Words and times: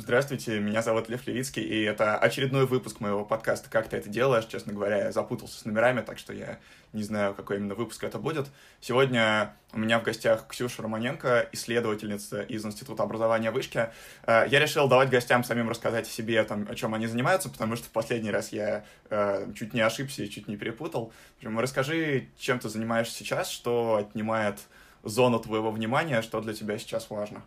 Здравствуйте, 0.00 0.60
меня 0.60 0.80
зовут 0.80 1.08
Лев 1.08 1.26
Левицкий, 1.26 1.60
и 1.60 1.82
это 1.82 2.16
очередной 2.16 2.66
выпуск 2.66 3.00
моего 3.00 3.24
подкаста 3.24 3.68
«Как 3.68 3.88
ты 3.88 3.96
это 3.96 4.08
делаешь?». 4.08 4.44
Честно 4.44 4.72
говоря, 4.72 5.06
я 5.06 5.12
запутался 5.12 5.58
с 5.58 5.64
номерами, 5.64 6.02
так 6.02 6.18
что 6.18 6.32
я 6.32 6.60
не 6.92 7.02
знаю, 7.02 7.34
какой 7.34 7.56
именно 7.56 7.74
выпуск 7.74 8.04
это 8.04 8.20
будет. 8.20 8.46
Сегодня 8.80 9.56
у 9.72 9.78
меня 9.80 9.98
в 9.98 10.04
гостях 10.04 10.46
Ксюша 10.46 10.82
Романенко, 10.82 11.48
исследовательница 11.50 12.42
из 12.42 12.64
Института 12.64 13.02
образования 13.02 13.50
Вышки. 13.50 13.90
Э, 14.24 14.46
я 14.48 14.60
решил 14.60 14.86
давать 14.86 15.10
гостям 15.10 15.42
самим 15.42 15.68
рассказать 15.68 16.06
о 16.06 16.10
себе, 16.10 16.44
там, 16.44 16.68
о 16.70 16.76
чем 16.76 16.94
они 16.94 17.08
занимаются, 17.08 17.48
потому 17.48 17.74
что 17.74 17.86
в 17.86 17.90
последний 17.90 18.30
раз 18.30 18.52
я 18.52 18.84
э, 19.10 19.52
чуть 19.56 19.74
не 19.74 19.80
ошибся 19.80 20.22
и 20.22 20.30
чуть 20.30 20.46
не 20.46 20.56
перепутал. 20.56 21.12
Расскажи, 21.42 22.28
чем 22.38 22.60
ты 22.60 22.68
занимаешься 22.68 23.16
сейчас, 23.16 23.50
что 23.50 23.96
отнимает 23.96 24.60
зону 25.02 25.40
твоего 25.40 25.72
внимания, 25.72 26.22
что 26.22 26.40
для 26.40 26.54
тебя 26.54 26.78
сейчас 26.78 27.10
важно. 27.10 27.42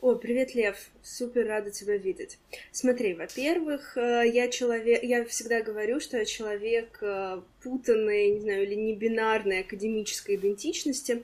О, 0.00 0.14
привет, 0.14 0.54
Лев. 0.54 0.76
Супер 1.02 1.46
рада 1.46 1.70
тебя 1.70 1.98
видеть. 1.98 2.38
Смотри, 2.72 3.12
во-первых, 3.12 3.98
э, 3.98 4.22
я 4.32 4.48
человек, 4.48 5.02
я 5.02 5.26
всегда 5.26 5.60
говорю, 5.60 6.00
что 6.00 6.16
я 6.16 6.24
человек 6.24 6.98
э, 7.02 7.42
путанной, 7.62 8.30
не 8.30 8.40
знаю, 8.40 8.62
или 8.62 8.76
не 8.76 8.94
бинарной 8.94 9.60
академической 9.60 10.36
идентичности, 10.36 11.22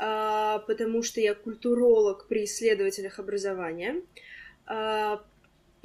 э, 0.00 0.58
потому 0.66 1.02
что 1.02 1.20
я 1.20 1.34
культуролог 1.34 2.26
при 2.26 2.44
исследователях 2.44 3.18
образования, 3.18 4.00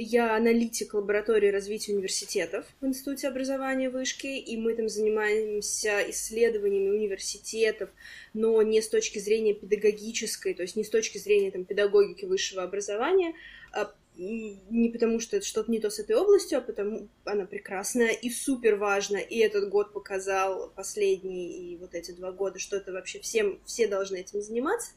я 0.01 0.35
аналитик 0.35 0.93
лаборатории 0.93 1.49
развития 1.49 1.93
университетов 1.93 2.65
в 2.79 2.85
Институте 2.85 3.27
образования 3.27 3.89
Вышки, 3.89 4.27
и 4.27 4.55
мы 4.55 4.73
там 4.73 4.87
занимаемся 4.87 6.09
исследованиями 6.09 6.89
университетов, 6.89 7.89
но 8.33 8.61
не 8.61 8.81
с 8.81 8.87
точки 8.87 9.19
зрения 9.19 9.53
педагогической, 9.53 10.53
то 10.53 10.61
есть 10.61 10.77
не 10.77 10.85
с 10.85 10.89
точки 10.89 11.17
зрения 11.17 11.51
там, 11.51 11.65
педагогики 11.65 12.23
высшего 12.23 12.63
образования, 12.63 13.33
а 13.73 13.93
не 14.19 14.89
потому 14.89 15.19
что 15.19 15.37
это 15.37 15.45
что-то 15.45 15.71
не 15.71 15.79
то 15.79 15.89
с 15.89 15.99
этой 15.99 16.15
областью, 16.15 16.57
а 16.57 16.61
потому 16.61 17.07
она 17.23 17.45
прекрасная 17.45 18.11
и 18.11 18.29
супер 18.29 18.75
важна, 18.75 19.19
и 19.19 19.37
этот 19.37 19.69
год 19.69 19.93
показал 19.93 20.71
последний 20.75 21.73
и 21.73 21.77
вот 21.77 21.93
эти 21.95 22.11
два 22.11 22.31
года, 22.31 22.59
что 22.59 22.75
это 22.75 22.91
вообще 22.91 23.19
всем, 23.19 23.59
все 23.65 23.87
должны 23.87 24.17
этим 24.17 24.41
заниматься, 24.41 24.91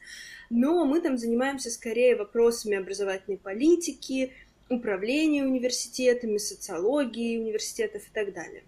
но 0.49 0.83
мы 0.85 0.99
там 0.99 1.17
занимаемся 1.17 1.71
скорее 1.71 2.17
вопросами 2.17 2.75
образовательной 2.75 3.37
политики, 3.37 4.33
управления 4.73 5.43
университетами, 5.43 6.37
социологии 6.37 7.37
университетов 7.37 8.03
и 8.03 8.11
так 8.13 8.33
далее. 8.33 8.63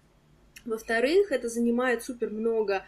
Во-вторых, 0.66 1.30
это 1.30 1.48
занимает 1.48 2.02
супер 2.02 2.30
много 2.30 2.82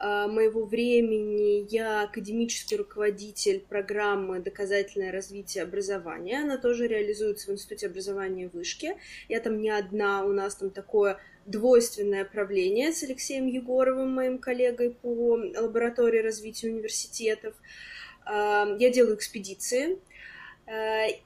э, 0.00 0.26
моего 0.28 0.64
времени. 0.64 1.66
Я 1.68 2.04
академический 2.04 2.76
руководитель 2.76 3.60
программы 3.60 4.38
«Доказательное 4.38 5.10
развитие 5.10 5.64
образования». 5.64 6.42
Она 6.42 6.58
тоже 6.58 6.86
реализуется 6.86 7.50
в 7.50 7.54
Институте 7.54 7.86
образования 7.88 8.48
Вышки. 8.52 8.96
Я 9.28 9.40
там 9.40 9.60
не 9.60 9.70
одна, 9.70 10.24
у 10.24 10.32
нас 10.32 10.54
там 10.54 10.70
такое 10.70 11.18
двойственное 11.44 12.24
правление 12.24 12.92
с 12.92 13.02
Алексеем 13.02 13.46
Егоровым, 13.46 14.10
моим 14.14 14.38
коллегой 14.38 14.90
по 14.90 15.36
лаборатории 15.58 16.20
развития 16.20 16.68
университетов. 16.68 17.54
Э, 18.26 18.76
я 18.78 18.90
делаю 18.90 19.16
экспедиции, 19.16 19.98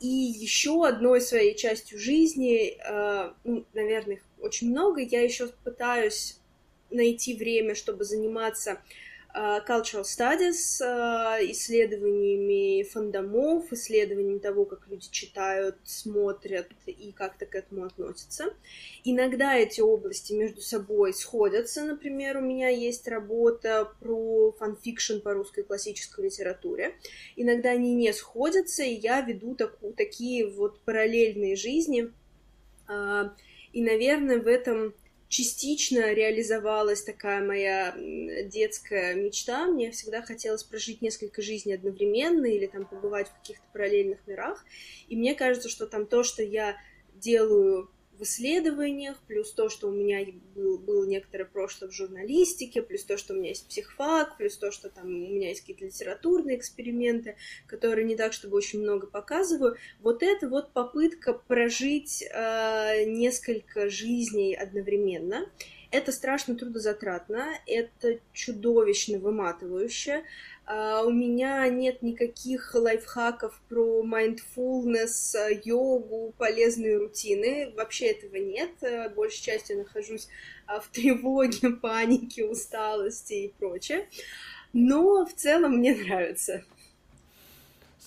и 0.00 0.06
еще 0.06 0.86
одной 0.86 1.20
своей 1.20 1.54
частью 1.54 1.98
жизни, 1.98 2.76
э, 2.78 3.32
ну, 3.44 3.64
наверное, 3.72 4.16
их 4.16 4.22
очень 4.40 4.70
много, 4.70 5.00
я 5.00 5.22
еще 5.22 5.48
пытаюсь 5.64 6.38
найти 6.90 7.34
время, 7.34 7.74
чтобы 7.74 8.04
заниматься 8.04 8.72
Э, 8.72 9.07
cultural 9.34 10.04
studies, 10.04 10.80
э, 10.80 11.50
исследованиями 11.52 12.82
фандомов, 12.82 13.72
исследованиями 13.72 14.38
того, 14.38 14.64
как 14.64 14.88
люди 14.88 15.08
читают, 15.10 15.76
смотрят 15.84 16.68
и 16.86 17.12
как-то 17.12 17.46
к 17.46 17.54
этому 17.54 17.84
относятся. 17.84 18.54
Иногда 19.04 19.54
эти 19.54 19.80
области 19.80 20.32
между 20.32 20.60
собой 20.60 21.12
сходятся. 21.12 21.84
Например, 21.84 22.38
у 22.38 22.40
меня 22.40 22.68
есть 22.68 23.06
работа 23.06 23.92
про 24.00 24.52
фанфикшн 24.52 25.18
по 25.20 25.34
русской 25.34 25.62
классической 25.62 26.24
литературе. 26.24 26.96
Иногда 27.36 27.70
они 27.70 27.94
не 27.94 28.12
сходятся, 28.12 28.82
и 28.82 28.94
я 28.94 29.20
веду 29.20 29.54
таку, 29.54 29.92
такие 29.92 30.46
вот 30.46 30.80
параллельные 30.80 31.54
жизни. 31.54 32.10
Э, 32.88 33.30
и, 33.72 33.82
наверное, 33.82 34.40
в 34.40 34.46
этом 34.46 34.94
частично 35.28 36.12
реализовалась 36.12 37.02
такая 37.02 37.44
моя 37.44 37.94
детская 38.44 39.14
мечта. 39.14 39.66
Мне 39.66 39.90
всегда 39.90 40.22
хотелось 40.22 40.64
прожить 40.64 41.02
несколько 41.02 41.42
жизней 41.42 41.74
одновременно 41.74 42.46
или 42.46 42.66
там 42.66 42.86
побывать 42.86 43.28
в 43.28 43.34
каких-то 43.34 43.64
параллельных 43.72 44.26
мирах. 44.26 44.64
И 45.08 45.16
мне 45.16 45.34
кажется, 45.34 45.68
что 45.68 45.86
там 45.86 46.06
то, 46.06 46.22
что 46.22 46.42
я 46.42 46.76
делаю 47.14 47.90
в 48.18 48.22
исследованиях, 48.22 49.16
плюс 49.26 49.52
то, 49.52 49.68
что 49.68 49.88
у 49.88 49.92
меня 49.92 50.26
был, 50.54 50.78
было 50.78 51.06
некоторое 51.06 51.44
прошлое 51.44 51.88
в 51.88 51.94
журналистике, 51.94 52.82
плюс 52.82 53.04
то, 53.04 53.16
что 53.16 53.32
у 53.32 53.36
меня 53.36 53.50
есть 53.50 53.68
психфак, 53.68 54.36
плюс 54.36 54.56
то, 54.56 54.72
что 54.72 54.90
там 54.90 55.06
у 55.06 55.08
меня 55.08 55.50
есть 55.50 55.60
какие-то 55.60 55.86
литературные 55.86 56.56
эксперименты, 56.56 57.36
которые 57.66 58.04
не 58.04 58.16
так, 58.16 58.32
чтобы 58.32 58.56
очень 58.56 58.80
много 58.80 59.06
показываю. 59.06 59.76
Вот 60.00 60.22
это 60.22 60.48
вот 60.48 60.72
попытка 60.72 61.32
прожить 61.32 62.22
э, 62.22 63.04
несколько 63.06 63.88
жизней 63.88 64.54
одновременно. 64.54 65.50
Это 65.90 66.12
страшно 66.12 66.54
трудозатратно, 66.54 67.46
это 67.66 68.18
чудовищно 68.34 69.18
выматывающе, 69.18 70.24
у 70.68 71.10
меня 71.10 71.66
нет 71.68 72.02
никаких 72.02 72.74
лайфхаков 72.74 73.58
про 73.68 74.04
mindfulness, 74.04 75.34
йогу, 75.64 76.34
полезные 76.36 76.98
рутины. 76.98 77.72
Вообще 77.74 78.08
этого 78.08 78.36
нет. 78.36 78.70
Большей 79.14 79.42
частью 79.42 79.78
нахожусь 79.78 80.28
uh, 80.68 80.80
в 80.80 80.88
тревоге, 80.88 81.70
панике, 81.82 82.44
усталости 82.44 83.32
и 83.32 83.54
прочее. 83.58 84.08
Но 84.72 85.24
в 85.24 85.32
целом 85.32 85.78
мне 85.78 85.94
нравится. 85.94 86.64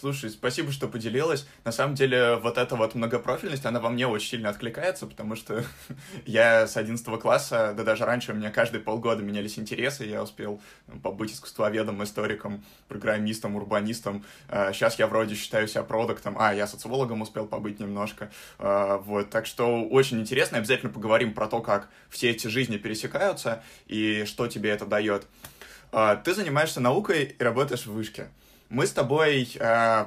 Слушай, 0.02 0.32
спасибо, 0.32 0.72
что 0.72 0.88
поделилась. 0.88 1.46
На 1.64 1.72
самом 1.72 1.94
деле, 1.94 2.38
вот 2.38 2.58
эта 2.58 2.76
вот 2.76 2.96
многопрофильность, 2.96 3.68
она 3.68 3.80
во 3.80 3.92
мне 3.92 4.08
очень 4.08 4.30
сильно 4.30 4.50
откликается, 4.50 5.06
потому 5.06 5.36
что 5.36 5.64
я 6.26 6.66
с 6.66 6.76
11 6.76 7.06
класса, 7.20 7.76
да 7.78 7.84
даже 7.84 8.06
раньше 8.06 8.32
у 8.32 8.36
меня 8.36 8.50
каждые 8.50 8.82
полгода 8.82 9.22
менялись 9.22 9.60
интересы, 9.60 10.06
я 10.06 10.24
успел 10.24 10.60
ну, 10.88 11.00
побыть 11.00 11.34
искусствоведом, 11.34 12.04
историком, 12.04 12.66
программистом, 12.88 13.56
урбанистом. 13.56 14.26
Сейчас 14.50 14.94
а, 14.94 15.04
я 15.04 15.06
вроде 15.08 15.36
считаю 15.36 15.68
себя 15.68 15.84
продуктом, 15.84 16.36
а, 16.40 16.52
я 16.52 16.66
социологом 16.66 17.22
успел 17.22 17.46
побыть 17.46 17.80
немножко. 17.80 18.32
А, 18.58 18.98
вот, 18.98 19.30
так 19.30 19.46
что 19.46 19.84
очень 19.84 20.20
интересно, 20.20 20.58
обязательно 20.58 20.92
поговорим 20.92 21.36
про 21.36 21.46
то, 21.46 21.62
как 21.62 21.90
все 22.10 22.32
эти 22.32 22.48
жизни 22.48 22.78
пересекаются 22.78 23.62
и 23.86 24.24
что 24.26 24.48
тебе 24.48 24.72
это 24.72 24.88
дает. 24.88 25.28
А, 25.92 26.16
ты 26.16 26.34
занимаешься 26.34 26.80
наукой 26.80 27.36
и 27.38 27.44
работаешь 27.44 27.86
в 27.86 27.94
вышке 27.94 28.30
мы 28.72 28.88
с 28.88 28.92
тобой 28.94 29.50
э, 29.60 30.06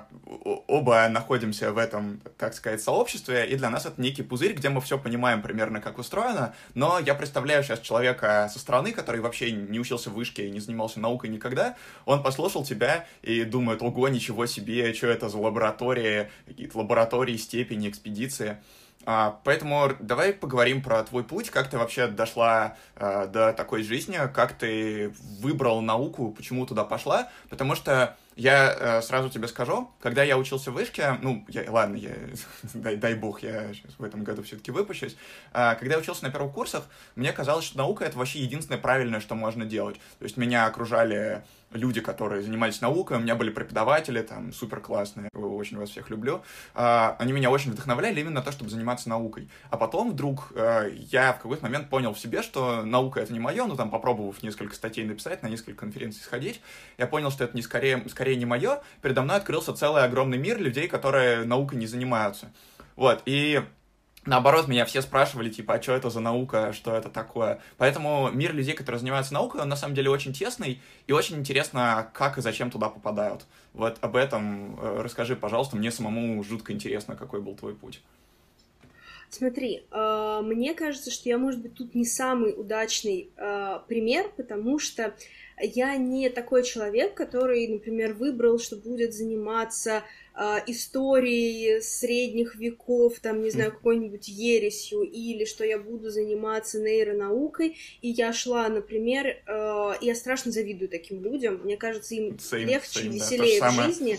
оба 0.66 1.06
находимся 1.10 1.70
в 1.70 1.76
этом, 1.76 2.22
как 2.38 2.54
сказать, 2.54 2.82
сообществе, 2.82 3.46
и 3.46 3.56
для 3.56 3.68
нас 3.68 3.84
это 3.84 4.00
некий 4.00 4.22
пузырь, 4.22 4.54
где 4.54 4.70
мы 4.70 4.80
все 4.80 4.98
понимаем 4.98 5.42
примерно, 5.42 5.82
как 5.82 5.98
устроено, 5.98 6.54
но 6.72 6.98
я 6.98 7.14
представляю 7.14 7.62
сейчас 7.62 7.80
человека 7.80 8.48
со 8.50 8.58
стороны, 8.58 8.92
который 8.92 9.20
вообще 9.20 9.52
не 9.52 9.78
учился 9.78 10.08
в 10.08 10.14
вышке 10.14 10.48
и 10.48 10.50
не 10.50 10.60
занимался 10.60 10.98
наукой 10.98 11.28
никогда, 11.28 11.76
он 12.06 12.22
послушал 12.22 12.64
тебя 12.64 13.06
и 13.20 13.44
думает, 13.44 13.82
ого, 13.82 14.08
ничего 14.08 14.46
себе, 14.46 14.94
что 14.94 15.08
это 15.08 15.28
за 15.28 15.36
лаборатории, 15.36 16.30
какие-то 16.46 16.78
лаборатории, 16.78 17.36
степени, 17.36 17.90
экспедиции. 17.90 18.56
А, 19.06 19.38
поэтому 19.44 19.92
давай 20.00 20.32
поговорим 20.32 20.82
про 20.82 21.02
твой 21.04 21.24
путь, 21.24 21.50
как 21.50 21.68
ты 21.68 21.76
вообще 21.76 22.06
дошла 22.06 22.76
а, 22.96 23.26
до 23.26 23.52
такой 23.52 23.82
жизни, 23.82 24.18
как 24.32 24.54
ты 24.54 25.12
выбрал 25.40 25.82
науку, 25.82 26.32
почему 26.34 26.64
туда 26.64 26.84
пошла, 26.84 27.28
потому 27.50 27.74
что 27.74 28.16
я 28.36 28.76
э, 28.78 29.02
сразу 29.02 29.30
тебе 29.30 29.48
скажу, 29.48 29.90
когда 30.00 30.22
я 30.22 30.36
учился 30.36 30.70
в 30.70 30.74
вышке, 30.74 31.18
ну, 31.22 31.44
я, 31.48 31.70
ладно, 31.70 31.96
я, 31.96 32.10
дай, 32.74 32.96
дай 32.96 33.14
бог, 33.14 33.42
я 33.42 33.72
сейчас 33.72 33.92
в 33.98 34.04
этом 34.04 34.24
году 34.24 34.42
все-таки 34.42 34.70
выпущусь, 34.70 35.16
э, 35.52 35.74
когда 35.78 35.94
я 35.94 36.00
учился 36.00 36.24
на 36.24 36.30
первых 36.30 36.52
курсах, 36.52 36.84
мне 37.14 37.32
казалось, 37.32 37.64
что 37.64 37.78
наука— 37.78 38.04
это 38.06 38.18
вообще 38.18 38.40
единственное 38.40 38.80
правильное, 38.80 39.20
что 39.20 39.34
можно 39.34 39.64
делать. 39.64 39.96
То 40.18 40.24
есть 40.24 40.36
меня 40.36 40.66
окружали 40.66 41.42
люди, 41.74 42.00
которые 42.00 42.42
занимались 42.42 42.80
наукой, 42.80 43.18
у 43.18 43.20
меня 43.20 43.34
были 43.34 43.50
преподаватели, 43.50 44.22
там, 44.22 44.52
супер 44.52 44.80
классные, 44.80 45.28
очень 45.34 45.76
вас 45.76 45.90
всех 45.90 46.10
люблю, 46.10 46.42
э, 46.74 47.14
они 47.18 47.32
меня 47.32 47.50
очень 47.50 47.72
вдохновляли 47.72 48.20
именно 48.20 48.36
на 48.36 48.42
то, 48.42 48.52
чтобы 48.52 48.70
заниматься 48.70 49.08
наукой. 49.08 49.48
А 49.70 49.76
потом 49.76 50.12
вдруг 50.12 50.52
э, 50.54 50.90
я 51.10 51.32
в 51.32 51.38
какой-то 51.38 51.62
момент 51.62 51.90
понял 51.90 52.14
в 52.14 52.18
себе, 52.18 52.42
что 52.42 52.82
наука— 52.84 53.20
это 53.20 53.32
не 53.32 53.40
мое, 53.40 53.66
ну, 53.66 53.76
там, 53.76 53.90
попробовав 53.90 54.42
несколько 54.42 54.74
статей 54.74 55.04
написать, 55.04 55.42
на 55.42 55.48
несколько 55.48 55.80
конференций 55.80 56.22
сходить, 56.22 56.60
я 56.98 57.06
понял, 57.06 57.30
что 57.30 57.44
это 57.44 57.56
не 57.56 57.62
скорее 57.62 58.04
скорее 58.08 58.36
не 58.36 58.46
мое, 58.46 58.80
передо 59.02 59.22
мной 59.22 59.36
открылся 59.36 59.74
целый 59.74 60.04
огромный 60.04 60.38
мир 60.38 60.60
людей, 60.60 60.88
которые 60.88 61.44
наукой 61.44 61.78
не 61.78 61.86
занимаются. 61.86 62.52
Вот, 62.96 63.22
и 63.26 63.62
Наоборот, 64.26 64.68
меня 64.68 64.86
все 64.86 65.02
спрашивали, 65.02 65.50
типа, 65.50 65.74
а 65.74 65.82
что 65.82 65.92
это 65.92 66.08
за 66.08 66.20
наука, 66.20 66.72
что 66.72 66.94
это 66.94 67.10
такое. 67.10 67.60
Поэтому 67.76 68.30
мир 68.30 68.54
людей, 68.54 68.74
которые 68.74 68.98
занимаются 68.98 69.34
наукой, 69.34 69.60
он 69.60 69.68
на 69.68 69.76
самом 69.76 69.94
деле 69.94 70.08
очень 70.08 70.32
тесный, 70.32 70.80
и 71.06 71.12
очень 71.12 71.36
интересно, 71.36 72.10
как 72.14 72.38
и 72.38 72.40
зачем 72.40 72.70
туда 72.70 72.88
попадают. 72.88 73.44
Вот 73.74 73.98
об 74.00 74.16
этом 74.16 74.80
э, 74.80 75.02
расскажи, 75.02 75.36
пожалуйста, 75.36 75.76
мне 75.76 75.90
самому 75.90 76.42
жутко 76.42 76.72
интересно, 76.72 77.16
какой 77.16 77.42
был 77.42 77.54
твой 77.54 77.74
путь. 77.74 78.00
Смотри, 79.28 79.82
э, 79.90 80.40
мне 80.42 80.74
кажется, 80.74 81.10
что 81.10 81.28
я, 81.28 81.36
может 81.36 81.60
быть, 81.60 81.74
тут 81.74 81.94
не 81.94 82.06
самый 82.06 82.54
удачный 82.56 83.30
э, 83.36 83.80
пример, 83.88 84.30
потому 84.36 84.78
что 84.78 85.14
я 85.60 85.96
не 85.96 86.30
такой 86.30 86.62
человек, 86.62 87.14
который, 87.14 87.68
например, 87.68 88.14
выбрал, 88.14 88.58
что 88.58 88.76
будет 88.76 89.12
заниматься 89.12 90.02
э, 90.34 90.58
историей 90.66 91.80
средних 91.80 92.56
веков, 92.56 93.20
там, 93.20 93.42
не 93.42 93.50
знаю, 93.50 93.72
какой-нибудь 93.72 94.28
ересью, 94.28 95.02
или 95.02 95.44
что 95.44 95.64
я 95.64 95.78
буду 95.78 96.10
заниматься 96.10 96.80
нейронаукой, 96.80 97.76
и 98.02 98.08
я 98.08 98.32
шла, 98.32 98.68
например, 98.68 99.26
э, 99.26 99.92
я 100.00 100.14
страшно 100.14 100.52
завидую 100.52 100.88
таким 100.88 101.22
людям, 101.22 101.60
мне 101.64 101.76
кажется, 101.76 102.14
им 102.14 102.36
same, 102.36 102.64
легче, 102.64 103.00
same, 103.00 103.08
веселее 103.08 103.60
да, 103.60 103.70
в 103.70 103.74
жизни, 103.74 104.14
а, 104.14 104.18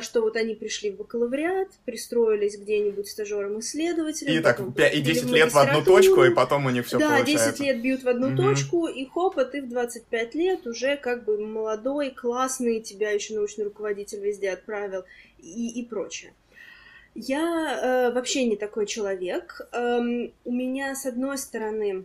что 0.00 0.22
вот 0.22 0.36
они 0.36 0.54
пришли 0.54 0.90
в 0.90 0.96
бакалавриат, 0.96 1.68
пристроились 1.84 2.58
где-нибудь 2.58 3.08
стажером-исследователем. 3.08 4.32
И 4.32 4.40
так, 4.40 4.60
5, 4.74 4.94
и 4.94 5.00
10 5.00 5.30
лет 5.30 5.52
в 5.52 5.58
одну 5.58 5.84
точку, 5.84 6.24
и 6.24 6.30
потом 6.34 6.66
у 6.66 6.70
них 6.70 6.86
все 6.86 6.98
да, 6.98 7.08
получается. 7.08 7.46
Да, 7.46 7.52
10 7.52 7.60
лет 7.60 7.82
бьют 7.82 8.02
в 8.02 8.08
одну 8.08 8.30
mm-hmm. 8.30 8.36
точку, 8.36 8.86
и 8.88 9.04
хоп, 9.06 9.38
а 9.38 9.44
ты 9.44 9.62
в 9.62 9.68
25 9.68 10.34
лет 10.34 10.66
уже 10.66 10.96
как 10.96 11.24
бы 11.24 11.38
молодой, 11.38 12.10
классный, 12.10 12.80
тебя 12.80 13.10
еще 13.10 13.34
научный 13.34 13.64
руководитель 13.64 14.20
везде 14.20 14.50
отправил 14.50 15.04
и, 15.38 15.80
и 15.80 15.86
прочее. 15.86 16.32
Я 17.14 17.80
э, 18.10 18.12
вообще 18.12 18.44
не 18.44 18.56
такой 18.56 18.86
человек. 18.86 19.60
Эм, 19.72 20.32
у 20.44 20.52
меня, 20.52 20.94
с 20.94 21.06
одной 21.06 21.38
стороны, 21.38 22.04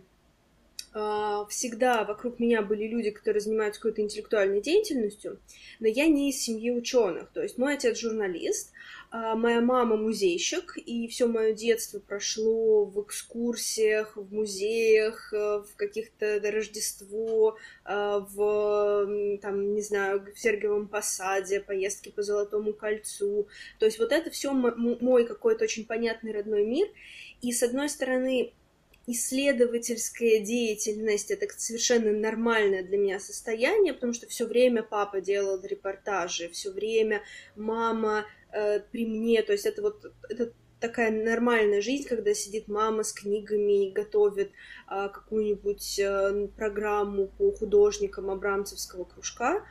всегда 1.50 2.04
вокруг 2.04 2.38
меня 2.38 2.62
были 2.62 2.86
люди, 2.86 3.10
которые 3.10 3.40
занимаются 3.40 3.80
какой-то 3.80 4.02
интеллектуальной 4.02 4.62
деятельностью, 4.62 5.38
но 5.78 5.88
я 5.88 6.06
не 6.06 6.30
из 6.30 6.40
семьи 6.40 6.70
ученых. 6.70 7.28
То 7.32 7.42
есть 7.42 7.58
мой 7.58 7.74
отец 7.74 7.98
журналист, 7.98 8.72
а, 9.10 9.36
моя 9.36 9.60
мама 9.60 9.96
музейщик, 9.96 10.76
и 10.76 11.06
все 11.08 11.26
мое 11.26 11.52
детство 11.52 12.00
прошло 12.00 12.84
в 12.84 13.00
экскурсиях, 13.02 14.16
в 14.16 14.34
музеях, 14.34 15.32
э, 15.32 15.62
в 15.62 15.76
каких-то 15.76 16.40
Рождество, 16.42 17.56
э, 17.84 18.20
в, 18.30 19.38
там, 19.40 19.74
не 19.74 19.82
знаю, 19.82 20.26
в 20.34 20.38
Сергиевом 20.38 20.88
Посаде, 20.88 21.60
поездки 21.60 22.08
по 22.08 22.22
Золотому 22.22 22.72
кольцу. 22.72 23.48
То 23.78 23.86
есть 23.86 23.98
вот 23.98 24.12
это 24.12 24.30
все 24.30 24.52
мой 24.52 25.24
какой-то 25.24 25.64
очень 25.64 25.86
понятный 25.86 26.32
родной 26.32 26.64
мир. 26.64 26.88
И 27.42 27.52
с 27.52 27.62
одной 27.62 27.88
стороны, 27.88 28.54
исследовательская 29.06 30.40
деятельность 30.40 31.30
это 31.30 31.46
совершенно 31.56 32.12
нормальное 32.12 32.82
для 32.82 32.98
меня 32.98 33.20
состояние, 33.20 33.94
потому 33.94 34.12
что 34.12 34.26
все 34.26 34.46
время 34.46 34.82
папа 34.82 35.20
делал 35.20 35.60
репортажи, 35.62 36.48
все 36.48 36.70
время 36.70 37.22
мама 37.54 38.26
э, 38.52 38.80
при 38.80 39.06
мне, 39.06 39.42
то 39.42 39.52
есть 39.52 39.64
это 39.64 39.82
вот 39.82 40.12
это 40.28 40.52
такая 40.80 41.10
нормальная 41.10 41.80
жизнь, 41.80 42.06
когда 42.06 42.34
сидит 42.34 42.68
мама 42.68 43.04
с 43.04 43.12
книгами 43.12 43.86
и 43.86 43.92
готовит 43.92 44.50
э, 44.90 45.08
какую-нибудь 45.08 45.98
э, 46.00 46.48
программу 46.56 47.28
по 47.28 47.52
художникам 47.52 48.30
Абрамцевского 48.30 49.04
кружка. 49.04 49.64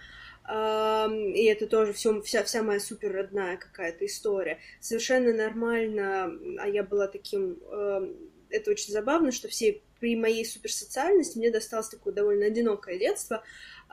И 0.48 1.46
это 1.46 1.66
тоже 1.66 1.92
все, 1.92 2.22
вся, 2.22 2.44
вся 2.44 2.62
моя 2.62 2.80
супер 2.80 3.12
родная 3.12 3.58
какая-то 3.58 4.06
история. 4.06 4.60
Совершенно 4.80 5.34
нормально, 5.34 6.32
а 6.60 6.68
я 6.68 6.84
была 6.84 7.08
таким 7.08 7.54
uh, 7.64 8.16
это 8.56 8.72
очень 8.72 8.92
забавно, 8.92 9.32
что 9.32 9.48
все 9.48 9.82
при 10.00 10.16
моей 10.16 10.46
суперсоциальности 10.46 11.38
мне 11.38 11.52
досталось 11.52 11.90
такое 11.90 12.14
довольно 12.14 12.46
одинокое 12.46 12.98
детство, 13.00 13.44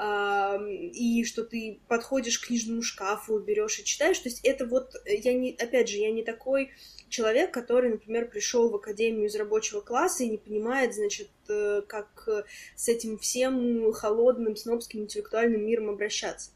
и 0.01 1.25
что 1.25 1.45
ты 1.45 1.81
подходишь 1.87 2.39
к 2.39 2.47
книжному 2.47 2.83
шкафу, 2.83 3.39
берешь 3.39 3.79
и 3.79 3.85
читаешь. 3.85 4.19
То 4.19 4.29
есть 4.29 4.41
это 4.43 4.67
вот, 4.67 4.95
я 5.07 5.33
не, 5.35 5.53
опять 5.53 5.89
же, 5.89 5.99
я 5.99 6.11
не 6.11 6.23
такой 6.23 6.71
человек, 7.09 7.53
который, 7.53 7.91
например, 7.91 8.29
пришел 8.29 8.71
в 8.71 8.75
академию 8.75 9.27
из 9.27 9.37
рабочего 9.37 9.81
класса 9.81 10.25
и 10.25 10.31
не 10.31 10.39
понимает, 10.39 10.95
значит, 10.95 11.29
э, 11.49 11.83
как 11.87 12.29
с 12.75 12.89
этим 12.89 13.19
всем 13.19 13.93
холодным, 13.93 14.57
снобским, 14.57 15.03
интеллектуальным 15.03 15.65
миром 15.65 15.91
обращаться. 15.91 16.53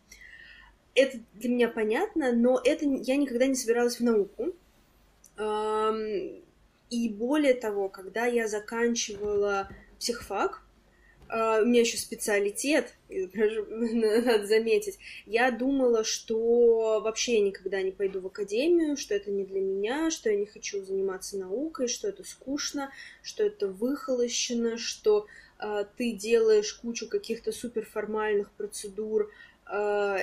Это 0.95 1.19
для 1.35 1.51
меня 1.51 1.69
понятно, 1.69 2.33
но 2.33 2.59
это 2.65 2.87
я 2.87 3.17
никогда 3.17 3.47
не 3.47 3.55
собиралась 3.55 4.01
в 4.01 4.03
науку. 4.03 4.55
И 6.91 7.09
более 7.09 7.55
того, 7.55 7.89
когда 7.89 8.27
я 8.27 8.49
заканчивала 8.49 9.69
психфак, 9.99 10.63
Uh, 11.29 11.63
у 11.63 11.67
меня 11.67 11.81
еще 11.81 11.97
специалитет, 11.97 12.95
надо 13.09 14.47
заметить. 14.47 14.97
Я 15.27 15.51
думала, 15.51 16.05
что 16.05 17.01
вообще 17.03 17.39
я 17.39 17.41
никогда 17.41 17.83
не 17.83 17.91
пойду 17.91 18.21
в 18.21 18.29
академию, 18.29 18.97
что 18.97 19.13
это 19.13 19.33
не 19.33 19.45
для 19.45 19.61
меня, 19.61 20.13
что 20.13 20.31
я 20.31 20.37
не 20.37 20.47
хочу 20.47 20.85
заниматься 20.85 21.37
наукой, 21.37 21.89
что 21.89 22.07
это 22.07 22.23
скучно, 22.23 22.93
что 23.23 23.43
это 23.43 23.67
выхолощено, 23.67 24.79
что 24.79 25.27
uh, 25.59 25.85
ты 25.97 26.13
делаешь 26.13 26.73
кучу 26.75 27.09
каких-то 27.09 27.51
суперформальных 27.51 28.53
процедур, 28.53 29.33
uh, 29.69 30.21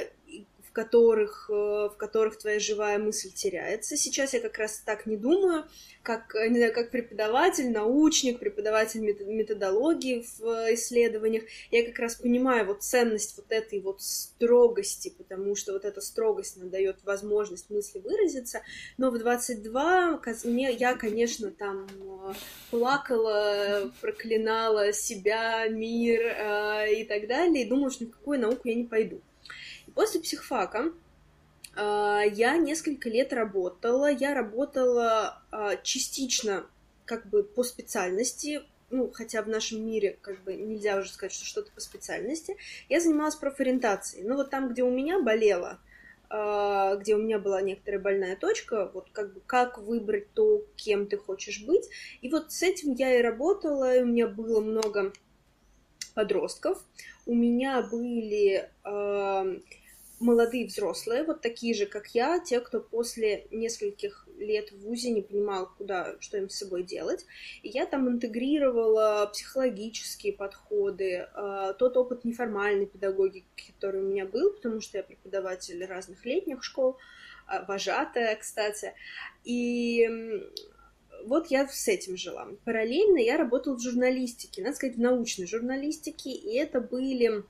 в 0.74 0.76
которых, 0.76 1.52
э, 1.52 1.54
в 1.54 1.94
которых 1.98 2.40
твоя 2.40 2.60
живая 2.60 2.98
мысль 2.98 3.32
теряется. 3.32 3.96
Сейчас 3.96 4.34
я 4.34 4.40
как 4.40 4.58
раз 4.58 4.82
так 4.84 5.06
не 5.06 5.16
думаю, 5.16 5.66
как, 6.02 6.34
не 6.34 6.58
знаю, 6.58 6.74
как 6.74 6.90
преподаватель, 6.90 7.72
научник, 7.72 8.40
преподаватель 8.40 9.02
методологии 9.02 10.26
в 10.40 10.74
исследованиях. 10.74 11.44
Я 11.70 11.86
как 11.86 12.00
раз 12.00 12.16
понимаю 12.16 12.66
вот 12.66 12.82
ценность 12.82 13.38
вот 13.38 13.52
этой 13.52 13.82
вот 13.82 14.02
строгости, 14.02 15.14
потому 15.16 15.56
что 15.56 15.74
вот 15.74 15.86
эта 15.86 16.02
строгость 16.02 16.58
нам 16.58 16.72
дает 16.72 17.04
возможность 17.04 17.70
мысли 17.70 18.00
выразиться. 18.00 18.64
Но 18.98 19.12
в 19.12 19.20
22 19.20 20.22
мне, 20.44 20.72
я, 20.72 20.96
конечно, 20.96 21.52
там 21.52 21.86
э, 21.86 22.34
плакала, 22.72 23.92
проклинала 24.02 24.92
себя, 24.92 25.68
мир 25.68 26.20
э, 26.20 26.96
и 26.96 27.04
так 27.04 27.28
далее, 27.28 27.64
и 27.64 27.70
думала, 27.70 27.92
что 27.92 28.06
ни 28.06 28.10
в 28.10 28.18
какую 28.18 28.40
науку 28.40 28.68
я 28.68 28.74
не 28.74 28.86
пойду. 28.86 29.22
После 29.96 30.22
психфака 30.22 30.92
а, 31.76 32.22
я 32.22 32.58
несколько 32.58 33.10
лет 33.10 33.34
работала. 33.34 34.12
Я 34.12 34.34
работала 34.34 35.42
а, 35.52 35.76
частично 35.78 36.66
как 37.06 37.28
бы 37.30 37.44
по 37.44 37.64
специальности, 37.64 38.62
ну, 38.90 39.12
хотя 39.12 39.42
в 39.42 39.50
нашем 39.50 39.86
мире 39.86 40.18
как 40.22 40.44
бы 40.44 40.54
нельзя 40.54 40.98
уже 40.98 41.10
сказать, 41.10 41.34
что 41.34 41.46
что-то 41.46 41.72
по 41.72 41.82
специальности. 41.82 42.58
Я 42.90 43.02
занималась 43.02 43.36
профориентацией. 43.36 44.26
Ну, 44.26 44.36
вот 44.36 44.50
там, 44.50 44.70
где 44.70 44.84
у 44.84 44.92
меня 44.92 45.20
болело, 45.22 45.80
а, 46.30 46.96
где 46.96 47.16
у 47.16 47.22
меня 47.22 47.40
была 47.40 47.62
некоторая 47.62 48.00
больная 48.00 48.36
точка, 48.36 48.90
вот 48.94 49.10
как 49.12 49.34
бы 49.34 49.42
как 49.46 49.78
выбрать 49.80 50.32
то, 50.34 50.64
кем 50.76 51.08
ты 51.08 51.18
хочешь 51.18 51.64
быть. 51.66 51.90
И 52.22 52.30
вот 52.30 52.52
с 52.52 52.62
этим 52.62 52.94
я 52.94 53.20
и 53.20 53.22
работала, 53.22 53.96
и 53.96 54.02
у 54.02 54.06
меня 54.06 54.28
было 54.28 54.62
много 54.62 55.12
подростков. 56.14 56.84
У 57.26 57.34
меня 57.34 57.82
были 57.82 58.70
молодые 60.20 60.68
взрослые, 60.68 61.24
вот 61.24 61.42
такие 61.42 61.74
же, 61.74 61.86
как 61.86 62.08
я, 62.16 62.40
те, 62.40 62.60
кто 62.60 62.80
после 62.80 63.48
нескольких 63.52 64.28
лет 64.38 64.72
в 64.72 64.80
ВУЗе 64.82 65.12
не 65.12 65.22
понимал, 65.22 65.70
куда, 65.78 66.16
что 66.20 66.38
им 66.38 66.50
с 66.50 66.58
собой 66.58 66.84
делать. 66.84 67.26
И 67.62 67.70
я 67.70 67.86
там 67.86 68.08
интегрировала 68.10 69.30
психологические 69.32 70.34
подходы, 70.34 71.28
э, 71.34 71.74
тот 71.78 71.98
опыт 71.98 72.26
неформальной 72.26 72.86
педагогики, 72.86 73.46
который 73.74 74.02
у 74.02 74.06
меня 74.06 74.26
был, 74.26 74.54
потому 74.54 74.82
что 74.82 74.98
я 74.98 75.04
преподаватель 75.04 75.84
разных 75.86 76.26
летних 76.26 76.64
школ, 76.64 76.98
э, 77.48 77.66
вожатая, 77.68 78.36
кстати. 78.36 78.94
И 79.44 80.10
вот 81.26 81.48
я 81.48 81.68
с 81.68 81.88
этим 81.88 82.18
жила. 82.18 82.48
Параллельно 82.66 83.18
я 83.18 83.38
работала 83.38 83.76
в 83.76 83.82
журналистике, 83.82 84.62
надо 84.62 84.76
сказать, 84.76 84.98
в 84.98 85.02
научной 85.02 85.48
журналистике, 85.48 86.32
и 86.32 86.56
это 86.56 86.82
были 86.82 87.44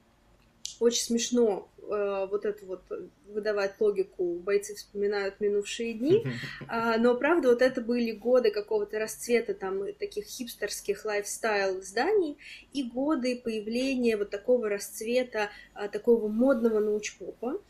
очень 0.80 1.04
смешно 1.04 1.70
э, 1.78 2.28
вот 2.30 2.46
это 2.46 2.66
вот 2.66 2.82
выдавать 3.28 3.80
логику, 3.80 4.36
бойцы 4.40 4.76
вспоминают 4.76 5.40
минувшие 5.40 5.94
дни, 5.94 6.26
э, 6.70 6.98
но 7.00 7.16
правда 7.16 7.50
вот 7.50 7.62
это 7.62 7.82
были 7.82 8.12
годы 8.12 8.52
какого-то 8.52 9.00
расцвета 9.00 9.54
там 9.54 9.82
таких 9.94 10.26
хипстерских 10.26 11.06
лайфстайл 11.06 11.80
изданий 11.80 12.38
и 12.72 12.84
годы 12.84 13.40
появления 13.44 14.18
вот 14.18 14.30
такого 14.30 14.70
расцвета 14.70 15.50
э, 15.76 15.88
такого 15.90 16.28
модного 16.28 16.80
научпопа. 16.80 17.62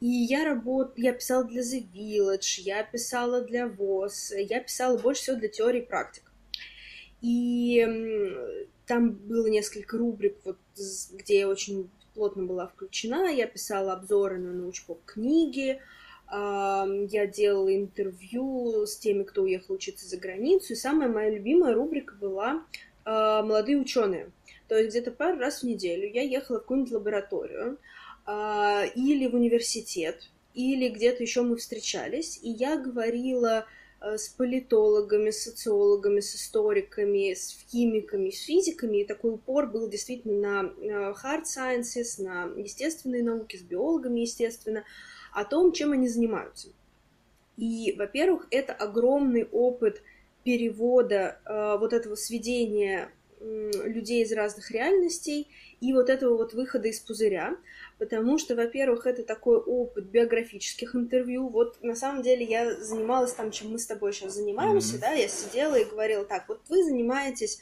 И 0.00 0.08
я 0.08 0.44
работ... 0.44 0.94
я 0.96 1.12
писала 1.12 1.44
для 1.44 1.62
The 1.62 1.86
Village, 1.94 2.60
я 2.62 2.82
писала 2.82 3.40
для 3.40 3.68
ВОЗ, 3.68 4.32
я 4.36 4.60
писала 4.60 4.98
больше 4.98 5.22
всего 5.22 5.36
для 5.36 5.48
теории 5.48 5.80
и 5.82 5.86
практик. 5.86 6.24
И 7.20 7.86
там 8.86 9.12
было 9.12 9.46
несколько 9.46 9.96
рубрик, 9.96 10.38
вот, 10.44 10.58
где 11.12 11.38
я 11.38 11.48
очень 11.48 11.88
плотно 12.14 12.44
была 12.44 12.66
включена. 12.66 13.32
Я 13.32 13.46
писала 13.46 13.94
обзоры 13.94 14.38
на 14.38 14.52
научпоп 14.52 15.04
книги, 15.04 15.80
я 16.30 17.26
делала 17.26 17.74
интервью 17.74 18.86
с 18.86 18.96
теми, 18.96 19.22
кто 19.22 19.42
уехал 19.42 19.74
учиться 19.74 20.08
за 20.08 20.16
границу, 20.16 20.72
и 20.72 20.76
самая 20.76 21.08
моя 21.08 21.30
любимая 21.30 21.74
рубрика 21.74 22.14
была 22.14 22.64
«Молодые 23.04 23.78
ученые». 23.78 24.30
То 24.68 24.78
есть 24.78 24.90
где-то 24.90 25.10
пару 25.10 25.38
раз 25.38 25.60
в 25.60 25.64
неделю 25.64 26.08
я 26.10 26.22
ехала 26.22 26.56
в 26.58 26.60
какую-нибудь 26.60 26.92
лабораторию 26.92 27.78
или 28.26 29.26
в 29.26 29.34
университет, 29.34 30.30
или 30.54 30.88
где-то 30.88 31.22
еще 31.22 31.42
мы 31.42 31.56
встречались, 31.56 32.38
и 32.42 32.48
я 32.48 32.76
говорила 32.78 33.66
с 34.02 34.28
политологами, 34.28 35.30
с 35.30 35.44
социологами, 35.44 36.20
с 36.20 36.34
историками, 36.34 37.34
с 37.34 37.56
химиками, 37.70 38.30
с 38.30 38.42
физиками, 38.42 38.98
и 38.98 39.04
такой 39.04 39.34
упор 39.34 39.66
был 39.68 39.88
действительно 39.88 40.62
на 40.62 40.72
э, 40.80 41.14
hard 41.22 41.44
sciences, 41.44 42.22
на 42.22 42.50
естественные 42.56 43.22
науки, 43.22 43.56
с 43.56 43.62
биологами, 43.62 44.20
естественно, 44.20 44.84
о 45.32 45.44
том, 45.44 45.72
чем 45.72 45.92
они 45.92 46.08
занимаются. 46.08 46.68
И, 47.56 47.94
во-первых, 47.96 48.48
это 48.50 48.72
огромный 48.72 49.44
опыт 49.44 50.02
перевода 50.42 51.40
э, 51.44 51.76
вот 51.78 51.92
этого 51.92 52.16
сведения 52.16 53.10
э, 53.38 53.70
людей 53.84 54.24
из 54.24 54.32
разных 54.32 54.70
реальностей 54.70 55.48
и 55.80 55.92
вот 55.92 56.08
этого 56.10 56.36
вот 56.36 56.54
выхода 56.54 56.88
из 56.88 57.00
пузыря, 57.00 57.56
потому 58.02 58.36
что, 58.36 58.56
во-первых, 58.56 59.06
это 59.06 59.22
такой 59.22 59.58
опыт 59.58 60.06
биографических 60.06 60.96
интервью. 60.96 61.48
Вот 61.48 61.80
на 61.84 61.94
самом 61.94 62.22
деле 62.22 62.44
я 62.44 62.74
занималась 62.74 63.32
там, 63.32 63.52
чем 63.52 63.70
мы 63.70 63.78
с 63.78 63.86
тобой 63.86 64.12
сейчас 64.12 64.34
занимаемся, 64.34 64.96
mm-hmm. 64.96 65.00
да, 65.00 65.12
я 65.12 65.28
сидела 65.28 65.76
и 65.76 65.84
говорила 65.84 66.24
так, 66.24 66.48
вот 66.48 66.62
вы 66.68 66.82
занимаетесь, 66.82 67.60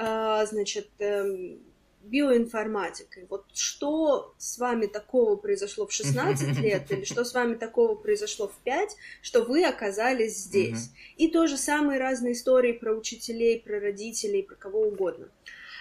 э, 0.00 0.46
значит, 0.48 0.86
э, 1.00 1.56
биоинформатикой. 2.04 3.26
Вот 3.28 3.46
что 3.52 4.32
с 4.38 4.58
вами 4.58 4.86
такого 4.86 5.34
произошло 5.34 5.88
в 5.88 5.92
16 5.92 6.56
лет, 6.60 6.88
или 6.92 7.02
что 7.02 7.24
с 7.24 7.34
вами 7.34 7.56
такого 7.56 7.96
произошло 7.96 8.46
в 8.46 8.56
5, 8.62 8.96
что 9.22 9.42
вы 9.42 9.64
оказались 9.64 10.36
здесь. 10.36 10.84
Mm-hmm. 10.84 11.14
И 11.16 11.28
тоже 11.32 11.56
самые 11.56 11.98
разные 11.98 12.34
истории 12.34 12.74
про 12.74 12.94
учителей, 12.94 13.58
про 13.58 13.80
родителей, 13.80 14.44
про 14.44 14.54
кого 14.54 14.82
угодно. 14.82 15.30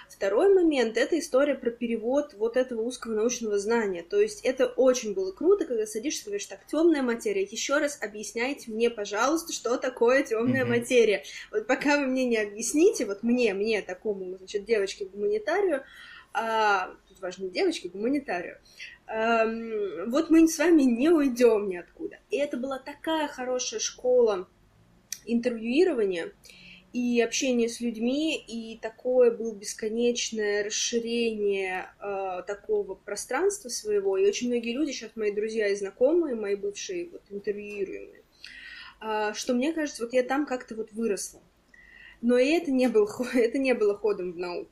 Второй 0.09 0.53
момент— 0.53 0.97
это 0.97 1.19
история 1.19 1.55
про 1.55 1.69
перевод 1.69 2.33
вот 2.33 2.57
этого 2.57 2.81
узкого 2.81 3.13
научного 3.13 3.59
знания. 3.59 4.03
То 4.03 4.19
есть 4.19 4.41
это 4.43 4.65
очень 4.65 5.13
было 5.13 5.31
круто, 5.31 5.65
когда 5.65 5.85
садишься 5.85 6.23
и 6.23 6.25
говоришь, 6.25 6.45
так, 6.45 6.65
темная 6.65 7.01
материя, 7.01 7.43
еще 7.43 7.77
раз 7.77 7.99
объясняйте 8.01 8.71
мне, 8.71 8.89
пожалуйста, 8.89 9.53
что 9.53 9.77
такое 9.77 10.23
темная 10.23 10.65
mm-hmm. 10.65 10.79
материя. 10.79 11.23
Вот 11.51 11.67
пока 11.67 11.99
вы 11.99 12.07
мне 12.07 12.25
не 12.25 12.37
объясните, 12.37 13.05
вот 13.05 13.23
мне, 13.23 13.53
мне, 13.53 13.81
такому, 13.81 14.37
значит, 14.37 14.65
девочке-гуманитарию, 14.65 15.83
а, 16.33 16.95
тут 17.07 17.19
важно 17.21 17.49
девочке, 17.49 17.89
гуманитарию, 17.89 18.57
эм, 19.07 20.09
вот 20.11 20.29
мы 20.29 20.47
с 20.47 20.57
вами 20.57 20.83
не 20.83 21.09
уйдем 21.09 21.69
ниоткуда. 21.69 22.17
И 22.29 22.37
это 22.37 22.57
была 22.57 22.79
такая 22.79 23.27
хорошая 23.27 23.79
школа 23.79 24.47
интервьюирования, 25.25 26.31
и 26.93 27.21
общение 27.21 27.69
с 27.69 27.79
людьми, 27.81 28.37
и 28.37 28.77
такое 28.79 29.31
было 29.31 29.53
бесконечное 29.53 30.63
расширение 30.63 31.89
э, 32.01 32.43
такого 32.47 32.95
пространства 32.95 33.69
своего. 33.69 34.17
И 34.17 34.27
очень 34.27 34.47
многие 34.47 34.73
люди, 34.73 34.91
сейчас 34.91 35.15
мои 35.15 35.31
друзья 35.31 35.67
и 35.67 35.75
знакомые, 35.75 36.35
мои 36.35 36.55
бывшие 36.55 37.09
вот, 37.09 37.21
интервьюируемые, 37.29 38.23
э, 39.01 39.33
что 39.33 39.53
мне 39.53 39.73
кажется, 39.73 40.03
вот 40.03 40.13
я 40.13 40.23
там 40.23 40.45
как-то 40.45 40.75
вот 40.75 40.91
выросла. 40.91 41.41
Но 42.21 42.37
и 42.37 42.49
это 42.49 42.71
не 42.71 42.87
было, 42.87 43.07
это 43.33 43.57
не 43.57 43.73
было 43.73 43.95
ходом 43.95 44.33
в 44.33 44.37
науку. 44.37 44.71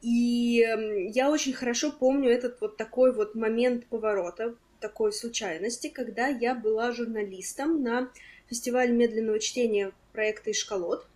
И 0.00 0.64
я 1.12 1.30
очень 1.30 1.52
хорошо 1.52 1.90
помню 1.90 2.30
этот 2.30 2.60
вот 2.60 2.76
такой 2.76 3.12
вот 3.12 3.34
момент 3.34 3.86
поворота, 3.86 4.54
такой 4.80 5.12
случайности, 5.12 5.88
когда 5.88 6.28
я 6.28 6.54
была 6.54 6.92
журналистом 6.92 7.82
на 7.82 8.12
фестивале 8.48 8.92
медленного 8.92 9.38
чтения 9.38 9.92
проекта 10.18 10.50
«Ишколот». 10.50 11.06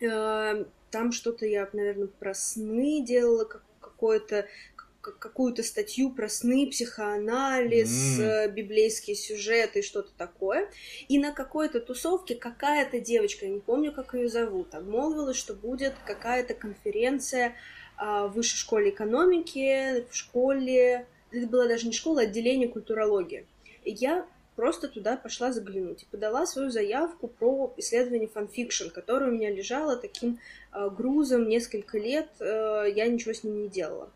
Э, 0.00 0.64
там 0.92 1.10
что-то 1.10 1.44
я, 1.44 1.68
наверное, 1.72 2.06
про 2.06 2.34
сны 2.34 3.04
делала, 3.04 3.48
какое-то 3.80 4.46
какую-то 5.00 5.64
статью 5.64 6.10
про 6.10 6.28
сны, 6.28 6.68
психоанализ, 6.70 8.20
mm. 8.20 8.52
библейские 8.52 9.16
сюжеты 9.16 9.80
и 9.80 9.82
что-то 9.82 10.12
такое. 10.16 10.70
И 11.08 11.18
на 11.18 11.32
какой-то 11.32 11.80
тусовке 11.80 12.36
какая-то 12.36 13.00
девочка, 13.00 13.46
я 13.46 13.50
не 13.50 13.58
помню, 13.58 13.90
как 13.90 14.14
ее 14.14 14.28
зовут, 14.28 14.72
обмолвилась, 14.76 15.36
что 15.36 15.54
будет 15.54 15.94
какая-то 16.06 16.54
конференция 16.54 17.56
а, 17.96 18.28
в 18.28 18.34
высшей 18.34 18.58
школе 18.58 18.90
экономики, 18.90 20.06
в 20.08 20.14
школе, 20.14 21.08
это 21.32 21.46
была 21.48 21.66
даже 21.66 21.88
не 21.88 21.92
школа, 21.92 22.20
а 22.20 22.22
отделение 22.22 22.68
культурологии. 22.68 23.44
И 23.82 23.90
я 23.90 24.24
просто 24.56 24.88
туда 24.88 25.16
пошла 25.16 25.52
заглянуть 25.52 26.02
и 26.02 26.06
подала 26.06 26.46
свою 26.46 26.70
заявку 26.70 27.28
про 27.28 27.72
исследование 27.76 28.28
фанфикшн, 28.28 28.88
которое 28.88 29.30
у 29.30 29.34
меня 29.34 29.50
лежало 29.50 29.96
таким 29.96 30.38
э, 30.72 30.90
грузом 30.90 31.48
несколько 31.48 31.98
лет, 31.98 32.28
э, 32.40 32.86
я 32.94 33.06
ничего 33.06 33.32
с 33.32 33.44
ним 33.44 33.62
не 33.62 33.68
делала. 33.68 34.10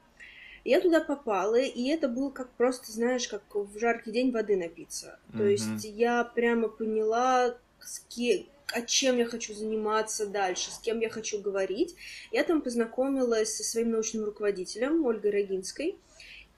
Я 0.64 0.81
туда 0.81 1.00
попала, 1.00 1.61
и 1.61 1.88
это 1.88 2.09
было 2.09 2.31
как 2.31 2.50
просто, 2.50 2.90
знаешь, 2.90 3.28
как 3.28 3.43
в 3.55 3.78
жаркий 3.78 4.11
день 4.11 4.33
воды 4.33 4.57
напиться. 4.57 5.19
Mm-hmm. 5.28 5.38
То 5.38 5.45
есть 5.45 5.85
я 5.85 6.25
прямо 6.25 6.69
поняла, 6.69 7.57
с 7.81 8.00
кем, 8.09 8.47
о 8.73 8.83
чем 8.83 9.16
я 9.16 9.26
хочу 9.26 9.55
заниматься 9.55 10.26
дальше, 10.26 10.73
с 10.73 10.78
кем 10.81 10.99
я 10.99 11.09
хочу 11.09 11.40
говорить. 11.40 11.95
Я 12.33 12.43
там 12.43 12.62
познакомилась 12.62 13.55
со 13.55 13.62
своим 13.62 13.93
научным 13.93 14.25
руководителем 14.25 15.07
Ольгой 15.07 15.31
Рогинской, 15.31 15.97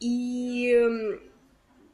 и 0.00 1.20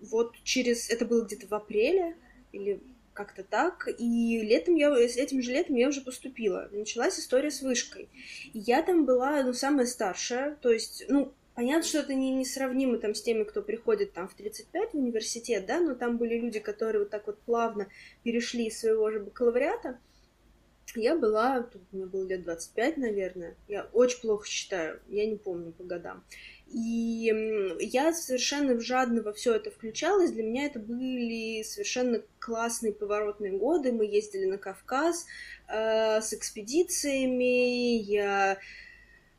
вот 0.04 0.34
через... 0.42 0.90
Это 0.90 1.04
было 1.04 1.24
где-то 1.24 1.46
в 1.46 1.54
апреле 1.54 2.16
или 2.52 2.80
как-то 3.14 3.42
так. 3.42 3.88
И 3.98 4.40
летом 4.42 4.74
я, 4.74 4.94
этим 4.96 5.40
же 5.40 5.52
летом 5.52 5.76
я 5.76 5.88
уже 5.88 6.00
поступила. 6.00 6.68
Началась 6.72 7.18
история 7.18 7.50
с 7.50 7.62
вышкой. 7.62 8.08
И 8.52 8.58
я 8.58 8.82
там 8.82 9.06
была, 9.06 9.42
ну, 9.42 9.52
самая 9.52 9.86
старшая. 9.86 10.56
То 10.56 10.70
есть, 10.70 11.04
ну, 11.08 11.32
понятно, 11.54 11.88
что 11.88 11.98
это 12.00 12.14
не, 12.14 12.32
не 12.32 12.44
сравнимо 12.44 12.98
там 12.98 13.14
с 13.14 13.22
теми, 13.22 13.44
кто 13.44 13.62
приходит 13.62 14.12
там 14.12 14.28
в 14.28 14.34
35 14.34 14.92
в 14.92 14.98
университет, 14.98 15.64
да, 15.66 15.80
но 15.80 15.94
там 15.94 16.18
были 16.18 16.38
люди, 16.38 16.58
которые 16.58 17.00
вот 17.00 17.10
так 17.10 17.26
вот 17.26 17.38
плавно 17.40 17.88
перешли 18.22 18.66
из 18.66 18.78
своего 18.78 19.10
же 19.10 19.20
бакалавриата. 19.20 19.98
Я 20.96 21.16
была, 21.16 21.62
тут 21.62 21.82
мне 21.92 22.06
было 22.06 22.26
лет 22.26 22.44
25, 22.44 22.98
наверное. 22.98 23.56
Я 23.66 23.88
очень 23.92 24.20
плохо 24.20 24.46
считаю, 24.46 25.00
я 25.08 25.26
не 25.26 25.36
помню 25.36 25.72
по 25.72 25.82
годам. 25.82 26.24
И 26.66 27.32
я 27.80 28.12
совершенно 28.12 28.78
жадно 28.80 29.22
во 29.22 29.32
все 29.32 29.54
это 29.54 29.70
включалась. 29.70 30.32
Для 30.32 30.42
меня 30.42 30.66
это 30.66 30.78
были 30.78 31.62
совершенно 31.62 32.22
классные 32.40 32.92
поворотные 32.92 33.52
годы. 33.52 33.92
Мы 33.92 34.06
ездили 34.06 34.46
на 34.46 34.58
Кавказ 34.58 35.26
э, 35.68 36.20
с 36.20 36.32
экспедициями. 36.32 37.98
Я 37.98 38.58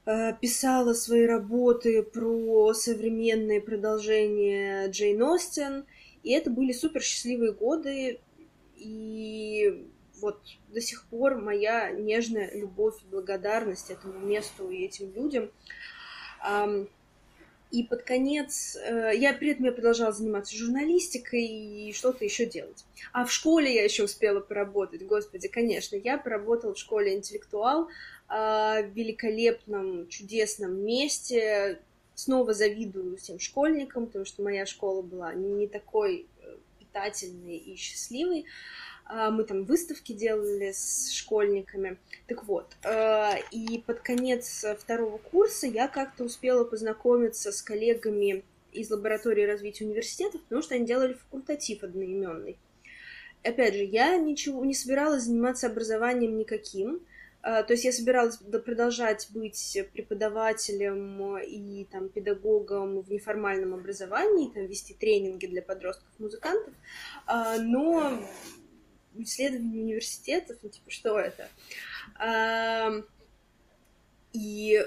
э, 0.06 0.34
писала 0.40 0.94
свои 0.94 1.26
работы 1.26 2.04
про 2.04 2.74
современные 2.74 3.60
продолжения 3.60 4.88
Джейн 4.90 5.22
Остин. 5.22 5.86
И 6.24 6.32
это 6.32 6.50
были 6.50 6.72
супер 6.72 7.02
счастливые 7.02 7.54
годы. 7.54 8.20
И 8.78 9.90
вот 10.22 10.42
до 10.70 10.80
сих 10.80 11.06
пор 11.08 11.36
моя 11.36 11.92
нежная 11.92 12.50
любовь 12.56 12.96
и 13.04 13.08
благодарность 13.08 13.90
этому 13.90 14.20
месту 14.20 14.70
и 14.70 14.86
этим 14.86 15.14
людям. 15.14 15.52
И 17.72 17.84
под 17.84 18.04
конец 18.04 18.78
э, 18.78 19.12
я 19.16 19.34
при 19.34 19.50
этом 19.50 19.66
я 19.66 19.72
продолжала 19.72 20.12
заниматься 20.12 20.56
журналистикой 20.56 21.46
и 21.46 21.94
что-то 21.94 22.24
еще 22.24 22.46
делать. 22.46 22.86
А 23.12 23.26
в 23.26 23.32
школе 23.32 23.74
я 23.74 23.84
еще 23.84 24.04
успела 24.04 24.40
поработать, 24.40 25.06
господи, 25.06 25.48
конечно, 25.48 25.96
я 25.96 26.18
поработала 26.18 26.74
в 26.74 26.80
школе 26.80 27.16
интеллектуал 27.16 27.90
а, 28.28 28.82
в 28.82 28.92
великолепном, 28.92 30.08
чудесном 30.08 30.84
месте. 30.86 31.82
Снова 32.14 32.54
завидую 32.54 33.18
всем 33.18 33.40
школьникам, 33.40 34.06
потому 34.06 34.24
что 34.26 34.42
моя 34.42 34.66
школа 34.66 35.02
была 35.02 35.34
не 35.34 35.68
такой 35.68 36.28
э, 36.42 36.56
питательной 36.80 37.58
и 37.58 37.76
счастливой. 37.76 38.46
А, 39.06 39.30
мы 39.30 39.44
там 39.44 39.66
выставки 39.66 40.14
делали 40.14 40.72
с 40.72 41.12
школьниками. 41.12 41.98
Так 42.28 42.46
вот, 42.46 42.76
а, 42.84 43.36
и 43.52 43.78
под 43.80 44.00
конец 44.00 44.66
второго 44.80 45.18
курса 45.18 45.68
я 45.68 45.88
как-то 45.88 46.24
успела 46.24 46.64
познакомиться 46.64 47.52
с 47.52 47.62
коллегами 47.62 48.44
из 48.72 48.90
лаборатории 48.90 49.46
развития 49.46 49.86
университетов, 49.86 50.42
потому 50.42 50.62
что 50.62 50.76
они 50.76 50.86
делали 50.86 51.14
факультатив 51.14 51.84
одноименный. 51.84 52.58
Опять 53.44 53.76
же, 53.76 53.84
я 53.84 54.18
ничего 54.18 54.66
не 54.66 54.74
собиралась 54.74 55.24
заниматься 55.24 55.68
образованием 55.68 56.36
никаким, 56.36 57.00
а, 57.44 57.62
то 57.62 57.74
есть 57.74 57.86
я 57.86 57.92
собиралась 57.92 58.38
продолжать 58.38 59.28
быть 59.30 59.78
преподавателем 59.94 61.38
и 61.38 61.86
там, 61.92 62.10
педагогом 62.10 63.02
в 63.02 63.12
неформальном 63.12 63.76
образовании, 63.76 64.52
там, 64.52 64.66
вести 64.66 64.96
тренинги 64.96 65.46
для 65.46 65.62
подростков-музыкантов, 65.62 66.74
но 67.60 68.20
исследование 69.24 69.84
университетов, 69.84 70.58
ну, 70.62 70.70
типа, 70.70 70.90
что 70.90 71.20
это? 71.20 71.48
А, 72.18 72.92
и 74.34 74.86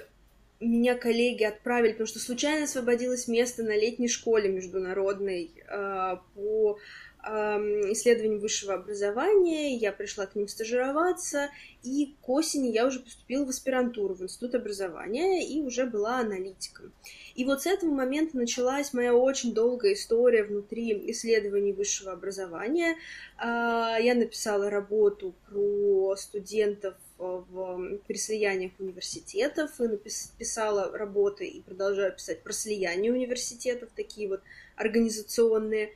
меня 0.61 0.97
коллеги 0.97 1.45
отправили, 1.45 1.93
потому 1.93 2.09
что 2.09 2.19
случайно 2.19 2.65
освободилось 2.65 3.29
место 3.29 3.63
на 3.63 3.77
летней 3.77 4.09
школе 4.09 4.49
международной 4.49 5.53
э, 5.69 6.17
по 6.35 6.79
исследованием 7.25 8.39
высшего 8.39 8.75
образования, 8.75 9.77
я 9.77 9.93
пришла 9.93 10.27
к 10.27 10.35
ним 10.35 10.49
стажироваться, 10.49 11.51
и 11.83 12.15
к 12.23 12.29
осени 12.29 12.69
я 12.69 12.87
уже 12.87 13.01
поступила 13.01 13.45
в 13.45 13.49
аспирантуру 13.49 14.15
в 14.15 14.23
Институт 14.23 14.55
образования 14.55 15.47
и 15.47 15.61
уже 15.61 15.87
была 15.87 16.21
аналитиком. 16.21 16.93
И 17.39 17.45
вот 17.45 17.63
с 17.63 17.67
этого 17.67 17.93
момента 17.93 18.37
началась 18.37 18.93
моя 18.93 19.15
очень 19.15 19.55
долгая 19.55 19.93
история 19.93 20.43
внутри 20.43 21.09
исследований 21.13 21.73
высшего 21.73 22.11
образования. 22.11 22.97
А, 23.37 23.97
я 23.97 24.17
написала 24.17 24.69
работу 24.71 25.37
про 25.49 26.17
студентов 26.17 26.97
в, 27.17 28.01
при 28.09 28.17
слияниях 28.17 28.73
университетов, 28.81 29.81
и 29.81 29.85
написала 29.85 30.91
работы 30.99 31.47
и 31.47 31.63
продолжаю 31.63 32.13
писать 32.13 32.43
про 32.43 32.53
слияние 32.53 33.13
университетов, 33.13 33.91
такие 33.95 34.29
вот 34.29 34.41
организационные 34.75 35.93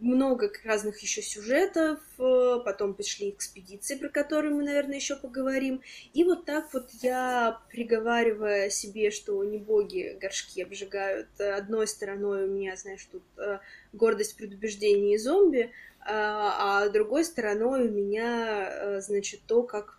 много 0.00 0.50
разных 0.64 0.98
еще 1.00 1.22
сюжетов, 1.22 2.00
э, 2.18 2.58
потом 2.64 2.94
пришли 2.94 3.30
экспедиции, 3.30 3.96
про 3.96 4.08
которые 4.08 4.54
мы, 4.54 4.64
наверное, 4.64 4.96
еще 4.96 5.16
поговорим. 5.16 5.82
И 6.12 6.24
вот 6.24 6.44
так 6.44 6.72
вот 6.72 6.90
я, 7.02 7.60
приговаривая 7.70 8.70
себе, 8.70 9.10
что 9.10 9.42
не 9.44 9.58
боги 9.58 10.16
горшки 10.20 10.62
обжигают, 10.62 11.28
одной 11.38 11.86
стороной 11.86 12.44
у 12.44 12.48
меня, 12.48 12.76
знаешь, 12.76 13.06
тут 13.10 13.22
э, 13.36 13.58
гордость, 13.92 14.36
предубеждение 14.36 15.14
и 15.14 15.18
зомби, 15.18 15.70
а, 16.02 16.88
другой 16.88 17.24
стороной 17.26 17.86
у 17.86 17.90
меня, 17.90 18.68
э, 18.70 19.00
значит, 19.00 19.40
то, 19.46 19.62
как 19.62 19.98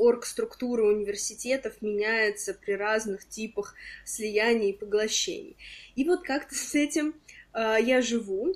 оргструктура 0.00 0.82
университетов 0.82 1.82
меняется 1.82 2.54
при 2.54 2.72
разных 2.72 3.28
типах 3.28 3.74
слияний 4.04 4.70
и 4.70 4.76
поглощений. 4.76 5.56
И 5.94 6.04
вот 6.04 6.22
как-то 6.22 6.54
с 6.54 6.74
этим 6.74 7.10
э, 7.10 7.12
я 7.54 8.02
живу, 8.02 8.54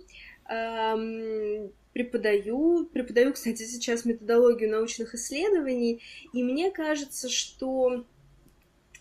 э, 0.49 1.69
преподаю, 1.95 2.87
преподаю, 2.93 3.33
кстати, 3.33 3.63
сейчас 3.63 4.05
методологию 4.05 4.71
научных 4.71 5.15
исследований, 5.15 6.03
и 6.33 6.43
мне 6.43 6.71
кажется, 6.71 7.29
что, 7.29 8.05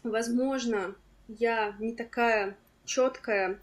возможно, 0.04 0.96
я 1.28 1.76
не 1.80 1.96
такая 1.96 2.56
четкая, 2.86 3.60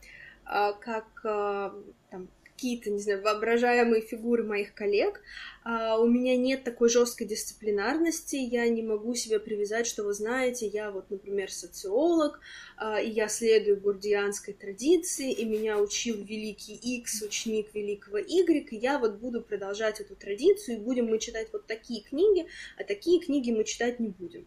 э, 0.46 0.72
как 0.80 1.06
э, 1.24 1.70
там, 2.10 2.28
какие-то, 2.60 2.90
не 2.90 3.00
знаю, 3.00 3.22
воображаемые 3.22 4.02
фигуры 4.02 4.44
моих 4.44 4.74
коллег. 4.74 5.22
А, 5.64 5.98
у 5.98 6.06
меня 6.06 6.36
нет 6.36 6.62
такой 6.62 6.90
жесткой 6.90 7.26
дисциплинарности, 7.26 8.36
я 8.36 8.68
не 8.68 8.82
могу 8.82 9.14
себя 9.14 9.40
привязать, 9.40 9.86
что 9.86 10.04
вы 10.04 10.12
знаете, 10.12 10.66
я 10.66 10.90
вот, 10.90 11.10
например, 11.10 11.50
социолог, 11.50 12.38
а, 12.76 13.00
и 13.00 13.08
я 13.08 13.28
следую 13.28 13.80
бурдианской 13.80 14.52
традиции, 14.52 15.32
и 15.32 15.46
меня 15.46 15.78
учил 15.78 16.16
великий 16.22 16.74
X, 16.74 17.22
ученик 17.22 17.74
великого 17.74 18.18
Y, 18.18 18.68
и 18.70 18.76
я 18.76 18.98
вот 18.98 19.14
буду 19.14 19.40
продолжать 19.40 20.00
эту 20.00 20.14
традицию, 20.14 20.76
и 20.76 20.80
будем 20.80 21.06
мы 21.06 21.18
читать 21.18 21.48
вот 21.54 21.66
такие 21.66 22.02
книги, 22.02 22.46
а 22.78 22.84
такие 22.84 23.20
книги 23.20 23.50
мы 23.52 23.64
читать 23.64 24.00
не 24.00 24.08
будем. 24.08 24.46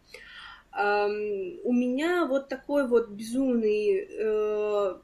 У 0.76 1.74
меня 1.74 2.26
вот 2.26 2.50
такой 2.50 2.88
вот 2.88 3.10
безумный 3.10 4.08
uh, 4.08 5.00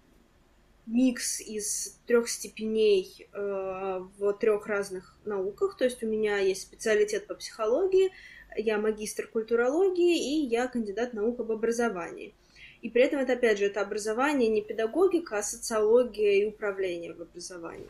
микс 0.89 1.39
из 1.39 1.99
трех 2.07 2.27
степеней 2.29 3.27
э, 3.31 4.01
в 4.17 4.33
трех 4.33 4.67
разных 4.67 5.15
науках. 5.23 5.77
То 5.77 5.85
есть 5.85 6.03
у 6.03 6.07
меня 6.07 6.37
есть 6.39 6.63
специалитет 6.63 7.27
по 7.27 7.35
психологии, 7.35 8.11
я 8.57 8.79
магистр 8.79 9.27
культурологии 9.27 10.17
и 10.17 10.47
я 10.47 10.67
кандидат 10.67 11.13
наук 11.13 11.39
об 11.39 11.51
образовании. 11.51 12.33
И 12.81 12.89
при 12.89 13.03
этом 13.03 13.19
это, 13.19 13.33
опять 13.33 13.59
же, 13.59 13.65
это 13.65 13.81
образование 13.81 14.49
не 14.49 14.61
педагогика, 14.61 15.37
а 15.37 15.43
социология 15.43 16.41
и 16.41 16.45
управление 16.45 17.13
в 17.13 17.21
образовании 17.21 17.89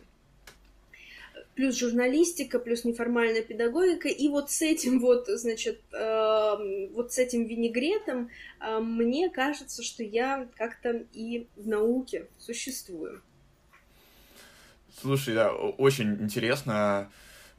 плюс 1.60 1.78
журналистика, 1.78 2.58
плюс 2.58 2.86
неформальная 2.86 3.42
педагогика, 3.42 4.08
и 4.08 4.30
вот 4.30 4.50
с 4.50 4.62
этим 4.62 5.02
вот, 5.02 5.28
значит, 5.28 5.82
э, 5.92 6.88
вот 6.94 7.12
с 7.12 7.18
этим 7.18 7.48
винегретом 7.48 8.30
э, 8.62 8.80
мне 8.80 9.30
кажется, 9.30 9.84
что 9.84 10.02
я 10.02 10.48
как-то 10.56 11.04
и 11.12 11.48
в 11.58 11.68
науке 11.68 12.28
существую. 12.38 13.22
Слушай, 15.02 15.34
да, 15.34 15.52
очень 15.52 16.14
интересно. 16.22 17.12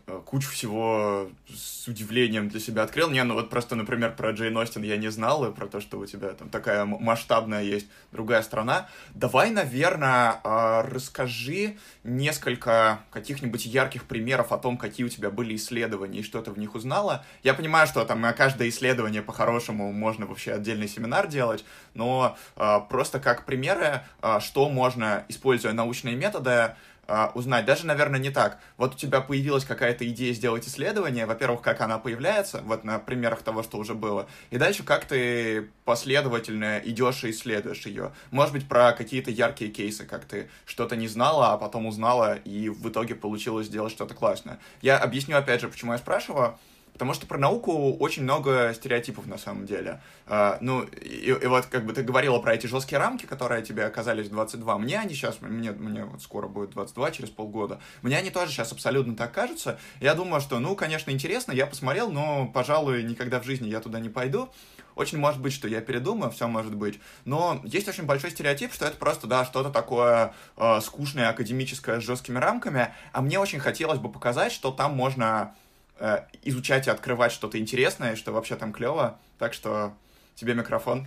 Э, 0.06 0.20
кучу 0.24 0.50
всего 0.50 1.28
с 1.48 1.88
удивлением 1.88 2.48
для 2.48 2.60
себя 2.60 2.82
открыл. 2.82 3.10
Не, 3.10 3.22
ну 3.24 3.34
вот 3.34 3.50
просто, 3.50 3.74
например, 3.74 4.14
про 4.14 4.30
Джейн 4.30 4.56
Остин 4.56 4.82
я 4.82 4.96
не 4.96 5.10
знал, 5.10 5.44
и 5.44 5.54
про 5.54 5.66
то, 5.66 5.80
что 5.80 5.98
у 5.98 6.06
тебя 6.06 6.30
там 6.30 6.48
такая 6.48 6.84
масштабная 6.84 7.62
есть 7.62 7.86
другая 8.12 8.42
страна. 8.42 8.88
Давай, 9.14 9.50
наверное, 9.50 10.40
а, 10.44 10.82
расскажи 10.82 11.76
несколько 12.04 13.00
каких-нибудь 13.10 13.66
ярких 13.66 14.04
примеров 14.04 14.52
о 14.52 14.58
том, 14.58 14.76
какие 14.76 15.06
у 15.06 15.08
тебя 15.08 15.30
были 15.30 15.56
исследования 15.56 16.20
и 16.20 16.22
что 16.22 16.40
ты 16.42 16.50
в 16.50 16.58
них 16.58 16.74
узнала. 16.74 17.24
Я 17.42 17.54
понимаю, 17.54 17.86
что 17.86 18.04
там 18.04 18.20
на 18.20 18.32
каждое 18.32 18.68
исследование 18.68 19.22
по-хорошему 19.22 19.92
можно 19.92 20.26
вообще 20.26 20.52
отдельный 20.52 20.88
семинар 20.88 21.26
делать, 21.26 21.64
но 21.94 22.36
а, 22.56 22.80
просто 22.80 23.20
как 23.20 23.44
примеры, 23.44 24.02
а, 24.22 24.40
что 24.40 24.68
можно, 24.68 25.24
используя 25.28 25.72
научные 25.72 26.14
методы, 26.14 26.74
а, 27.10 27.32
узнать. 27.34 27.64
Даже, 27.64 27.86
наверное, 27.86 28.20
не 28.20 28.30
так. 28.30 28.58
Вот 28.76 28.94
у 28.94 28.96
тебя 28.96 29.20
появилась 29.20 29.64
какая-то 29.64 30.08
идея 30.08 30.32
сделать 30.32 30.66
исследование. 30.66 31.26
Во-первых, 31.26 31.60
как 31.60 31.80
она 31.80 31.98
появляется, 31.98 32.62
вот 32.64 32.84
на 32.84 32.98
примерах 33.00 33.42
того, 33.42 33.64
что 33.64 33.78
уже 33.78 33.94
было. 33.94 34.28
И 34.50 34.58
дальше, 34.58 34.84
как 34.84 35.04
ты 35.04 35.68
последовательно 35.84 36.78
идешь 36.78 37.24
и 37.24 37.30
исследуешь 37.30 37.84
ее. 37.86 38.12
Может 38.30 38.54
быть, 38.54 38.68
про 38.68 38.92
какие-то 38.92 39.30
яркие 39.30 39.72
кейсы, 39.72 40.06
как 40.06 40.24
ты 40.24 40.48
что-то 40.64 40.94
не 40.94 41.08
знала, 41.08 41.52
а 41.52 41.58
потом 41.58 41.86
узнала, 41.86 42.36
и 42.36 42.68
в 42.68 42.88
итоге 42.88 43.16
получилось 43.16 43.66
сделать 43.66 43.92
что-то 43.92 44.14
классное. 44.14 44.60
Я 44.80 44.98
объясню, 44.98 45.36
опять 45.36 45.60
же, 45.60 45.68
почему 45.68 45.92
я 45.92 45.98
спрашиваю. 45.98 46.58
Потому 47.00 47.14
что 47.14 47.26
про 47.26 47.38
науку 47.38 47.96
очень 47.96 48.24
много 48.24 48.74
стереотипов 48.74 49.26
на 49.26 49.38
самом 49.38 49.64
деле. 49.64 50.02
Uh, 50.26 50.58
ну, 50.60 50.82
и, 50.82 51.30
и 51.30 51.46
вот 51.46 51.64
как 51.64 51.86
бы 51.86 51.94
ты 51.94 52.02
говорила 52.02 52.38
про 52.40 52.54
эти 52.54 52.66
жесткие 52.66 52.98
рамки, 52.98 53.24
которые 53.24 53.62
тебе 53.62 53.86
оказались 53.86 54.26
в 54.26 54.32
22. 54.32 54.76
Мне 54.76 54.98
они 54.98 55.14
сейчас, 55.14 55.40
мне, 55.40 55.72
мне 55.72 56.04
вот 56.04 56.20
скоро 56.20 56.46
будет 56.46 56.72
22, 56.72 57.10
через 57.12 57.30
полгода. 57.30 57.80
Мне 58.02 58.18
они 58.18 58.28
тоже 58.28 58.52
сейчас 58.52 58.72
абсолютно 58.72 59.16
так 59.16 59.32
кажутся. 59.32 59.78
Я 59.98 60.14
думаю, 60.14 60.42
что, 60.42 60.58
ну, 60.58 60.76
конечно, 60.76 61.10
интересно, 61.10 61.52
я 61.52 61.66
посмотрел, 61.66 62.12
но, 62.12 62.50
пожалуй, 62.52 63.02
никогда 63.02 63.40
в 63.40 63.44
жизни 63.44 63.70
я 63.70 63.80
туда 63.80 63.98
не 63.98 64.10
пойду. 64.10 64.50
Очень 64.94 65.16
может 65.16 65.40
быть, 65.40 65.54
что 65.54 65.68
я 65.68 65.80
передумаю, 65.80 66.30
все 66.30 66.48
может 66.48 66.74
быть. 66.74 67.00
Но 67.24 67.62
есть 67.64 67.88
очень 67.88 68.04
большой 68.04 68.30
стереотип, 68.30 68.74
что 68.74 68.84
это 68.84 68.98
просто, 68.98 69.26
да, 69.26 69.46
что-то 69.46 69.70
такое 69.70 70.34
э, 70.58 70.80
скучное, 70.82 71.30
академическое, 71.30 71.98
с 71.98 72.04
жесткими 72.04 72.36
рамками. 72.36 72.92
А 73.14 73.22
мне 73.22 73.40
очень 73.40 73.58
хотелось 73.58 74.00
бы 74.00 74.12
показать, 74.12 74.52
что 74.52 74.70
там 74.70 74.94
можно 74.94 75.54
Э, 76.00 76.20
изучать 76.44 76.86
и 76.86 76.90
открывать 76.90 77.30
что-то 77.30 77.58
интересное, 77.58 78.16
что 78.16 78.32
вообще 78.32 78.56
там 78.56 78.72
клево. 78.72 79.18
Так 79.38 79.52
что 79.52 79.92
тебе 80.34 80.54
микрофон. 80.54 81.06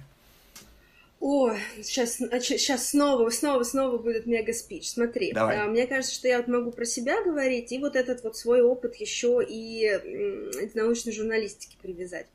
О, 1.19 1.51
сейчас, 1.81 2.17
сейчас 2.17 2.89
снова, 2.89 3.29
снова, 3.31 3.63
снова 3.63 3.97
будет 3.97 4.27
мега-спич. 4.27 4.89
Смотри, 4.89 5.31
Давай. 5.31 5.61
А, 5.61 5.65
мне 5.65 5.87
кажется, 5.87 6.13
что 6.13 6.27
я 6.27 6.37
вот 6.37 6.47
могу 6.47 6.71
про 6.71 6.85
себя 6.85 7.23
говорить 7.23 7.71
и 7.71 7.79
вот 7.79 7.95
этот 7.95 8.23
вот 8.23 8.37
свой 8.37 8.61
опыт 8.61 8.95
еще 8.97 9.41
и 9.41 10.67
к 10.71 10.75
научной 10.75 11.13
журналистике 11.13 11.77
привязать. 11.81 12.27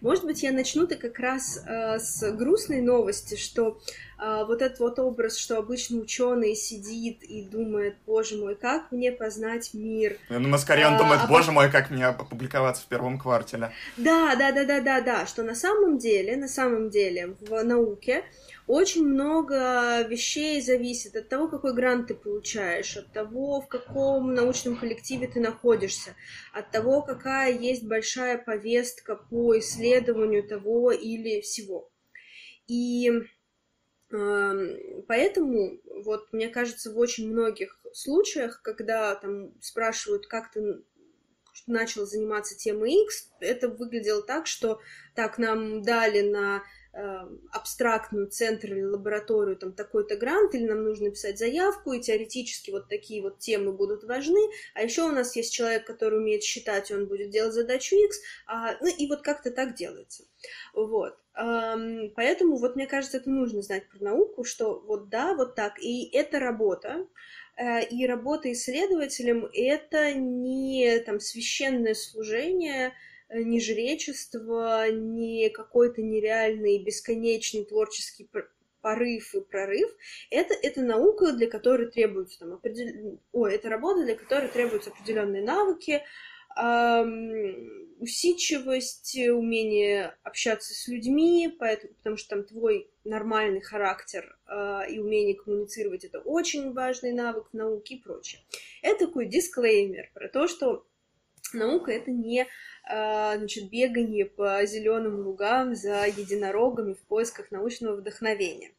Может 0.00 0.24
быть, 0.24 0.42
я 0.42 0.50
начну-то 0.50 0.96
как 0.96 1.18
раз 1.20 1.64
э, 1.64 1.98
с 2.00 2.32
грустной 2.32 2.80
новости, 2.80 3.36
что 3.36 3.80
э, 4.11 4.11
вот 4.22 4.62
этот 4.62 4.78
вот 4.78 4.98
образ, 4.98 5.36
что 5.36 5.58
обычно 5.58 5.98
ученый 5.98 6.54
сидит 6.54 7.22
и 7.24 7.42
думает, 7.42 7.96
боже 8.06 8.36
мой, 8.36 8.54
как 8.54 8.92
мне 8.92 9.10
познать 9.10 9.74
мир. 9.74 10.16
Ну, 10.28 10.38
ну 10.38 10.58
скорее 10.58 10.86
он 10.86 10.94
а, 10.94 10.98
думает, 10.98 11.20
а 11.24 11.26
боже 11.26 11.50
мой, 11.50 11.70
как 11.70 11.90
мне 11.90 12.06
опубликоваться 12.06 12.82
в 12.82 12.86
первом 12.86 13.18
квартале. 13.18 13.72
Да, 13.96 14.36
да, 14.36 14.52
да, 14.52 14.64
да, 14.64 14.80
да, 14.80 15.00
да, 15.00 15.26
что 15.26 15.42
на 15.42 15.54
самом 15.54 15.98
деле, 15.98 16.36
на 16.36 16.46
самом 16.46 16.90
деле 16.90 17.36
в 17.40 17.62
науке 17.64 18.24
очень 18.68 19.04
много 19.04 20.02
вещей 20.02 20.60
зависит 20.62 21.16
от 21.16 21.28
того, 21.28 21.48
какой 21.48 21.74
грант 21.74 22.08
ты 22.08 22.14
получаешь, 22.14 22.96
от 22.96 23.12
того, 23.12 23.60
в 23.60 23.66
каком 23.66 24.34
научном 24.34 24.76
коллективе 24.76 25.26
ты 25.26 25.40
находишься, 25.40 26.14
от 26.52 26.70
того, 26.70 27.02
какая 27.02 27.52
есть 27.52 27.84
большая 27.84 28.38
повестка 28.38 29.16
по 29.16 29.58
исследованию 29.58 30.46
того 30.46 30.92
или 30.92 31.40
всего. 31.40 31.90
И 32.68 33.10
поэтому, 34.12 35.80
вот, 36.04 36.32
мне 36.32 36.48
кажется, 36.48 36.92
в 36.92 36.98
очень 36.98 37.30
многих 37.30 37.80
случаях, 37.94 38.60
когда 38.62 39.14
там 39.14 39.54
спрашивают, 39.60 40.26
как 40.26 40.52
ты 40.52 40.82
начал 41.66 42.06
заниматься 42.06 42.56
темой 42.56 43.04
X, 43.04 43.30
это 43.40 43.68
выглядело 43.68 44.22
так, 44.22 44.46
что 44.46 44.80
так, 45.14 45.38
нам 45.38 45.82
дали 45.82 46.20
на 46.20 46.62
абстрактную 46.92 48.28
центр 48.28 48.72
или 48.72 48.82
лабораторию, 48.82 49.56
там 49.56 49.72
такой-то 49.72 50.16
грант, 50.16 50.54
или 50.54 50.66
нам 50.66 50.84
нужно 50.84 51.10
писать 51.10 51.38
заявку, 51.38 51.92
и 51.92 52.00
теоретически 52.00 52.70
вот 52.70 52.88
такие 52.88 53.22
вот 53.22 53.38
темы 53.38 53.72
будут 53.72 54.04
важны, 54.04 54.40
а 54.74 54.82
еще 54.82 55.02
у 55.02 55.12
нас 55.12 55.34
есть 55.34 55.54
человек, 55.54 55.86
который 55.86 56.18
умеет 56.18 56.42
считать, 56.42 56.90
и 56.90 56.94
он 56.94 57.06
будет 57.06 57.30
делать 57.30 57.54
задачу 57.54 57.96
X, 57.96 58.18
а, 58.46 58.76
ну 58.80 58.88
и 58.88 59.08
вот 59.08 59.22
как-то 59.22 59.50
так 59.50 59.74
делается. 59.74 60.24
Вот. 60.74 61.16
Поэтому 61.34 62.58
вот 62.58 62.76
мне 62.76 62.86
кажется, 62.86 63.16
это 63.16 63.30
нужно 63.30 63.62
знать 63.62 63.88
про 63.88 64.04
науку, 64.04 64.44
что 64.44 64.80
вот 64.80 65.08
да, 65.08 65.34
вот 65.34 65.54
так, 65.54 65.78
и 65.78 66.10
это 66.14 66.38
работа, 66.38 67.06
э, 67.56 67.86
и 67.86 68.06
работа 68.06 68.52
исследователем— 68.52 69.48
это 69.54 70.12
не 70.12 70.98
там 71.00 71.20
священное 71.20 71.94
служение, 71.94 72.92
ни 73.34 73.60
жречество, 73.60 74.90
ни 74.90 75.48
какой-то 75.48 76.02
нереальный 76.02 76.82
бесконечный 76.82 77.64
творческий 77.64 78.28
порыв 78.80 79.34
и 79.34 79.40
прорыв, 79.40 79.90
это, 80.30 80.54
это 80.54 80.82
наука, 80.82 81.32
для 81.32 81.48
которой 81.48 81.90
требуются 81.90 82.40
там 82.40 82.54
определ... 82.54 83.20
Ой, 83.32 83.54
это 83.54 83.70
работа, 83.70 84.04
для 84.04 84.16
которой 84.16 84.48
требуются 84.48 84.90
определенные 84.90 85.42
навыки, 85.42 86.02
эм, 86.56 87.96
усидчивость, 88.00 89.16
умение 89.16 90.16
общаться 90.24 90.74
с 90.74 90.88
людьми, 90.88 91.54
поэтому, 91.58 91.94
потому 91.94 92.16
что 92.16 92.30
там 92.30 92.44
твой 92.44 92.90
нормальный 93.04 93.60
характер 93.60 94.36
э, 94.48 94.90
и 94.90 94.98
умение 94.98 95.36
коммуницировать 95.36 96.04
это 96.04 96.18
очень 96.18 96.72
важный 96.72 97.12
навык 97.12 97.50
в 97.52 97.54
науке 97.54 97.94
и 97.94 98.02
прочее. 98.02 98.42
Это 98.82 99.06
такой 99.06 99.26
дисклеймер 99.26 100.10
про 100.12 100.28
то, 100.28 100.48
что 100.48 100.84
наука 101.52 101.92
это 101.92 102.10
не 102.10 102.48
значит, 102.84 103.70
бегание 103.70 104.26
по 104.26 104.64
зеленым 104.66 105.26
лугам 105.26 105.74
за 105.74 106.06
единорогами 106.06 106.94
в 106.94 107.02
поисках 107.06 107.50
научного 107.50 107.96
вдохновения. 107.96 108.72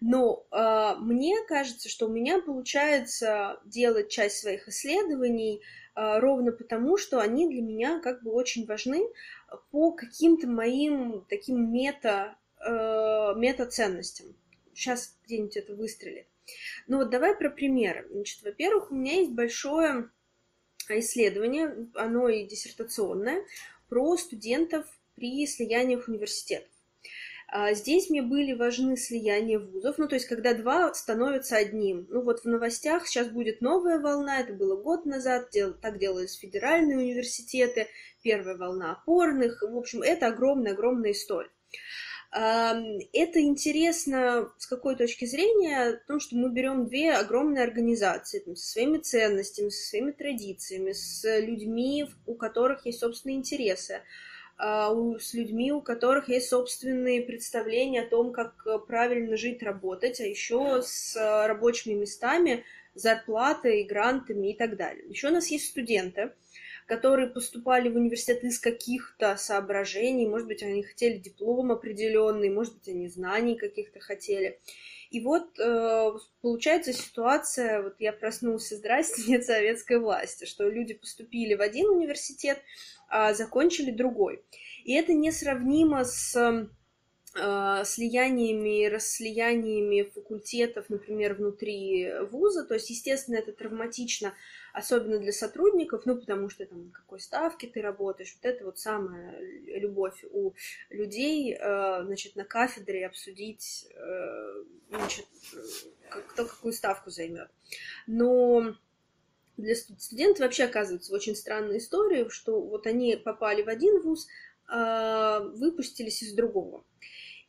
Но 0.00 0.46
э, 0.50 0.94
мне 1.00 1.36
кажется, 1.48 1.88
что 1.88 2.06
у 2.06 2.12
меня 2.12 2.40
получается 2.40 3.60
делать 3.64 4.10
часть 4.10 4.38
своих 4.38 4.68
исследований 4.68 5.62
э, 5.94 6.18
ровно 6.18 6.52
потому, 6.52 6.96
что 6.96 7.20
они 7.20 7.48
для 7.48 7.62
меня 7.62 8.00
как 8.00 8.22
бы 8.22 8.30
очень 8.30 8.64
важны 8.66 9.02
по 9.70 9.92
каким-то 9.92 10.46
моим 10.46 11.24
таким 11.28 11.72
мета, 11.72 12.36
э, 12.60 13.34
мета-ценностям. 13.36 14.36
Сейчас 14.72 15.18
где-нибудь 15.24 15.56
это 15.56 15.74
выстрелит. 15.74 16.28
Ну 16.86 16.98
вот 16.98 17.10
давай 17.10 17.36
про 17.36 17.50
примеры. 17.50 18.06
Значит, 18.10 18.42
во-первых, 18.42 18.92
у 18.92 18.94
меня 18.94 19.14
есть 19.14 19.32
большое 19.32 20.10
исследование, 20.90 21.88
оно 21.94 22.28
и 22.28 22.44
диссертационное, 22.44 23.44
про 23.88 24.16
студентов 24.16 24.86
при 25.14 25.46
слияниях 25.46 26.08
университетов. 26.08 26.68
А, 27.50 27.72
здесь 27.72 28.10
мне 28.10 28.20
были 28.20 28.52
важны 28.52 28.96
слияния 28.98 29.58
вузов, 29.58 29.96
ну, 29.96 30.06
то 30.06 30.16
есть, 30.16 30.26
когда 30.26 30.52
два 30.52 30.92
становятся 30.92 31.56
одним. 31.56 32.06
Ну, 32.10 32.20
вот 32.20 32.40
в 32.40 32.44
новостях 32.44 33.06
сейчас 33.06 33.28
будет 33.28 33.62
новая 33.62 33.98
волна, 33.98 34.40
это 34.40 34.52
было 34.52 34.76
год 34.76 35.06
назад, 35.06 35.48
дел, 35.50 35.72
так 35.72 35.98
делались 35.98 36.34
федеральные 36.34 36.98
университеты, 36.98 37.88
первая 38.22 38.56
волна 38.58 38.92
опорных, 38.92 39.62
в 39.62 39.76
общем, 39.76 40.02
это 40.02 40.26
огромная-огромная 40.26 41.12
история. 41.12 41.50
Это 42.30 43.40
интересно 43.40 44.52
с 44.58 44.66
какой 44.66 44.96
точки 44.96 45.24
зрения? 45.24 45.92
Потому 45.92 46.20
что 46.20 46.36
мы 46.36 46.50
берем 46.50 46.86
две 46.86 47.12
огромные 47.12 47.64
организации 47.64 48.40
там, 48.40 48.54
со 48.54 48.72
своими 48.72 48.98
ценностями, 48.98 49.70
со 49.70 49.88
своими 49.88 50.10
традициями, 50.10 50.92
с 50.92 51.40
людьми, 51.40 52.06
у 52.26 52.34
которых 52.34 52.84
есть 52.84 53.00
собственные 53.00 53.38
интересы, 53.38 54.02
а, 54.58 54.92
с 55.18 55.32
людьми, 55.32 55.72
у 55.72 55.80
которых 55.80 56.28
есть 56.28 56.50
собственные 56.50 57.22
представления 57.22 58.02
о 58.02 58.08
том, 58.08 58.32
как 58.32 58.66
правильно 58.86 59.36
жить, 59.38 59.62
работать, 59.62 60.20
а 60.20 60.24
еще 60.24 60.82
с 60.82 61.16
рабочими 61.16 61.94
местами, 61.94 62.64
зарплатой, 62.94 63.84
грантами 63.84 64.48
и 64.48 64.56
так 64.56 64.76
далее. 64.76 65.04
Еще 65.08 65.28
у 65.28 65.32
нас 65.32 65.46
есть 65.46 65.68
студенты, 65.68 66.32
которые 66.88 67.28
поступали 67.28 67.90
в 67.90 67.96
университет 67.96 68.42
из 68.42 68.58
каких-то 68.58 69.36
соображений, 69.36 70.26
может 70.26 70.46
быть, 70.46 70.62
они 70.62 70.82
хотели 70.82 71.18
диплом 71.18 71.70
определенный, 71.70 72.48
может 72.48 72.76
быть, 72.78 72.88
они 72.88 73.08
знаний 73.08 73.56
каких-то 73.56 74.00
хотели. 74.00 74.58
И 75.10 75.20
вот 75.20 75.58
э, 75.58 76.12
получается 76.40 76.94
ситуация, 76.94 77.82
вот 77.82 77.96
я 77.98 78.12
проснулся, 78.12 78.76
здрасте, 78.76 79.22
нет 79.30 79.44
советской 79.44 79.98
власти, 79.98 80.46
что 80.46 80.66
люди 80.66 80.94
поступили 80.94 81.54
в 81.54 81.60
один 81.60 81.90
университет, 81.90 82.58
а 83.10 83.34
закончили 83.34 83.90
другой. 83.90 84.42
И 84.84 84.94
это 84.94 85.12
несравнимо 85.12 86.04
с 86.04 86.70
э, 87.34 87.84
слияниями, 87.84 88.86
расслияниями 88.86 90.10
факультетов, 90.14 90.86
например, 90.88 91.34
внутри 91.34 92.10
вуза. 92.30 92.64
То 92.64 92.74
есть, 92.74 92.90
естественно, 92.90 93.36
это 93.36 93.52
травматично 93.52 94.34
особенно 94.72 95.18
для 95.18 95.32
сотрудников, 95.32 96.02
ну, 96.06 96.16
потому 96.16 96.48
что 96.48 96.64
там 96.66 96.86
на 96.86 96.92
какой 96.92 97.20
ставке 97.20 97.66
ты 97.66 97.80
работаешь, 97.80 98.36
вот 98.40 98.48
это 98.48 98.64
вот 98.64 98.78
самая 98.78 99.38
любовь 99.40 100.24
у 100.30 100.52
людей, 100.90 101.54
э, 101.54 102.04
значит, 102.04 102.36
на 102.36 102.44
кафедре 102.44 103.06
обсудить, 103.06 103.86
э, 103.94 104.64
значит, 104.90 105.26
кто 106.28 106.44
какую 106.44 106.72
ставку 106.72 107.10
займет. 107.10 107.50
Но 108.06 108.74
для 109.56 109.74
студентов 109.74 110.40
вообще 110.40 110.64
оказывается 110.64 111.12
очень 111.12 111.34
странная 111.34 111.78
история, 111.78 112.28
что 112.30 112.60
вот 112.60 112.86
они 112.86 113.16
попали 113.16 113.62
в 113.62 113.68
один 113.68 114.00
вуз, 114.00 114.28
выпустились 114.70 116.22
из 116.22 116.34
другого. 116.34 116.84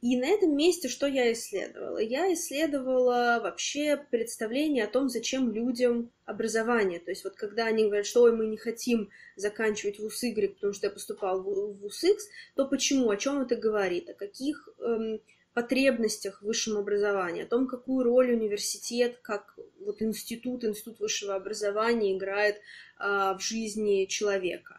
И 0.02 0.16
на 0.16 0.28
этом 0.28 0.56
месте 0.56 0.88
что 0.88 1.08
я 1.08 1.32
исследовала? 1.34 1.98
Я 1.98 2.32
исследовала 2.34 3.40
вообще 3.44 3.98
представление 3.98 4.86
о 4.86 4.90
том, 4.90 5.10
зачем 5.10 5.52
людям 5.52 6.12
образование. 6.26 7.00
То 7.00 7.12
есть 7.12 7.26
вот 7.26 7.36
когда 7.36 7.66
они 7.66 7.86
говорят, 7.86 8.06
что 8.06 8.24
Ой, 8.24 8.32
мы 8.32 8.48
не 8.48 8.56
хотим 8.56 9.10
заканчивать 9.36 10.00
вуз 10.00 10.24
Y, 10.24 10.56
потому 10.56 10.74
что 10.74 10.88
я 10.88 10.92
поступал 10.92 11.42
в 11.42 11.80
вуз 11.82 12.04
X, 12.04 12.30
то 12.56 12.66
почему? 12.66 13.10
О 13.10 13.18
чем 13.18 13.42
это 13.42 13.58
говорит? 13.58 14.10
О 14.10 14.14
каких 14.14 14.70
эм, 14.80 15.20
потребностях 15.54 16.42
в 16.42 16.46
высшем 16.46 16.78
образовании, 16.78 17.44
о 17.44 17.48
том, 17.48 17.68
какую 17.68 18.06
роль 18.06 18.32
университет, 18.32 19.20
как 19.22 19.58
вот 19.82 20.02
институт, 20.02 20.64
институт 20.64 21.00
высшего 21.02 21.36
образования 21.36 22.16
играет 22.16 22.56
э, 22.56 22.62
в 23.00 23.40
жизни 23.42 24.06
человека. 24.06 24.79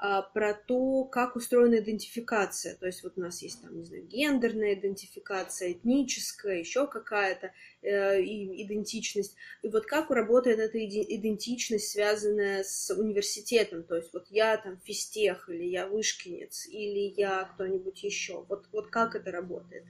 А, 0.00 0.22
про 0.22 0.54
то, 0.54 1.04
как 1.04 1.34
устроена 1.34 1.80
идентификация. 1.80 2.76
То 2.76 2.86
есть 2.86 3.02
вот 3.02 3.14
у 3.16 3.20
нас 3.20 3.42
есть 3.42 3.60
там, 3.60 3.76
не 3.76 3.84
знаю, 3.84 4.06
гендерная 4.06 4.74
идентификация, 4.74 5.72
этническая, 5.72 6.58
еще 6.58 6.86
какая-то 6.86 7.52
э, 7.82 8.22
идентичность. 8.22 9.34
И 9.62 9.68
вот 9.68 9.86
как 9.86 10.10
работает 10.10 10.60
эта 10.60 10.78
идентичность, 10.78 11.90
связанная 11.90 12.62
с 12.62 12.94
университетом. 12.94 13.82
То 13.82 13.96
есть 13.96 14.12
вот 14.12 14.28
я 14.30 14.56
там 14.56 14.78
физтех, 14.84 15.48
или 15.48 15.64
я 15.64 15.88
вышкинец, 15.88 16.66
или 16.68 17.12
я 17.16 17.50
кто-нибудь 17.54 18.02
еще. 18.04 18.44
Вот, 18.48 18.68
вот 18.72 18.90
как 18.90 19.16
это 19.16 19.32
работает. 19.32 19.84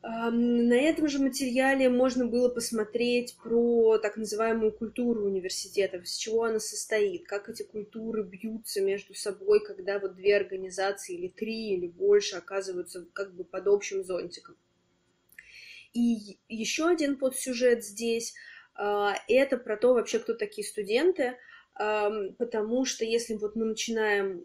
На 0.00 0.74
этом 0.74 1.08
же 1.08 1.18
материале 1.18 1.88
можно 1.88 2.26
было 2.26 2.48
посмотреть 2.48 3.36
про 3.42 3.98
так 3.98 4.16
называемую 4.16 4.72
культуру 4.72 5.24
университетов, 5.24 6.04
из 6.04 6.14
чего 6.14 6.44
она 6.44 6.60
состоит, 6.60 7.26
как 7.26 7.48
эти 7.48 7.64
культуры 7.64 8.22
бьются 8.22 8.80
между 8.80 9.14
собой, 9.14 9.64
когда 9.64 9.98
вот 9.98 10.14
две 10.14 10.36
организации 10.36 11.16
или 11.16 11.28
три 11.28 11.74
или 11.74 11.88
больше 11.88 12.36
оказываются 12.36 13.06
как 13.12 13.34
бы 13.34 13.42
под 13.42 13.66
общим 13.66 14.04
зонтиком. 14.04 14.56
И 15.92 16.38
еще 16.48 16.86
один 16.86 17.16
подсюжет 17.16 17.84
здесь 17.84 18.34
а, 18.76 19.16
это 19.26 19.56
про 19.56 19.76
то 19.76 19.94
вообще, 19.94 20.20
кто 20.20 20.34
такие 20.34 20.66
студенты, 20.66 21.36
потому 21.74 22.84
что 22.84 23.04
если 23.04 23.34
вот 23.34 23.54
мы 23.54 23.64
начинаем 23.64 24.42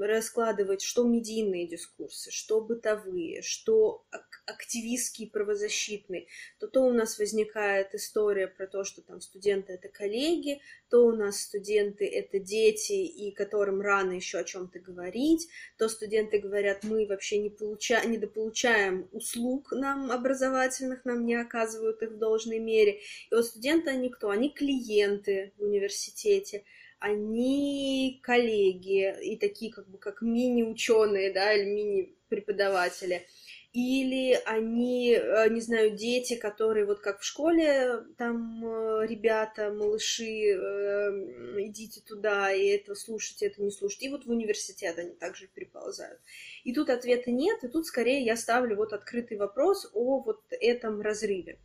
раскладывать, 0.00 0.82
что 0.82 1.04
медийные 1.04 1.66
дискурсы, 1.66 2.30
что 2.30 2.60
бытовые, 2.60 3.42
что 3.42 4.04
активистские, 4.46 5.28
правозащитные, 5.28 6.26
то 6.58 6.68
то 6.68 6.82
у 6.82 6.92
нас 6.92 7.18
возникает 7.18 7.94
история 7.94 8.46
про 8.46 8.66
то, 8.66 8.84
что 8.84 9.02
там 9.02 9.20
студенты 9.20 9.72
это 9.72 9.88
коллеги, 9.88 10.60
то 10.88 11.06
у 11.06 11.12
нас 11.12 11.40
студенты 11.40 12.06
это 12.06 12.38
дети, 12.38 12.92
и 12.92 13.32
которым 13.32 13.80
рано 13.80 14.12
еще 14.12 14.38
о 14.38 14.44
чем-то 14.44 14.78
говорить, 14.78 15.48
то 15.78 15.88
студенты 15.88 16.38
говорят, 16.38 16.84
мы 16.84 17.06
вообще 17.06 17.38
не, 17.38 17.50
получа... 17.50 18.04
не 18.04 18.18
дополучаем 18.18 19.08
услуг 19.12 19.72
нам 19.72 20.12
образовательных, 20.12 21.04
нам 21.04 21.26
не 21.26 21.34
оказывают 21.34 22.02
их 22.02 22.12
в 22.12 22.18
должной 22.18 22.58
мере. 22.58 23.00
И 23.30 23.34
вот 23.34 23.46
студенты, 23.46 23.90
они 23.90 24.10
кто? 24.10 24.30
Они 24.30 24.50
клиенты 24.50 25.52
в 25.58 25.62
университете, 25.62 26.64
они 26.98 28.20
коллеги 28.22 29.14
и 29.22 29.36
такие 29.36 29.72
как 29.72 29.88
бы 29.88 29.98
как 29.98 30.22
мини-ученые, 30.22 31.32
да, 31.32 31.52
или 31.52 31.68
мини-преподаватели. 31.68 33.26
или 33.72 34.40
они, 34.46 35.12
э, 35.12 35.50
не 35.50 35.60
знаю, 35.60 35.90
дети, 35.90 36.34
которые 36.36 36.86
вот 36.86 37.00
как 37.00 37.20
в 37.20 37.24
школе, 37.24 38.04
там 38.16 38.64
э, 38.64 39.06
ребята, 39.06 39.70
малыши, 39.70 40.24
э, 40.24 41.10
идите 41.58 42.00
туда, 42.00 42.50
и 42.52 42.68
это 42.68 42.94
слушайте, 42.94 43.46
это 43.46 43.62
не 43.62 43.70
слушайте. 43.70 44.06
И 44.06 44.08
вот 44.08 44.24
в 44.24 44.30
университет 44.30 44.98
они 44.98 45.14
также 45.14 45.46
переползают. 45.46 46.18
И 46.64 46.72
тут 46.72 46.88
ответа 46.88 47.30
нет, 47.30 47.64
и 47.64 47.68
тут 47.68 47.84
скорее 47.86 48.24
я 48.24 48.36
ставлю 48.36 48.76
вот 48.76 48.94
открытый 48.94 49.36
вопрос 49.36 49.90
о 49.92 50.22
вот 50.22 50.40
этом 50.50 51.02
разрыве. 51.02 51.58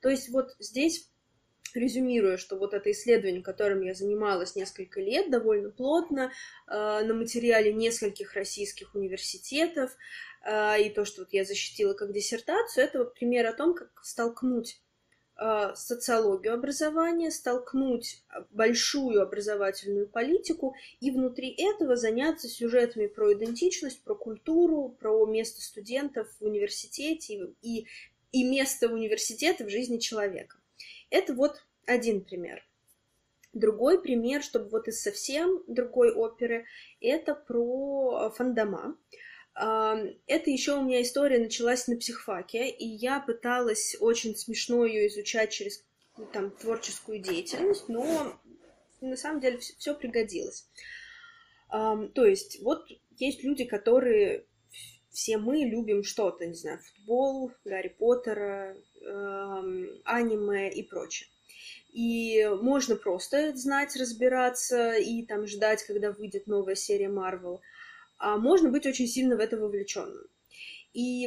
То 0.00 0.08
есть 0.08 0.30
вот 0.30 0.56
здесь 0.58 1.10
резюмируя, 1.74 2.36
что 2.36 2.56
вот 2.56 2.74
это 2.74 2.90
исследование, 2.90 3.42
которым 3.42 3.82
я 3.82 3.94
занималась 3.94 4.56
несколько 4.56 5.00
лет, 5.00 5.30
довольно 5.30 5.70
плотно, 5.70 6.32
э, 6.66 7.02
на 7.04 7.14
материале 7.14 7.72
нескольких 7.72 8.34
российских 8.34 8.94
университетов, 8.94 9.96
э, 10.44 10.82
и 10.82 10.90
то, 10.90 11.04
что 11.04 11.22
вот 11.22 11.32
я 11.32 11.44
защитила 11.44 11.94
как 11.94 12.12
диссертацию, 12.12 12.84
это 12.84 12.98
вот 12.98 13.14
пример 13.14 13.46
о 13.46 13.52
том, 13.52 13.74
как 13.74 13.90
столкнуть 14.02 14.80
э, 15.40 15.72
социологию 15.74 16.54
образования, 16.54 17.30
столкнуть 17.30 18.22
большую 18.50 19.22
образовательную 19.22 20.08
политику 20.08 20.74
и 21.00 21.10
внутри 21.10 21.54
этого 21.56 21.96
заняться 21.96 22.48
сюжетами 22.48 23.06
про 23.06 23.32
идентичность, 23.32 24.02
про 24.02 24.14
культуру, 24.14 24.96
про 25.00 25.24
место 25.26 25.60
студентов 25.60 26.28
в 26.40 26.44
университете 26.44 27.54
и, 27.62 27.86
и 28.32 28.44
место 28.44 28.88
университета 28.88 29.64
в 29.64 29.70
жизни 29.70 29.98
человека. 29.98 30.57
Это 31.10 31.34
вот 31.34 31.64
один 31.86 32.22
пример. 32.24 32.64
Другой 33.52 34.00
пример, 34.02 34.42
чтобы 34.42 34.68
вот 34.68 34.88
из 34.88 35.02
совсем 35.02 35.62
другой 35.66 36.12
оперы, 36.12 36.66
это 37.00 37.34
про 37.34 38.30
фандома. 38.30 38.96
Это 39.54 40.50
еще 40.50 40.74
у 40.74 40.82
меня 40.82 41.02
история 41.02 41.38
началась 41.38 41.88
на 41.88 41.96
психфаке, 41.96 42.68
и 42.68 42.86
я 42.86 43.20
пыталась 43.20 43.96
очень 43.98 44.36
смешно 44.36 44.84
ее 44.84 45.08
изучать 45.08 45.50
через 45.50 45.84
там, 46.32 46.50
творческую 46.50 47.18
деятельность, 47.20 47.88
но 47.88 48.38
на 49.00 49.16
самом 49.16 49.40
деле 49.40 49.58
все 49.58 49.94
пригодилось. 49.94 50.68
То 51.70 52.24
есть, 52.24 52.60
вот 52.62 52.86
есть 53.16 53.42
люди, 53.42 53.64
которые 53.64 54.44
все 55.18 55.36
мы 55.36 55.64
любим 55.64 56.04
что-то, 56.04 56.46
не 56.46 56.54
знаю, 56.54 56.78
футбол, 56.78 57.50
Гарри 57.64 57.92
Поттера, 57.98 58.76
аниме 60.04 60.70
и 60.70 60.84
прочее. 60.84 61.28
И 61.92 62.48
можно 62.62 62.94
просто 62.94 63.56
знать, 63.56 63.96
разбираться 63.96 64.94
и 64.94 65.24
там 65.26 65.48
ждать, 65.48 65.82
когда 65.82 66.12
выйдет 66.12 66.46
новая 66.46 66.76
серия 66.76 67.08
Марвел. 67.08 67.60
А 68.18 68.36
можно 68.36 68.70
быть 68.70 68.86
очень 68.86 69.08
сильно 69.08 69.34
в 69.36 69.40
это 69.40 69.56
вовлеченным. 69.56 70.24
И 70.92 71.26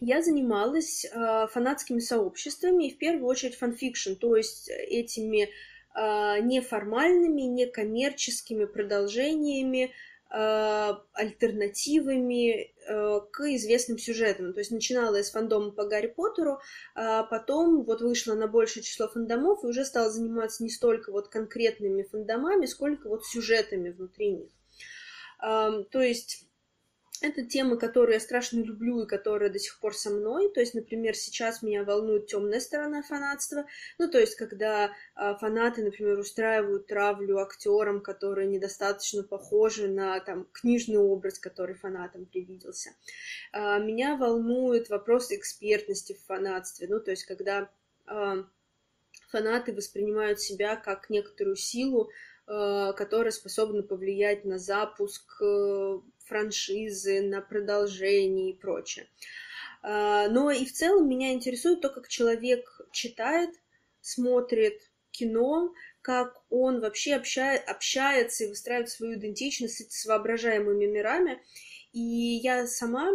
я 0.00 0.22
занималась 0.22 1.06
э, 1.06 1.46
фанатскими 1.50 2.00
сообществами, 2.00 2.88
и 2.88 2.94
в 2.94 2.98
первую 2.98 3.26
очередь 3.26 3.56
фанфикшн, 3.56 4.14
то 4.14 4.36
есть 4.36 4.68
этими 4.68 5.48
э, 5.94 6.40
неформальными, 6.42 7.42
некоммерческими 7.42 8.66
продолжениями 8.66 9.92
Э, 10.34 10.94
альтернативами 11.12 12.71
к 12.86 13.40
известным 13.54 13.98
сюжетам. 13.98 14.52
То 14.52 14.60
есть 14.60 14.70
начинала 14.70 15.22
с 15.22 15.30
фандома 15.30 15.70
по 15.70 15.84
Гарри 15.84 16.08
Поттеру, 16.08 16.60
а 16.94 17.22
потом 17.22 17.84
вот 17.84 18.00
вышла 18.00 18.34
на 18.34 18.46
большее 18.48 18.82
число 18.82 19.08
фандомов 19.08 19.62
и 19.62 19.66
уже 19.66 19.84
стала 19.84 20.10
заниматься 20.10 20.62
не 20.62 20.70
столько 20.70 21.12
вот 21.12 21.28
конкретными 21.28 22.02
фандомами, 22.02 22.66
сколько 22.66 23.08
вот 23.08 23.24
сюжетами 23.24 23.90
внутри 23.90 24.32
них. 24.32 24.50
То 25.40 26.00
есть 26.00 26.46
это 27.22 27.44
темы, 27.44 27.78
которые 27.78 28.14
я 28.14 28.20
страшно 28.20 28.60
люблю 28.60 29.02
и 29.02 29.06
которые 29.06 29.50
до 29.50 29.58
сих 29.58 29.78
пор 29.78 29.94
со 29.94 30.10
мной. 30.10 30.52
То 30.52 30.60
есть, 30.60 30.74
например, 30.74 31.14
сейчас 31.14 31.62
меня 31.62 31.84
волнует 31.84 32.26
темная 32.26 32.60
сторона 32.60 33.02
фанатства. 33.02 33.66
Ну, 33.98 34.10
то 34.10 34.18
есть, 34.18 34.34
когда 34.34 34.86
э, 35.16 35.34
фанаты, 35.40 35.84
например, 35.84 36.18
устраивают 36.18 36.86
травлю 36.86 37.38
актерам, 37.38 38.00
которые 38.00 38.48
недостаточно 38.48 39.22
похожи 39.22 39.88
на 39.88 40.18
там, 40.20 40.46
книжный 40.52 40.98
образ, 40.98 41.38
который 41.38 41.74
фанатам 41.74 42.26
привиделся. 42.26 42.90
Э, 43.52 43.78
меня 43.78 44.16
волнует 44.16 44.90
вопрос 44.90 45.30
экспертности 45.30 46.14
в 46.14 46.26
фанатстве. 46.26 46.88
Ну, 46.88 47.00
то 47.00 47.12
есть, 47.12 47.24
когда 47.24 47.70
э, 48.06 48.44
фанаты 49.28 49.72
воспринимают 49.72 50.40
себя 50.40 50.76
как 50.76 51.08
некоторую 51.08 51.56
силу, 51.56 52.10
которая 52.44 53.30
способна 53.30 53.84
повлиять 53.84 54.44
на 54.44 54.58
запуск 54.58 55.40
франшизы, 56.32 57.20
на 57.20 57.42
продолжение 57.42 58.50
и 58.50 58.56
прочее. 58.56 59.06
А, 59.82 60.28
но 60.28 60.50
и 60.50 60.64
в 60.64 60.72
целом 60.72 61.08
меня 61.08 61.32
интересует 61.32 61.82
то, 61.82 61.90
как 61.90 62.08
человек 62.08 62.80
читает, 62.90 63.50
смотрит 64.00 64.80
кино, 65.10 65.74
как 66.00 66.42
он 66.48 66.80
вообще 66.80 67.14
общает, 67.14 67.68
общается 67.68 68.44
и 68.44 68.48
выстраивает 68.48 68.88
свою 68.88 69.14
идентичность 69.14 69.92
с 69.92 70.06
воображаемыми 70.06 70.86
мирами. 70.86 71.42
И 71.92 72.00
я 72.00 72.66
сама, 72.66 73.10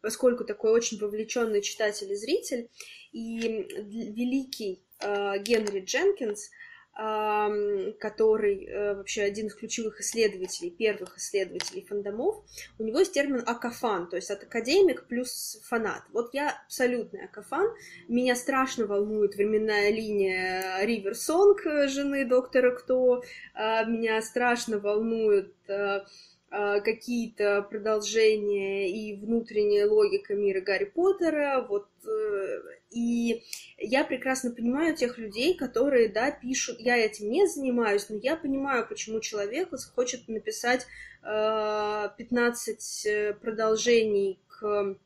поскольку 0.00 0.44
такой 0.44 0.72
очень 0.72 0.98
вовлеченный 0.98 1.62
читатель 1.62 2.10
и 2.10 2.16
зритель, 2.16 2.68
и 3.12 3.38
великий 3.38 4.82
а, 4.98 5.38
Генри 5.38 5.80
Дженкинс– 5.80 6.50
который 6.94 8.66
э, 8.66 8.94
вообще 8.94 9.22
один 9.22 9.46
из 9.46 9.54
ключевых 9.54 10.00
исследователей, 10.00 10.70
первых 10.70 11.16
исследователей 11.16 11.86
фандомов, 11.88 12.44
у 12.78 12.82
него 12.82 12.98
есть 12.98 13.14
термин 13.14 13.42
акафан, 13.46 14.08
то 14.08 14.16
есть 14.16 14.30
от 14.30 14.42
академик 14.42 15.06
плюс 15.06 15.58
фанат. 15.64 16.02
Вот 16.12 16.34
я 16.34 16.50
абсолютный 16.66 17.24
акафан, 17.24 17.66
меня 18.08 18.36
страшно 18.36 18.86
волнует 18.86 19.36
временная 19.36 19.90
линия 19.90 20.84
Ривер 20.84 21.14
Сонг 21.14 21.64
э, 21.64 21.88
жены 21.88 22.26
доктора 22.26 22.72
Кто, 22.72 23.22
а, 23.54 23.84
меня 23.84 24.20
страшно 24.20 24.78
волнует 24.78 25.54
э, 25.68 26.04
а, 26.50 26.80
какие-то 26.80 27.62
продолжения 27.62 28.90
и 28.90 29.16
внутренняя 29.16 29.88
логика 29.88 30.34
мира 30.34 30.60
Гарри 30.60 30.84
Поттера, 30.84 31.64
вот, 31.66 31.88
э, 32.06 32.60
и 32.92 33.42
я 33.78 34.04
прекрасно 34.04 34.50
понимаю 34.52 34.94
тех 34.94 35.18
людей, 35.18 35.54
которые, 35.54 36.08
да, 36.08 36.30
пишут, 36.30 36.78
я 36.78 36.96
этим 36.96 37.30
не 37.30 37.46
занимаюсь, 37.46 38.08
но 38.08 38.16
я 38.16 38.36
понимаю, 38.36 38.86
почему 38.86 39.20
человек 39.20 39.70
хочет 39.94 40.28
написать 40.28 40.86
15 41.22 43.06
э, 43.06 43.34
продолжений 43.34 44.40
к 44.48 44.96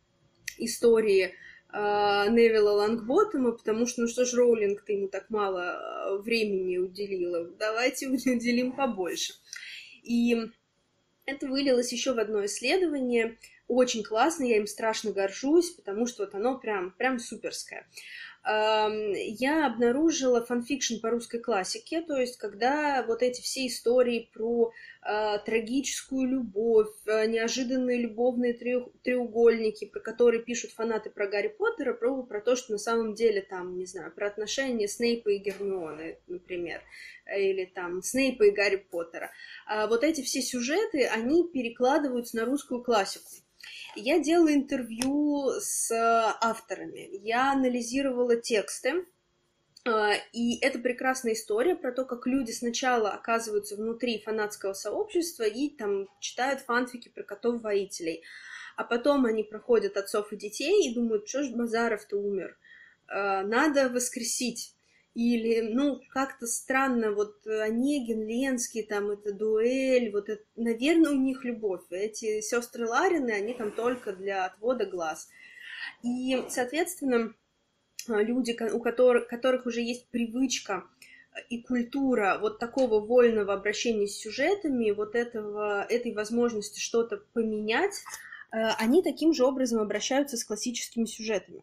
истории 0.58 1.24
э, 1.24 1.30
Невилла 1.72 2.72
Лангботтома, 2.72 3.52
потому 3.52 3.86
что, 3.86 4.02
ну 4.02 4.08
что 4.08 4.24
ж, 4.24 4.34
Роулинг, 4.34 4.82
ты 4.82 4.94
ему 4.94 5.08
так 5.08 5.30
мало 5.30 6.18
времени 6.22 6.78
уделила, 6.78 7.48
давайте 7.58 8.08
уделим 8.08 8.72
побольше. 8.72 9.34
И 10.02 10.50
это 11.26 11.46
вылилось 11.46 11.92
еще 11.92 12.14
в 12.14 12.18
одно 12.18 12.44
исследование, 12.44 13.36
очень 13.68 14.02
классно, 14.02 14.44
я 14.44 14.58
им 14.58 14.66
страшно 14.66 15.12
горжусь, 15.12 15.70
потому 15.70 16.06
что 16.06 16.24
вот 16.24 16.34
оно 16.34 16.58
прям, 16.58 16.92
прям 16.92 17.18
суперское. 17.18 17.86
Я 18.48 19.66
обнаружила 19.66 20.44
фанфикшн 20.44 21.00
по 21.00 21.10
русской 21.10 21.40
классике, 21.40 22.00
то 22.00 22.16
есть 22.16 22.36
когда 22.36 23.02
вот 23.02 23.20
эти 23.20 23.42
все 23.42 23.66
истории 23.66 24.30
про 24.32 24.70
э, 25.02 25.38
трагическую 25.44 26.28
любовь, 26.28 26.92
э, 27.06 27.26
неожиданные 27.26 27.98
любовные 27.98 28.52
треугольники, 29.02 29.86
про 29.86 29.98
которые 29.98 30.44
пишут 30.44 30.70
фанаты 30.70 31.10
про 31.10 31.26
Гарри 31.26 31.48
Поттера, 31.48 31.92
про, 31.92 32.22
про 32.22 32.40
то, 32.40 32.54
что 32.54 32.70
на 32.70 32.78
самом 32.78 33.14
деле 33.14 33.42
там, 33.42 33.76
не 33.76 33.86
знаю, 33.86 34.14
про 34.14 34.28
отношения 34.28 34.86
Снейпа 34.86 35.30
и 35.30 35.38
Гермионы, 35.38 36.20
например, 36.28 36.82
или 37.36 37.64
там 37.64 38.00
Снейпа 38.00 38.44
и 38.44 38.52
Гарри 38.52 38.76
Поттера. 38.76 39.32
А 39.66 39.88
вот 39.88 40.04
эти 40.04 40.20
все 40.20 40.40
сюжеты, 40.40 41.04
они 41.06 41.48
перекладываются 41.48 42.36
на 42.36 42.44
русскую 42.44 42.80
классику. 42.80 43.26
Я 43.94 44.18
делала 44.18 44.52
интервью 44.52 45.50
с 45.60 45.90
авторами, 46.40 47.08
я 47.22 47.52
анализировала 47.52 48.36
тексты, 48.36 49.06
а, 49.86 50.14
и 50.32 50.58
это 50.60 50.78
прекрасная 50.78 51.34
история 51.34 51.76
про 51.76 51.92
то, 51.92 52.04
как 52.04 52.26
люди 52.26 52.50
сначала 52.50 53.10
оказываются 53.10 53.76
внутри 53.76 54.20
фанатского 54.20 54.72
сообщества 54.72 55.44
и 55.44 55.68
там 55.70 56.08
читают 56.20 56.60
фанфики 56.60 57.08
про 57.08 57.22
котов-воителей. 57.22 58.22
А 58.76 58.84
потом 58.84 59.24
они 59.24 59.42
проходят 59.44 59.96
отцов 59.96 60.32
и 60.32 60.36
детей 60.36 60.88
и 60.90 60.94
думают, 60.94 61.28
что 61.28 61.42
ж 61.42 61.50
Базаров-то 61.50 62.16
умер. 62.16 62.58
А, 63.08 63.42
надо 63.42 63.88
воскресить 63.88 64.74
или, 65.16 65.62
ну, 65.62 66.02
как-то 66.10 66.46
странно, 66.46 67.10
вот 67.10 67.46
Онегин, 67.46 68.26
Ленский, 68.26 68.82
там, 68.82 69.10
это 69.10 69.32
дуэль, 69.32 70.12
вот 70.12 70.28
это, 70.28 70.44
наверное, 70.56 71.12
у 71.12 71.16
них 71.16 71.42
любовь. 71.42 71.80
Эти 71.88 72.42
сестры 72.42 72.86
Ларины, 72.86 73.30
они 73.30 73.54
там 73.54 73.72
только 73.72 74.12
для 74.12 74.44
отвода 74.44 74.84
глаз. 74.84 75.30
И, 76.02 76.44
соответственно, 76.50 77.34
люди, 78.08 78.54
у 78.70 78.78
которых, 78.78 79.26
которых 79.26 79.64
уже 79.64 79.80
есть 79.80 80.06
привычка 80.08 80.84
и 81.48 81.62
культура 81.62 82.36
вот 82.38 82.58
такого 82.58 83.00
вольного 83.00 83.54
обращения 83.54 84.06
с 84.06 84.18
сюжетами, 84.18 84.90
вот 84.90 85.14
этого, 85.14 85.86
этой 85.88 86.12
возможности 86.12 86.78
что-то 86.78 87.22
поменять, 87.32 88.04
они 88.50 89.02
таким 89.02 89.32
же 89.32 89.44
образом 89.44 89.80
обращаются 89.80 90.36
с 90.36 90.44
классическими 90.44 91.06
сюжетами. 91.06 91.62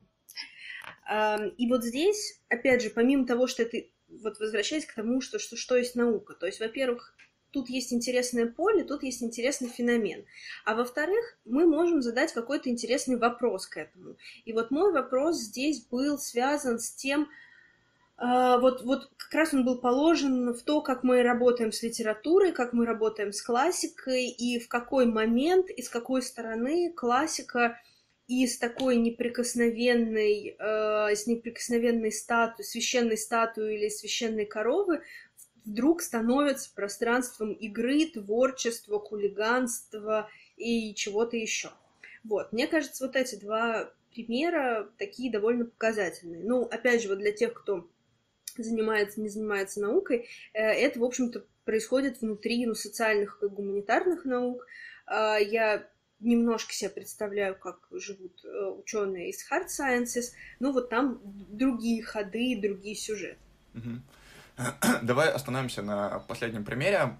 И 1.09 1.69
вот 1.69 1.83
здесь, 1.83 2.41
опять 2.49 2.81
же, 2.81 2.89
помимо 2.89 3.25
того, 3.25 3.47
что 3.47 3.63
это 3.63 3.77
вот 4.21 4.39
возвращаясь 4.39 4.85
к 4.85 4.93
тому, 4.93 5.21
что, 5.21 5.39
что, 5.39 5.55
что 5.55 5.75
есть 5.75 5.95
наука. 5.95 6.33
То 6.33 6.45
есть, 6.45 6.59
во-первых, 6.59 7.15
тут 7.51 7.69
есть 7.69 7.93
интересное 7.93 8.47
поле, 8.47 8.83
тут 8.83 9.03
есть 9.03 9.23
интересный 9.23 9.69
феномен. 9.69 10.25
А 10.65 10.75
во-вторых, 10.75 11.37
мы 11.45 11.65
можем 11.65 12.01
задать 12.01 12.33
какой-то 12.33 12.69
интересный 12.69 13.17
вопрос 13.17 13.67
к 13.67 13.77
этому. 13.77 14.17
И 14.45 14.53
вот 14.53 14.71
мой 14.71 14.91
вопрос 14.91 15.37
здесь 15.37 15.85
был 15.85 16.17
связан 16.17 16.79
с 16.79 16.91
тем, 16.91 17.29
Uh, 18.15 18.59
вот, 18.61 18.83
вот 18.83 19.09
как 19.17 19.33
раз 19.33 19.53
он 19.55 19.65
был 19.65 19.81
положен 19.81 20.53
в 20.53 20.61
то, 20.61 20.81
как 20.81 21.03
мы 21.03 21.23
работаем 21.23 21.71
с 21.71 21.81
литературой, 21.81 22.51
как 22.51 22.71
мы 22.71 22.85
работаем 22.85 23.33
с 23.33 23.41
классикой, 23.41 24.27
и 24.27 24.59
в 24.59 24.67
какой 24.67 25.07
момент 25.07 25.71
и 25.71 25.81
с 25.81 25.89
какой 25.89 26.21
стороны 26.21 26.93
классика 26.93 27.81
из 28.27 28.57
такой 28.57 28.95
неприкосновенной, 28.95 30.55
э, 30.57 31.15
с 31.15 31.27
неприкосновенной 31.27 32.11
статуи, 32.11 32.63
священной 32.63 33.17
статуи 33.17 33.75
или 33.75 33.89
священной 33.89 34.45
коровы 34.45 35.01
вдруг 35.65 36.01
становится 36.01 36.73
пространством 36.73 37.53
игры, 37.53 38.05
творчества, 38.05 38.99
хулиганства 38.99 40.29
и 40.57 40.93
чего-то 40.95 41.37
еще. 41.37 41.71
Вот, 42.23 42.53
мне 42.53 42.67
кажется, 42.67 43.05
вот 43.05 43.15
эти 43.15 43.35
два 43.35 43.91
примера 44.13 44.89
такие 44.97 45.31
довольно 45.31 45.65
показательные. 45.65 46.43
Ну, 46.43 46.63
опять 46.63 47.01
же, 47.01 47.09
вот 47.09 47.19
для 47.19 47.31
тех, 47.31 47.53
кто 47.53 47.89
занимается, 48.57 49.19
не 49.19 49.29
занимается 49.29 49.81
наукой, 49.81 50.29
э, 50.53 50.61
это, 50.61 50.99
в 50.99 51.03
общем-то, 51.03 51.45
происходит 51.65 52.21
внутри 52.21 52.65
ну, 52.65 52.75
социальных 52.75 53.41
и 53.41 53.47
гуманитарных 53.47 54.25
наук. 54.25 54.65
Э, 55.07 55.37
я 55.41 55.87
немножко 56.23 56.73
себе 56.73 56.89
представляю, 56.89 57.55
как 57.55 57.79
живут 57.91 58.43
э, 58.43 58.65
ученые 58.79 59.29
из 59.29 59.45
hard 59.51 59.67
sciences, 59.67 60.33
ну 60.59 60.71
вот 60.71 60.89
там 60.89 61.19
другие 61.23 62.03
ходы, 62.03 62.59
другие 62.61 62.95
сюжеты. 62.95 63.37
Давай 65.01 65.29
остановимся 65.29 65.81
на 65.81 66.19
последнем 66.19 66.63
примере. 66.63 67.17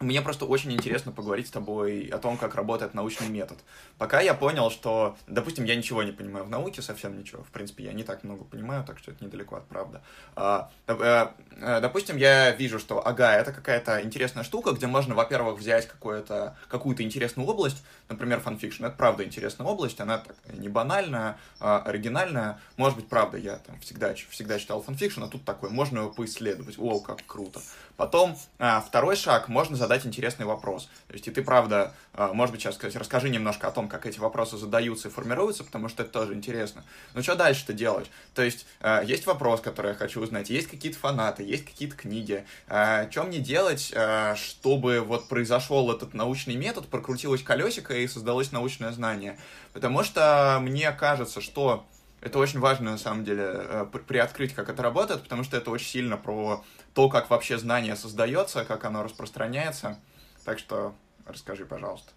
Мне 0.00 0.22
просто 0.22 0.44
очень 0.44 0.72
интересно 0.72 1.10
поговорить 1.10 1.48
с 1.48 1.50
тобой 1.50 2.06
о 2.12 2.18
том, 2.18 2.36
как 2.36 2.54
работает 2.54 2.94
научный 2.94 3.28
метод. 3.28 3.58
Пока 3.98 4.20
я 4.20 4.32
понял, 4.32 4.70
что, 4.70 5.16
допустим, 5.26 5.64
я 5.64 5.74
ничего 5.74 6.04
не 6.04 6.12
понимаю 6.12 6.44
в 6.44 6.50
науке, 6.50 6.82
совсем 6.82 7.18
ничего. 7.18 7.42
В 7.42 7.48
принципе, 7.48 7.82
я 7.84 7.92
не 7.92 8.04
так 8.04 8.22
много 8.22 8.44
понимаю, 8.44 8.84
так 8.84 8.98
что 9.00 9.10
это 9.10 9.24
недалеко 9.24 9.56
от 9.56 9.66
правды. 9.66 9.98
А, 10.36 10.70
э, 10.86 11.26
э, 11.50 11.80
допустим, 11.80 12.16
я 12.16 12.52
вижу, 12.52 12.78
что, 12.78 13.04
ага, 13.04 13.34
это 13.34 13.52
какая-то 13.52 14.00
интересная 14.04 14.44
штука, 14.44 14.70
где 14.70 14.86
можно, 14.86 15.16
во-первых, 15.16 15.58
взять 15.58 15.88
какую-то 15.88 17.02
интересную 17.02 17.48
область, 17.48 17.82
например, 18.08 18.38
фанфикшн. 18.38 18.84
Это 18.84 18.96
правда 18.96 19.24
интересная 19.24 19.66
область, 19.66 20.00
она 20.00 20.18
так, 20.18 20.36
не 20.52 20.68
банальная, 20.68 21.38
а 21.58 21.80
оригинальная. 21.80 22.60
Может 22.76 22.98
быть, 22.98 23.08
правда, 23.08 23.36
я 23.36 23.56
там 23.56 23.80
всегда, 23.80 24.14
всегда 24.14 24.60
читал 24.60 24.80
фанфикшн, 24.80 25.24
а 25.24 25.28
тут 25.28 25.44
такой, 25.44 25.70
можно 25.70 25.98
его 25.98 26.10
поисследовать. 26.10 26.76
О, 26.78 27.00
как 27.00 27.18
круто. 27.26 27.60
Потом 27.96 28.38
а, 28.60 28.80
второй 28.80 29.16
шаг, 29.16 29.48
можно 29.48 29.74
задать 29.74 29.87
интересный 30.06 30.46
вопрос. 30.46 30.88
То 31.06 31.14
есть, 31.14 31.28
и 31.28 31.30
ты, 31.30 31.42
правда, 31.42 31.94
а, 32.14 32.32
может 32.32 32.52
быть, 32.52 32.62
сейчас 32.62 32.74
сказать, 32.74 32.96
расскажи 32.96 33.28
немножко 33.28 33.68
о 33.68 33.70
том, 33.70 33.88
как 33.88 34.06
эти 34.06 34.18
вопросы 34.18 34.56
задаются 34.56 35.08
и 35.08 35.10
формируются, 35.10 35.64
потому 35.64 35.88
что 35.88 36.02
это 36.02 36.12
тоже 36.12 36.34
интересно. 36.34 36.84
Ну, 37.14 37.22
что 37.22 37.34
дальше-то 37.34 37.72
делать? 37.72 38.10
То 38.34 38.42
есть, 38.42 38.66
а, 38.80 39.02
есть 39.02 39.26
вопрос, 39.26 39.60
который 39.60 39.92
я 39.92 39.94
хочу 39.94 40.20
узнать, 40.20 40.50
есть 40.50 40.68
какие-то 40.68 40.98
фанаты, 40.98 41.42
есть 41.42 41.64
какие-то 41.64 41.96
книги. 41.96 42.44
А, 42.66 43.10
что 43.10 43.24
мне 43.24 43.38
делать, 43.38 43.94
чтобы 44.36 45.00
вот 45.00 45.28
произошел 45.28 45.90
этот 45.92 46.14
научный 46.14 46.56
метод, 46.56 46.88
прокрутилось 46.88 47.42
колесико 47.42 47.94
и 47.94 48.06
создалось 48.08 48.52
научное 48.52 48.92
знание? 48.92 49.38
Потому 49.72 50.02
что 50.02 50.58
мне 50.60 50.90
кажется, 50.92 51.40
что 51.40 51.86
это 52.20 52.38
очень 52.38 52.58
важно, 52.58 52.92
на 52.92 52.98
самом 52.98 53.24
деле, 53.24 53.86
приоткрыть, 54.06 54.54
как 54.54 54.68
это 54.68 54.82
работает, 54.82 55.22
потому 55.22 55.44
что 55.44 55.56
это 55.56 55.70
очень 55.70 55.86
сильно 55.86 56.16
про 56.16 56.64
то, 56.98 57.08
как 57.08 57.30
вообще 57.30 57.58
знание 57.58 57.94
создается, 57.94 58.64
как 58.64 58.84
оно 58.84 59.04
распространяется. 59.04 60.00
Так 60.44 60.58
что 60.58 60.96
расскажи, 61.26 61.64
пожалуйста. 61.64 62.10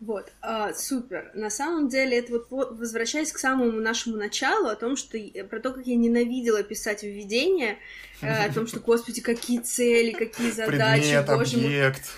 Вот, 0.00 0.30
а, 0.42 0.74
супер. 0.74 1.30
На 1.32 1.48
самом 1.48 1.88
деле, 1.88 2.18
это 2.18 2.32
вот 2.32 2.46
возвращаясь 2.50 3.32
к 3.32 3.38
самому 3.38 3.80
нашему 3.80 4.18
началу, 4.18 4.68
о 4.68 4.76
том, 4.76 4.96
что 4.96 5.16
про 5.48 5.60
то, 5.60 5.72
как 5.72 5.86
я 5.86 5.96
ненавидела 5.96 6.62
писать 6.62 7.02
введение, 7.02 7.78
э, 8.20 8.28
о 8.28 8.52
том, 8.52 8.66
что, 8.66 8.80
господи, 8.80 9.22
какие 9.22 9.60
цели, 9.60 10.10
какие 10.10 10.50
задачи, 10.50 11.04
Предмет, 11.04 11.26
боже 11.26 11.56
объект. 11.56 12.10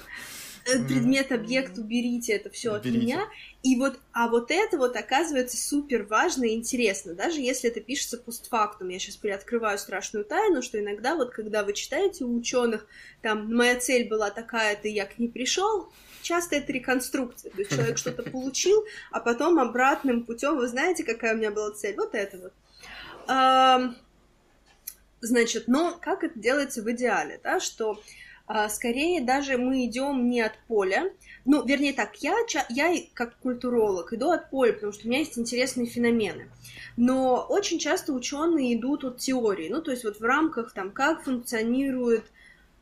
мой. 0.67 0.75
Э, 0.75 0.85
предмет, 0.85 1.31
объект, 1.31 1.79
уберите 1.79 2.33
это 2.33 2.51
все 2.51 2.73
от 2.73 2.87
меня. 2.87 3.29
И 3.65 3.77
вот, 3.77 3.99
а 4.13 4.29
вот 4.29 4.51
это 4.51 4.77
вот 4.77 4.95
оказывается 4.95 5.57
супер 5.57 6.03
важно 6.03 6.45
и 6.45 6.55
интересно, 6.55 7.15
даже 7.15 7.41
если 7.41 7.71
это 7.71 7.81
пишется 7.81 8.19
постфактум. 8.19 8.91
Я 8.91 8.99
сейчас 8.99 9.17
приоткрываю 9.17 9.79
страшную 9.79 10.27
тайну, 10.27 10.61
что 10.61 10.79
иногда 10.79 11.17
вот 11.17 11.31
когда 11.31 11.65
вы 11.65 11.73
читаете 11.73 12.25
у 12.25 12.37
ученых, 12.37 12.87
там, 13.23 13.51
моя 13.57 13.81
цель 13.81 14.07
была 14.07 14.29
такая-то, 14.29 14.87
я 14.89 15.07
к 15.07 15.19
ней 15.19 15.29
пришел, 15.29 15.91
часто 16.21 16.57
это 16.57 16.73
реконструкция. 16.73 17.53
То 17.53 17.59
есть 17.61 17.71
человек 17.71 17.97
что-то 17.97 18.23
получил, 18.31 18.85
а 19.11 19.21
потом 19.21 19.59
обратным 19.59 20.27
путем, 20.27 20.59
вы 20.59 20.69
знаете, 20.69 21.03
какая 21.03 21.33
у 21.33 21.39
меня 21.39 21.51
была 21.51 21.71
цель? 21.71 21.97
Вот 21.97 22.15
это 22.15 22.37
вот. 22.37 23.95
Значит, 25.23 25.69
но 25.69 25.99
как 26.03 26.23
это 26.23 26.39
делается 26.39 26.83
в 26.83 26.93
идеале, 26.93 27.41
да, 27.43 27.61
что 27.61 27.99
скорее 28.69 29.21
даже 29.21 29.59
мы 29.59 29.85
идем 29.87 30.29
не 30.29 30.41
от 30.41 30.53
поля, 30.69 31.11
ну, 31.45 31.65
вернее 31.65 31.93
так, 31.93 32.17
я, 32.17 32.35
я 32.69 32.95
как 33.15 33.37
культуролог 33.39 34.13
иду 34.13 34.31
от 34.31 34.51
поля, 34.51 34.73
потому 34.73 34.93
что 34.93 35.07
у 35.07 35.09
меня 35.09 35.21
есть 35.21 35.39
интересные 35.39 35.87
феномены. 35.87 36.49
Но 36.97 37.47
очень 37.49 37.79
часто 37.79 38.13
ученые 38.13 38.77
идут 38.77 39.05
от 39.05 39.19
теории, 39.19 39.69
ну, 39.69 39.83
то 39.83 39.91
есть 39.91 40.05
вот 40.05 40.21
в 40.21 40.25
рамках 40.25 40.73
там, 40.73 40.91
как 40.91 41.25
функционирует 41.25 42.25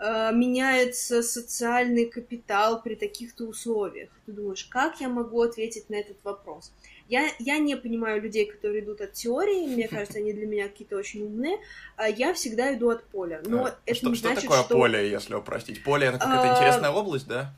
Э, 0.04 0.32
меняется 0.34 1.22
социальный 1.22 2.06
капитал 2.06 2.82
при 2.82 2.96
таких-то 2.96 3.44
условиях. 3.44 4.10
Ты 4.26 4.32
думаешь, 4.32 4.64
как 4.64 5.00
я 5.00 5.08
могу 5.08 5.40
ответить 5.42 5.88
на 5.90 5.94
этот 5.94 6.16
вопрос? 6.24 6.72
Я, 7.12 7.30
я 7.40 7.58
не 7.58 7.76
понимаю 7.76 8.22
людей, 8.22 8.46
которые 8.46 8.82
идут 8.82 9.02
от 9.02 9.12
теории, 9.12 9.66
мне 9.66 9.86
кажется, 9.96 10.18
они 10.18 10.32
для 10.32 10.46
меня 10.46 10.68
какие-то 10.68 10.96
очень 10.96 11.22
умные, 11.22 11.58
а 11.96 12.08
я 12.08 12.32
всегда 12.32 12.74
иду 12.74 12.88
от 12.88 13.04
поля. 13.04 13.42
Но 13.44 13.66
а, 13.66 13.78
это 13.84 13.96
что, 13.98 14.08
не 14.08 14.14
что 14.14 14.28
значит, 14.28 14.44
такое 14.44 14.62
что... 14.62 14.74
поле, 14.74 15.10
если 15.10 15.34
упростить? 15.34 15.84
Поле— 15.84 16.06
это 16.08 16.18
какая-то 16.18 16.54
а... 16.54 16.56
интересная 16.56 16.90
область, 16.90 17.28
да? 17.28 17.54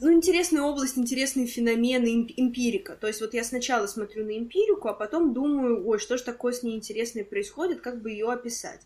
ну, 0.00 0.12
интересная 0.12 0.62
область, 0.62 0.98
интересные 0.98 1.46
феномены, 1.46 2.30
эмпирика. 2.36 2.94
То 2.94 3.06
есть 3.06 3.22
вот 3.22 3.32
я 3.32 3.42
сначала 3.42 3.86
смотрю 3.86 4.26
на 4.26 4.36
эмпирику, 4.36 4.88
а 4.88 4.92
потом 4.92 5.32
думаю, 5.32 5.88
ой, 5.88 5.98
что 5.98 6.18
же 6.18 6.22
такое 6.22 6.52
с 6.52 6.62
ней 6.62 6.76
интересное 6.76 7.24
происходит, 7.24 7.80
как 7.80 8.02
бы 8.02 8.10
ее 8.10 8.30
описать. 8.30 8.82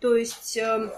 То 0.00 0.16
есть 0.16 0.56
э, 0.56 0.90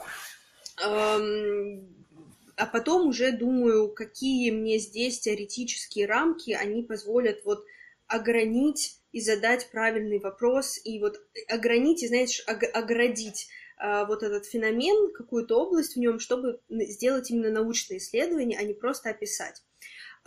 а 0.80 2.66
потом 2.72 3.08
уже 3.08 3.32
думаю, 3.32 3.88
какие 3.88 4.52
мне 4.52 4.78
здесь 4.78 5.18
теоретические 5.18 6.06
рамки, 6.06 6.52
они 6.52 6.82
позволят 6.82 7.40
вот 7.44 7.64
огранить 8.08 9.00
и 9.12 9.20
задать 9.20 9.70
правильный 9.70 10.18
вопрос, 10.18 10.80
и 10.84 10.98
вот 11.00 11.20
огранить, 11.48 12.02
и, 12.02 12.08
знаешь, 12.08 12.42
оградить 12.46 13.48
а, 13.78 14.04
вот 14.04 14.22
этот 14.22 14.46
феномен, 14.46 15.12
какую-то 15.12 15.58
область 15.60 15.94
в 15.94 15.98
нем, 15.98 16.18
чтобы 16.18 16.60
сделать 16.68 17.30
именно 17.30 17.50
научное 17.50 17.98
исследование, 17.98 18.58
а 18.58 18.62
не 18.62 18.74
просто 18.74 19.10
описать 19.10 19.62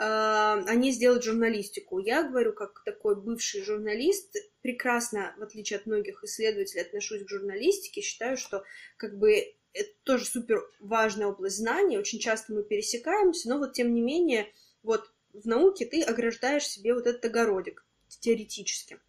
а 0.04 0.74
не 0.74 0.92
сделать 0.92 1.24
журналистику. 1.24 2.00
Я 2.00 2.24
говорю, 2.24 2.54
как 2.54 2.84
такой 2.84 3.16
бывший 3.16 3.62
журналист, 3.62 4.36
прекрасно, 4.62 5.36
в 5.38 5.44
отличие 5.44 5.78
от 5.78 5.86
многих 5.86 6.24
исследователей, 6.24 6.82
отношусь 6.82 7.24
к 7.24 7.30
журналистике, 7.30 8.02
считаю, 8.02 8.36
что 8.36 8.64
как 8.98 9.20
бы 9.20 9.54
это 9.74 9.90
тоже 10.04 10.26
супер 10.26 10.68
важная 10.80 11.28
область 11.28 11.58
знаний, 11.58 12.00
очень 12.00 12.20
часто 12.20 12.52
мы 12.52 12.64
пересекаемся, 12.64 13.48
но 13.50 13.60
вот 13.60 13.74
тем 13.74 13.94
не 13.94 14.02
менее, 14.02 14.52
вот 14.82 15.11
в 15.34 15.46
науке 15.46 15.86
ты 15.86 16.02
ограждаешь 16.02 16.68
себе 16.68 16.94
вот 16.94 17.08
этот 17.08 17.26
огородик 17.26 17.86
теоретически. 18.20 19.00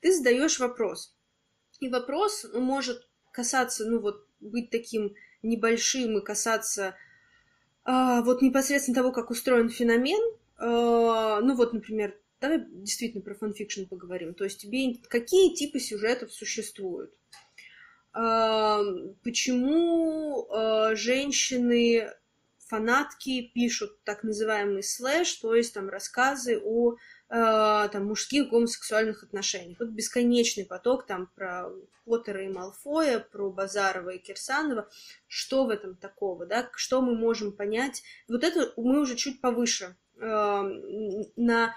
Ты 0.00 0.14
задаешь 0.14 0.58
вопрос. 0.58 1.16
И 1.80 1.88
вопрос 1.88 2.46
может 2.54 3.08
касаться, 3.32 3.84
ну 3.84 4.00
вот, 4.00 4.26
быть 4.40 4.70
таким 4.70 5.14
небольшим 5.42 6.18
и 6.18 6.24
касаться 6.24 6.94
а, 7.84 8.22
вот 8.22 8.42
непосредственно 8.42 8.94
того, 8.94 9.12
как 9.12 9.30
устроен 9.30 9.68
феномен. 9.68 10.20
А, 10.56 11.40
ну 11.40 11.54
вот, 11.56 11.72
например, 11.72 12.16
давай 12.40 12.64
действительно 12.68 13.22
про 13.22 13.34
фанфикшн 13.34 13.84
поговорим. 13.84 14.34
То 14.34 14.44
есть 14.44 14.60
тебе 14.60 14.96
какие 15.08 15.54
типы 15.54 15.80
сюжетов 15.80 16.32
существуют? 16.32 17.12
почему 19.24 20.46
э, 20.46 20.94
женщины 20.94 22.08
фанатки 22.66 23.50
пишут 23.54 24.02
так 24.04 24.22
называемый 24.22 24.82
слэш, 24.82 25.32
то 25.34 25.54
есть 25.54 25.74
там 25.74 25.88
рассказы 25.88 26.60
о 26.62 26.94
э, 26.94 26.96
там, 27.28 28.06
мужских 28.06 28.48
гомосексуальных 28.48 29.22
отношениях. 29.22 29.78
Вот 29.80 29.90
бесконечный 29.90 30.64
поток 30.64 31.06
там 31.06 31.28
про 31.34 31.68
Поттера 32.04 32.44
и 32.44 32.48
Малфоя, 32.48 33.18
про 33.18 33.50
Базарова 33.50 34.10
и 34.10 34.18
Кирсанова. 34.18 34.88
Что 35.26 35.64
в 35.64 35.70
этом 35.70 35.96
такого, 35.96 36.46
да? 36.46 36.68
Что 36.74 37.00
мы 37.00 37.14
можем 37.16 37.52
понять? 37.52 38.02
Вот 38.28 38.44
это 38.44 38.72
мы 38.76 39.00
уже 39.00 39.16
чуть 39.16 39.40
повыше 39.40 39.96
на 40.16 41.74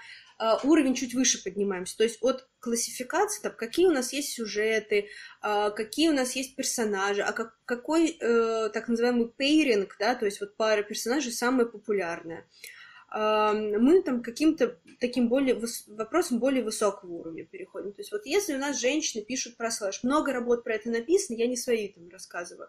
уровень 0.62 0.94
чуть 0.94 1.14
выше 1.14 1.42
поднимаемся. 1.42 1.96
То 1.96 2.04
есть 2.04 2.18
от 2.22 2.48
классификации, 2.60 3.42
там, 3.42 3.52
какие 3.56 3.86
у 3.86 3.92
нас 3.92 4.12
есть 4.12 4.32
сюжеты, 4.32 5.08
какие 5.40 6.08
у 6.08 6.12
нас 6.12 6.36
есть 6.36 6.56
персонажи, 6.56 7.22
а 7.22 7.32
как, 7.32 7.58
какой 7.64 8.16
э, 8.20 8.70
так 8.72 8.88
называемый 8.88 9.28
пейринг, 9.28 9.96
да, 9.98 10.14
то 10.14 10.26
есть 10.26 10.40
вот 10.40 10.56
пара 10.56 10.82
персонажей 10.82 11.32
самая 11.32 11.66
популярная 11.66 12.46
мы 13.10 14.02
там 14.02 14.22
каким-то 14.22 14.78
таким 15.00 15.28
более 15.28 15.58
вопросом 15.86 16.38
более 16.38 16.62
высокого 16.62 17.12
уровня 17.12 17.44
переходим. 17.44 17.92
То 17.92 18.02
есть 18.02 18.12
вот 18.12 18.26
если 18.26 18.54
у 18.54 18.58
нас 18.58 18.78
женщины 18.78 19.24
пишут 19.24 19.56
про 19.56 19.70
слэш, 19.70 20.02
много 20.02 20.32
работ 20.32 20.62
про 20.62 20.74
это 20.74 20.90
написано, 20.90 21.36
я 21.36 21.46
не 21.46 21.56
свои 21.56 21.88
там 21.88 22.08
рассказываю. 22.10 22.68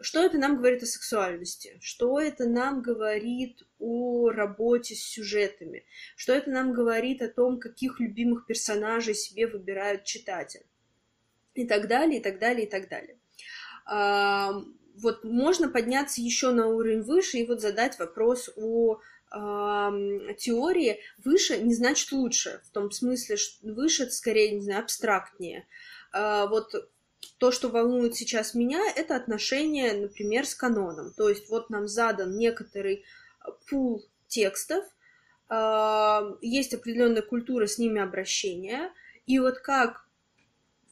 Что 0.00 0.24
это 0.24 0.38
нам 0.38 0.56
говорит 0.56 0.82
о 0.82 0.86
сексуальности? 0.86 1.78
Что 1.80 2.20
это 2.20 2.48
нам 2.48 2.82
говорит 2.82 3.62
о 3.78 4.30
работе 4.30 4.94
с 4.94 5.02
сюжетами? 5.02 5.84
Что 6.16 6.32
это 6.32 6.50
нам 6.50 6.72
говорит 6.72 7.22
о 7.22 7.28
том, 7.28 7.60
каких 7.60 8.00
любимых 8.00 8.46
персонажей 8.46 9.14
себе 9.14 9.46
выбирают 9.46 10.04
читатель? 10.04 10.66
И 11.54 11.66
так 11.66 11.86
далее, 11.86 12.18
и 12.18 12.22
так 12.22 12.40
далее, 12.40 12.66
и 12.66 12.70
так 12.70 12.88
далее. 12.88 13.16
Вот 14.96 15.24
можно 15.24 15.68
подняться 15.68 16.20
еще 16.20 16.50
на 16.50 16.66
уровень 16.68 17.02
выше 17.02 17.38
и 17.38 17.46
вот 17.46 17.60
задать 17.60 17.98
вопрос 17.98 18.50
о 18.56 19.00
теории 20.38 21.00
выше 21.24 21.58
не 21.58 21.74
значит 21.74 22.12
лучше, 22.12 22.62
в 22.66 22.70
том 22.70 22.92
смысле, 22.92 23.36
что 23.36 23.66
выше 23.66 24.04
это 24.04 24.12
скорее, 24.12 24.54
не 24.54 24.62
знаю, 24.62 24.82
абстрактнее. 24.82 25.66
А, 26.12 26.46
вот 26.46 26.72
то, 27.38 27.50
что 27.50 27.68
волнует 27.68 28.14
сейчас 28.14 28.54
меня, 28.54 28.82
это 28.94 29.16
отношение, 29.16 29.92
например, 29.92 30.46
с 30.46 30.54
каноном. 30.54 31.12
То 31.16 31.28
есть 31.28 31.48
вот 31.48 31.70
нам 31.70 31.88
задан 31.88 32.36
некоторый 32.36 33.04
пул 33.68 34.04
текстов, 34.26 34.84
а, 35.48 36.36
есть 36.40 36.74
определенная 36.74 37.22
культура 37.22 37.66
с 37.66 37.78
ними 37.78 38.00
обращения, 38.00 38.92
и 39.26 39.38
вот 39.38 39.58
как 39.58 40.06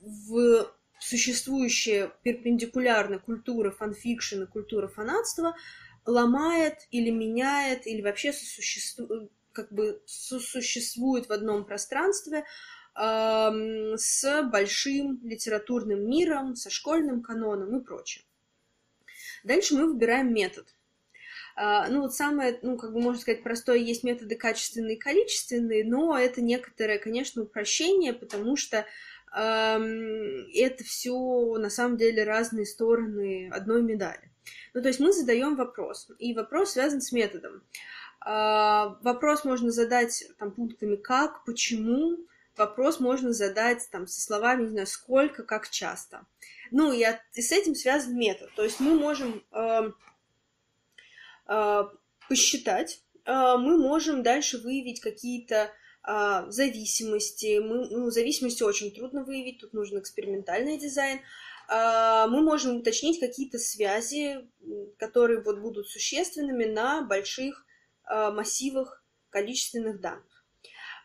в 0.01 0.73
существующая 0.99 2.13
перпендикулярно 2.23 3.19
культура 3.19 3.71
фанфикшена, 3.71 4.47
культура 4.47 4.89
фанатства 4.89 5.57
ломает 6.07 6.87
или 6.91 7.11
меняет, 7.11 7.87
или 7.87 8.03
вообще 8.03 8.33
сосуществует, 8.33 9.31
как 9.53 9.73
бы 9.73 10.03
сосуществует 10.07 11.29
в 11.29 11.33
одном 11.33 11.65
пространстве 11.65 12.39
э, 12.39 12.45
с 12.95 14.43
большим 14.51 15.21
литературным 15.23 16.09
миром, 16.09 16.55
со 16.57 16.71
школьным 16.71 17.23
каноном 17.23 17.79
и 17.79 17.83
прочее. 17.83 18.25
Дальше 19.45 19.75
мы 19.75 19.87
выбираем 19.87 20.33
метод. 20.33 20.67
Uh, 21.55 21.87
ну, 21.91 22.01
вот 22.01 22.15
самое, 22.15 22.59
ну, 22.63 22.79
как 22.79 22.95
бы 22.95 23.01
можно 23.01 23.21
сказать, 23.21 23.43
простое, 23.43 23.77
есть 23.77 24.05
методы 24.05 24.37
качественные 24.37 24.97
и 24.97 24.99
количественные, 24.99 25.85
но 25.85 26.19
это 26.19 26.41
некоторое, 26.41 26.99
конечно, 26.99 27.43
упрощение, 27.43 28.15
потому 28.15 28.57
что 28.57 28.87
это 29.35 30.85
все 30.85 31.57
на 31.57 31.71
самом 31.71 31.97
деле 31.97 32.25
разные 32.25 32.67
стороны 32.67 33.49
одной 33.51 33.83
медали. 33.83 34.31
Ну, 34.75 34.83
то 34.83 34.89
есть 34.89 35.01
мы 35.01 35.13
задаем 35.13 35.57
вопрос, 35.57 36.11
и 36.19 36.35
вопрос 36.35 36.73
связан 36.73 37.01
с 37.01 37.13
методом. 37.13 37.63
А, 38.21 38.99
вопрос 39.03 39.45
можно 39.45 39.71
задать 39.71 40.25
там 40.39 40.53
пунктами 40.53 40.97
как, 40.97 41.45
почему, 41.45 42.19
вопрос 42.57 43.01
можно 43.01 43.33
задать 43.33 43.89
там 43.91 44.07
со 44.07 44.21
словами, 44.21 44.65
не 44.65 44.71
знаю, 44.71 44.87
сколько, 44.87 45.43
как 45.43 45.71
часто. 45.71 46.27
Ну, 46.71 46.93
и, 46.93 47.03
от, 47.03 47.21
и 47.35 47.43
с 47.43 47.53
этим 47.53 47.75
связан 47.75 48.17
метод. 48.17 48.51
То 48.55 48.65
есть 48.65 48.81
мы 48.81 48.95
можем 48.95 49.45
э, 49.53 49.93
э, 51.49 51.83
посчитать, 52.29 53.03
э, 53.25 53.33
мы 53.33 53.79
можем 53.79 54.23
дальше 54.23 54.59
выявить 54.59 55.01
какие-то 55.01 55.71
э, 56.07 56.45
зависимости. 56.49 57.59
Мы, 57.59 57.89
ну, 57.89 58.11
зависимости 58.11 58.63
очень 58.63 58.93
трудно 58.93 59.25
выявить, 59.25 59.61
тут 59.61 59.73
нужен 59.73 59.99
экспериментальный 59.99 60.79
дизайн. 60.79 61.21
А, 61.69 62.27
мы 62.27 62.43
можем 62.43 62.77
уточнить 62.77 63.19
какие-то 63.21 63.59
связи, 63.59 64.49
которые 64.99 65.41
вот 65.41 65.61
будут 65.61 65.89
существенными 65.89 66.65
на 66.65 67.03
больших 67.03 67.65
а, 68.05 68.31
массивах 68.31 69.03
количественных 69.31 70.01
данных. 70.01 70.32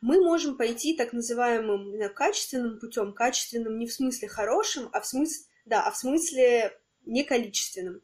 Мы 0.02 0.22
можем 0.22 0.58
пойти 0.58 0.96
так 0.96 1.14
называемым 1.14 1.98
качественным 2.14 2.80
путем, 2.80 3.14
качественным 3.14 3.80
не 3.80 3.88
в 3.88 3.94
смысле 3.94 4.28
хорошим, 4.28 4.90
а 4.94 5.02
в 5.02 5.08
смысле, 5.08 5.46
да, 5.66 5.84
а 5.86 5.92
в 5.92 5.98
смысле 5.98 6.78
неколичественным. 7.06 8.02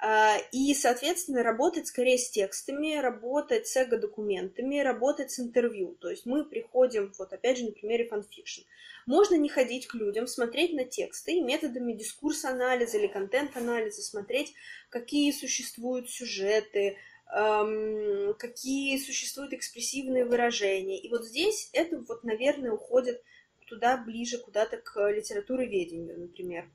А, 0.00 0.36
и, 0.52 0.74
соответственно, 0.74 1.42
работать 1.42 1.88
скорее 1.88 2.18
с 2.18 2.30
текстами, 2.30 2.96
работать 2.98 3.66
с 3.66 3.76
эго-документами, 3.76 4.78
работать 4.78 5.32
с 5.32 5.40
интервью. 5.40 5.96
То 6.00 6.08
есть 6.08 6.24
мы 6.24 6.44
приходим, 6.44 7.12
вот 7.18 7.32
опять 7.32 7.58
же, 7.58 7.64
на 7.64 7.72
примере 7.72 8.06
фанфикшн. 8.06 8.62
Можно 9.06 9.34
не 9.34 9.48
ходить 9.48 9.88
к 9.88 9.94
людям, 9.94 10.26
смотреть 10.26 10.72
на 10.72 10.84
тексты 10.84 11.32
и 11.32 11.40
методами 11.40 11.94
дискурс-анализа 11.94 12.98
или 12.98 13.08
контент-анализа 13.08 14.02
смотреть, 14.02 14.54
какие 14.88 15.32
существуют 15.32 16.10
сюжеты, 16.10 16.96
эм, 17.34 18.34
какие 18.34 18.98
существуют 18.98 19.52
экспрессивные 19.52 20.24
выражения. 20.24 21.00
И 21.00 21.08
вот 21.08 21.24
здесь 21.24 21.70
это 21.72 21.98
вот, 22.00 22.24
наверное, 22.24 22.72
уходит 22.72 23.22
туда 23.66 23.96
ближе, 23.96 24.38
куда-то 24.38 24.78
к 24.78 25.10
литературоведению, 25.10 26.18
например. 26.20 26.70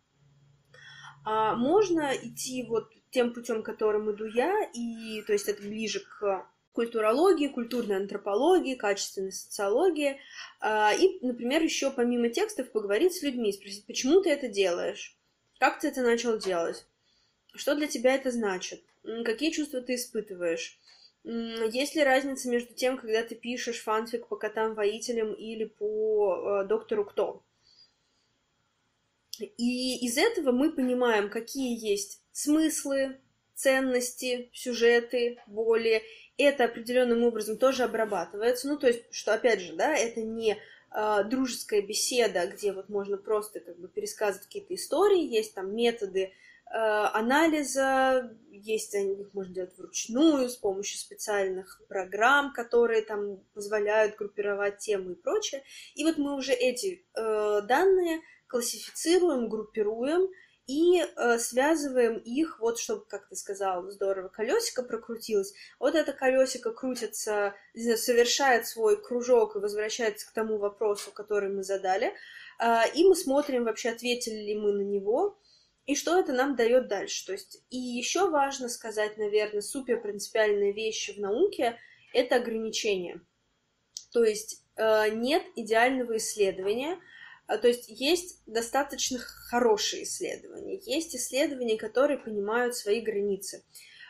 А 1.26 1.56
можно 1.56 2.14
идти 2.16 2.64
вот 2.64 2.92
тем 3.10 3.34
путем, 3.34 3.64
которым 3.64 4.12
иду 4.12 4.26
я, 4.26 4.70
и 4.74 5.22
то 5.24 5.34
есть 5.34 5.48
это 5.48 5.62
ближе 5.62 6.02
к 6.02 6.46
культурологии, 6.74 7.48
культурной 7.48 7.98
антропологии, 7.98 8.76
качественной 8.76 9.32
социологии. 9.32 10.20
А, 10.60 10.92
и, 10.94 11.20
например, 11.26 11.62
еще 11.62 11.92
помимо 11.92 12.30
текстов 12.30 12.72
поговорить 12.72 13.14
с 13.14 13.22
людьми, 13.22 13.54
спросить, 13.54 13.86
почему 13.86 14.22
ты 14.22 14.32
это 14.32 14.48
делаешь, 14.48 15.16
как 15.60 15.80
ты 15.80 15.88
это 15.88 16.02
начал 16.02 16.38
делать, 16.38 16.86
что 17.56 17.76
для 17.76 17.88
тебя 17.88 18.16
это 18.16 18.32
значит, 18.32 18.84
какие 19.24 19.52
чувства 19.52 19.82
ты 19.82 19.96
испытываешь, 19.96 20.80
есть 21.24 21.96
ли 21.96 22.04
разница 22.04 22.50
между 22.50 22.74
тем, 22.74 22.98
когда 22.98 23.24
ты 23.24 23.36
пишешь 23.36 23.82
фанфик 23.82 24.28
по 24.28 24.36
котам-воителям 24.36 25.34
или 25.34 25.64
по 25.64 26.64
э, 26.64 26.68
доктору 26.68 27.06
Кто? 27.06 27.44
И 29.40 30.06
из 30.06 30.18
этого 30.18 30.52
мы 30.52 30.72
понимаем, 30.72 31.30
какие 31.30 31.78
есть 31.80 32.22
смыслы, 32.32 33.20
ценности, 33.56 34.50
сюжеты, 34.54 35.40
боли. 35.48 36.04
Это 36.38 36.66
определенным 36.66 37.24
образом 37.24 37.58
тоже 37.58 37.84
обрабатывается. 37.84 38.68
Ну, 38.68 38.78
то 38.78 38.88
есть, 38.88 39.04
что, 39.12 39.34
опять 39.34 39.62
же, 39.62 39.74
да, 39.74 39.96
это 39.96 40.22
не 40.22 40.58
э, 40.92 41.24
дружеская 41.26 41.82
беседа, 41.82 42.46
где 42.48 42.74
вот 42.74 42.90
можно 42.90 43.18
просто 43.18 43.60
как 43.60 43.80
бы 43.80 43.88
пересказывать 43.88 44.46
какие-то 44.46 44.76
истории, 44.76 45.24
есть 45.24 45.56
там 45.56 45.74
методы 45.76 46.34
анализа, 46.76 48.36
есть 48.50 48.96
их 48.96 49.34
можно 49.34 49.54
делать 49.54 49.78
вручную 49.78 50.50
с 50.50 50.56
помощью 50.56 50.98
специальных 50.98 51.82
программ, 51.88 52.54
которые 52.54 53.02
там 53.02 53.38
позволяют 53.54 54.16
группировать 54.16 54.80
темы 54.80 55.14
и 55.14 55.16
прочее. 55.16 55.64
И 55.96 56.04
вот 56.04 56.18
мы 56.18 56.36
уже 56.36 56.54
эти 56.54 57.06
э, 57.16 57.62
данные 57.68 58.22
классифицируем, 58.48 59.50
группируем 59.50 60.30
и 60.66 61.02
э, 61.02 61.40
связываем 61.40 62.18
их, 62.20 62.60
вот 62.60 62.80
чтобы, 62.80 63.06
как 63.06 63.28
ты 63.28 63.36
сказал, 63.36 63.90
здорово, 63.92 64.30
колесико 64.30 64.84
прокрутилось. 64.84 65.54
Вот 65.78 65.96
это 65.96 66.14
колесико 66.14 66.72
крутится, 66.72 67.54
знаю, 67.74 67.98
совершает 67.98 68.66
свой 68.66 69.02
кружок 69.02 69.56
и 69.56 69.60
возвращается 69.60 70.28
к 70.28 70.32
тому 70.32 70.58
вопросу, 70.58 71.12
который 71.12 71.50
мы 71.50 71.64
задали. 71.64 72.14
Э, 72.60 72.90
и 72.94 73.04
мы 73.06 73.16
смотрим, 73.16 73.66
вообще 73.66 73.90
ответили 73.90 74.40
ли 74.40 74.56
мы 74.56 74.72
на 74.72 74.84
него, 74.84 75.38
и 75.86 75.96
что 75.96 76.20
это 76.20 76.34
нам 76.34 76.56
дает 76.56 76.88
дальше. 76.88 77.26
То 77.26 77.32
есть, 77.34 77.64
и 77.70 77.78
еще 77.78 78.30
важно 78.30 78.70
сказать, 78.70 79.18
наверное, 79.18 79.62
супер 79.62 80.02
принципиальные 80.02 80.74
вещи 80.74 81.14
в 81.14 81.20
науке— 81.20 81.78
это 82.14 82.38
ограничения. 82.38 83.22
То 84.12 84.24
есть 84.24 84.64
э, 84.76 85.10
нет 85.10 85.44
идеального 85.56 86.18
исследования— 86.18 87.00
а, 87.48 87.58
то 87.58 87.68
есть 87.68 87.90
есть 87.90 88.42
достаточно 88.46 89.20
хорошие 89.20 90.04
исследования, 90.04 90.80
есть 90.86 91.16
исследования, 91.16 91.78
которые 91.78 92.18
понимают 92.18 92.76
свои 92.76 93.02
границы. 93.02 93.64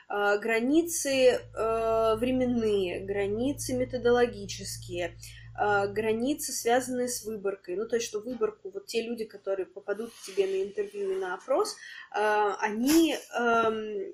А, 0.07 0.37
границы 0.37 1.09
э, 1.09 2.15
временные, 2.17 3.03
границы 3.05 3.73
методологические, 3.73 5.17
границы, 5.55 6.51
связанные 6.51 7.07
с 7.07 7.23
выборкой. 7.23 7.75
Ну, 7.75 7.87
то 7.87 7.95
есть, 7.95 8.07
что 8.07 8.19
выборку, 8.19 8.69
вот 8.69 8.87
те 8.87 9.03
люди, 9.03 9.25
которые 9.25 9.65
попадут 9.65 10.11
к 10.11 10.25
тебе 10.25 10.47
на 10.47 10.63
интервью 10.63 11.11
и 11.11 11.19
на 11.19 11.35
опрос, 11.35 11.75
они 12.11 13.15
эм, 13.35 14.13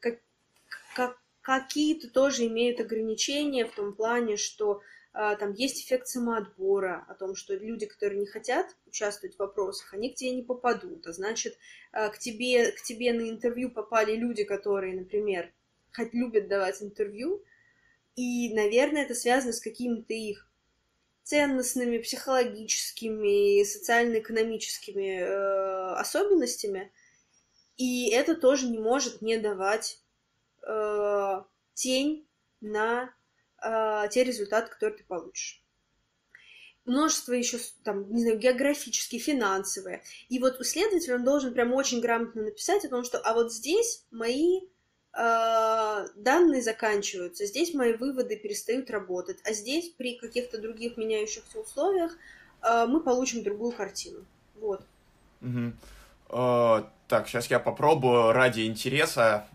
как, 0.00 0.18
как, 0.94 1.18
какие-то 1.40 2.10
тоже 2.10 2.46
имеют 2.46 2.80
ограничения 2.80 3.64
в 3.64 3.74
том 3.74 3.94
плане, 3.94 4.36
что 4.36 4.82
а, 5.16 5.36
там 5.36 5.52
есть 5.52 5.84
эффект 5.84 6.08
самоотбора, 6.08 7.04
о 7.08 7.14
том, 7.14 7.36
что 7.36 7.54
люди, 7.54 7.86
которые 7.86 8.18
не 8.18 8.26
хотят 8.26 8.66
участвовать 8.86 9.36
в 9.36 9.38
вопросах, 9.38 9.94
они 9.94 10.10
к 10.10 10.16
тебе 10.16 10.32
не 10.32 10.42
попадут, 10.42 11.06
а 11.06 11.12
значит, 11.12 11.56
а, 11.92 12.08
к 12.08 12.18
тебе, 12.18 12.72
к 12.72 12.82
тебе 12.82 13.12
на 13.12 13.30
интервью 13.30 13.70
попали 13.70 14.16
люди, 14.16 14.42
которые, 14.42 14.96
например, 14.96 15.52
хоть 15.94 16.12
любят 16.12 16.48
давать 16.48 16.82
интервью, 16.82 17.44
И, 18.16 18.54
наверное, 18.54 19.04
это 19.04 19.14
связано 19.14 19.52
с 19.52 19.60
какими-то 19.60 20.14
их 20.14 20.48
ценностными, 21.24 21.98
психологическими, 21.98 23.64
социально-экономическими 23.64 25.20
э, 25.20 25.94
особенностями. 25.94 26.92
И 27.76 28.10
это 28.10 28.36
тоже 28.36 28.68
не 28.68 28.78
может 28.78 29.20
не 29.20 29.38
давать 29.38 30.00
э, 30.62 31.42
тень 31.72 32.28
на 32.60 33.12
э, 33.62 34.08
те 34.10 34.22
результаты, 34.22 34.70
которые 34.70 34.98
ты 34.98 35.04
получишь. 35.04 35.64
Множество 36.84 37.32
еще, 37.32 37.58
там, 37.82 38.12
не 38.12 38.22
знаю, 38.22 38.38
географические, 38.38 39.20
финансовые. 39.20 40.02
И 40.28 40.38
вот 40.38 40.60
исследователь, 40.60 41.14
он 41.14 41.24
должен 41.24 41.54
прям 41.54 41.72
очень 41.72 42.00
грамотно 42.00 42.42
написать 42.42 42.84
о 42.84 42.90
том, 42.90 43.02
что, 43.04 43.18
а 43.18 43.32
вот 43.32 43.52
здесь 43.52 44.04
мои 44.10 44.60
данные 45.16 46.60
заканчиваются, 46.60 47.46
здесь 47.46 47.72
мои 47.72 47.92
выводы 47.92 48.36
перестают 48.36 48.90
работать, 48.90 49.38
а 49.44 49.52
здесь 49.52 49.90
при 49.90 50.16
каких-то 50.16 50.60
других 50.60 50.96
меняющихся 50.96 51.60
условиях 51.60 52.16
э, 52.62 52.86
мы 52.88 53.00
получим 53.00 53.44
другую 53.44 53.72
картину. 53.72 54.24
Вот. 54.56 54.84
Угу. 55.40 55.72
Uh, 56.30 56.84
так, 57.06 57.28
сейчас 57.28 57.46
я 57.48 57.60
попробую 57.60 58.32
ради 58.32 58.62
интереса 58.66 59.46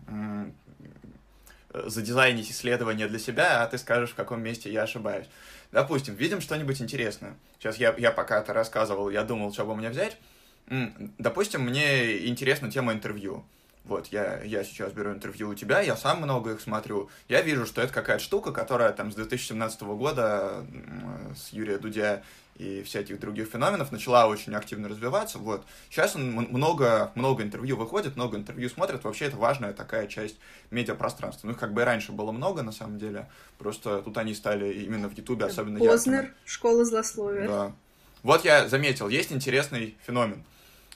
задизайнить 1.72 2.50
исследование 2.50 3.06
для 3.06 3.18
себя, 3.18 3.62
а 3.62 3.66
ты 3.66 3.78
скажешь, 3.78 4.10
в 4.10 4.14
каком 4.14 4.42
месте 4.42 4.72
я 4.72 4.82
ошибаюсь. 4.82 5.26
Допустим, 5.72 6.14
видим 6.14 6.40
что-нибудь 6.40 6.80
интересное. 6.80 7.36
Сейчас 7.58 7.76
я, 7.76 7.94
я 7.96 8.10
пока 8.10 8.40
это 8.40 8.52
рассказывал, 8.52 9.10
я 9.10 9.22
думал, 9.22 9.52
что 9.52 9.64
бы 9.64 9.76
мне 9.76 9.90
взять. 9.90 10.16
Допустим, 11.18 11.62
мне 11.62 12.26
интересна 12.26 12.70
тема 12.70 12.92
интервью. 12.92 13.44
Вот, 13.84 14.08
я, 14.08 14.42
я 14.42 14.62
сейчас 14.62 14.92
беру 14.92 15.10
интервью 15.10 15.48
у 15.48 15.54
тебя, 15.54 15.80
я 15.80 15.96
сам 15.96 16.18
много 16.18 16.52
их 16.52 16.60
смотрю. 16.60 17.08
Я 17.28 17.40
вижу, 17.40 17.66
что 17.66 17.80
это 17.80 17.92
какая-то 17.92 18.22
штука, 18.22 18.52
которая 18.52 18.92
там 18.92 19.10
с 19.10 19.14
2017 19.14 19.82
года 19.82 20.64
с 21.34 21.52
Юрия 21.52 21.78
Дудя 21.78 22.22
и 22.60 22.82
всяких 22.82 23.18
других 23.18 23.48
феноменов 23.48 23.90
начала 23.90 24.26
очень 24.26 24.54
активно 24.54 24.88
развиваться. 24.88 25.38
Вот. 25.38 25.64
Сейчас 25.88 26.14
он 26.14 26.30
много, 26.30 27.10
много 27.14 27.42
интервью 27.42 27.76
выходит, 27.76 28.16
много 28.16 28.36
интервью 28.36 28.68
смотрит. 28.68 29.02
Вообще 29.02 29.26
это 29.26 29.38
важная 29.38 29.72
такая 29.72 30.06
часть 30.06 30.36
медиапространства. 30.70 31.46
Ну, 31.46 31.54
их 31.54 31.58
как 31.58 31.72
бы 31.72 31.80
и 31.80 31.84
раньше 31.84 32.12
было 32.12 32.32
много, 32.32 32.62
на 32.62 32.72
самом 32.72 32.98
деле. 32.98 33.30
Просто 33.58 34.02
тут 34.02 34.18
они 34.18 34.34
стали 34.34 34.74
именно 34.74 35.08
в 35.08 35.16
Ютубе 35.16 35.46
особенно 35.46 35.78
Познер, 35.78 36.14
яркими. 36.16 36.34
школа 36.44 36.84
злословия. 36.84 37.48
Да. 37.48 37.72
Вот 38.22 38.44
я 38.44 38.68
заметил, 38.68 39.08
есть 39.08 39.32
интересный 39.32 39.96
феномен. 40.04 40.44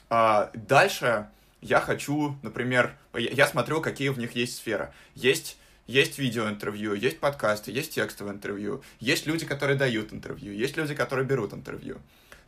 А, 0.07 0.51
дальше 0.53 1.29
я 1.65 1.81
хочу, 1.81 2.37
например, 2.43 2.95
я 3.13 3.47
смотрю, 3.47 3.81
какие 3.81 4.09
в 4.09 4.19
них 4.19 4.33
есть 4.35 4.55
сферы. 4.55 4.93
Есть 5.15 5.57
есть 5.87 6.17
видеоинтервью, 6.17 6.93
есть 6.93 7.19
подкасты, 7.19 7.71
есть 7.71 7.93
текстовое 7.93 8.33
интервью, 8.33 8.81
есть 8.99 9.27
люди, 9.27 9.45
которые 9.45 9.77
дают 9.77 10.13
интервью, 10.13 10.51
есть 10.51 10.77
люди, 10.77 10.95
которые 10.95 11.27
берут 11.27 11.53
интервью. 11.53 11.99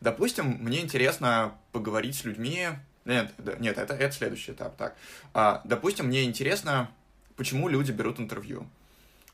Допустим, 0.01 0.57
мне 0.59 0.81
интересно 0.81 1.53
поговорить 1.71 2.15
с 2.15 2.23
людьми... 2.23 2.69
Нет, 3.05 3.31
нет, 3.59 3.77
это, 3.77 3.93
это 3.93 4.13
следующий 4.13 4.51
этап. 4.51 4.75
Так. 4.75 4.95
А, 5.33 5.61
допустим, 5.63 6.07
мне 6.07 6.23
интересно, 6.23 6.89
почему 7.35 7.69
люди 7.69 7.91
берут 7.91 8.19
интервью. 8.19 8.67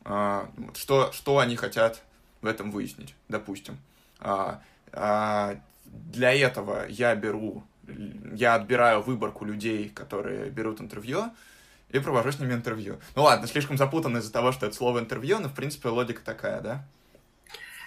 А, 0.04 0.50
что, 0.76 1.12
что 1.12 1.40
они 1.40 1.56
хотят 1.56 2.04
в 2.42 2.46
этом 2.46 2.72
выяснить, 2.72 3.16
допустим. 3.30 3.80
А, 4.20 4.62
а, 4.92 5.58
для 5.86 6.34
этого 6.34 6.86
я 6.88 7.16
беру, 7.16 7.64
я 8.34 8.56
отбираю 8.56 9.02
выборку 9.02 9.46
людей, 9.46 9.90
которые 9.90 10.50
берут 10.50 10.82
интервью, 10.82 11.32
и 11.90 12.00
провожу 12.00 12.32
с 12.32 12.40
ними 12.40 12.54
интервью. 12.54 13.00
Ну 13.16 13.24
ладно, 13.24 13.48
слишком 13.48 13.78
запутанно 13.78 14.18
из-за 14.18 14.32
того, 14.32 14.52
что 14.52 14.66
это 14.66 14.76
слово 14.76 15.00
интервью, 15.00 15.40
но 15.40 15.48
в 15.48 15.54
принципе 15.54 15.90
логика 15.90 16.22
такая, 16.24 16.62
да? 16.62 16.86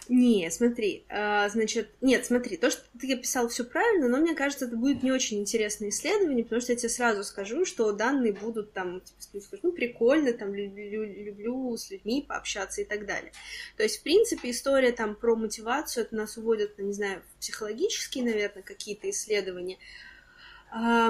Не, 0.09 0.50
смотри, 0.50 1.04
а, 1.09 1.48
значит, 1.48 1.90
нет, 2.00 2.24
смотри, 2.24 2.57
то, 2.57 2.70
что 2.70 2.82
ты 3.00 3.12
описал 3.12 3.48
все 3.48 3.64
правильно, 3.64 4.09
но 4.09 4.18
мне 4.18 4.34
кажется, 4.34 4.66
это 4.66 4.76
будет 4.76 5.02
не 5.02 5.11
очень 5.11 5.40
интересное 5.40 5.88
исследование, 5.88 6.44
потому 6.44 6.61
что 6.61 6.72
я 6.72 6.78
тебе 6.78 6.88
сразу 6.88 7.24
скажу, 7.24 7.64
что 7.64 7.90
данные 7.92 8.32
будут 8.32 8.72
там, 8.72 9.02
типа, 9.18 9.44
ну, 9.62 9.72
прикольно, 9.72 10.32
там, 10.32 10.54
люблю, 10.54 11.04
люблю 11.04 11.76
с 11.76 11.90
людьми 11.90 12.24
пообщаться 12.26 12.82
и 12.82 12.84
так 12.84 13.04
далее. 13.04 13.32
То 13.76 13.82
есть, 13.82 13.98
в 13.98 14.02
принципе, 14.02 14.50
история 14.50 14.92
там 14.92 15.16
про 15.16 15.34
мотивацию, 15.34 16.04
это 16.04 16.14
нас 16.14 16.36
уводит, 16.36 16.78
не 16.78 16.92
знаю, 16.92 17.22
в 17.34 17.40
психологические, 17.40 18.24
наверное, 18.24 18.62
какие-то 18.62 19.11
исследования, 19.11 19.78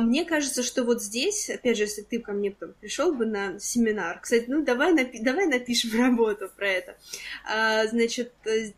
мне 0.01 0.25
кажется, 0.25 0.63
что 0.63 0.85
вот 0.85 1.03
здесь, 1.03 1.51
опять 1.51 1.77
же, 1.77 1.85
если 1.85 2.03
ты 2.03 2.21
ко 2.21 2.33
мне 2.33 2.51
пришел 2.51 3.13
бы 3.13 3.27
на 3.27 3.59
семинар, 3.59 4.21
кстати, 4.21 4.45
ну 4.49 4.63
давай, 4.63 4.93
напи- 4.93 5.23
давай 5.23 5.47
напишем 5.47 5.91
работу 6.01 6.51
про 6.57 6.69
это. 6.69 6.97
А, 7.45 7.87
значит, 7.87 8.33
э, 8.45 8.73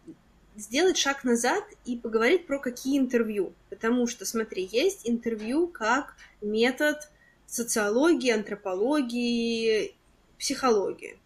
сделать 0.57 0.97
шаг 0.97 1.25
назад 1.25 1.65
и 1.85 1.97
поговорить 1.97 2.47
про 2.47 2.59
какие 2.59 2.99
интервью. 2.99 3.53
Потому 3.71 4.07
что, 4.07 4.25
смотри, 4.25 4.69
есть 4.71 5.09
интервью 5.09 5.69
как 5.69 6.17
метод 6.41 7.11
социологии, 7.47 8.31
антропологии, 8.31 9.95
психологии. 10.39 11.19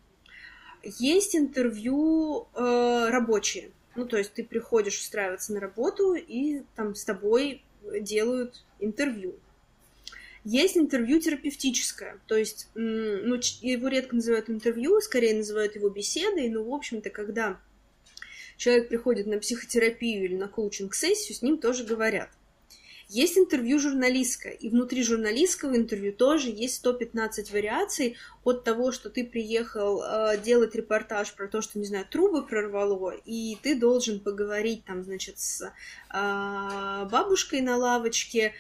Есть 0.83 1.37
интервью 1.37 2.49
э, 2.55 3.09
рабочие. 3.11 3.71
Ну, 3.95 4.07
то 4.07 4.17
есть 4.17 4.33
ты 4.33 4.43
приходишь 4.43 4.99
устраиваться 4.99 5.53
на 5.53 5.61
работу, 5.61 6.15
и 6.15 6.63
там 6.75 6.95
с 6.95 7.05
тобой 7.05 7.63
делают 8.01 8.65
интервью. 8.81 9.35
Есть 10.45 10.77
интервью 10.77 11.21
терапевтическое, 11.21 12.19
то 12.27 12.37
есть, 12.37 12.69
ну, 12.75 13.37
его 13.61 13.89
редко 13.89 14.17
называют 14.17 14.51
интервью, 14.51 15.01
скорее 15.01 15.37
называют 15.37 15.77
его 15.77 15.89
беседой, 15.89 16.49
но, 16.49 16.65
в 16.65 16.75
общем-то, 16.75 17.11
когда 17.11 17.61
человек 18.57 18.89
приходит 18.89 19.27
на 19.27 19.39
психотерапию 19.39 20.25
или 20.25 20.35
на 20.35 20.49
коучинг-сессию, 20.49 21.37
с 21.37 21.43
ним 21.43 21.59
тоже 21.59 21.85
говорят. 21.85 22.29
Есть 23.09 23.37
интервью 23.37 23.79
журналистское, 23.79 24.53
и 24.53 24.71
внутри 24.71 25.03
журналистского 25.03 25.77
интервью 25.77 26.15
тоже 26.15 26.49
есть 26.49 26.77
115 26.77 27.53
вариаций 27.53 28.17
от 28.43 28.65
того, 28.65 28.91
что 28.91 29.11
ты 29.11 29.23
приехал 29.23 30.03
э, 30.03 30.39
делать 30.43 30.75
репортаж 30.75 31.35
про 31.35 31.47
то, 31.47 31.61
что, 31.61 31.79
не 31.79 31.85
знаю, 31.85 32.07
трубы 32.09 32.43
прорвало, 32.43 33.11
и 33.11 33.59
ты 33.63 33.75
должен 33.75 34.19
поговорить 34.19 34.87
там, 34.87 35.03
значит, 35.03 35.39
с 35.39 35.61
э, 35.61 35.71
бабушкой 37.11 37.61
на 37.61 37.77
лавочке, 37.77 38.55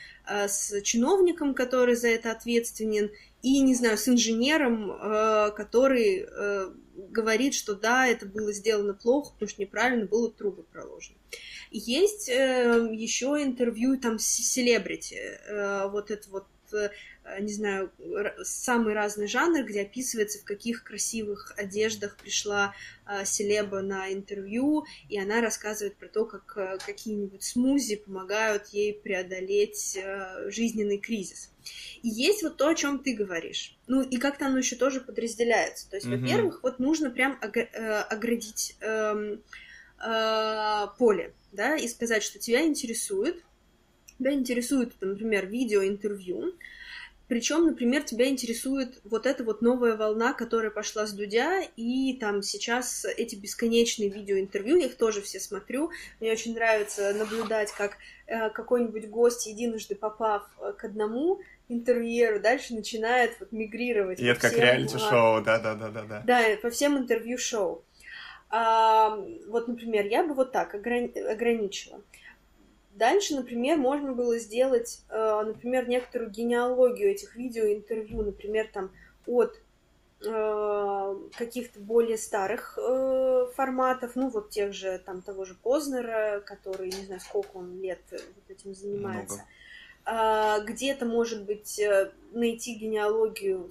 с 0.48 0.80
чиновником, 0.82 1.54
который 1.54 1.94
за 1.94 2.08
это 2.08 2.30
ответственен, 2.30 3.10
и, 3.42 3.60
не 3.60 3.74
знаю, 3.74 3.98
с 3.98 4.08
инженером, 4.08 4.92
э, 4.92 5.50
который 5.56 6.24
э, 6.26 6.70
говорит, 6.94 7.54
что 7.54 7.74
да, 7.74 8.06
это 8.06 8.26
было 8.26 8.52
сделано 8.52 8.94
плохо, 8.94 9.32
потому 9.32 9.48
что 9.48 9.60
неправильно 9.60 10.06
было 10.06 10.30
трубы 10.30 10.62
проложены. 10.62 11.16
Есть 11.70 12.28
э, 12.28 12.88
еще 12.92 13.38
интервью 13.42 13.98
там 13.98 14.18
с 14.18 14.26
селебрити, 14.26 15.14
э, 15.14 15.88
вот 15.88 16.10
это 16.10 16.28
вот 16.30 16.46
э, 16.72 16.90
не 17.40 17.52
знаю, 17.52 17.92
самый 18.42 18.94
разный 18.94 19.26
жанр, 19.26 19.64
где 19.64 19.82
описывается, 19.82 20.40
в 20.40 20.44
каких 20.44 20.84
красивых 20.84 21.54
одеждах 21.56 22.16
пришла 22.16 22.74
э, 23.06 23.24
селеба 23.24 23.80
на 23.80 24.12
интервью, 24.12 24.84
и 25.08 25.18
она 25.18 25.40
рассказывает 25.40 25.96
про 25.96 26.08
то, 26.08 26.24
как 26.24 26.56
э, 26.56 26.78
какие-нибудь 26.84 27.42
смузи 27.42 27.96
помогают 27.96 28.68
ей 28.68 28.94
преодолеть 28.94 29.96
э, 29.96 30.50
жизненный 30.50 30.98
кризис. 30.98 31.50
И 32.02 32.08
есть 32.08 32.42
вот 32.42 32.56
то, 32.56 32.68
о 32.68 32.74
чем 32.74 32.98
ты 32.98 33.14
говоришь. 33.14 33.76
Ну, 33.86 34.02
и 34.02 34.16
как-то 34.16 34.46
оно 34.46 34.58
еще 34.58 34.76
тоже 34.76 35.00
подразделяется. 35.00 35.88
То 35.88 35.96
есть, 35.96 36.08
mm-hmm. 36.08 36.20
во-первых, 36.20 36.62
вот 36.62 36.78
нужно 36.80 37.10
прям 37.10 37.38
оградить 37.40 38.76
э, 38.80 39.36
э, 40.04 40.86
поле 40.98 41.34
да, 41.52 41.76
и 41.76 41.86
сказать, 41.86 42.22
что 42.22 42.38
тебя 42.38 42.66
интересует, 42.66 43.42
тебя 44.18 44.32
интересует, 44.32 44.94
например, 45.00 45.46
видеоинтервью, 45.46 46.54
причем, 47.32 47.64
например, 47.64 48.02
тебя 48.02 48.28
интересует 48.28 49.00
вот 49.04 49.24
эта 49.24 49.42
вот 49.42 49.62
новая 49.62 49.96
волна, 49.96 50.34
которая 50.34 50.70
пошла 50.70 51.06
с 51.06 51.14
Дудя, 51.14 51.62
и 51.78 52.18
там 52.20 52.42
сейчас 52.42 53.06
эти 53.06 53.36
бесконечные 53.36 54.10
видеоинтервью, 54.10 54.76
я 54.76 54.84
их 54.84 54.98
тоже 54.98 55.22
все 55.22 55.40
смотрю. 55.40 55.90
Мне 56.20 56.30
очень 56.30 56.52
нравится 56.54 57.14
наблюдать, 57.14 57.72
как 57.72 57.96
э, 58.26 58.50
какой-нибудь 58.50 59.08
гость, 59.08 59.46
единожды 59.46 59.94
попав 59.94 60.42
э, 60.60 60.74
к 60.76 60.84
одному 60.84 61.40
интервьюеру, 61.70 62.38
дальше 62.38 62.74
начинает 62.74 63.40
вот 63.40 63.50
мигрировать. 63.50 64.20
И 64.20 64.26
это 64.26 64.38
как 64.38 64.52
реалити-шоу, 64.52 65.40
да-да-да-да. 65.40 66.22
Да, 66.26 66.42
по 66.60 66.68
всем 66.68 66.98
интервью-шоу. 66.98 67.82
А, 68.50 69.16
вот, 69.48 69.68
например, 69.68 70.04
я 70.04 70.22
бы 70.22 70.34
вот 70.34 70.52
так 70.52 70.74
ограни- 70.74 71.18
ограничила. 71.18 72.02
Дальше, 72.94 73.34
например, 73.34 73.78
можно 73.78 74.12
было 74.12 74.38
сделать, 74.38 75.02
э, 75.08 75.42
например, 75.46 75.88
некоторую 75.88 76.30
генеалогию 76.30 77.10
этих 77.10 77.36
видеоинтервью, 77.36 78.22
например, 78.22 78.68
там 78.70 78.90
от 79.26 79.58
э, 80.24 81.16
каких-то 81.36 81.80
более 81.80 82.18
старых 82.18 82.78
э, 82.78 83.46
форматов, 83.54 84.14
ну 84.14 84.28
вот 84.28 84.50
тех 84.50 84.74
же 84.74 84.98
там 84.98 85.22
того 85.22 85.46
же 85.46 85.54
Познера, 85.54 86.42
который 86.44 86.90
не 86.90 87.06
знаю 87.06 87.20
сколько 87.20 87.56
он 87.56 87.80
лет 87.80 88.00
вот 88.10 88.44
этим 88.48 88.74
занимается. 88.74 89.44
А, 90.04 90.58
где-то 90.60 91.06
может 91.06 91.44
быть 91.44 91.80
найти 92.32 92.74
генеалогию 92.74 93.70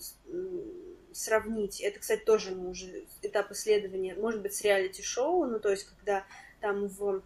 сравнить. 1.14 1.82
Это, 1.82 2.00
кстати, 2.00 2.22
тоже 2.24 2.52
мы 2.52 2.70
уже 2.70 3.04
этап 3.22 3.52
исследования, 3.52 4.16
может 4.16 4.42
быть, 4.42 4.56
с 4.56 4.62
реалити-шоу, 4.62 5.46
ну, 5.46 5.60
то 5.60 5.70
есть, 5.70 5.84
когда 5.84 6.24
там 6.62 6.88
в 6.88 7.22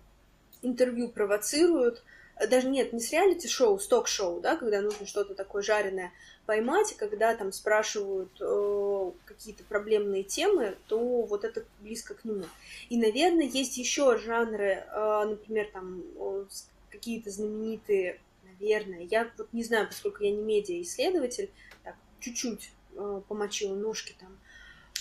интервью 0.65 1.09
провоцируют, 1.09 2.03
даже 2.49 2.67
нет, 2.67 2.91
не 2.91 2.99
с 2.99 3.11
реалити-шоу, 3.11 3.79
с 3.79 3.87
ток-шоу, 3.87 4.41
да, 4.41 4.57
когда 4.57 4.81
нужно 4.81 5.05
что-то 5.05 5.35
такое 5.35 5.63
жареное 5.63 6.11
поймать, 6.45 6.91
и 6.91 6.95
когда 6.95 7.33
там 7.35 7.51
спрашивают 7.51 8.29
э, 8.41 9.11
какие-то 9.25 9.63
проблемные 9.63 10.23
темы, 10.23 10.75
то 10.87 11.21
вот 11.21 11.43
это 11.45 11.63
близко 11.79 12.13
к 12.13 12.25
нему. 12.25 12.43
И, 12.89 12.97
наверное, 12.97 13.45
есть 13.45 13.77
еще 13.77 14.17
жанры, 14.17 14.83
э, 14.85 15.25
например, 15.25 15.69
там 15.71 16.03
э, 16.17 16.45
какие-то 16.89 17.29
знаменитые, 17.29 18.19
наверное, 18.43 19.07
я 19.09 19.31
вот 19.37 19.47
не 19.53 19.63
знаю, 19.63 19.87
поскольку 19.87 20.23
я 20.23 20.31
не 20.31 20.41
медиа-исследователь, 20.41 21.49
так, 21.83 21.95
чуть-чуть 22.19 22.71
э, 22.95 23.21
помочила 23.27 23.75
ножки 23.75 24.13
там, 24.19 24.37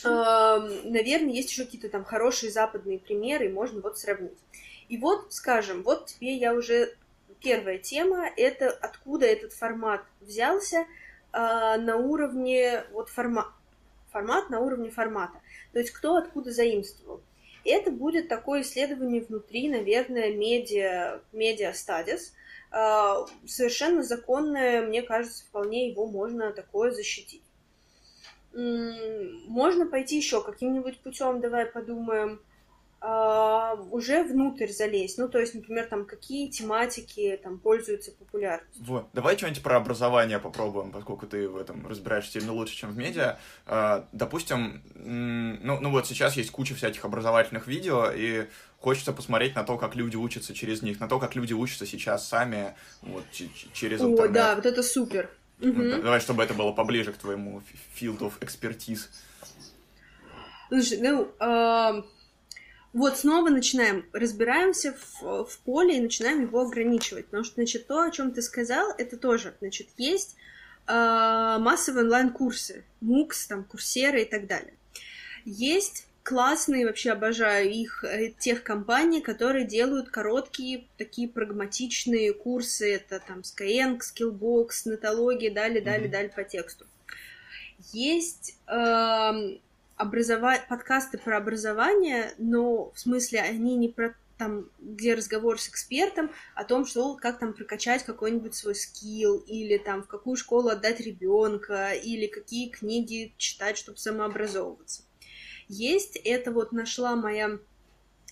э, 0.05 0.89
наверное, 0.89 1.33
есть 1.33 1.51
еще 1.51 1.65
какие-то 1.65 1.89
там 1.89 2.05
хорошие 2.05 2.53
западные 2.53 3.01
примеры, 3.01 3.47
и 3.47 3.53
можно 3.53 3.81
вот 3.81 3.99
сравнить. 3.99 4.39
И 4.89 4.99
вот, 4.99 5.33
скажем, 5.33 5.83
вот 5.83 6.07
тебе 6.07 6.35
я 6.37 6.55
уже 6.55 6.95
первая 7.41 7.79
тема— 7.79 8.29
это 8.37 8.71
откуда 8.71 9.27
этот 9.27 9.53
формат 9.53 10.03
взялся 10.21 10.79
э, 10.79 10.87
на 11.33 11.97
уровне 11.97 12.85
вот 12.93 13.09
формат 13.09 13.47
формат 14.11 14.49
на 14.49 14.61
уровне 14.61 14.91
формата. 14.91 15.39
То 15.73 15.81
есть 15.81 15.91
кто 15.91 16.17
откуда 16.17 16.53
заимствовал. 16.53 17.21
Это 17.65 17.91
будет 17.91 18.29
такое 18.29 18.61
исследование 18.63 19.23
внутри, 19.23 19.69
наверное, 19.69 20.33
медиа, 20.33 21.21
медиа 21.33 21.73
стадис. 21.73 22.33
Э, 22.71 23.25
совершенно 23.47 24.03
законное, 24.03 24.87
мне 24.87 25.03
кажется, 25.03 25.45
вполне 25.45 25.91
его 25.91 26.07
можно 26.07 26.53
такое 26.53 26.93
защитить. 26.93 27.43
Можно 28.53 29.87
пойти 29.87 30.17
еще 30.17 30.41
каким-нибудь 30.41 31.01
путем, 31.01 31.41
давай 31.41 31.67
подумаем. 31.67 32.41
А, 33.07 33.75
уже 33.91 34.25
внутрь 34.25 34.69
залезть. 34.69 35.19
Ну, 35.19 35.29
то 35.29 35.39
есть, 35.39 35.55
например, 35.55 35.85
там, 35.85 36.07
какие 36.07 36.49
тематики 36.49 37.39
там 37.43 37.59
пользуются 37.59 38.13
популярностью. 38.13 38.83
Вот, 38.83 39.09
давай 39.13 39.37
что-нибудь 39.37 39.63
про 39.63 39.77
образование 39.77 40.39
попробуем, 40.39 40.91
поскольку 40.91 41.27
ты 41.27 41.47
в 41.47 41.59
этом 41.59 41.87
разбираешься 41.87 42.33
сильно 42.33 42.55
лучше, 42.55 42.75
чем 42.75 42.93
в 42.93 42.97
медиа. 42.97 43.39
А, 43.67 44.09
допустим, 44.13 44.83
ну, 44.95 45.81
ну 45.81 45.91
вот 45.91 46.07
сейчас 46.07 46.35
есть 46.39 46.51
куча 46.51 46.75
всяких 46.75 47.05
образовательных 47.05 47.67
видео, 47.67 48.11
и 48.11 48.47
хочется 48.79 49.13
посмотреть 49.13 49.55
на 49.55 49.65
то, 49.65 49.77
как 49.77 49.97
люди 49.97 50.17
учатся 50.17 50.55
через 50.55 50.81
них, 50.81 50.99
на 50.99 51.07
то, 51.07 51.19
как 51.19 51.35
люди 51.35 51.53
учатся 51.53 51.85
сейчас 51.85 52.27
сами, 52.27 52.75
вот, 53.03 53.25
через 53.31 54.01
интернет. 54.01 54.31
О, 54.31 54.33
да, 54.33 54.57
вот 54.57 54.65
это 54.65 54.83
супер. 54.83 55.29
Угу. 55.61 56.03
Давай, 56.03 56.21
чтобы 56.21 56.43
это 56.43 56.55
было 56.55 56.73
поближе 56.73 57.13
к 57.13 57.19
твоему 57.19 57.61
field 58.01 58.21
of 58.21 58.33
expertise. 58.41 59.09
Слушай, 60.71 60.99
ну, 61.03 61.29
э, 61.39 62.03
вот 62.95 63.19
снова 63.19 63.51
начинаем, 63.51 64.07
разбираемся 64.13 64.95
в, 64.95 65.45
в 65.45 65.59
поле 65.65 65.99
и 65.99 66.01
начинаем 66.01 66.43
его 66.43 66.61
ограничивать, 66.61 67.27
потому 67.27 67.43
что, 67.43 67.57
значит, 67.57 67.89
то, 67.89 68.03
о 68.03 68.11
чем 68.11 68.33
ты 68.33 68.41
сказал, 68.41 68.95
это 68.97 69.17
тоже, 69.17 69.55
значит, 69.61 69.89
есть 69.99 70.37
э, 70.87 70.93
массовые 71.59 72.05
онлайн-курсы, 72.05 72.85
МУКС, 73.01 73.49
там, 73.49 73.65
курсеры 73.65 74.23
и 74.23 74.25
так 74.25 74.47
далее. 74.47 74.75
Есть 75.45 76.07
классные, 76.23 76.87
вообще 76.87 77.11
обожаю 77.11 77.69
их, 77.69 78.05
э, 78.05 78.31
тех 78.39 78.63
компаний, 78.63 79.21
которые 79.21 79.67
делают 79.67 80.11
короткие, 80.11 80.87
такие 80.97 81.29
прагматичные 81.29 82.33
курсы, 82.33 82.95
это 82.95 83.19
там 83.19 83.41
Skyeng, 83.41 83.99
Skillbox, 83.99 84.69
Нетология, 84.87 85.53
далее, 85.53 85.83
далее, 85.83 86.07
mm-hmm. 86.07 86.13
далее 86.13 86.33
по 86.35 86.45
тексту. 86.45 86.87
Есть 87.93 88.57
э, 88.69 89.59
образова... 89.97 90.55
подкасты 90.69 91.19
про 91.19 91.37
образование, 91.37 92.35
но 92.39 92.91
в 92.91 92.99
смысле 92.99 93.41
они 93.41 93.77
не 93.77 93.89
про 93.89 94.15
там, 94.37 94.69
где 94.81 95.15
разговор 95.15 95.61
с 95.61 95.69
экспертом 95.69 96.31
о 96.55 96.65
том, 96.65 96.87
что 96.87 97.15
как 97.15 97.39
там 97.39 97.53
прокачать 97.53 98.05
какой-нибудь 98.05 98.55
свой 98.55 98.75
скилл, 98.75 99.39
или 99.39 99.79
там 99.79 100.03
в 100.03 100.07
какую 100.07 100.37
школу 100.37 100.69
отдать 100.69 101.01
ребенка, 101.01 101.93
или 101.93 102.27
какие 102.27 102.69
книги 102.69 103.33
читать, 103.37 103.79
чтобы 103.79 103.99
самообразовываться. 103.99 105.03
Есть, 105.69 106.17
это 106.17 106.51
вот 106.51 106.73
нашла 106.73 107.17
моя 107.17 107.59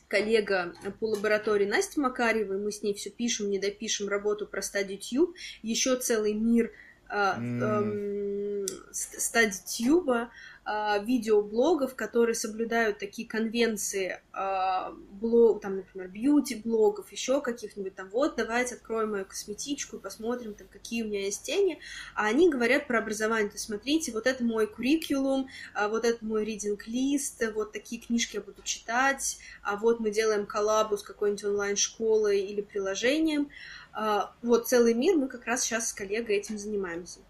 коллега 0.08 0.74
по 1.00 1.06
лаборатории 1.06 1.64
Настя 1.64 2.00
Макаревой, 2.00 2.58
мы 2.58 2.70
с 2.70 2.82
ней 2.82 2.92
все 2.92 3.08
пишем, 3.08 3.48
не 3.48 3.58
допишем 3.58 4.08
работу 4.08 4.46
про 4.46 4.60
стадию 4.60 4.98
Тьюб, 4.98 5.34
еще 5.62 5.96
целый 5.96 6.34
мир 6.34 6.70
э, 7.08 7.34
э, 7.40 8.66
стадии 8.92 9.64
Тьюба, 9.64 10.24
э, 10.24 10.28
видеоблогов, 10.64 11.96
которые 11.96 12.36
соблюдают 12.36 12.98
такие 12.98 13.26
конвенции 13.26 14.20
э, 14.32 14.92
блог, 15.10 15.60
там, 15.60 15.76
например, 15.76 16.08
бьюти-блогов, 16.08 17.10
еще 17.10 17.40
каких-нибудь 17.40 17.96
там, 17.96 18.08
вот, 18.10 18.36
давайте 18.36 18.76
откроем 18.76 19.10
мою 19.10 19.24
косметичку 19.24 19.96
и 19.96 20.00
посмотрим, 20.00 20.54
там, 20.54 20.68
какие 20.68 21.02
у 21.02 21.06
меня 21.06 21.24
есть 21.24 21.42
тени, 21.42 21.80
а 22.14 22.26
они 22.26 22.48
говорят 22.48 22.86
про 22.86 23.00
образование, 23.00 23.48
то 23.48 23.54
есть, 23.54 23.66
смотрите, 23.66 24.12
вот 24.12 24.26
это 24.28 24.44
мой 24.44 24.68
куррикулум, 24.68 25.48
а 25.74 25.88
вот 25.88 26.04
это 26.04 26.24
мой 26.24 26.44
ридинг-лист, 26.44 27.42
вот 27.54 27.72
такие 27.72 28.00
книжки 28.00 28.36
я 28.36 28.42
буду 28.42 28.62
читать, 28.62 29.38
а 29.62 29.76
вот 29.76 29.98
мы 29.98 30.12
делаем 30.12 30.46
коллабу 30.46 30.96
с 30.96 31.02
какой-нибудь 31.02 31.44
онлайн-школой 31.44 32.40
или 32.40 32.60
приложением, 32.60 33.50
а, 33.92 34.32
вот 34.42 34.68
целый 34.68 34.94
мир, 34.94 35.16
мы 35.16 35.26
как 35.26 35.44
раз 35.44 35.62
сейчас 35.62 35.88
с 35.88 35.92
коллегой 35.92 36.36
этим 36.36 36.56
занимаемся 36.56 37.20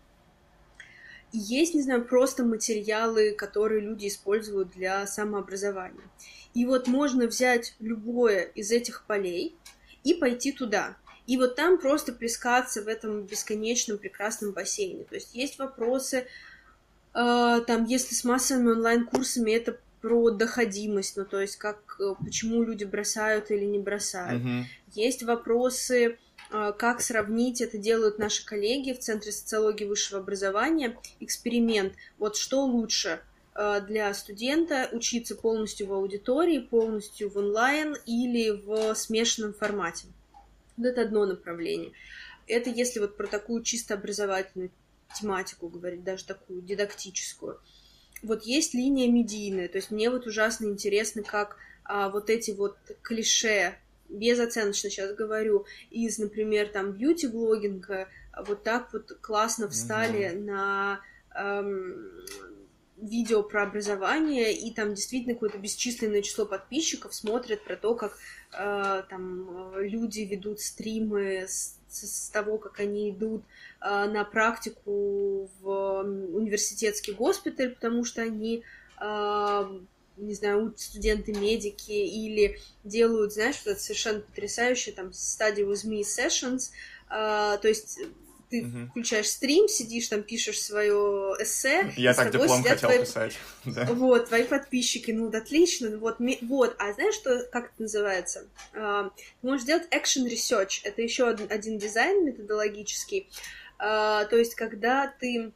есть, 1.33 1.75
не 1.75 1.83
знаю, 1.83 2.05
просто 2.05 2.45
материалы, 2.45 3.33
которые 3.33 3.81
люди 3.81 4.09
используют 4.09 4.71
для 4.73 5.07
самообразования. 5.07 6.05
И 6.55 6.67
вот 6.67 6.87
можно 6.87 7.27
взять 7.27 7.75
любое 7.81 8.43
из 8.43 8.71
этих 8.71 9.05
полей 9.07 9.57
и 10.05 10.15
пойти 10.15 10.53
туда. 10.53 10.97
И 11.27 11.37
вот 11.37 11.55
там 11.55 11.79
просто 11.79 12.13
плескаться 12.13 12.83
в 12.83 12.89
этом 12.89 13.23
бесконечном 13.23 13.99
прекрасном 13.99 14.53
бассейне. 14.53 15.05
То 15.05 15.15
есть 15.15 15.35
есть 15.35 15.59
вопросы, 15.59 16.27
э, 17.15 17.61
там, 17.67 17.85
если 17.85 18.15
с 18.15 18.25
массовыми 18.25 18.73
онлайн-курсами, 18.73 19.53
это 19.53 19.79
про 20.01 20.31
доходимость, 20.31 21.17
ну, 21.17 21.25
то 21.25 21.41
есть 21.41 21.57
как, 21.57 21.97
э, 22.01 22.15
почему 22.23 22.63
люди 22.63 22.85
бросают 22.85 23.51
или 23.53 23.65
не 23.65 23.79
бросают. 23.79 24.43
Mm-hmm. 24.43 24.63
Есть 24.95 25.23
вопросы, 25.23 26.19
как 26.73 27.01
сравнить, 27.01 27.61
это 27.61 27.79
делают 27.79 28.19
наши 28.19 28.45
коллеги 28.45 28.93
в 28.93 28.99
Центре 28.99 29.33
социологии 29.33 29.85
высшего 29.85 30.21
образования, 30.21 30.97
эксперимент. 31.19 31.95
Вот 32.19 32.37
что 32.37 32.65
лучше 32.65 33.21
а, 33.55 33.81
для 33.81 34.13
студента 34.15 34.89
учиться 34.93 35.35
полностью 35.35 35.87
в 35.89 35.93
аудитории, 35.93 36.59
полностью 36.59 37.31
в 37.31 37.37
онлайн 37.37 37.97
или 38.07 38.51
в 38.51 38.95
смешанном 38.95 39.53
формате. 39.53 40.07
Вот 40.77 40.87
это 40.87 41.03
одно 41.03 41.27
направление. 41.27 41.93
Это 42.47 42.71
если 42.71 42.99
вот 42.99 43.17
про 43.17 43.27
такую 43.27 43.63
чисто 43.63 43.95
образовательную 43.95 44.71
тематику 45.19 45.69
говорить, 45.69 46.03
даже 46.03 46.25
такую 46.25 46.63
дидактическую. 46.63 47.61
Вот 48.23 48.45
есть 48.45 48.73
линия 48.73 49.11
медийная, 49.11 49.69
то 49.69 49.79
есть 49.79 49.91
мне 49.91 50.09
вот 50.09 50.27
ужасно 50.27 50.67
интересно, 50.67 51.23
как 51.23 51.57
а, 51.85 52.09
вот 52.09 52.31
эти 52.31 52.53
вот 52.53 52.77
клише 53.03 53.77
безоценочно 54.13 54.91
сейчас 54.91 55.15
говорю, 55.15 55.67
из, 55.91 56.19
например, 56.19 56.69
там, 56.69 56.93
бьюти-блогинга, 56.93 58.09
вот 58.47 58.63
так 58.63 58.93
вот 58.93 59.13
классно 59.21 59.69
встали 59.69 60.31
mm-hmm. 60.31 60.45
на 60.45 61.01
эм, 61.35 62.13
видео 63.03 63.43
про 63.43 63.65
образование, 63.65 64.53
и 64.53 64.73
там 64.73 64.95
действительно 64.95 65.35
какое-то 65.35 65.59
бесчисленное 65.59 66.23
число 66.23 66.47
подписчиков 66.47 67.15
смотрят 67.15 67.65
про 67.65 67.77
то, 67.77 67.95
как 67.95 68.17
э, 68.53 69.03
там 69.09 69.79
люди 69.79 70.21
ведут 70.21 70.61
стримы 70.61 71.47
с, 71.49 71.79
с 71.89 72.31
того, 72.31 72.59
как 72.59 72.79
они 72.81 73.11
идут 73.11 73.45
э, 73.81 74.07
на 74.07 74.25
практику 74.25 75.51
в 75.61 76.03
университетский 76.33 77.13
госпиталь, 77.13 77.75
потому 77.75 78.05
что 78.05 78.23
они 78.23 78.63
э, 79.01 79.81
не 80.17 80.35
знаю, 80.35 80.75
студенты-медики 80.77 81.93
или 81.93 82.59
делают, 82.85 83.33
знаешь, 83.33 83.57
что-то 83.57 83.81
совершенно 83.81 84.21
потрясающее, 84.21 84.95
там, 84.95 85.13
стадию 85.13 85.71
with 85.71 85.85
me 85.87 86.03
sessions, 86.03 86.71
uh, 87.11 87.59
то 87.59 87.69
есть 87.69 87.99
ты 88.53 88.61
uh-huh. 88.61 88.89
включаешь 88.91 89.29
стрим, 89.31 89.67
сидишь 89.67 90.09
там, 90.09 90.23
пишешь 90.23 90.61
свое 90.61 91.35
эссе. 91.41 91.91
Я 91.97 92.13
так 92.13 92.31
диплом 92.31 92.63
хотел 92.63 92.91
твои... 92.91 93.01
писать. 93.01 93.39
да. 93.65 93.87
Вот, 93.87 94.29
твои 94.29 94.45
подписчики, 94.45 95.11
ну, 95.11 95.29
отлично, 95.29 95.97
вот, 95.97 96.19
вот, 96.43 96.77
а 96.79 96.93
знаешь, 96.93 97.15
что, 97.15 97.45
как 97.51 97.73
это 97.73 97.83
называется? 97.83 98.47
Uh, 98.75 99.11
ты 99.41 99.47
можешь 99.47 99.67
делать 99.67 99.89
action 99.91 100.27
research, 100.27 100.81
это 100.85 101.01
еще 101.01 101.29
один, 101.29 101.47
один 101.51 101.79
дизайн 101.79 102.27
методологический, 102.27 103.31
uh, 103.79 104.27
то 104.27 104.37
есть, 104.37 104.55
когда 104.55 105.07
ты 105.19 105.53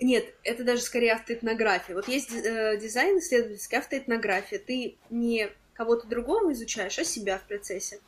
нет, 0.00 0.34
это 0.42 0.64
даже 0.64 0.82
скорее 0.82 1.12
автоэтнография. 1.14 1.94
Вот 1.94 2.08
есть 2.08 2.30
э, 2.32 2.78
дизайн 2.80 3.18
исследовательский, 3.18 3.78
автоэтнография. 3.78 4.58
Ты 4.58 4.98
не 5.10 5.50
кого-то 5.72 6.06
другого 6.06 6.52
изучаешь, 6.52 6.98
а 6.98 7.04
себя 7.04 7.38
в 7.38 7.46
процессе. 7.46 8.00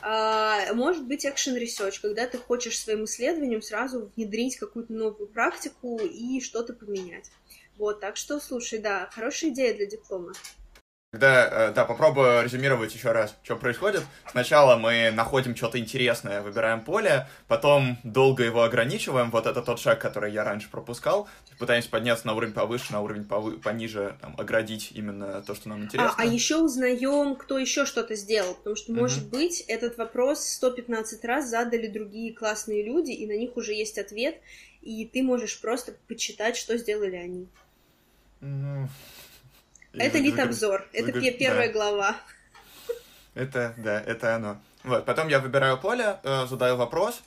А, 0.00 0.72
может 0.74 1.06
быть 1.06 1.24
action 1.24 1.58
research, 1.58 2.00
когда 2.02 2.26
ты 2.26 2.38
хочешь 2.38 2.78
своим 2.78 3.04
исследованием 3.04 3.62
сразу 3.62 4.12
внедрить 4.14 4.56
какую-то 4.56 4.92
новую 4.92 5.28
практику 5.28 5.98
и 5.98 6.40
что-то 6.40 6.74
поменять. 6.74 7.30
Вот, 7.76 8.00
так 8.00 8.16
что, 8.16 8.40
слушай, 8.40 8.78
да, 8.78 9.08
хорошая 9.12 9.50
идея 9.50 9.74
для 9.74 9.86
диплома. 9.86 10.32
Тогда, 11.12 11.68
э, 11.68 11.72
да, 11.72 11.84
попробую 11.84 12.42
резюмировать 12.42 12.94
еще 12.94 13.12
раз, 13.12 13.34
что 13.42 13.56
происходит. 13.56 14.02
Сначала 14.30 14.76
мы 14.76 15.10
находим 15.12 15.56
что-то 15.56 15.78
интересное, 15.78 16.42
выбираем 16.42 16.84
поле, 16.84 17.26
потом 17.48 17.96
долго 18.02 18.42
его 18.42 18.64
ограничиваем, 18.64 19.30
вот 19.30 19.46
это 19.46 19.62
тот 19.62 19.78
шаг, 19.78 20.00
который 20.00 20.32
я 20.32 20.44
раньше 20.44 20.68
пропускал, 20.68 21.28
пытаемся 21.58 21.88
подняться 21.88 22.26
на 22.26 22.34
уровень 22.34 22.52
повыше, 22.52 22.92
на 22.92 23.00
уровень 23.00 23.22
повы- 23.22 23.58
пониже, 23.58 24.18
там, 24.20 24.34
оградить 24.36 24.92
именно 24.92 25.42
то, 25.42 25.54
что 25.54 25.68
нам 25.70 25.84
интересно. 25.84 26.12
А, 26.18 26.22
а 26.22 26.26
еще 26.26 26.56
узнаем, 26.56 27.36
кто 27.36 27.56
еще 27.56 27.86
что-то 27.86 28.14
сделал, 28.14 28.54
потому 28.54 28.76
что, 28.76 28.92
может 28.92 29.24
mm-hmm. 29.24 29.30
быть, 29.30 29.60
этот 29.60 29.96
вопрос 29.96 30.44
115 30.44 31.24
раз 31.24 31.48
задали 31.48 31.86
другие 31.86 32.34
классные 32.34 32.84
люди, 32.84 33.12
и 33.12 33.26
на 33.26 33.38
них 33.38 33.56
уже 33.56 33.72
есть 33.72 33.96
ответ, 33.96 34.36
и 34.82 35.06
ты 35.06 35.22
можешь 35.22 35.60
просто 35.60 35.94
почитать, 36.08 36.56
что 36.56 36.76
сделали 36.76 37.16
они. 37.16 37.46
Mm-hmm. 38.42 38.88
Это 39.98 40.18
лит-обзор, 40.18 40.86
это 40.92 41.12
первая 41.32 41.72
глава. 41.72 42.16
Это, 43.34 43.74
да, 43.76 44.00
это 44.00 44.36
оно. 44.36 44.60
Вот, 44.82 45.04
потом 45.04 45.28
я 45.28 45.40
выбираю 45.40 45.78
поле, 45.78 46.18
э, 46.22 46.46
задаю 46.46 46.76
вопрос, 46.76 47.22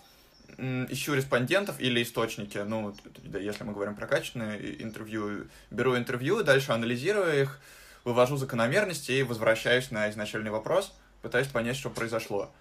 ищу 0.58 1.14
респондентов 1.14 1.80
или 1.80 2.02
источники, 2.04 2.58
ну, 2.58 2.96
если 3.24 3.64
мы 3.64 3.74
говорим 3.74 3.96
про 3.96 4.08
качественные 4.08 4.82
интервью, 4.84 5.48
беру 5.70 5.96
интервью, 5.96 6.44
дальше 6.44 6.72
анализирую 6.72 7.42
их, 7.42 7.60
вывожу 8.04 8.38
закономерности 8.38 9.12
и 9.12 9.24
возвращаюсь 9.24 9.92
на 9.92 10.10
изначальный 10.10 10.52
вопрос, 10.52 10.94
пытаюсь 11.22 11.48
понять, 11.48 11.78
что 11.78 11.90
произошло. 11.90 12.52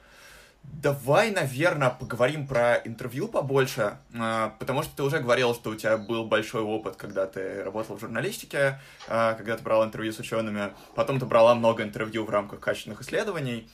Давай, 0.62 1.32
наверное, 1.32 1.90
поговорим 1.90 2.46
про 2.46 2.76
интервью 2.76 3.26
побольше, 3.26 3.98
а, 4.14 4.54
потому 4.60 4.84
что 4.84 4.94
ты 4.94 5.02
уже 5.02 5.18
говорил, 5.18 5.52
что 5.54 5.70
у 5.70 5.74
тебя 5.74 5.98
был 5.98 6.24
большой 6.24 6.62
опыт, 6.62 6.94
когда 6.94 7.26
ты 7.26 7.64
работал 7.64 7.96
в 7.96 8.00
журналистике, 8.00 8.80
а, 9.08 9.34
когда 9.34 9.56
ты 9.56 9.62
брал 9.64 9.84
интервью 9.84 10.12
с 10.12 10.20
учеными, 10.20 10.72
потом 10.94 11.18
ты 11.18 11.26
брала 11.26 11.56
много 11.56 11.82
интервью 11.82 12.24
в 12.24 12.30
рамках 12.30 12.60
качественных 12.60 13.00
исследований. 13.00 13.68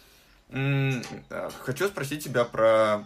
А, 0.51 1.51
хочу 1.61 1.89
спросить 1.89 2.24
тебя 2.24 2.45
про 2.45 3.05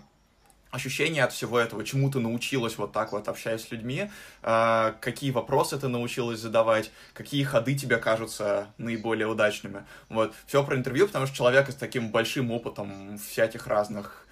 ощущения 0.70 1.24
от 1.24 1.32
всего 1.32 1.58
этого, 1.58 1.84
чему 1.84 2.10
ты 2.10 2.20
научилась 2.20 2.76
вот 2.78 2.92
так 2.92 3.12
вот, 3.12 3.28
общаясь 3.28 3.62
с 3.62 3.70
людьми, 3.70 4.10
э, 4.42 4.92
какие 5.00 5.30
вопросы 5.30 5.78
ты 5.78 5.88
научилась 5.88 6.40
задавать, 6.40 6.90
какие 7.14 7.42
ходы 7.44 7.74
тебе 7.74 7.96
кажутся 7.96 8.72
наиболее 8.78 9.26
удачными. 9.26 9.84
Вот, 10.08 10.34
все 10.46 10.64
про 10.64 10.76
интервью, 10.76 11.06
потому 11.06 11.26
что 11.26 11.36
человек 11.36 11.70
с 11.70 11.74
таким 11.74 12.10
большим 12.10 12.50
опытом 12.50 13.18
всяких 13.18 13.66
разных 13.66 14.26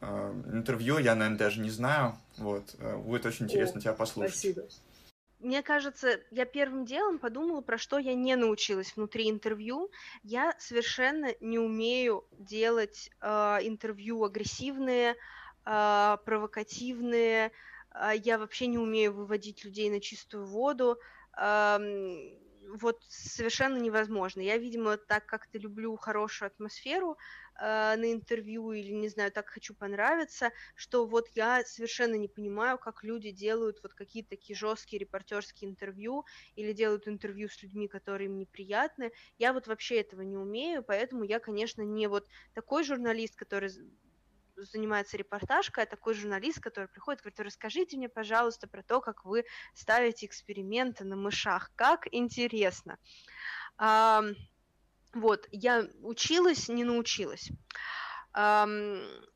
э, 0.00 0.32
интервью, 0.52 0.98
я, 0.98 1.14
наверное, 1.14 1.38
даже 1.38 1.60
не 1.60 1.70
знаю, 1.70 2.18
вот, 2.36 2.74
э, 2.78 2.96
будет 2.96 3.26
очень 3.26 3.46
интересно 3.46 3.78
О, 3.78 3.82
тебя 3.82 3.92
послушать. 3.92 4.34
Спасибо. 4.34 4.62
Мне 5.40 5.62
кажется, 5.62 6.18
я 6.32 6.44
первым 6.44 6.84
делом 6.84 7.20
подумала, 7.20 7.60
про 7.60 7.78
что 7.78 7.98
я 7.98 8.14
не 8.14 8.34
научилась 8.34 8.96
внутри 8.96 9.30
интервью. 9.30 9.88
Я 10.24 10.52
совершенно 10.58 11.28
не 11.40 11.60
умею 11.60 12.24
делать 12.32 13.10
э, 13.20 13.28
интервью 13.62 14.24
агрессивные, 14.24 15.12
а, 15.12 15.14
провокативные, 16.24 17.52
а, 17.90 18.14
я 18.14 18.38
вообще 18.38 18.66
не 18.66 18.78
умею 18.78 19.12
выводить 19.14 19.64
людей 19.64 19.90
на 19.90 20.00
чистую 20.00 20.46
воду, 20.46 20.98
вот 22.80 22.98
совершенно 23.08 23.78
невозможно. 23.78 24.40
Я, 24.40 24.58
видимо, 24.58 24.96
так 24.98 25.26
как-то 25.26 25.58
люблю 25.58 25.96
хорошую 25.96 26.48
атмосферу 26.48 27.16
э, 27.58 27.96
на 27.96 28.12
интервью 28.12 28.72
или, 28.72 28.92
не 28.92 29.08
знаю, 29.08 29.32
так 29.32 29.48
хочу 29.48 29.74
понравиться, 29.74 30.50
что 30.74 31.06
вот 31.06 31.28
я 31.34 31.64
совершенно 31.64 32.16
не 32.16 32.28
понимаю, 32.28 32.78
как 32.78 33.02
люди 33.04 33.30
делают 33.30 33.78
вот 33.82 33.94
какие-то 33.94 34.30
такие 34.30 34.56
жесткие 34.56 35.00
репортерские 35.00 35.70
интервью 35.70 36.24
или 36.56 36.72
делают 36.72 37.08
интервью 37.08 37.48
с 37.48 37.62
людьми, 37.62 37.88
которые 37.88 38.26
им 38.26 38.36
неприятны. 38.36 39.12
Я 39.38 39.52
вот 39.52 39.66
вообще 39.66 40.00
этого 40.00 40.22
не 40.22 40.36
умею, 40.36 40.82
поэтому 40.82 41.24
я, 41.24 41.38
конечно, 41.40 41.82
не 41.82 42.06
вот 42.06 42.26
такой 42.52 42.84
журналист, 42.84 43.36
который 43.36 43.70
занимается 44.64 45.16
репортажкой, 45.16 45.84
а 45.84 45.86
такой 45.86 46.14
журналист, 46.14 46.60
который 46.60 46.88
приходит, 46.88 47.22
говорит, 47.22 47.40
расскажите 47.40 47.96
мне, 47.96 48.08
пожалуйста, 48.08 48.68
про 48.68 48.82
то, 48.82 49.00
как 49.00 49.24
вы 49.24 49.44
ставите 49.74 50.26
эксперименты 50.26 51.04
на 51.04 51.16
мышах. 51.16 51.70
Как 51.76 52.06
интересно. 52.12 52.98
А, 53.76 54.24
вот, 55.14 55.46
я 55.50 55.86
училась, 56.02 56.68
не 56.68 56.84
научилась. 56.84 57.50
А, 58.32 58.66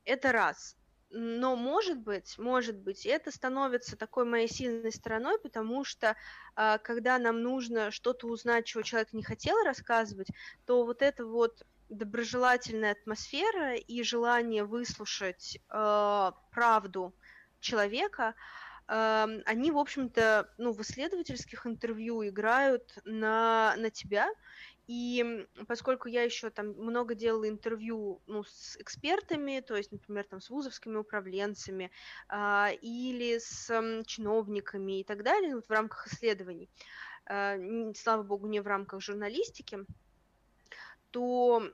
это 0.05 0.33
раз. 0.33 0.77
Но, 1.14 1.57
может 1.57 1.99
быть, 1.99 2.39
может 2.39 2.79
быть, 2.79 3.05
это 3.05 3.31
становится 3.31 3.97
такой 3.97 4.25
моей 4.25 4.49
сильной 4.49 4.93
стороной, 4.93 5.39
потому 5.39 5.85
что 5.85 6.16
а, 6.57 6.79
когда 6.79 7.18
нам 7.18 7.43
нужно 7.43 7.91
что-то 7.91 8.29
узнать, 8.29 8.64
чего 8.64 8.83
человек 8.83 9.12
не 9.12 9.23
хотел 9.23 9.62
рассказывать, 9.62 10.29
то 10.64 10.87
вот 10.87 11.03
это 11.03 11.27
вот 11.27 11.66
доброжелательная 11.93 12.93
атмосфера 12.93 13.74
и 13.74 14.03
желание 14.03 14.64
выслушать 14.64 15.59
э, 15.68 16.32
правду 16.51 17.14
человека, 17.61 18.34
э, 18.88 19.43
они, 19.47 19.70
в 19.70 19.78
общем-то, 19.78 20.53
ну, 20.59 20.72
в 20.72 20.80
исследовательских 20.80 21.66
интервью 21.66 22.26
играют 22.26 22.99
на, 23.05 23.74
на 23.76 23.90
тебя. 23.90 24.30
И 24.88 25.47
поскольку 25.68 26.09
я 26.09 26.22
еще 26.22 26.51
там 26.51 26.70
много 26.70 27.14
делала 27.14 27.49
интервью 27.49 28.20
ну, 28.26 28.43
с 28.43 28.76
экспертами, 28.78 29.61
то 29.61 29.76
есть, 29.76 29.93
например, 29.93 30.24
там, 30.24 30.40
с 30.40 30.51
вузовскими 30.51 30.97
управленцами 30.97 31.90
э, 32.28 32.74
или 32.80 33.38
с 33.38 33.70
э, 33.70 34.03
чиновниками 34.07 35.01
и 35.01 35.05
так 35.05 35.22
далее, 35.22 35.55
вот 35.55 35.66
в 35.66 35.70
рамках 35.70 36.09
исследований, 36.09 36.68
э, 37.26 37.93
слава 37.95 38.22
богу, 38.22 38.49
не 38.49 38.61
в 38.61 38.66
рамках 38.66 39.01
журналистики, 39.01 39.78
то 41.12 41.70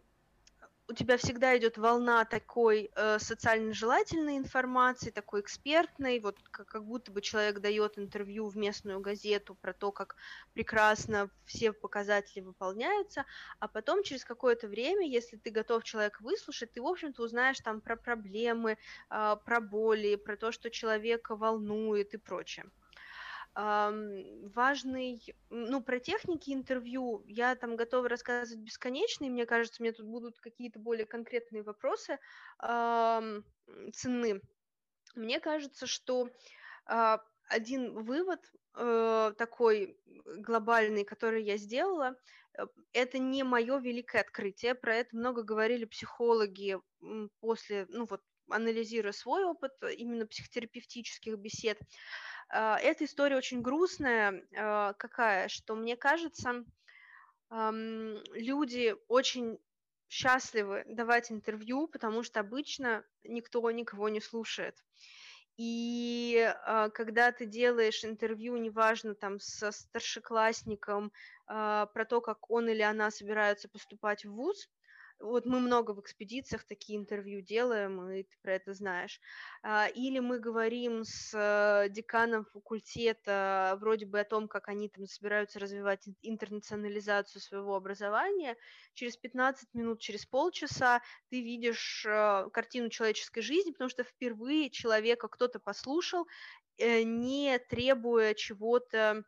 у 0.88 0.94
тебя 0.94 1.18
всегда 1.18 1.56
идет 1.58 1.76
волна 1.76 2.24
такой 2.24 2.90
э, 2.96 3.18
социально 3.18 3.74
желательной 3.74 4.38
информации, 4.38 5.10
такой 5.10 5.42
экспертной, 5.42 6.18
вот 6.18 6.38
как, 6.50 6.66
как 6.66 6.84
будто 6.84 7.12
бы 7.12 7.20
человек 7.20 7.60
дает 7.60 7.98
интервью 7.98 8.48
в 8.48 8.56
местную 8.56 8.98
газету 9.00 9.54
про 9.54 9.74
то, 9.74 9.92
как 9.92 10.16
прекрасно 10.54 11.28
все 11.44 11.72
показатели 11.72 12.40
выполняются, 12.40 13.26
а 13.58 13.68
потом 13.68 14.02
через 14.02 14.24
какое-то 14.24 14.66
время, 14.66 15.06
если 15.06 15.36
ты 15.36 15.50
готов 15.50 15.84
человека 15.84 16.22
выслушать, 16.22 16.72
ты, 16.72 16.80
в 16.80 16.86
общем-то, 16.86 17.22
узнаешь 17.22 17.60
там 17.60 17.82
про 17.82 17.96
проблемы, 17.96 18.78
э, 19.10 19.36
про 19.44 19.60
боли, 19.60 20.16
про 20.16 20.38
то, 20.38 20.52
что 20.52 20.70
человека 20.70 21.36
волнует 21.36 22.14
и 22.14 22.16
прочее 22.16 22.64
важный, 23.60 25.20
ну, 25.50 25.82
про 25.82 25.98
техники 25.98 26.52
интервью 26.52 27.24
я 27.26 27.56
там 27.56 27.74
готова 27.74 28.08
рассказывать 28.08 28.62
бесконечно, 28.62 29.24
и 29.24 29.30
мне 29.30 29.46
кажется, 29.46 29.82
мне 29.82 29.92
тут 29.92 30.06
будут 30.06 30.38
какие-то 30.38 30.78
более 30.78 31.06
конкретные 31.06 31.64
вопросы 31.64 32.18
ценны. 32.60 34.40
Мне 35.18 35.40
кажется, 35.40 35.86
что 35.86 36.30
э, 36.86 37.18
один 37.48 38.04
вывод 38.04 38.40
э, 38.76 39.32
такой 39.36 39.98
глобальный, 40.24 41.04
который 41.04 41.42
я 41.42 41.56
сделала, 41.56 42.16
э, 42.56 42.66
это 42.92 43.18
не 43.18 43.42
мое 43.42 43.78
великое 43.78 44.20
открытие, 44.20 44.74
про 44.74 44.94
это 44.94 45.16
много 45.16 45.42
говорили 45.42 45.84
психологи 45.84 46.78
после, 47.40 47.86
ну 47.88 48.06
вот, 48.06 48.22
анализируя 48.48 49.12
свой 49.12 49.44
опыт 49.44 49.72
именно 49.96 50.26
психотерапевтических 50.26 51.36
бесед. 51.36 51.78
А, 52.48 52.78
эта 52.78 53.04
история 53.04 53.36
очень 53.36 53.62
грустная, 53.62 54.42
а, 54.56 54.92
какая, 54.94 55.48
что 55.48 55.74
мне 55.74 55.96
кажется, 55.96 56.64
люди 57.50 58.94
очень 59.08 59.58
счастливы 60.08 60.84
давать 60.86 61.30
интервью, 61.32 61.88
потому 61.88 62.22
что 62.22 62.40
обычно 62.40 63.04
никто 63.24 63.70
никого 63.70 64.08
не 64.10 64.20
слушает. 64.20 64.76
И 65.58 66.36
э, 66.36 66.90
когда 66.90 67.32
ты 67.32 67.44
делаешь 67.44 68.04
интервью, 68.04 68.56
неважно, 68.56 69.16
там, 69.16 69.40
со 69.40 69.72
старшеклассником 69.72 71.12
э, 71.48 71.86
про 71.92 72.04
то, 72.04 72.20
как 72.20 72.48
он 72.48 72.68
или 72.68 72.82
она 72.82 73.10
собираются 73.10 73.68
поступать 73.68 74.24
в 74.24 74.32
ВУЗ, 74.32 74.68
вот 75.20 75.46
мы 75.46 75.60
много 75.60 75.92
в 75.92 76.00
экспедициях 76.00 76.64
такие 76.64 76.98
интервью 76.98 77.40
делаем, 77.40 78.10
и 78.10 78.22
ты 78.22 78.36
про 78.42 78.54
это 78.54 78.72
знаешь. 78.72 79.20
А, 79.62 79.88
или 79.88 80.18
мы 80.20 80.38
говорим 80.38 81.04
с 81.04 81.32
э, 81.34 81.88
деканом 81.90 82.44
факультета 82.44 83.76
вроде 83.80 84.06
бы 84.06 84.20
о 84.20 84.24
том, 84.24 84.48
как 84.48 84.68
они 84.68 84.88
там 84.88 85.06
собираются 85.06 85.58
развивать 85.58 86.08
интернационализацию 86.22 87.40
своего 87.42 87.74
образования. 87.74 88.56
Через 88.94 89.16
15 89.16 89.74
минут, 89.74 90.00
через 90.00 90.24
полчаса 90.24 91.02
ты 91.30 91.40
видишь 91.42 92.04
э, 92.06 92.48
картину 92.52 92.88
человеческой 92.88 93.40
жизни, 93.40 93.72
потому 93.72 93.90
что 93.90 94.04
впервые 94.04 94.70
человека 94.70 95.28
кто-то 95.28 95.58
послушал, 95.58 96.26
э, 96.78 97.02
не 97.02 97.58
требуя 97.58 98.34
чего-то 98.34 99.24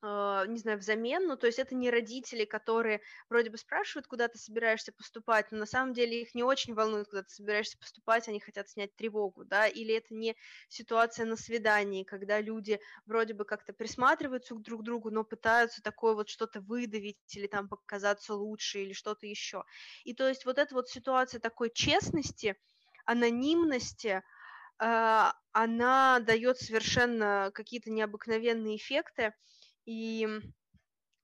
не 0.00 0.58
знаю, 0.58 0.78
взамен, 0.78 1.26
ну, 1.26 1.36
то 1.36 1.46
есть 1.48 1.58
это 1.58 1.74
не 1.74 1.90
родители, 1.90 2.44
которые 2.44 3.00
вроде 3.28 3.50
бы 3.50 3.58
спрашивают, 3.58 4.06
куда 4.06 4.28
ты 4.28 4.38
собираешься 4.38 4.92
поступать, 4.92 5.50
но 5.50 5.58
на 5.58 5.66
самом 5.66 5.92
деле 5.92 6.22
их 6.22 6.36
не 6.36 6.44
очень 6.44 6.74
волнует, 6.74 7.08
куда 7.08 7.24
ты 7.24 7.30
собираешься 7.30 7.76
поступать, 7.78 8.28
они 8.28 8.38
хотят 8.38 8.68
снять 8.68 8.94
тревогу, 8.94 9.44
да, 9.44 9.66
или 9.66 9.94
это 9.94 10.14
не 10.14 10.36
ситуация 10.68 11.26
на 11.26 11.36
свидании, 11.36 12.04
когда 12.04 12.40
люди 12.40 12.80
вроде 13.06 13.34
бы 13.34 13.44
как-то 13.44 13.72
присматриваются 13.72 14.54
друг 14.54 14.82
к 14.82 14.84
другу, 14.84 15.10
но 15.10 15.24
пытаются 15.24 15.82
такое 15.82 16.14
вот 16.14 16.28
что-то 16.28 16.60
выдавить 16.60 17.18
или 17.34 17.48
там 17.48 17.68
показаться 17.68 18.34
лучше 18.34 18.82
или 18.82 18.92
что-то 18.92 19.26
еще. 19.26 19.64
И 20.04 20.14
то 20.14 20.28
есть 20.28 20.44
вот 20.44 20.58
эта 20.58 20.76
вот 20.76 20.88
ситуация 20.88 21.40
такой 21.40 21.70
честности, 21.70 22.56
анонимности, 23.04 24.22
uh, 24.80 25.32
она 25.52 26.20
дает 26.20 26.58
совершенно 26.58 27.50
какие-то 27.52 27.90
необыкновенные 27.90 28.76
эффекты, 28.76 29.34
и 29.88 30.28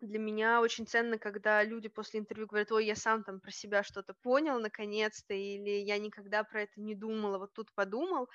для 0.00 0.18
меня 0.18 0.60
очень 0.60 0.86
ценно, 0.86 1.18
когда 1.18 1.62
люди 1.64 1.88
после 1.88 2.20
интервью 2.20 2.46
говорят, 2.46 2.72
ой, 2.72 2.86
я 2.86 2.94
сам 2.96 3.24
там 3.24 3.40
про 3.40 3.50
себя 3.50 3.82
что-то 3.82 4.14
понял 4.14 4.60
наконец-то, 4.60 5.34
или 5.34 5.70
я 5.70 5.98
никогда 5.98 6.44
про 6.44 6.62
это 6.62 6.80
не 6.80 6.94
думала, 6.94 7.38
вот 7.38 7.54
тут 7.54 7.72
подумал. 7.74 8.28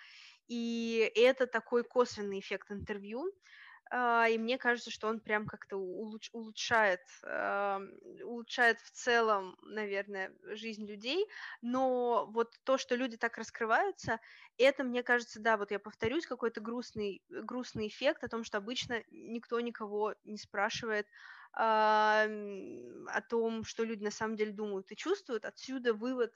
И 0.47 1.11
это 1.15 1.47
такой 1.47 1.83
косвенный 1.83 2.39
эффект 2.39 2.71
интервью. 2.71 3.31
А, 3.91 4.27
и 4.29 4.37
мне 4.37 4.57
кажется, 4.57 4.91
что 4.91 5.07
он 5.07 5.19
прям 5.19 5.47
как-то 5.47 5.77
улуч- 5.77 6.29
улучшает, 6.31 7.01
улучшает 8.23 8.79
в 8.79 8.91
целом, 8.91 9.57
наверное, 9.61 10.35
жизнь 10.43 10.85
людей, 10.85 11.25
но 11.61 12.27
вот 12.31 12.53
то, 12.63 12.77
что 12.77 12.95
люди 12.95 13.17
так 13.17 13.37
раскрываются, 13.37 14.19
это, 14.57 14.83
мне 14.83 15.01
кажется, 15.03 15.39
да, 15.39 15.57
вот 15.57 15.71
я 15.71 15.79
повторюсь, 15.79 16.27
какой-то 16.27 16.61
грустный, 16.61 17.23
грустный 17.29 17.87
эффект 17.87 18.23
о 18.23 18.27
том, 18.29 18.43
что 18.43 18.57
обычно 18.59 19.03
никто 19.09 19.59
никого 19.59 20.15
не 20.23 20.37
спрашивает 20.37 21.07
о 21.51 22.27
том, 23.29 23.63
что 23.63 23.83
люди 23.83 24.03
на 24.03 24.11
самом 24.11 24.35
деле 24.35 24.51
думают 24.51 24.91
и 24.91 24.95
чувствуют. 24.95 25.45
Отсюда 25.45 25.93
вывод 25.93 26.33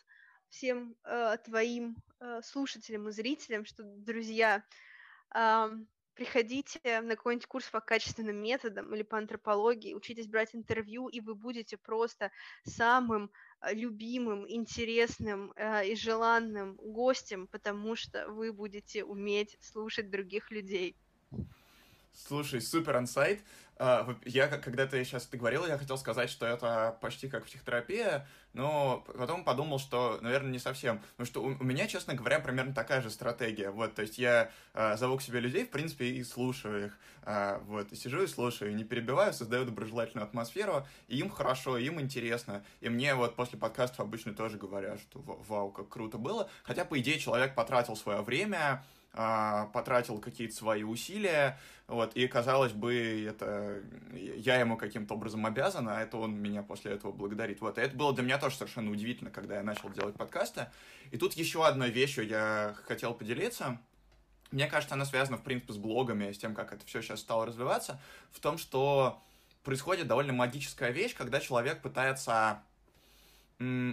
всем 0.50 0.96
э, 1.04 1.38
твоим 1.46 1.98
э, 2.20 2.42
слушателям 2.42 3.08
и 3.10 3.12
зрителям, 3.12 3.66
что, 3.66 3.84
друзья, 3.84 4.64
приходите 6.16 7.02
на 7.02 7.16
какой-нибудь 7.16 7.48
курс 7.48 7.70
по 7.70 7.82
качественным 7.82 8.38
методам 8.38 8.94
или 8.94 9.04
по 9.04 9.18
антропологии, 9.18 9.94
учитесь 9.94 10.28
брать 10.28 10.56
интервью, 10.56 11.08
и 11.08 11.20
вы 11.22 11.36
будете 11.36 11.78
просто 11.78 12.32
самым 12.64 13.32
э, 13.62 13.74
любимым, 13.74 14.46
интересным 14.50 15.54
э, 15.56 15.88
и 15.88 15.96
желанным 15.96 16.76
гостем, 16.76 17.48
потому 17.48 17.96
что 17.96 18.28
вы 18.30 18.54
будете 18.54 19.04
уметь 19.04 19.58
слушать 19.62 20.10
других 20.10 20.52
людей. 20.52 20.98
Слушай, 22.14 22.62
супер 22.62 22.96
ансайт. 22.96 23.42
А, 23.78 24.16
я, 24.24 24.48
когда 24.48 24.86
ты 24.86 25.04
сейчас 25.04 25.26
это 25.26 25.38
говорил, 25.38 25.66
я 25.66 25.78
хотел 25.78 25.98
сказать, 25.98 26.30
что 26.30 26.46
это 26.46 26.98
почти 27.02 27.28
как 27.28 27.46
психотерапия, 27.46 28.28
но 28.54 29.04
потом 29.18 29.44
подумал, 29.44 29.80
что, 29.80 30.20
наверное, 30.22 30.52
не 30.52 30.60
совсем. 30.60 31.00
Потому 31.18 31.26
что 31.26 31.44
у 31.44 31.64
меня, 31.64 31.88
честно 31.88 32.14
говоря, 32.14 32.40
примерно 32.40 32.74
такая 32.74 33.02
же 33.02 33.10
стратегия. 33.10 33.72
Вот, 33.72 33.96
то 33.96 34.04
есть 34.04 34.20
я 34.20 34.52
а, 34.74 34.96
зову 34.96 35.18
к 35.18 35.24
себе 35.24 35.40
людей, 35.40 35.66
в 35.66 35.72
принципе, 35.72 36.06
и 36.06 36.24
слушаю 36.24 36.88
их. 36.88 37.00
А, 37.24 37.60
вот, 37.66 37.92
и 37.92 37.96
сижу 37.96 38.22
и 38.22 38.28
слушаю, 38.28 38.76
не 38.76 38.84
перебиваю, 38.84 39.34
создаю 39.34 39.66
доброжелательную 39.66 40.28
атмосферу, 40.28 40.86
и 41.08 41.18
им 41.18 41.30
хорошо, 41.30 41.78
им 41.78 42.00
интересно. 42.00 42.64
И 42.80 42.90
мне 42.90 43.16
вот 43.16 43.36
после 43.36 43.58
подкастов 43.58 44.02
обычно 44.02 44.36
тоже 44.36 44.58
говорят, 44.58 45.00
что 45.00 45.20
вау, 45.20 45.72
как 45.72 45.90
круто 45.90 46.20
было. 46.20 46.48
Хотя, 46.64 46.86
по 46.86 47.00
идее, 47.00 47.18
человек 47.18 47.56
потратил 47.56 47.96
свое 47.96 48.22
время, 48.22 48.84
потратил 49.14 50.20
какие-то 50.20 50.56
свои 50.56 50.84
усилия, 50.84 51.60
вот, 51.88 52.16
и, 52.16 52.28
казалось 52.28 52.72
бы, 52.72 53.26
это 53.28 53.84
я 54.14 54.60
ему 54.60 54.76
каким-то 54.78 55.14
образом 55.14 55.46
обязан, 55.46 55.88
а 55.88 56.02
это 56.02 56.18
он 56.18 56.34
меня 56.36 56.64
после 56.64 56.94
этого 56.94 57.12
благодарит. 57.12 57.62
Вот, 57.62 57.78
и 57.78 57.82
это 57.82 57.96
было 57.96 58.14
для 58.14 58.24
меня 58.24 58.40
тоже 58.40 58.56
совершенно 58.56 58.90
удивительно, 58.90 59.30
когда 59.30 59.58
я 59.58 59.64
начал 59.64 59.90
делать 59.90 60.16
подкасты. 60.16 60.68
И 61.12 61.18
тут 61.18 61.34
еще 61.34 61.66
одной 61.66 61.92
вещью 61.92 62.26
я 62.26 62.76
хотел 62.86 63.14
поделиться. 63.14 63.80
Мне 64.52 64.68
кажется, 64.68 64.96
она 64.96 65.06
связана, 65.06 65.38
в 65.38 65.44
принципе, 65.44 65.74
с 65.74 65.78
блогами, 65.78 66.32
с 66.32 66.38
тем, 66.38 66.56
как 66.56 66.74
это 66.74 66.86
все 66.86 67.02
сейчас 67.02 67.20
стало 67.20 67.46
развиваться, 67.46 68.00
в 68.32 68.40
том, 68.40 68.58
что 68.58 69.22
происходит 69.64 70.08
довольно 70.08 70.34
магическая 70.34 70.92
вещь, 70.92 71.16
когда 71.16 71.40
человек 71.40 71.82
пытается 71.82 72.64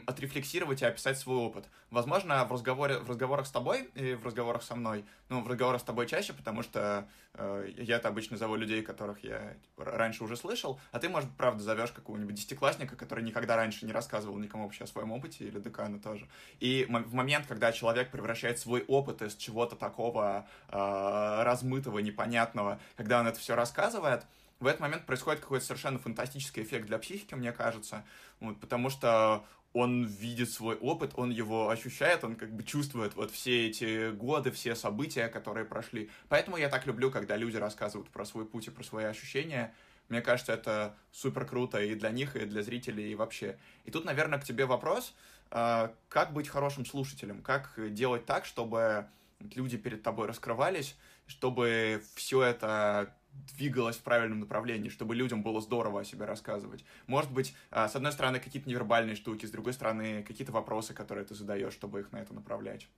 отрефлексировать 0.07 0.83
и 0.83 0.85
описать 0.85 1.19
свой 1.19 1.37
опыт. 1.37 1.67
Возможно, 1.91 2.45
в, 2.45 2.53
разговоре, 2.53 2.99
в 2.99 3.11
разговорах 3.11 3.47
с 3.47 3.51
тобой 3.51 3.91
и 3.95 4.15
в 4.15 4.25
разговорах 4.25 4.63
со 4.63 4.75
мной, 4.75 5.05
ну, 5.29 5.43
в 5.43 5.49
разговорах 5.49 5.81
с 5.81 5.85
тобой 5.85 6.07
чаще, 6.07 6.33
потому 6.33 6.63
что 6.63 7.09
э, 7.35 7.73
я-то 7.79 8.09
обычно 8.09 8.37
зову 8.37 8.57
людей, 8.57 8.83
которых 8.83 9.25
я 9.25 9.55
типа, 9.55 9.85
раньше 9.85 10.25
уже 10.25 10.37
слышал, 10.37 10.81
а 10.93 10.99
ты, 10.99 11.09
может, 11.09 11.31
правда, 11.37 11.63
зовешь 11.63 11.93
какого-нибудь 11.93 12.35
десятиклассника, 12.35 12.97
который 12.97 13.25
никогда 13.25 13.57
раньше 13.57 13.87
не 13.87 13.93
рассказывал 13.93 14.39
никому 14.39 14.65
вообще 14.65 14.85
о 14.85 14.87
своем 14.87 15.13
опыте, 15.13 15.47
или 15.47 15.59
декана 15.59 15.99
тоже. 15.99 16.29
И 16.61 16.87
в 16.89 17.15
момент, 17.15 17.47
когда 17.47 17.73
человек 17.73 18.11
превращает 18.11 18.59
свой 18.59 18.85
опыт 18.87 19.23
из 19.23 19.35
чего-то 19.37 19.77
такого 19.77 20.47
э, 20.69 21.43
размытого, 21.43 21.99
непонятного, 21.99 22.81
когда 22.97 23.21
он 23.21 23.27
это 23.27 23.39
все 23.39 23.55
рассказывает, 23.55 24.25
в 24.61 24.67
этот 24.67 24.81
момент 24.81 25.07
происходит 25.07 25.41
какой-то 25.41 25.65
совершенно 25.65 25.99
фантастический 25.99 26.63
эффект 26.63 26.87
для 26.87 26.99
психики, 26.99 27.35
мне 27.35 27.51
кажется, 27.51 28.05
вот, 28.41 28.61
потому 28.61 28.91
что 28.91 29.45
он 29.73 30.05
видит 30.05 30.51
свой 30.51 30.77
опыт, 30.77 31.13
он 31.15 31.31
его 31.31 31.71
ощущает, 31.71 32.25
он 32.25 32.35
как 32.35 32.53
бы 32.53 32.63
чувствует 32.65 33.15
вот 33.15 33.31
все 33.31 33.69
эти 33.69 34.11
годы, 34.11 34.51
все 34.51 34.75
события, 34.75 35.29
которые 35.29 35.65
прошли. 35.65 36.11
Поэтому 36.29 36.57
я 36.57 36.69
так 36.69 36.87
люблю, 36.87 37.11
когда 37.11 37.37
люди 37.37 37.57
рассказывают 37.57 38.11
про 38.11 38.25
свой 38.25 38.47
путь 38.47 38.67
и 38.67 38.71
про 38.71 38.83
свои 38.83 39.05
ощущения. 39.05 39.73
Мне 40.09 40.23
кажется, 40.23 40.53
это 40.53 40.97
супер 41.13 41.45
круто 41.45 41.81
и 41.81 41.95
для 41.95 42.11
них, 42.11 42.35
и 42.35 42.45
для 42.45 42.63
зрителей, 42.63 43.13
и 43.13 43.15
вообще. 43.15 43.59
И 43.85 43.93
тут, 43.93 44.05
наверное, 44.05 44.41
к 44.41 44.45
тебе 44.45 44.67
вопрос, 44.67 45.15
а, 45.53 45.95
как 46.09 46.33
быть 46.33 46.49
хорошим 46.49 46.85
слушателем, 46.85 47.41
как 47.43 47.75
делать 47.95 48.27
так, 48.27 48.47
чтобы 48.47 49.07
люди 49.55 49.77
перед 49.77 50.03
тобой 50.03 50.27
раскрывались, 50.27 50.97
чтобы 51.29 52.03
все 52.17 52.43
это 52.43 53.15
двигалась 53.33 53.97
в 53.97 54.03
правильном 54.03 54.41
направлении, 54.41 54.89
чтобы 54.89 55.15
людям 55.15 55.43
было 55.43 55.61
здорово 55.61 56.01
о 56.01 56.05
себе 56.05 56.25
рассказывать. 56.25 56.85
Может 57.07 57.31
быть, 57.31 57.55
а, 57.71 57.89
с 57.89 57.97
одной 57.97 58.13
стороны, 58.13 58.41
какие-то 58.41 58.69
невербальные 58.69 59.17
штуки, 59.17 59.47
с 59.47 59.51
другой 59.51 59.73
стороны, 59.73 60.23
какие-то 60.23 60.53
вопросы, 60.53 60.95
которые 60.95 61.25
ты 61.25 61.35
задаешь, 61.35 61.73
чтобы 61.73 62.01
их 62.01 62.13
на 62.13 62.19
это 62.19 62.35
направлять. 62.35 62.89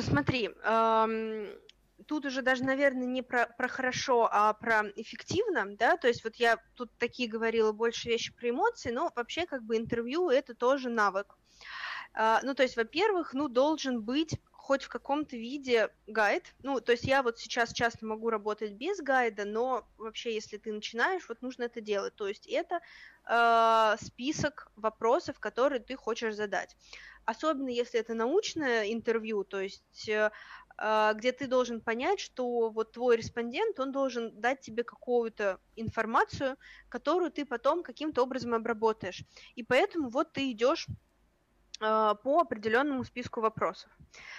Смотри, 0.00 0.50
эм, 0.64 1.48
тут 2.06 2.26
уже 2.26 2.42
даже, 2.42 2.64
наверное, 2.64 3.06
не 3.06 3.22
про, 3.22 3.46
про 3.58 3.68
хорошо, 3.68 4.28
а 4.30 4.52
про 4.52 4.84
эффективно, 4.96 5.76
да, 5.76 5.96
то 5.96 6.08
есть 6.08 6.24
вот 6.24 6.36
я 6.36 6.58
тут 6.74 6.90
такие 6.98 7.28
говорила 7.28 7.72
больше 7.72 8.08
вещи 8.08 8.32
про 8.32 8.50
эмоции, 8.50 8.90
но 8.90 9.10
вообще 9.14 9.44
как 9.44 9.62
бы 9.64 9.76
интервью 9.76 10.30
это 10.30 10.54
тоже 10.54 10.88
навык. 10.88 11.36
Э, 12.14 12.38
ну, 12.42 12.54
то 12.54 12.62
есть, 12.62 12.76
во-первых, 12.76 13.34
ну, 13.34 13.48
должен 13.48 14.02
быть 14.02 14.38
хоть 14.72 14.84
в 14.84 14.88
каком-то 14.88 15.36
виде 15.36 15.90
гайд. 16.06 16.54
Ну, 16.62 16.80
то 16.80 16.92
есть 16.92 17.04
я 17.04 17.22
вот 17.22 17.38
сейчас 17.38 17.74
часто 17.74 18.06
могу 18.06 18.30
работать 18.30 18.72
без 18.72 19.00
гайда, 19.00 19.44
но 19.44 19.86
вообще, 19.98 20.32
если 20.32 20.56
ты 20.56 20.72
начинаешь, 20.72 21.28
вот 21.28 21.42
нужно 21.42 21.64
это 21.64 21.82
делать. 21.82 22.16
То 22.16 22.26
есть 22.26 22.46
это 22.46 22.80
э, 23.28 23.96
список 24.02 24.72
вопросов, 24.76 25.38
которые 25.40 25.80
ты 25.80 25.94
хочешь 25.94 26.34
задать. 26.34 26.74
Особенно 27.26 27.68
если 27.68 28.00
это 28.00 28.14
научное 28.14 28.90
интервью, 28.90 29.44
то 29.44 29.60
есть 29.60 30.08
э, 30.08 30.30
э 30.78 31.12
где 31.16 31.32
ты 31.32 31.48
должен 31.48 31.82
понять, 31.82 32.20
что 32.20 32.70
вот 32.70 32.92
твой 32.92 33.18
респондент, 33.18 33.78
он 33.78 33.92
должен 33.92 34.40
дать 34.40 34.60
тебе 34.60 34.84
какую-то 34.84 35.58
информацию, 35.76 36.56
которую 36.88 37.30
ты 37.30 37.44
потом 37.44 37.82
каким-то 37.82 38.22
образом 38.22 38.54
обработаешь. 38.54 39.22
И 39.54 39.62
поэтому 39.62 40.08
вот 40.08 40.32
ты 40.32 40.50
идешь 40.50 40.88
а, 40.88 40.94
по 41.82 42.40
определенному 42.40 43.04
списку 43.04 43.40
вопросов. 43.40 43.90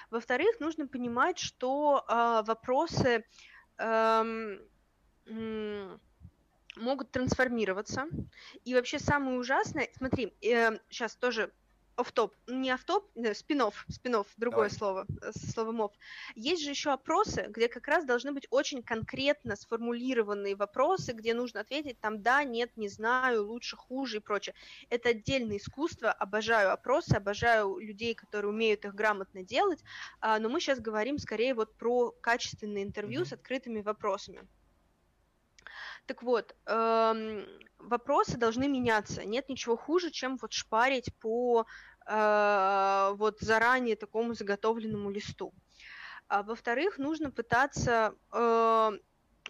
Во-вторых, 0.09 0.59
нужно 0.59 0.87
понимать, 0.87 1.37
что 1.37 2.05
э, 2.07 2.43
вопросы 2.45 3.25
э, 3.77 4.57
э, 5.25 5.97
могут 6.75 7.11
трансформироваться. 7.11 8.05
И 8.63 8.73
вообще 8.73 8.99
самое 8.99 9.37
ужасное, 9.37 9.89
смотри, 9.97 10.33
э, 10.41 10.77
сейчас 10.89 11.15
тоже 11.15 11.51
офтоп, 11.95 12.33
не 12.47 12.71
офтоп, 12.71 13.09
спинов, 13.33 13.85
спинов, 13.89 14.27
другое 14.37 14.69
Давай. 14.69 14.77
слово, 14.77 15.07
э, 15.21 15.31
слово 15.33 15.71
мов. 15.71 15.91
Есть 16.35 16.63
же 16.63 16.71
еще 16.71 16.91
опросы, 16.91 17.47
где 17.49 17.67
как 17.67 17.87
раз 17.87 18.05
должны 18.05 18.31
быть 18.31 18.47
очень 18.49 18.81
конкретно 18.83 19.55
сформулированные 19.55 20.55
вопросы, 20.55 21.13
где 21.13 21.33
нужно 21.33 21.61
ответить 21.61 21.99
там 21.99 22.21
да, 22.21 22.43
нет, 22.43 22.75
не 22.77 22.89
знаю, 22.89 23.45
лучше, 23.45 23.75
хуже 23.75 24.17
и 24.17 24.19
прочее. 24.19 24.55
Это 24.89 25.09
отдельное 25.09 25.57
искусство, 25.57 26.11
обожаю 26.11 26.71
опросы, 26.71 27.13
обожаю 27.13 27.77
людей, 27.77 28.15
которые 28.15 28.51
умеют 28.51 28.85
их 28.85 28.95
грамотно 28.95 29.43
делать, 29.43 29.83
а, 30.19 30.39
но 30.39 30.49
мы 30.49 30.59
сейчас 30.59 30.79
говорим 30.79 31.17
скорее 31.17 31.53
вот 31.53 31.75
про 31.75 32.11
качественные 32.11 32.83
интервью 32.83 33.21
mm-hmm. 33.21 33.25
с 33.25 33.33
открытыми 33.33 33.81
вопросами. 33.81 34.47
Так 36.05 36.21
вот, 36.21 36.55
эм, 36.65 37.47
вопросы 37.83 38.37
должны 38.37 38.67
меняться. 38.67 39.23
Нет 39.25 39.49
ничего 39.49 39.77
хуже, 39.77 40.11
чем 40.11 40.37
вот 40.37 40.53
шпарить 40.53 41.13
по 41.19 41.65
э, 42.05 43.13
вот 43.15 43.39
заранее 43.39 43.95
такому 43.95 44.33
заготовленному 44.33 45.09
листу. 45.09 45.53
А 46.27 46.43
во-вторых, 46.43 46.97
нужно 46.97 47.31
пытаться 47.31 48.15
э, 48.31 48.91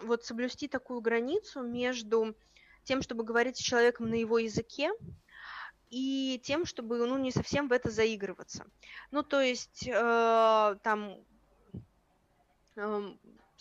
вот 0.01 0.25
соблюсти 0.25 0.67
такую 0.67 1.01
границу 1.01 1.61
между 1.61 2.35
тем, 2.83 3.01
чтобы 3.01 3.23
говорить 3.23 3.57
с 3.57 3.61
человеком 3.61 4.09
на 4.09 4.15
его 4.15 4.37
языке, 4.37 4.91
и 5.89 6.41
тем, 6.43 6.65
чтобы 6.65 7.05
ну, 7.05 7.17
не 7.19 7.31
совсем 7.31 7.67
в 7.67 7.71
это 7.71 7.91
заигрываться. 7.91 8.65
Ну, 9.11 9.21
то 9.21 9.41
есть 9.41 9.87
э, 9.87 10.75
там 10.81 11.17
э, 12.75 13.13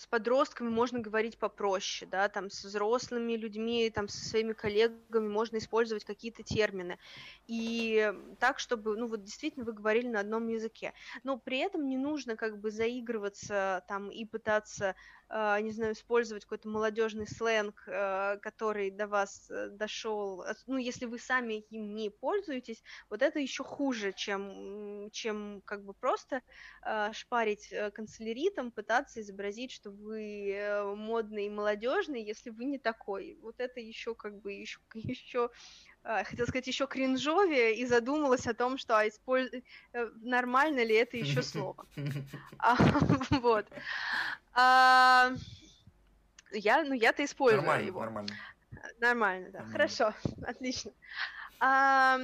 с 0.03 0.07
подростками 0.09 0.69
можно 0.69 0.99
говорить 0.99 1.39
попроще, 1.39 2.11
да, 2.11 2.29
там 2.29 2.51
с 2.51 2.65
взрослыми 2.65 3.35
людьми, 3.35 3.89
там 3.89 4.09
со 4.09 4.29
своими 4.29 4.53
коллегами 4.53 5.29
можно 5.29 5.59
использовать 5.59 6.05
какие-то 6.05 6.43
термины. 6.43 6.99
И 7.47 8.13
так, 8.41 8.59
чтобы, 8.59 8.97
ну 8.97 9.07
вот 9.07 9.23
действительно 9.23 9.65
вы 9.65 9.73
говорили 9.73 10.09
на 10.09 10.19
одном 10.19 10.49
языке. 10.49 10.93
Но 11.23 11.39
при 11.39 11.59
этом 11.59 11.87
не 11.87 11.97
нужно 11.97 12.35
как 12.35 12.59
бы 12.59 12.73
заигрываться 12.73 13.85
там 13.87 14.11
и 14.11 14.25
пытаться 14.25 14.97
не 15.33 15.71
знаю, 15.73 15.95
использовать 15.95 16.45
какой-то 16.45 16.69
молодежный 16.69 17.27
сленг, 17.27 17.85
а, 17.87 18.37
который 18.39 18.91
до 18.91 19.07
вас 19.07 19.51
э, 19.51 19.69
дошел, 19.71 20.45
ну, 20.67 20.77
если 20.77 21.07
вы 21.07 21.19
сами 21.19 21.61
им 21.71 21.95
не 21.95 22.11
пользуетесь, 22.11 22.83
вот 23.09 23.23
это 23.23 23.39
еще 23.39 23.65
хуже, 23.65 24.13
чем, 24.13 25.09
чем 25.11 25.63
как 25.65 25.85
бы 25.85 25.95
просто 25.95 26.43
а, 26.83 27.13
шпарить 27.15 27.73
э, 27.73 27.91
канцеляритом, 27.91 28.71
пытаться 28.71 29.23
изобразить, 29.23 29.73
что 29.73 29.91
вы 29.91 30.53
э, 30.53 30.95
модный 30.95 31.47
и 31.47 31.51
молодежный, 31.51 32.23
если 32.23 32.51
вы 32.51 32.67
не 32.67 32.79
такой. 32.79 33.39
Вот 33.41 33.59
это 33.59 33.81
еще 33.81 34.15
как 34.15 34.39
бы 34.41 34.53
еще, 34.53 34.81
еще 34.95 35.51
хотел 36.05 36.47
сказать, 36.47 36.67
еще 36.67 36.87
кринжовее 36.87 37.77
и 37.77 37.87
задумалась 37.87 38.47
о 38.47 38.55
том, 38.55 38.79
что 38.79 38.99
а, 38.99 39.09
использ... 39.09 39.51
нормально 40.21 40.85
ли 40.85 40.95
это 40.95 41.17
еще 41.17 41.43
слово. 41.43 41.87
Вот. 43.31 43.67
А, 44.55 45.33
я, 46.53 46.85
ну, 46.85 46.95
я-то 46.95 47.25
использую 47.25 47.87
его. 47.87 48.01
Нормально, 48.01 48.37
Нормально, 49.01 49.51
да. 49.51 49.65
Хорошо, 49.65 50.15
отлично. 50.47 50.93
А, 51.61 52.19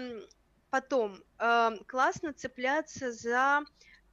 потом, 0.70 1.22
а, 1.38 1.72
классно 1.86 2.32
цепляться 2.32 3.12
за 3.12 3.64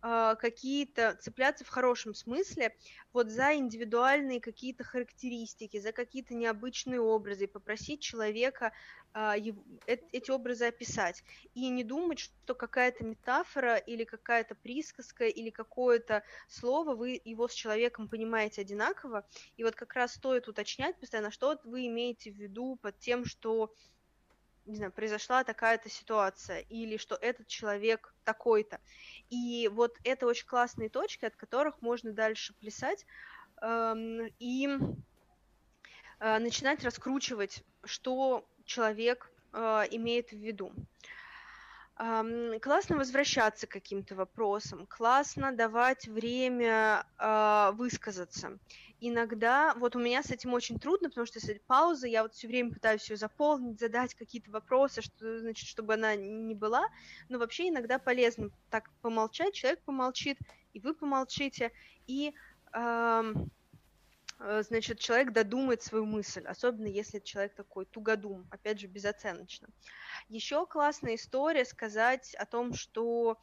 а, 0.02 0.36
какие-то, 0.36 1.18
цепляться 1.20 1.66
в 1.66 1.70
хорошем 1.70 2.14
смысле, 2.14 2.76
вот 3.12 3.30
за 3.30 3.56
индивидуальные 3.56 4.40
какие-то 4.40 4.84
характеристики, 4.84 5.80
за 5.80 5.92
какие-то 5.92 6.36
необычные 6.36 7.02
образы, 7.02 7.48
попросить 7.48 8.02
человека 8.02 8.68
а, 8.68 8.72
эти 9.16 10.30
образы 10.30 10.66
описать. 10.66 11.24
И 11.54 11.70
не 11.70 11.86
думать, 11.86 12.20
что 12.20 12.54
какая-то 12.54 13.06
метафора 13.06 13.78
или 13.78 14.04
какая-то 14.04 14.56
присказка 14.56 15.26
или 15.26 15.50
какое-то 15.50 16.24
слово, 16.50 16.96
вы 16.96 17.22
его 17.24 17.48
с 17.48 17.54
человеком 17.54 18.10
понимаете 18.10 18.62
одинаково. 18.62 19.26
И 19.56 19.64
вот 19.64 19.76
как 19.76 19.94
раз 19.94 20.16
стоит 20.16 20.50
уточнять 20.50 21.00
постоянно, 21.00 21.32
что 21.32 21.58
вы 21.64 21.88
имеете 21.88 22.32
в 22.32 22.36
виду 22.36 22.78
под 22.82 23.00
тем, 23.00 23.24
что 23.24 23.74
не 24.66 24.78
знаю, 24.78 24.92
произошла 24.92 25.44
такая-то 25.44 25.90
ситуация, 25.90 26.62
или 26.62 26.98
что 26.98 27.16
этот 27.16 27.48
человек 27.48 28.16
такой-то. 28.24 28.82
И 29.30 29.70
вот 29.72 29.96
это 30.04 30.26
очень 30.26 30.48
классные 30.48 30.90
точки, 30.90 31.24
от 31.24 31.36
которых 31.36 31.82
можно 31.84 32.14
дальше 32.14 32.56
плясать 32.56 33.06
эм, 33.62 34.28
и 34.40 34.68
э, 36.20 36.40
начинать 36.40 36.84
раскручивать, 36.84 37.64
что 37.84 38.50
человек 38.66 39.32
э, 39.54 39.84
имеет 39.92 40.32
в 40.32 40.38
виду. 40.38 40.72
Классно 41.98 42.98
возвращаться 42.98 43.68
к 43.68 43.72
каким-то 43.72 44.16
вопросам, 44.16 44.86
классно 44.86 45.54
давать 45.54 46.10
время 46.10 47.06
э, 47.18 47.72
высказаться. 47.74 48.60
Иногда, 49.00 49.74
вот 49.76 49.96
у 49.96 50.00
меня 50.00 50.22
с 50.22 50.30
этим 50.30 50.54
очень 50.54 50.78
трудно, 50.78 51.08
потому 51.08 51.26
что 51.26 51.40
если 51.40 51.62
пауза, 51.68 52.08
я 52.08 52.24
вот 52.24 52.34
все 52.34 52.48
время 52.48 52.74
пытаюсь 52.74 53.10
ее 53.10 53.16
заполнить, 53.16 53.80
задать 53.80 54.14
какие-то 54.14 54.52
вопросы, 54.52 55.02
что, 55.02 55.40
значит, 55.40 55.70
чтобы 55.70 55.94
она 55.94 56.18
не 56.18 56.54
была, 56.54 56.86
но 57.30 57.40
вообще 57.40 57.70
иногда 57.70 57.98
полезно 57.98 58.50
так 58.70 58.90
помолчать, 59.02 59.54
человек 59.54 59.82
помолчит, 59.86 60.38
и 60.74 60.82
вы 60.82 60.94
помолчите, 60.94 61.72
и 62.08 62.34
э, 62.74 63.34
значит, 64.40 65.00
человек 65.00 65.32
додумает 65.32 65.82
свою 65.82 66.06
мысль, 66.06 66.44
особенно 66.46 66.88
если 66.88 67.20
человек 67.20 67.56
такой 67.56 67.86
тугодум, 67.86 68.48
опять 68.52 68.80
же, 68.80 68.88
безоценочно. 68.88 69.70
Еще 70.30 70.66
классная 70.66 71.16
история 71.16 71.66
сказать 71.66 72.36
о 72.36 72.46
том, 72.46 72.74
что 72.74 73.40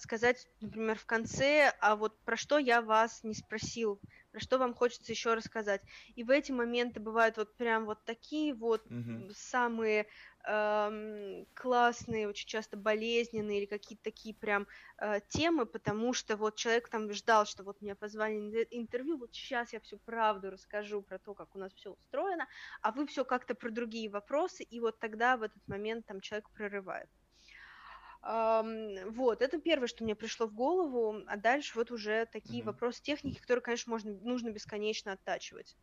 сказать, 0.00 0.48
например, 0.60 0.98
в 0.98 1.06
конце, 1.06 1.72
а 1.80 1.94
вот 1.94 2.18
про 2.24 2.36
что 2.36 2.58
я 2.58 2.82
вас 2.82 3.22
не 3.22 3.34
спросил, 3.34 4.00
про 4.32 4.40
что 4.40 4.58
вам 4.58 4.74
хочется 4.74 5.12
еще 5.12 5.34
рассказать. 5.34 5.82
И 6.16 6.24
в 6.24 6.30
эти 6.30 6.50
моменты 6.52 7.00
бывают 7.00 7.36
вот 7.36 7.54
прям 7.56 7.84
вот 7.84 8.04
такие 8.04 8.54
вот 8.54 8.84
mm-hmm. 8.86 9.32
самые 9.36 10.06
эм, 10.46 11.46
классные, 11.54 12.28
очень 12.28 12.48
часто 12.48 12.76
болезненные 12.76 13.58
или 13.58 13.66
какие-то 13.66 14.04
такие 14.04 14.34
прям 14.34 14.66
э, 14.98 15.20
темы, 15.28 15.66
потому 15.66 16.12
что 16.12 16.36
вот 16.36 16.56
человек 16.56 16.88
там 16.88 17.12
ждал, 17.12 17.46
что 17.46 17.64
вот 17.64 17.80
меня 17.80 17.96
позвали 17.96 18.38
на 18.38 18.56
интервью, 18.70 19.18
вот 19.18 19.34
сейчас 19.34 19.72
я 19.72 19.80
всю 19.80 19.98
правду 19.98 20.50
расскажу 20.50 21.02
про 21.02 21.18
то, 21.18 21.34
как 21.34 21.54
у 21.56 21.58
нас 21.58 21.72
все 21.74 21.92
устроено, 21.92 22.46
а 22.80 22.92
вы 22.92 23.06
все 23.06 23.24
как-то 23.24 23.54
про 23.54 23.70
другие 23.70 24.08
вопросы, 24.08 24.62
и 24.62 24.80
вот 24.80 24.98
тогда 25.00 25.36
в 25.36 25.42
этот 25.42 25.66
момент 25.66 26.06
там 26.06 26.20
человек 26.20 26.48
прорывает. 26.50 27.10
Вот, 28.22 29.40
это 29.40 29.60
первое, 29.60 29.86
что 29.86 30.02
мне 30.02 30.16
пришло 30.16 30.46
в 30.46 30.54
голову, 30.54 31.22
а 31.28 31.36
дальше 31.36 31.78
вот 31.78 31.92
уже 31.92 32.26
такие 32.26 32.60
mm-hmm. 32.62 32.66
вопросы 32.66 33.00
техники, 33.02 33.40
которые, 33.40 33.62
конечно, 33.62 33.90
можно, 33.90 34.12
нужно 34.14 34.50
бесконечно 34.50 35.12
оттачивать. 35.12 35.76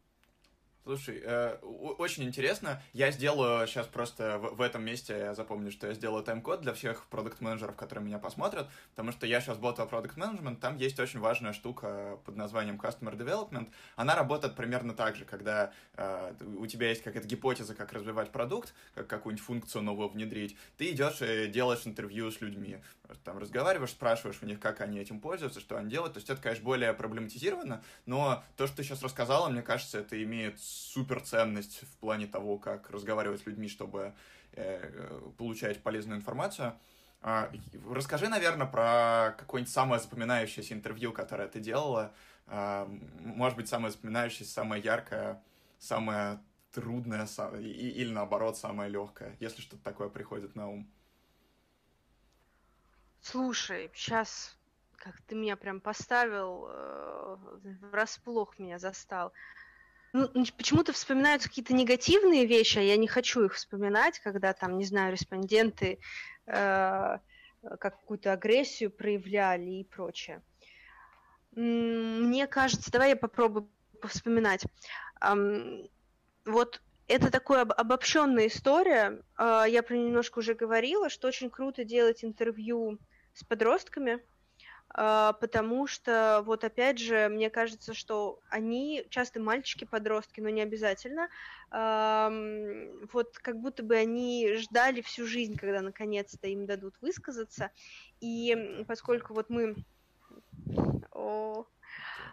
Слушай, 0.83 1.21
э, 1.23 1.55
очень 1.61 2.23
интересно. 2.23 2.81
Я 2.91 3.09
сделаю 3.11 3.65
сейчас 3.67 3.87
просто 3.87 4.37
в, 4.37 4.55
в 4.57 4.61
этом 4.61 4.83
месте, 4.83 5.17
я 5.17 5.33
запомню, 5.33 5.71
что 5.71 5.87
я 5.87 5.93
сделаю 5.93 6.25
тайм-код 6.25 6.59
для 6.59 6.73
всех 6.73 7.05
продукт-менеджеров, 7.05 7.77
которые 7.77 8.05
меня 8.05 8.19
посмотрят, 8.19 8.67
потому 8.89 9.13
что 9.13 9.25
я 9.25 9.39
сейчас 9.39 9.55
работаю 9.55 9.87
продукт 9.87 10.17
менеджмент 10.17 10.59
там 10.59 10.75
есть 10.75 10.99
очень 10.99 11.21
важная 11.21 11.53
штука 11.53 12.19
под 12.25 12.35
названием 12.35 12.75
Customer 12.75 13.15
Development. 13.17 13.71
Она 13.95 14.13
работает 14.13 14.55
примерно 14.55 14.93
так 14.93 15.15
же, 15.15 15.23
когда 15.23 15.71
э, 15.95 16.33
у 16.57 16.67
тебя 16.67 16.89
есть 16.89 17.01
какая-то 17.01 17.29
гипотеза, 17.29 17.75
как 17.75 17.93
развивать 17.93 18.31
продукт, 18.31 18.73
как 18.93 19.07
какую-нибудь 19.07 19.45
функцию 19.45 19.83
новую 19.83 20.09
внедрить, 20.09 20.57
ты 20.77 20.91
идешь 20.91 21.21
и 21.21 21.47
делаешь 21.47 21.83
интервью 21.85 22.29
с 22.29 22.41
людьми, 22.41 22.79
там 23.23 23.37
разговариваешь, 23.37 23.91
спрашиваешь 23.91 24.39
у 24.41 24.45
них, 24.45 24.59
как 24.59 24.81
они 24.81 24.99
этим 24.99 25.19
пользуются, 25.19 25.59
что 25.59 25.77
они 25.77 25.89
делают. 25.89 26.13
То 26.13 26.17
есть 26.17 26.29
это, 26.29 26.41
конечно, 26.41 26.63
более 26.63 26.93
проблематизировано, 26.93 27.83
но 28.05 28.43
то, 28.57 28.67
что 28.67 28.77
ты 28.77 28.83
сейчас 28.83 29.01
рассказала, 29.01 29.49
мне 29.49 29.61
кажется, 29.61 29.99
это 29.99 30.21
имеет 30.23 30.59
супер 30.59 31.21
ценность 31.21 31.81
в 31.83 31.97
плане 31.97 32.27
того, 32.27 32.57
как 32.57 32.89
разговаривать 32.89 33.41
с 33.41 33.45
людьми, 33.45 33.67
чтобы 33.67 34.13
э, 34.53 35.19
получать 35.37 35.81
полезную 35.81 36.19
информацию. 36.19 36.73
Э, 37.21 37.49
расскажи, 37.89 38.27
наверное, 38.27 38.67
про 38.67 39.35
какое-нибудь 39.37 39.73
самое 39.73 40.01
запоминающееся 40.01 40.73
интервью, 40.73 41.11
которое 41.11 41.47
ты 41.47 41.59
делала. 41.59 42.11
Э, 42.47 42.87
может 43.19 43.57
быть, 43.57 43.67
самое 43.67 43.91
запоминающееся, 43.91 44.51
самое 44.51 44.81
яркое, 44.81 45.41
самое 45.79 46.39
трудное 46.73 47.27
или, 47.59 48.11
наоборот, 48.11 48.57
самое 48.57 48.89
легкое, 48.89 49.35
если 49.39 49.61
что-то 49.61 49.83
такое 49.83 50.09
приходит 50.09 50.55
на 50.55 50.69
ум. 50.69 50.87
Слушай, 53.23 53.89
сейчас 53.93 54.57
как 55.03 55.19
ты 55.27 55.35
меня 55.35 55.57
прям 55.57 55.81
поставил, 55.81 56.67
э, 56.69 57.37
врасплох 57.91 58.57
меня 58.57 58.79
застал. 58.79 59.33
Ну, 60.13 60.29
почему-то 60.57 60.93
вспоминаются 60.93 61.49
какие-то 61.49 61.73
негативные 61.73 62.45
вещи, 62.45 62.77
а 62.77 62.81
я 62.81 62.95
не 62.95 63.07
хочу 63.07 63.43
их 63.43 63.55
вспоминать, 63.55 64.19
когда 64.19 64.53
там, 64.53 64.77
не 64.77 64.85
знаю, 64.85 65.11
респонденты 65.11 65.99
э, 66.45 67.17
какую-то 67.79 68.31
агрессию 68.31 68.91
проявляли 68.91 69.71
и 69.71 69.83
прочее. 69.83 70.41
Мне 71.51 72.47
кажется, 72.47 72.91
давай 72.91 73.09
я 73.09 73.15
попробую 73.15 73.69
вспоминать. 74.07 74.65
Эм, 75.19 75.89
вот 76.45 76.81
это 77.07 77.29
такая 77.29 77.63
обобщенная 77.63 78.47
история. 78.47 79.21
Э, 79.37 79.65
я 79.67 79.83
про 79.83 79.95
нее 79.95 80.07
немножко 80.07 80.39
уже 80.39 80.53
говорила, 80.53 81.09
что 81.09 81.27
очень 81.27 81.49
круто 81.49 81.83
делать 81.83 82.23
интервью 82.23 82.99
с 83.33 83.43
подростками, 83.43 84.19
а, 84.89 85.33
потому 85.33 85.87
что, 85.87 86.43
вот 86.45 86.63
опять 86.63 86.99
же, 86.99 87.27
мне 87.29 87.49
кажется, 87.49 87.93
что 87.93 88.39
они, 88.49 89.05
часто 89.09 89.39
мальчики-подростки, 89.39 90.39
но 90.39 90.49
не 90.49 90.61
обязательно, 90.61 91.29
вот 93.11 93.39
как 93.39 93.59
будто 93.59 93.81
бы 93.81 93.95
они 93.95 94.53
ждали 94.57 95.01
всю 95.01 95.25
жизнь, 95.25 95.57
когда 95.57 95.81
наконец-то 95.81 96.47
им 96.47 96.67
дадут 96.67 96.93
высказаться, 97.01 97.71
и 98.19 98.85
поскольку 98.87 99.33
вот 99.33 99.49
мы... 99.49 99.75
О, 101.11 101.65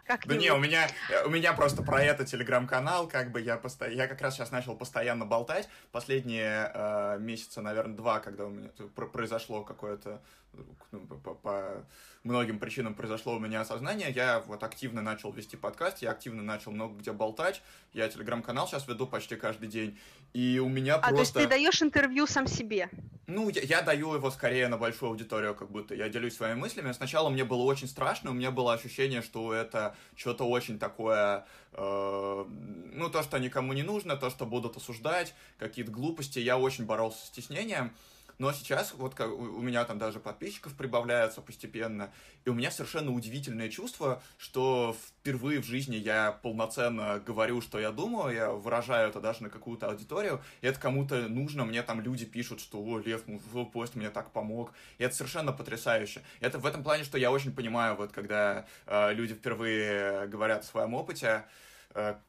как 0.05 0.27
да 0.27 0.35
не, 0.35 0.51
у 0.51 0.57
меня, 0.57 0.87
у 1.25 1.29
меня 1.29 1.53
просто 1.53 1.83
про 1.83 2.01
это 2.01 2.25
телеграм-канал, 2.25 3.07
как 3.07 3.31
бы 3.31 3.39
я 3.39 3.57
посто... 3.57 3.87
я 3.87 4.07
как 4.07 4.21
раз 4.21 4.35
сейчас 4.35 4.51
начал 4.51 4.75
постоянно 4.75 5.25
болтать. 5.25 5.69
Последние 5.91 6.71
э, 6.73 7.17
месяца, 7.19 7.61
наверное, 7.61 7.95
два, 7.95 8.19
когда 8.19 8.45
у 8.45 8.49
меня 8.49 8.69
произошло 8.95 9.63
какое-то 9.63 10.21
ну, 10.91 10.99
по, 10.99 11.33
по 11.33 11.85
многим 12.23 12.59
причинам 12.59 12.93
произошло 12.93 13.35
у 13.35 13.39
меня 13.39 13.61
осознание, 13.61 14.11
я 14.11 14.41
вот 14.41 14.63
активно 14.63 15.01
начал 15.01 15.31
вести 15.31 15.55
подкаст, 15.55 16.01
я 16.01 16.11
активно 16.11 16.43
начал 16.43 16.71
много 16.71 16.97
где 16.99 17.11
болтать, 17.11 17.61
я 17.93 18.07
телеграм-канал 18.09 18.67
сейчас 18.67 18.87
веду 18.87 19.07
почти 19.07 19.35
каждый 19.35 19.69
день, 19.69 19.97
и 20.33 20.59
у 20.59 20.69
меня 20.69 20.95
а, 20.95 21.09
просто... 21.09 21.13
А, 21.13 21.15
то 21.15 21.21
есть 21.21 21.33
ты 21.33 21.47
даешь 21.47 21.81
интервью 21.81 22.27
сам 22.27 22.47
себе? 22.47 22.89
Ну, 23.27 23.49
я, 23.49 23.61
я 23.61 23.81
даю 23.81 24.13
его 24.13 24.29
скорее 24.29 24.67
на 24.67 24.77
большую 24.77 25.09
аудиторию, 25.09 25.55
как 25.55 25.71
будто 25.71 25.95
я 25.95 26.09
делюсь 26.09 26.35
своими 26.35 26.59
мыслями. 26.59 26.91
Сначала 26.91 27.29
мне 27.29 27.45
было 27.45 27.61
очень 27.61 27.87
страшно, 27.87 28.31
у 28.31 28.33
меня 28.33 28.51
было 28.51 28.73
ощущение, 28.73 29.21
что 29.21 29.53
это 29.53 29.95
что-то 30.15 30.43
очень 30.43 30.77
такое, 30.77 31.45
э, 31.71 32.45
ну, 32.93 33.09
то, 33.09 33.23
что 33.23 33.37
никому 33.37 33.71
не 33.71 33.83
нужно, 33.83 34.17
то, 34.17 34.29
что 34.29 34.45
будут 34.45 34.75
осуждать, 34.75 35.33
какие-то 35.59 35.91
глупости. 35.91 36.39
Я 36.39 36.57
очень 36.57 36.85
боролся 36.85 37.19
с 37.19 37.27
стеснением. 37.27 37.93
Но 38.37 38.51
сейчас 38.53 38.93
вот 38.93 39.15
как, 39.15 39.31
у 39.31 39.61
меня 39.61 39.83
там 39.85 39.97
даже 39.97 40.19
подписчиков 40.19 40.75
прибавляется 40.75 41.41
постепенно, 41.41 42.11
и 42.45 42.49
у 42.49 42.53
меня 42.53 42.71
совершенно 42.71 43.11
удивительное 43.11 43.69
чувство, 43.69 44.21
что 44.37 44.95
впервые 45.19 45.61
в 45.61 45.65
жизни 45.65 45.95
я 45.95 46.31
полноценно 46.31 47.19
говорю, 47.19 47.61
что 47.61 47.79
я 47.79 47.91
думаю, 47.91 48.33
я 48.33 48.51
выражаю 48.51 49.09
это 49.09 49.19
даже 49.19 49.43
на 49.43 49.49
какую-то 49.49 49.87
аудиторию, 49.87 50.41
и 50.61 50.67
это 50.67 50.79
кому-то 50.79 51.27
нужно, 51.27 51.65
мне 51.65 51.83
там 51.83 52.01
люди 52.01 52.25
пишут, 52.25 52.59
что 52.59 52.79
«О, 52.79 52.99
Лев, 52.99 53.23
ну, 53.27 53.65
пост 53.65 53.95
мне 53.95 54.09
так 54.09 54.31
помог», 54.31 54.73
и 54.97 55.03
это 55.03 55.15
совершенно 55.15 55.51
потрясающе. 55.51 56.21
Это 56.39 56.59
в 56.59 56.65
этом 56.65 56.83
плане, 56.83 57.03
что 57.03 57.17
я 57.17 57.31
очень 57.31 57.53
понимаю, 57.53 57.95
вот 57.95 58.11
когда 58.11 58.65
э, 58.85 59.13
люди 59.13 59.33
впервые 59.33 60.27
говорят 60.27 60.61
о 60.61 60.65
своем 60.65 60.93
опыте, 60.93 61.21
Э, 61.21 61.43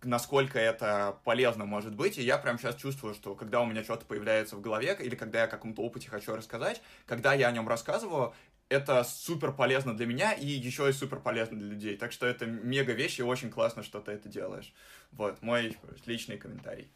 насколько 0.03 0.59
это 0.59 1.19
полезно 1.25 1.65
может 1.65 1.95
быть, 1.95 2.19
и 2.19 2.23
я 2.23 2.39
прям 2.39 2.59
сейчас 2.59 2.77
чувствую, 2.77 3.15
что 3.15 3.35
когда 3.35 3.61
у 3.61 3.67
меня 3.67 3.85
что-то 3.85 4.05
появляется 4.05 4.57
в 4.57 4.61
голове, 4.61 4.97
или 5.01 5.15
когда 5.15 5.41
я 5.41 5.45
о 5.45 5.49
каком-то 5.49 5.83
опыте 5.83 6.09
хочу 6.09 6.35
рассказать, 6.35 6.83
когда 7.07 7.35
я 7.35 7.49
о 7.49 7.53
нем 7.53 7.69
рассказываю, 7.69 8.35
это 8.69 9.05
супер 9.05 9.53
полезно 9.53 9.95
для 9.97 10.07
меня 10.07 10.33
и 10.33 10.47
еще 10.47 10.89
и 10.89 10.93
супер 10.93 11.21
полезно 11.21 11.59
для 11.59 11.69
людей. 11.69 11.97
Так 11.97 12.13
что 12.13 12.27
это 12.27 12.47
мега 12.47 12.93
вещь, 12.93 13.19
и 13.19 13.23
очень 13.23 13.51
классно, 13.51 13.83
что 13.83 14.01
ты 14.01 14.13
это 14.13 14.29
делаешь. 14.29 14.73
Вот, 15.13 15.43
мой 15.43 15.77
личный 16.07 16.39
комментарий. 16.39 16.91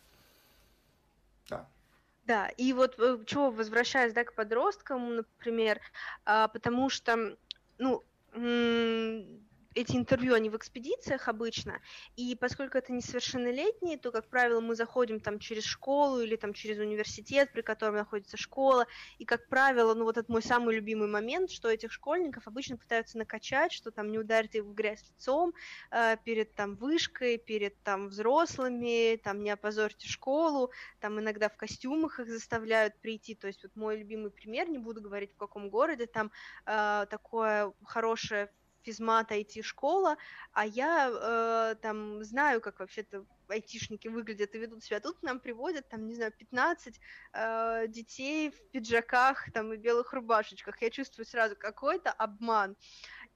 Да. 1.49 1.69
Да, 2.25 2.49
и 2.49 2.73
вот 2.73 2.99
э, 2.99 3.19
чего 3.27 3.51
возвращаясь, 3.51 4.12
да, 4.12 4.25
к 4.25 4.35
подросткам, 4.35 5.17
например, 5.17 5.81
а, 6.25 6.49
потому 6.49 6.89
что, 6.89 7.37
ну, 7.79 8.05
эти 9.77 9.95
интервью, 9.95 10.35
они 10.35 10.49
в 10.49 10.57
экспедициях 10.57 11.29
обычно, 11.29 11.81
и 12.16 12.35
поскольку 12.35 12.79
это 12.79 12.93
несовершеннолетние, 12.93 13.99
то, 13.99 14.11
как 14.11 14.27
правило, 14.29 14.61
мы 14.61 14.74
заходим 14.74 15.20
там 15.20 15.39
через 15.39 15.64
школу 15.64 16.20
или 16.20 16.37
там 16.37 16.55
через 16.55 16.79
университет, 16.79 17.53
при 17.53 17.61
котором 17.61 17.97
находится 17.97 18.39
школа, 18.39 18.87
и, 19.18 19.27
как 19.27 19.49
правило, 19.49 19.93
ну 19.93 20.05
вот 20.05 20.16
это 20.16 20.33
мой 20.33 20.43
самый 20.43 20.74
любимый 20.74 21.09
момент, 21.09 21.51
что 21.51 21.68
этих 21.68 21.93
школьников 21.93 22.49
обычно 22.49 22.79
пытаются 22.79 23.18
накачать, 23.18 23.70
что 23.70 23.91
там 23.91 24.11
не 24.11 24.18
ударить 24.18 24.55
их 24.55 24.64
в 24.64 24.72
грязь 24.72 25.05
лицом 25.11 25.53
э, 25.91 26.16
перед 26.24 26.55
там 26.55 26.77
вышкой, 26.77 27.37
перед 27.37 27.79
там 27.83 28.09
взрослыми, 28.09 29.16
там 29.16 29.43
не 29.43 29.51
опозорьте 29.51 30.09
школу, 30.09 30.72
там 31.01 31.20
иногда 31.20 31.51
в 31.51 31.57
костюмах 31.57 32.18
их 32.18 32.31
заставляют 32.31 32.99
прийти, 33.03 33.35
то 33.35 33.47
есть 33.47 33.62
вот 33.62 33.77
мой 33.77 33.99
любимый 33.99 34.31
пример, 34.31 34.70
не 34.70 34.79
буду 34.79 35.03
говорить 35.03 35.35
в 35.35 35.37
каком 35.37 35.68
городе, 35.68 36.07
там 36.07 36.33
э, 36.64 37.07
такое 37.11 37.74
хорошее 37.85 38.51
физмат, 38.87 39.32
IT-школа, 39.32 40.16
а 40.53 40.64
я 40.64 41.11
э, 41.11 41.74
там 41.82 42.22
знаю, 42.24 42.61
как 42.61 42.78
вообще-то 42.78 43.26
айтишники 43.49 44.09
выглядят 44.09 44.55
и 44.55 44.59
ведут 44.59 44.84
себя. 44.84 45.01
Тут 45.01 45.22
нам 45.22 45.41
приводят, 45.41 45.89
там, 45.89 46.07
не 46.07 46.14
знаю, 46.14 46.32
15 46.32 47.01
э, 47.32 47.89
детей 47.89 48.51
в 48.51 48.70
пиджаках 48.70 49.53
там 49.53 49.72
и 49.72 49.76
белых 49.76 50.12
рубашечках. 50.12 50.80
Я 50.82 50.91
чувствую 50.91 51.26
сразу 51.26 51.57
какой-то 51.57 52.12
обман. 52.12 52.76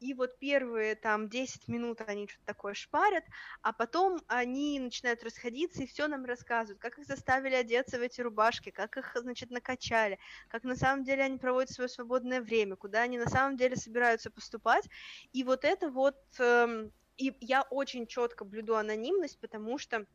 И 0.01 0.15
вот 0.15 0.39
первые 0.39 0.95
там 0.95 1.29
10 1.29 1.69
минут 1.69 2.01
они 2.07 2.27
что-то 2.27 2.47
такое 2.47 2.73
шпарят, 2.73 3.25
а 3.61 3.75
потом 3.75 4.19
они 4.29 4.81
начинают 4.81 5.23
расходиться 5.23 5.83
и 5.83 5.87
все 5.87 6.09
нам 6.09 6.25
рассказывают, 6.25 6.81
как 6.81 6.99
их 6.99 7.07
заставили 7.07 7.55
одеться 7.55 7.99
в 7.99 8.03
эти 8.03 8.23
рубашки, 8.23 8.71
как 8.71 8.97
их, 8.97 9.15
значит, 9.15 9.51
накачали, 9.51 10.19
как 10.49 10.65
на 10.65 10.75
самом 10.75 11.05
деле 11.05 11.25
они 11.25 11.37
проводят 11.37 11.71
свое 11.71 11.89
свободное 11.89 12.41
время, 12.41 12.77
куда 12.77 13.03
они 13.03 13.19
на 13.19 13.29
самом 13.29 13.59
деле 13.59 13.77
собираются 13.77 14.31
поступать. 14.31 14.89
И 15.33 15.45
вот 15.45 15.65
это 15.65 15.91
вот... 15.91 16.17
Э, 16.39 16.89
и 17.19 17.37
я 17.43 17.63
очень 17.69 18.07
четко 18.07 18.47
блюду 18.47 18.77
анонимность, 18.77 19.39
потому 19.39 19.77
что 19.77 20.07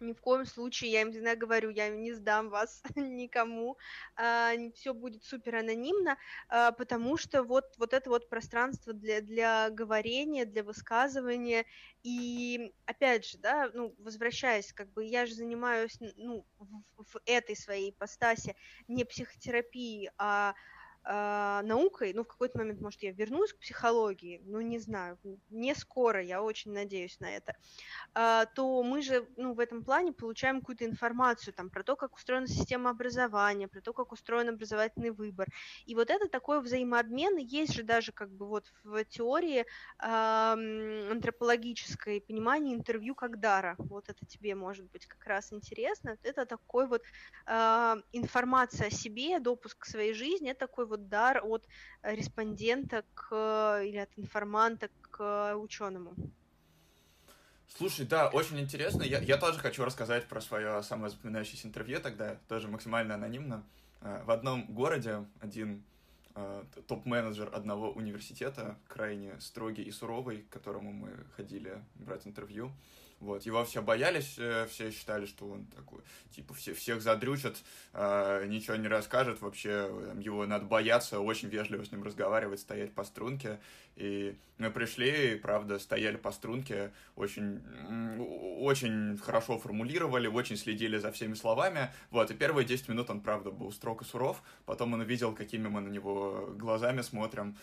ни 0.00 0.12
в 0.12 0.20
коем 0.20 0.44
случае, 0.44 0.92
я 0.92 1.02
им 1.02 1.10
всегда 1.10 1.36
говорю, 1.36 1.70
я 1.70 1.88
не 1.88 2.12
сдам 2.12 2.48
вас 2.50 2.82
никому, 2.96 3.76
а, 4.16 4.52
все 4.74 4.94
будет 4.94 5.24
супер 5.24 5.56
анонимно, 5.56 6.16
а, 6.48 6.72
потому 6.72 7.16
что 7.16 7.42
вот, 7.42 7.64
вот 7.78 7.92
это 7.92 8.10
вот 8.10 8.28
пространство 8.28 8.92
для, 8.92 9.20
для 9.20 9.70
говорения, 9.70 10.44
для 10.44 10.62
высказывания, 10.62 11.64
и 12.02 12.72
опять 12.86 13.26
же, 13.26 13.38
да, 13.38 13.70
ну, 13.74 13.94
возвращаясь, 13.98 14.72
как 14.72 14.92
бы 14.92 15.04
я 15.04 15.26
же 15.26 15.34
занимаюсь, 15.34 15.98
ну, 16.16 16.46
в, 16.58 17.04
в 17.04 17.20
этой 17.24 17.56
своей 17.56 17.90
ипостаси 17.90 18.54
не 18.88 19.04
психотерапией, 19.04 20.10
а 20.18 20.54
э, 21.06 21.60
наукой, 21.62 22.12
ну, 22.12 22.24
в 22.24 22.28
какой-то 22.28 22.58
момент, 22.58 22.80
может, 22.80 23.02
я 23.02 23.12
вернусь 23.12 23.52
к 23.52 23.58
психологии, 23.58 24.42
ну, 24.44 24.60
не 24.60 24.78
знаю, 24.78 25.18
не 25.50 25.74
скоро, 25.74 26.22
я 26.22 26.42
очень 26.42 26.72
надеюсь 26.72 27.20
на 27.20 27.30
это, 27.30 27.54
э, 28.14 28.46
то 28.54 28.82
мы 28.82 29.02
же, 29.02 29.26
ну, 29.36 29.54
в 29.54 29.60
этом 29.60 29.84
плане 29.84 30.12
получаем 30.12 30.60
какую-то 30.60 30.84
информацию 30.84 31.54
там 31.54 31.70
про 31.70 31.82
то, 31.82 31.96
как 31.96 32.14
устроена 32.14 32.46
система 32.46 32.90
образования, 32.90 33.68
про 33.68 33.80
то, 33.80 33.92
как 33.92 34.12
устроен 34.12 34.48
образовательный 34.48 35.10
выбор. 35.10 35.48
И 35.86 35.94
вот 35.94 36.10
это 36.10 36.28
такой 36.28 36.60
взаимообмен, 36.60 37.36
есть 37.36 37.72
же 37.72 37.82
даже 37.82 38.12
как 38.12 38.30
бы 38.30 38.46
вот 38.46 38.72
в 38.84 39.04
теории 39.04 39.60
э, 39.60 39.66
антропологической 41.10 42.20
понимание 42.20 42.74
интервью 42.74 43.14
как 43.14 43.40
дара. 43.40 43.76
Вот 43.78 44.08
это 44.08 44.26
тебе 44.26 44.54
может 44.54 44.90
быть 44.90 45.06
как 45.06 45.24
раз 45.26 45.52
интересно. 45.52 46.16
Это 46.22 46.46
такой 46.46 46.86
вот 46.86 47.02
э, 47.46 47.96
информация 48.12 48.88
о 48.88 48.90
себе, 48.90 49.38
допуск 49.40 49.78
к 49.78 49.86
своей 49.86 50.12
жизни, 50.12 50.50
это 50.50 50.60
такой 50.66 50.86
вот 50.86 50.95
вот 50.96 51.08
дар 51.08 51.40
от 51.44 51.66
респондента 52.02 53.04
к, 53.14 53.82
или 53.84 53.98
от 53.98 54.10
информанта 54.16 54.88
к 55.10 55.54
ученому. 55.56 56.14
Слушай, 57.68 58.06
да, 58.06 58.28
очень 58.28 58.58
интересно. 58.60 59.02
Я, 59.02 59.18
я 59.18 59.36
тоже 59.36 59.58
хочу 59.58 59.84
рассказать 59.84 60.26
про 60.26 60.40
свое 60.40 60.82
самое 60.82 61.10
запоминающееся 61.10 61.68
интервью 61.68 62.00
тогда, 62.00 62.36
тоже 62.48 62.68
максимально 62.68 63.14
анонимно. 63.14 63.64
Э, 64.00 64.22
в 64.24 64.30
одном 64.30 64.66
городе 64.66 65.26
один 65.40 65.82
э, 66.34 66.64
топ-менеджер 66.86 67.50
одного 67.52 67.90
университета, 67.90 68.78
крайне 68.88 69.38
строгий 69.40 69.82
и 69.82 69.90
суровый, 69.90 70.42
к 70.42 70.48
которому 70.48 70.92
мы 70.92 71.10
ходили 71.36 71.82
брать 71.96 72.26
интервью, 72.26 72.72
вот, 73.20 73.44
его 73.44 73.64
все 73.64 73.80
боялись, 73.80 74.34
э, 74.38 74.66
все 74.70 74.90
считали, 74.90 75.26
что 75.26 75.48
он 75.48 75.66
такой, 75.66 76.00
типа, 76.34 76.52
все, 76.54 76.74
всех 76.74 77.00
задрючат, 77.00 77.56
э, 77.94 78.44
ничего 78.46 78.76
не 78.76 78.88
расскажет, 78.88 79.40
вообще 79.40 79.90
его 80.20 80.44
надо 80.46 80.66
бояться, 80.66 81.20
очень 81.20 81.48
вежливо 81.48 81.84
с 81.84 81.92
ним 81.92 82.02
разговаривать, 82.02 82.60
стоять 82.60 82.92
по 82.92 83.04
струнке. 83.04 83.58
И 83.96 84.36
мы 84.58 84.70
пришли, 84.70 85.32
и, 85.32 85.36
правда, 85.36 85.78
стояли 85.78 86.16
по 86.16 86.30
струнке, 86.30 86.92
очень, 87.14 87.62
очень 88.60 89.16
хорошо 89.18 89.58
формулировали, 89.58 90.28
очень 90.28 90.56
следили 90.56 90.98
за 90.98 91.10
всеми 91.12 91.34
словами. 91.34 91.90
Вот, 92.10 92.30
и 92.30 92.34
первые 92.34 92.66
10 92.66 92.88
минут 92.88 93.08
он, 93.08 93.20
правда, 93.22 93.50
был 93.50 93.72
строг 93.72 94.02
и 94.02 94.04
суров, 94.04 94.42
потом 94.66 94.92
он 94.92 95.00
увидел, 95.00 95.34
какими 95.34 95.68
мы 95.68 95.80
на 95.80 95.88
него 95.88 96.52
глазами 96.56 97.00
смотрим, 97.00 97.56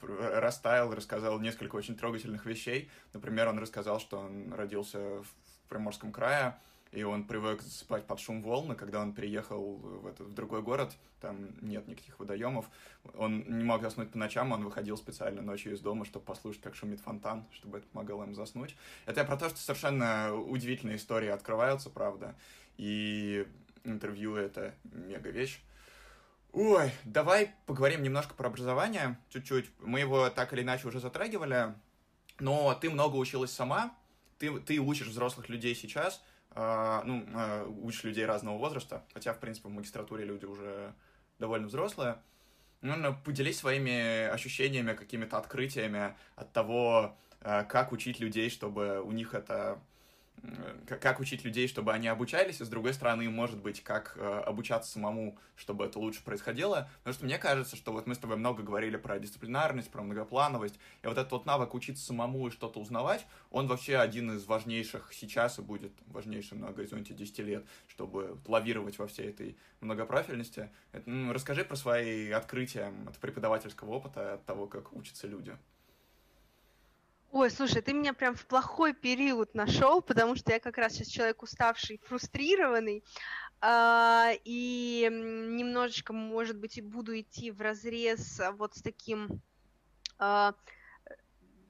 растаял, 0.00 0.94
рассказал 0.94 1.40
несколько 1.40 1.76
очень 1.76 1.96
трогательных 1.96 2.44
вещей. 2.44 2.90
Например, 3.14 3.48
он 3.48 3.58
рассказал, 3.58 4.00
что 4.00 4.18
он 4.18 4.52
родился 4.52 4.98
в 4.98 5.68
Приморском 5.68 6.12
крае, 6.12 6.58
и 6.92 7.04
он 7.04 7.24
привык 7.24 7.62
спать 7.62 8.06
под 8.06 8.18
шум 8.18 8.42
волны, 8.42 8.74
когда 8.74 9.00
он 9.00 9.12
переехал 9.12 9.76
в, 9.76 10.06
этот, 10.06 10.28
в 10.28 10.34
другой 10.34 10.62
город, 10.62 10.92
там 11.20 11.50
нет 11.60 11.86
никаких 11.86 12.18
водоемов, 12.18 12.66
он 13.14 13.44
не 13.46 13.64
мог 13.64 13.82
заснуть 13.82 14.10
по 14.10 14.18
ночам, 14.18 14.50
он 14.52 14.64
выходил 14.64 14.96
специально 14.96 15.40
ночью 15.40 15.74
из 15.74 15.80
дома, 15.80 16.04
чтобы 16.04 16.24
послушать, 16.24 16.62
как 16.62 16.74
шумит 16.74 17.00
фонтан, 17.00 17.46
чтобы 17.52 17.78
это 17.78 17.86
помогало 17.86 18.24
ему 18.24 18.34
заснуть. 18.34 18.76
Это 19.06 19.20
я 19.20 19.26
про 19.26 19.36
то, 19.36 19.48
что 19.48 19.58
совершенно 19.58 20.34
удивительные 20.34 20.96
истории 20.96 21.28
открываются, 21.28 21.90
правда, 21.90 22.34
и 22.76 23.46
интервью— 23.84 24.34
это 24.36 24.74
мега 24.84 25.30
вещь. 25.30 25.60
Ой, 26.52 26.90
давай 27.04 27.54
поговорим 27.66 28.02
немножко 28.02 28.34
про 28.34 28.48
образование, 28.48 29.16
чуть-чуть. 29.28 29.70
Мы 29.78 30.00
его 30.00 30.28
так 30.30 30.52
или 30.52 30.62
иначе 30.62 30.88
уже 30.88 30.98
затрагивали, 30.98 31.74
но 32.40 32.74
ты 32.74 32.90
много 32.90 33.14
училась 33.14 33.52
сама, 33.52 33.94
ты, 34.38 34.58
ты 34.58 34.80
учишь 34.80 35.06
взрослых 35.06 35.48
людей 35.48 35.76
сейчас, 35.76 36.20
ну, 36.54 37.26
э, 37.34 37.66
учишь 37.82 38.04
людей 38.04 38.26
разного 38.26 38.58
возраста, 38.58 39.04
хотя, 39.14 39.32
в 39.32 39.38
принципе, 39.38 39.68
в 39.68 39.72
магистратуре 39.72 40.24
люди 40.24 40.44
уже 40.44 40.94
довольно 41.38 41.68
взрослые. 41.68 42.16
Ну, 42.82 43.14
поделись 43.24 43.58
своими 43.58 44.26
ощущениями, 44.26 44.94
какими-то 44.94 45.36
открытиями 45.36 46.16
от 46.34 46.52
того, 46.52 47.16
э, 47.40 47.64
как 47.64 47.92
учить 47.92 48.20
людей, 48.20 48.50
чтобы 48.50 49.02
у 49.02 49.12
них 49.12 49.34
это 49.34 49.80
как 50.86 51.20
учить 51.20 51.44
людей, 51.44 51.68
чтобы 51.68 51.92
они 51.92 52.08
обучались, 52.08 52.60
и 52.60 52.64
с 52.64 52.68
другой 52.68 52.94
стороны, 52.94 53.28
может 53.30 53.60
быть, 53.60 53.82
как 53.82 54.14
э, 54.16 54.42
обучаться 54.46 54.90
самому, 54.90 55.38
чтобы 55.56 55.84
это 55.84 55.98
лучше 55.98 56.22
происходило. 56.22 56.88
Потому 56.98 57.14
что 57.14 57.24
мне 57.24 57.38
кажется, 57.38 57.76
что 57.76 57.92
вот 57.92 58.06
мы 58.06 58.14
с 58.14 58.18
тобой 58.18 58.36
много 58.36 58.62
говорили 58.62 58.96
про 58.96 59.18
дисциплинарность, 59.18 59.90
про 59.90 60.02
многоплановость, 60.02 60.78
и 61.02 61.06
вот 61.06 61.18
этот 61.18 61.32
вот 61.32 61.46
навык 61.46 61.74
учиться 61.74 62.04
самому 62.04 62.48
и 62.48 62.50
что-то 62.50 62.80
узнавать, 62.80 63.26
он 63.50 63.66
вообще 63.66 63.96
один 63.96 64.32
из 64.32 64.44
важнейших 64.44 65.12
сейчас 65.12 65.58
и 65.58 65.62
будет 65.62 65.92
важнейшим 66.06 66.60
на 66.60 66.72
горизонте 66.72 67.14
10 67.14 67.38
лет, 67.40 67.66
чтобы 67.86 68.38
лавировать 68.46 68.98
во 68.98 69.06
всей 69.06 69.28
этой 69.30 69.56
многопрофильности. 69.80 70.70
Это, 70.92 71.08
ну, 71.08 71.32
расскажи 71.32 71.64
про 71.64 71.76
свои 71.76 72.30
открытия 72.30 72.92
от 73.06 73.18
преподавательского 73.18 73.90
опыта, 73.90 74.34
от 74.34 74.44
того, 74.46 74.66
как 74.66 74.92
учатся 74.92 75.26
люди. 75.26 75.56
Ой, 77.32 77.48
слушай, 77.48 77.80
ты 77.80 77.92
меня 77.92 78.12
прям 78.12 78.34
в 78.34 78.44
плохой 78.44 78.92
период 78.92 79.54
нашел, 79.54 80.02
потому 80.02 80.34
что 80.34 80.52
я 80.52 80.58
как 80.58 80.76
раз 80.78 80.94
сейчас 80.94 81.06
человек 81.06 81.44
уставший, 81.44 82.00
фрустрированный, 82.04 83.04
э, 83.62 84.32
и 84.44 85.08
немножечко, 85.08 86.12
может 86.12 86.58
быть, 86.58 86.78
и 86.78 86.82
буду 86.82 87.18
идти 87.20 87.52
в 87.52 87.60
разрез 87.60 88.40
вот 88.58 88.74
с 88.74 88.82
таким 88.82 89.40
э, 90.18 90.52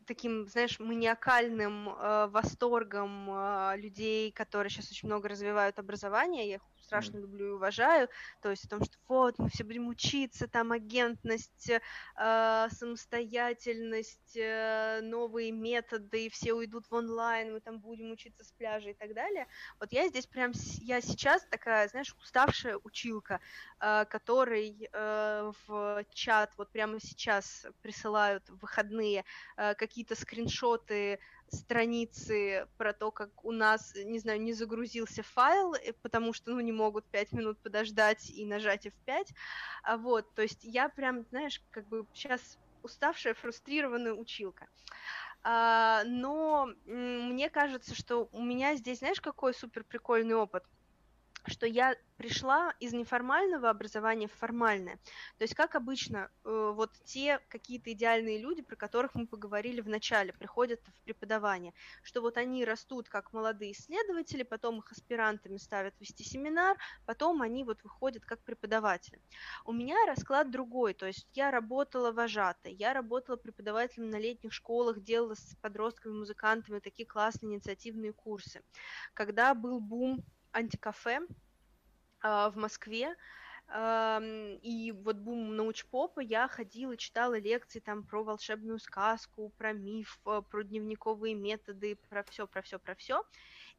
таким, 0.06 0.48
знаешь, 0.48 0.80
маниакальным 0.80 1.90
э, 1.90 2.26
восторгом 2.28 3.30
э, 3.30 3.76
людей, 3.76 4.32
которые 4.32 4.70
сейчас 4.70 4.90
очень 4.90 5.08
много 5.08 5.28
развивают 5.28 5.78
образование, 5.78 6.48
я 6.48 6.58
страшно 6.90 7.18
mm. 7.18 7.20
люблю 7.20 7.46
и 7.46 7.52
уважаю, 7.52 8.08
то 8.42 8.50
есть 8.50 8.64
о 8.64 8.68
том, 8.68 8.84
что 8.84 8.96
вот, 9.06 9.38
мы 9.38 9.48
все 9.48 9.62
будем 9.62 9.86
учиться, 9.86 10.48
там 10.48 10.72
агентность, 10.72 11.70
э, 11.70 12.68
самостоятельность, 12.70 14.36
э, 14.36 15.00
новые 15.00 15.52
методы, 15.52 16.28
все 16.30 16.52
уйдут 16.52 16.90
в 16.90 16.94
онлайн, 16.94 17.52
мы 17.52 17.60
там 17.60 17.78
будем 17.78 18.10
учиться 18.10 18.42
с 18.42 18.50
пляжа 18.50 18.90
и 18.90 18.94
так 18.94 19.14
далее. 19.14 19.46
Вот 19.78 19.92
я 19.92 20.08
здесь 20.08 20.26
прям, 20.26 20.50
я 20.80 21.00
сейчас 21.00 21.44
такая, 21.44 21.86
знаешь, 21.88 22.12
уставшая 22.20 22.76
училка, 22.82 23.40
э, 23.78 24.04
который 24.06 24.88
э, 24.92 25.52
в 25.68 26.04
чат 26.12 26.52
вот 26.56 26.70
прямо 26.70 26.98
сейчас 26.98 27.66
присылают 27.82 28.48
в 28.48 28.58
выходные 28.58 29.24
э, 29.56 29.74
какие-то 29.76 30.16
скриншоты 30.16 31.20
страницы 31.50 32.68
про 32.76 32.92
то, 32.92 33.10
как 33.10 33.44
у 33.44 33.52
нас, 33.52 33.94
не 33.94 34.18
знаю, 34.18 34.40
не 34.40 34.52
загрузился 34.52 35.22
файл, 35.22 35.74
э, 35.74 35.92
потому 36.02 36.32
что, 36.32 36.50
ну, 36.50 36.60
не 36.60 36.72
могут 36.72 37.08
пять 37.10 37.32
минут 37.32 37.60
подождать 37.62 38.30
и 38.30 38.46
нажать 38.46 38.86
F5, 38.86 39.26
а 39.82 39.96
вот, 39.96 40.32
то 40.34 40.42
есть 40.42 40.62
я 40.62 40.88
прям, 40.88 41.24
знаешь, 41.30 41.62
как 41.70 41.86
бы 41.88 42.06
сейчас 42.12 42.58
уставшая, 42.82 43.34
фрустрированная 43.34 44.14
училка. 44.14 44.68
А, 45.42 46.02
но 46.04 46.68
мне 46.84 47.48
кажется, 47.50 47.94
что 47.94 48.28
у 48.32 48.42
меня 48.42 48.76
здесь, 48.76 48.98
знаешь, 48.98 49.20
какой 49.20 49.54
супер 49.54 49.84
прикольный 49.84 50.34
опыт– 50.34 50.64
что 51.46 51.66
я 51.66 51.96
пришла 52.20 52.74
из 52.80 52.92
неформального 52.92 53.70
образования 53.70 54.28
в 54.28 54.32
формальное. 54.32 54.96
То 55.38 55.44
есть, 55.44 55.54
как 55.54 55.74
обычно, 55.74 56.30
э, 56.44 56.72
вот 56.74 56.92
те 57.04 57.38
какие-то 57.48 57.92
идеальные 57.92 58.38
люди, 58.38 58.60
про 58.60 58.76
которых 58.76 59.14
мы 59.14 59.26
поговорили 59.26 59.80
в 59.80 59.88
начале, 59.88 60.34
приходят 60.34 60.80
в 60.86 61.04
преподавание, 61.04 61.72
что 62.02 62.20
вот 62.20 62.36
они 62.36 62.66
растут 62.66 63.08
как 63.08 63.32
молодые 63.32 63.72
исследователи, 63.72 64.42
потом 64.42 64.80
их 64.80 64.92
аспирантами 64.92 65.56
ставят 65.56 65.94
вести 65.98 66.22
семинар, 66.22 66.76
потом 67.06 67.40
они 67.40 67.64
вот 67.64 67.82
выходят 67.84 68.26
как 68.26 68.40
преподаватели. 68.44 69.18
У 69.64 69.72
меня 69.72 69.96
расклад 70.06 70.50
другой, 70.50 70.92
то 70.92 71.06
есть 71.06 71.26
я 71.32 71.50
работала 71.50 72.12
вожатой, 72.12 72.74
я 72.74 72.92
работала 72.92 73.36
преподавателем 73.36 74.10
на 74.10 74.16
летних 74.16 74.52
школах, 74.52 75.02
делала 75.02 75.36
с 75.36 75.56
подростками, 75.62 76.12
музыкантами 76.12 76.80
такие 76.80 77.06
классные 77.06 77.54
инициативные 77.54 78.12
курсы. 78.12 78.62
Когда 79.14 79.54
был 79.54 79.80
бум 79.80 80.22
антикафе 80.52 81.20
а, 82.22 82.50
в 82.50 82.56
Москве, 82.56 83.16
и 83.72 84.92
вот 85.04 85.16
бум 85.18 85.54
научпопа 85.54 86.18
я 86.18 86.48
ходила, 86.48 86.96
читала 86.96 87.38
лекции 87.38 87.78
там 87.78 88.02
про 88.02 88.24
волшебную 88.24 88.80
сказку, 88.80 89.50
про 89.50 89.72
миф, 89.72 90.18
э, 90.26 90.42
про 90.50 90.64
дневниковые 90.64 91.36
методы, 91.36 91.96
про 92.08 92.24
все, 92.24 92.48
про 92.48 92.62
все, 92.62 92.80
про 92.80 92.96
все. 92.96 93.22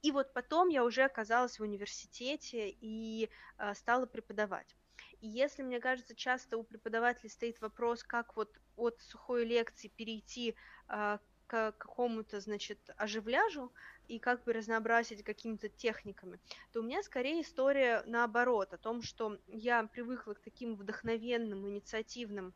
И 0.01 0.11
вот 0.11 0.31
потом 0.31 0.69
я 0.69 0.85
уже 0.85 1.03
оказалась 1.03 1.59
в 1.59 1.63
университете 1.63 2.69
и 2.69 3.29
э, 3.57 3.73
стала 3.73 4.05
преподавать. 4.05 4.77
И 5.19 5.27
если, 5.27 5.61
мне 5.61 5.81
кажется, 5.81 6.15
часто 6.15 6.57
у 6.57 6.63
преподавателей 6.63 7.29
стоит 7.29 7.59
вопрос, 7.59 8.01
как 8.01 8.37
вот 8.37 8.49
от 8.77 8.99
сухой 9.01 9.43
лекции 9.43 9.89
перейти 9.89 10.55
э, 10.87 11.17
к 11.51 11.73
какому-то, 11.73 12.39
значит, 12.39 12.79
оживляжу 12.95 13.73
и 14.07 14.19
как 14.19 14.45
бы 14.45 14.53
разнообразить 14.53 15.21
какими-то 15.21 15.67
техниками, 15.67 16.39
то 16.71 16.79
у 16.79 16.83
меня 16.83 17.03
скорее 17.03 17.41
история 17.41 18.03
наоборот, 18.05 18.71
о 18.73 18.77
том, 18.77 19.01
что 19.01 19.37
я 19.47 19.83
привыкла 19.83 20.33
к 20.33 20.39
таким 20.39 20.75
вдохновенным, 20.75 21.67
инициативным 21.67 22.53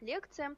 лекциям, 0.00 0.56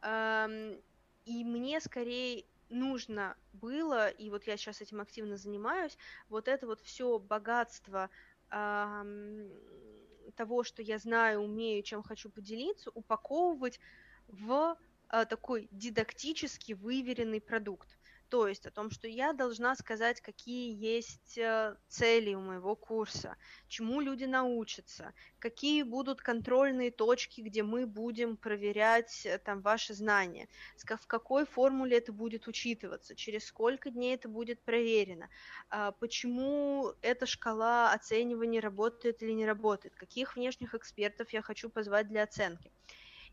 эм, 0.00 0.80
и 1.26 1.44
мне 1.44 1.78
скорее 1.80 2.46
нужно 2.70 3.36
было, 3.52 4.08
и 4.08 4.30
вот 4.30 4.44
я 4.44 4.56
сейчас 4.56 4.80
этим 4.80 5.02
активно 5.02 5.36
занимаюсь, 5.36 5.98
вот 6.30 6.48
это 6.48 6.66
вот 6.66 6.80
все 6.80 7.18
богатство 7.18 8.08
того, 10.36 10.62
что 10.62 10.80
я 10.80 10.98
знаю, 10.98 11.40
умею, 11.40 11.82
чем 11.82 12.02
хочу 12.02 12.30
поделиться, 12.30 12.90
упаковывать 12.94 13.78
в 14.26 14.78
такой 15.24 15.68
дидактически 15.70 16.72
выверенный 16.72 17.40
продукт. 17.40 17.96
То 18.34 18.48
есть 18.48 18.66
о 18.66 18.70
том, 18.72 18.90
что 18.90 19.06
я 19.06 19.32
должна 19.32 19.76
сказать, 19.76 20.20
какие 20.20 20.74
есть 20.74 21.38
э, 21.38 21.76
цели 21.88 22.34
у 22.34 22.40
моего 22.40 22.74
курса, 22.74 23.36
чему 23.68 24.00
люди 24.00 24.24
научатся, 24.24 25.12
какие 25.38 25.84
будут 25.84 26.20
контрольные 26.20 26.90
точки, 26.90 27.42
где 27.42 27.62
мы 27.62 27.86
будем 27.86 28.36
проверять 28.36 29.24
э, 29.24 29.38
там 29.38 29.60
ваши 29.60 29.94
знания, 29.94 30.48
в 30.76 31.06
какой 31.06 31.46
формуле 31.46 31.98
это 31.98 32.12
будет 32.12 32.48
учитываться, 32.48 33.14
через 33.14 33.44
сколько 33.44 33.90
дней 33.90 34.16
это 34.16 34.28
будет 34.28 34.60
проверено, 34.62 35.28
а, 35.70 35.92
почему 35.92 36.92
эта 37.02 37.26
шкала 37.26 37.92
оценивания 37.92 38.60
работает 38.60 39.22
или 39.22 39.30
не 39.32 39.46
работает, 39.46 39.94
каких 39.94 40.34
внешних 40.34 40.74
экспертов 40.74 41.32
я 41.32 41.40
хочу 41.40 41.70
позвать 41.70 42.08
для 42.08 42.24
оценки. 42.24 42.72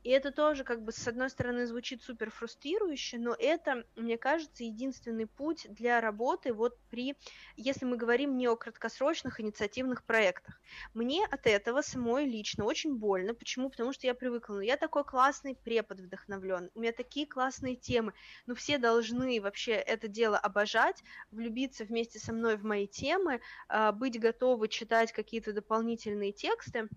И 0.04 0.10
это 0.10 0.32
тоже, 0.32 0.64
как 0.64 0.84
бы, 0.84 0.92
с 0.92 1.08
одной 1.08 1.30
стороны, 1.30 1.66
звучит 1.68 2.02
супер 2.02 2.32
фрустрирующе, 2.32 3.20
но 3.20 3.36
это, 3.38 3.86
мне 3.96 4.18
кажется, 4.18 4.64
единственный 4.64 5.28
путь 5.28 5.68
для 5.70 6.02
работы 6.02 6.54
вот 6.54 6.80
при, 6.90 7.16
если 7.56 7.86
мы 7.86 7.98
говорим 7.98 8.38
не 8.38 8.48
о 8.48 8.56
краткосрочных 8.56 9.40
инициативных 9.40 10.04
проектах. 10.04 10.60
Мне 10.94 11.26
от 11.26 11.46
этого 11.46 11.82
самой 11.82 12.26
лично 12.26 12.66
очень 12.66 12.96
больно. 12.96 13.34
Почему? 13.34 13.70
Потому 13.70 13.94
что 13.94 14.08
я 14.08 14.16
привыкла, 14.16 14.56
ну, 14.56 14.62
я 14.62 14.78
такой 14.78 15.04
классный 15.04 15.56
препод 15.56 16.00
вдохновлен, 16.00 16.72
у 16.74 16.80
меня 16.80 16.92
такие 16.92 17.28
классные 17.28 17.76
темы, 17.76 18.14
ну, 18.48 18.56
все 18.56 18.78
должны 18.78 19.40
вообще 19.42 19.74
это 19.74 20.08
дело 20.08 20.38
обожать, 20.38 21.04
влюбиться 21.30 21.86
вместе 21.86 22.20
со 22.20 22.34
мной 22.34 22.58
в 22.58 22.64
мои 22.64 22.88
темы, 22.88 23.42
а, 23.68 23.92
быть 23.92 24.20
готовы 24.20 24.68
читать 24.68 25.12
какие-то 25.12 25.54
дополнительные 25.54 26.32
тексты, 26.32 26.90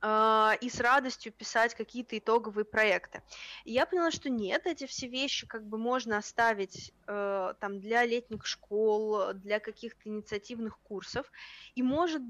и 0.00 0.70
с 0.70 0.80
радостью 0.80 1.32
писать 1.32 1.74
какие-то 1.74 2.16
итоговые 2.16 2.64
проекты. 2.64 3.22
И 3.64 3.72
я 3.72 3.84
поняла, 3.84 4.10
что 4.10 4.30
нет, 4.30 4.66
эти 4.66 4.86
все 4.86 5.08
вещи 5.08 5.46
как 5.46 5.66
бы 5.66 5.76
можно 5.76 6.18
оставить 6.18 6.92
э, 7.06 7.54
там 7.60 7.80
для 7.80 8.04
летних 8.04 8.46
школ, 8.46 9.32
для 9.34 9.58
каких-то 9.58 10.08
инициативных 10.08 10.78
курсов. 10.78 11.30
И 11.74 11.82
может, 11.82 12.22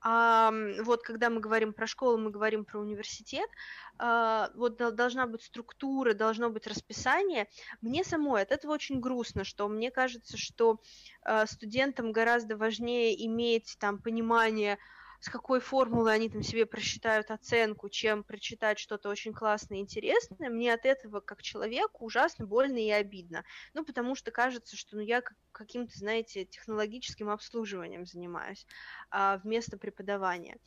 а, 0.00 0.52
вот 0.82 1.02
когда 1.02 1.30
мы 1.30 1.40
говорим 1.40 1.72
про 1.72 1.86
школу, 1.86 2.18
мы 2.18 2.30
говорим 2.30 2.64
про 2.64 2.80
университет, 2.80 3.48
а, 3.98 4.50
вот 4.54 4.76
должна 4.76 5.26
быть 5.26 5.42
структура, 5.42 6.14
должно 6.14 6.50
быть 6.50 6.66
расписание. 6.66 7.48
Мне 7.80 8.04
самой 8.04 8.42
от 8.42 8.52
этого 8.52 8.72
очень 8.72 9.00
грустно, 9.00 9.44
что 9.44 9.68
мне 9.68 9.90
кажется, 9.90 10.36
что 10.36 10.80
э, 11.24 11.46
студентам 11.46 12.12
гораздо 12.12 12.56
важнее 12.56 13.26
иметь 13.26 13.76
там 13.78 13.98
понимание, 13.98 14.78
с 15.22 15.28
какой 15.28 15.60
формулой 15.60 16.16
они 16.16 16.28
там 16.28 16.42
себе 16.42 16.66
просчитают 16.66 17.30
оценку, 17.30 17.88
чем 17.88 18.24
прочитать 18.24 18.80
что-то 18.80 19.08
очень 19.08 19.32
классное 19.32 19.78
и 19.78 19.80
интересное, 19.80 20.50
мне 20.50 20.74
от 20.74 20.84
этого 20.84 21.20
как 21.20 21.42
человеку 21.42 22.04
ужасно 22.04 22.44
больно 22.44 22.78
и 22.78 22.90
обидно. 22.90 23.44
Ну, 23.72 23.84
потому 23.84 24.16
что 24.16 24.32
кажется, 24.32 24.76
что 24.76 24.96
ну, 24.96 25.02
я 25.02 25.22
каким-то, 25.52 25.96
знаете, 25.96 26.44
технологическим 26.44 27.30
обслуживанием 27.30 28.04
занимаюсь 28.04 28.66
а, 29.10 29.38
вместо 29.44 29.78
преподавания. 29.78 30.58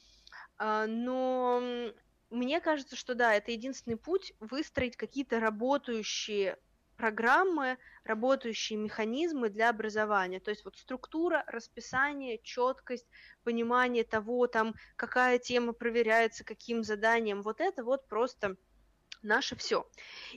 А, 0.57 0.87
но 0.87 1.91
мне 2.29 2.61
кажется, 2.61 2.95
что 2.95 3.13
да, 3.13 3.33
это 3.33 3.51
единственный 3.51 3.97
путь 3.97 4.31
выстроить 4.39 4.95
какие-то 4.95 5.41
работающие 5.41 6.57
программы, 6.95 7.77
работающие 8.03 8.77
механизмы 8.77 9.49
для 9.49 9.69
образования. 9.69 10.39
То 10.39 10.51
есть 10.51 10.65
вот 10.65 10.77
структура, 10.77 11.43
расписание, 11.47 12.39
четкость, 12.43 13.07
понимание 13.43 14.03
того, 14.03 14.47
там, 14.47 14.75
какая 14.95 15.39
тема 15.39 15.73
проверяется, 15.73 16.43
каким 16.43 16.83
заданием, 16.83 17.41
вот 17.41 17.61
это 17.61 17.83
вот 17.83 18.07
просто 18.07 18.55
наше 19.25 19.55
все. 19.55 19.87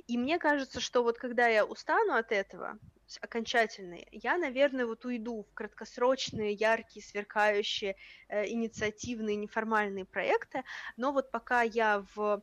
И 0.07 0.19
мне 0.19 0.39
кажется, 0.39 0.81
что 0.81 1.03
вот 1.03 1.19
когда 1.19 1.47
я 1.47 1.65
устану 1.65 2.15
от 2.15 2.33
этого, 2.33 2.79
окончательные, 3.21 4.07
я, 4.11 4.37
наверное, 4.37 4.87
вот 4.87 5.05
уйду 5.05 5.45
в 5.45 5.55
краткосрочные, 5.55 6.53
яркие, 6.53 7.05
сверкающие, 7.05 7.97
э, 8.29 8.49
инициативные, 8.49 9.37
неформальные 9.37 10.05
проекты, 10.05 10.65
но 10.97 11.13
вот 11.13 11.31
пока 11.31 11.63
я 11.63 12.05
в 12.15 12.43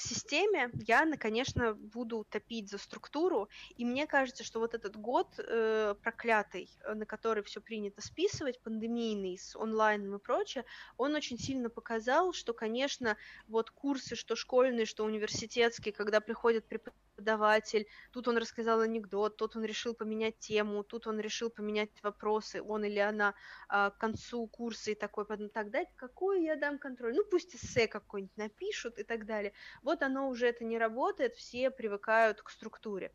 системе 0.00 0.70
я, 0.86 1.06
конечно, 1.16 1.74
буду 1.74 2.26
топить 2.28 2.70
за 2.70 2.78
структуру, 2.78 3.48
и 3.76 3.84
мне 3.84 4.06
кажется, 4.06 4.44
что 4.44 4.60
вот 4.60 4.74
этот 4.74 4.96
год 4.96 5.28
э, 5.38 5.94
проклятый, 6.02 6.70
э, 6.84 6.94
на 6.94 7.06
который 7.06 7.42
все 7.42 7.60
принято 7.60 8.00
списывать, 8.00 8.60
пандемийный, 8.62 9.38
с 9.38 9.54
онлайном 9.56 10.16
и 10.16 10.18
прочее, 10.18 10.64
он 10.96 11.14
очень 11.14 11.38
сильно 11.38 11.70
показал, 11.70 12.32
что, 12.32 12.52
конечно, 12.52 13.16
вот 13.46 13.70
курсы, 13.70 14.16
что 14.16 14.36
школьные, 14.36 14.86
что 14.86 15.04
университетские, 15.04 15.92
когда 15.92 16.20
приходят 16.20 16.66
преподаватель, 16.66 17.86
тут 18.12 18.28
он 18.28 18.38
рассказал 18.38 18.80
анекдот, 18.80 19.36
тут 19.36 19.56
он 19.56 19.64
решил 19.64 19.94
поменять 19.94 20.38
тему, 20.38 20.82
тут 20.82 21.06
он 21.06 21.20
решил 21.20 21.50
поменять 21.50 21.90
вопросы, 22.02 22.62
он 22.62 22.84
или 22.84 22.98
она 22.98 23.34
а, 23.68 23.90
к 23.90 23.98
концу 23.98 24.46
курса 24.46 24.92
и 24.92 24.94
такой, 24.94 25.26
так, 25.52 25.70
дать, 25.70 25.88
какой 25.96 26.44
я 26.44 26.56
дам 26.56 26.78
контроль? 26.78 27.14
Ну, 27.14 27.24
пусть 27.30 27.54
эссе 27.54 27.86
какой-нибудь 27.86 28.36
напишут 28.40 28.98
и 28.98 29.04
так 29.04 29.26
далее. 29.26 29.52
Вот 29.82 30.02
оно 30.02 30.28
уже 30.28 30.48
это 30.48 30.64
не 30.64 30.78
работает, 30.78 31.36
все 31.36 31.70
привыкают 31.70 32.42
к 32.42 32.50
структуре. 32.50 33.12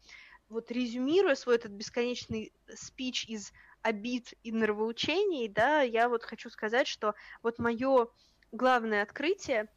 Вот 0.49 0.71
резюмируя 0.71 1.35
свой 1.35 1.55
этот 1.55 1.71
бесконечный 1.71 2.53
спич 2.73 3.25
из 3.27 3.51
обид 3.81 4.33
и 4.43 4.51
нравоучений, 4.51 5.47
да, 5.47 5.81
я 5.81 6.07
вот 6.07 6.23
хочу 6.23 6.49
сказать, 6.49 6.87
что 6.87 7.15
вот 7.43 7.59
мое 7.59 8.07
главное 8.51 9.03
открытие 9.03 9.67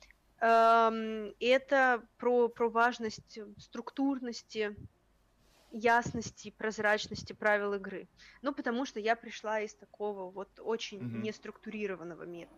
эм, 0.41 1.35
это 1.41 2.07
про, 2.19 2.49
про 2.49 2.71
важность 2.71 3.39
структурности, 3.59 4.77
ясности, 5.73 6.51
прозрачности 6.51 7.33
правил 7.33 7.75
игры. 7.75 8.09
Ну, 8.43 8.55
потому 8.55 8.87
что 8.87 9.01
я 9.01 9.17
пришла 9.17 9.61
из 9.61 9.75
такого 9.75 10.31
вот 10.31 10.49
очень 10.61 11.01
mm-hmm. 11.01 11.23
неструктурированного 11.23 12.25
мира. 12.25 12.51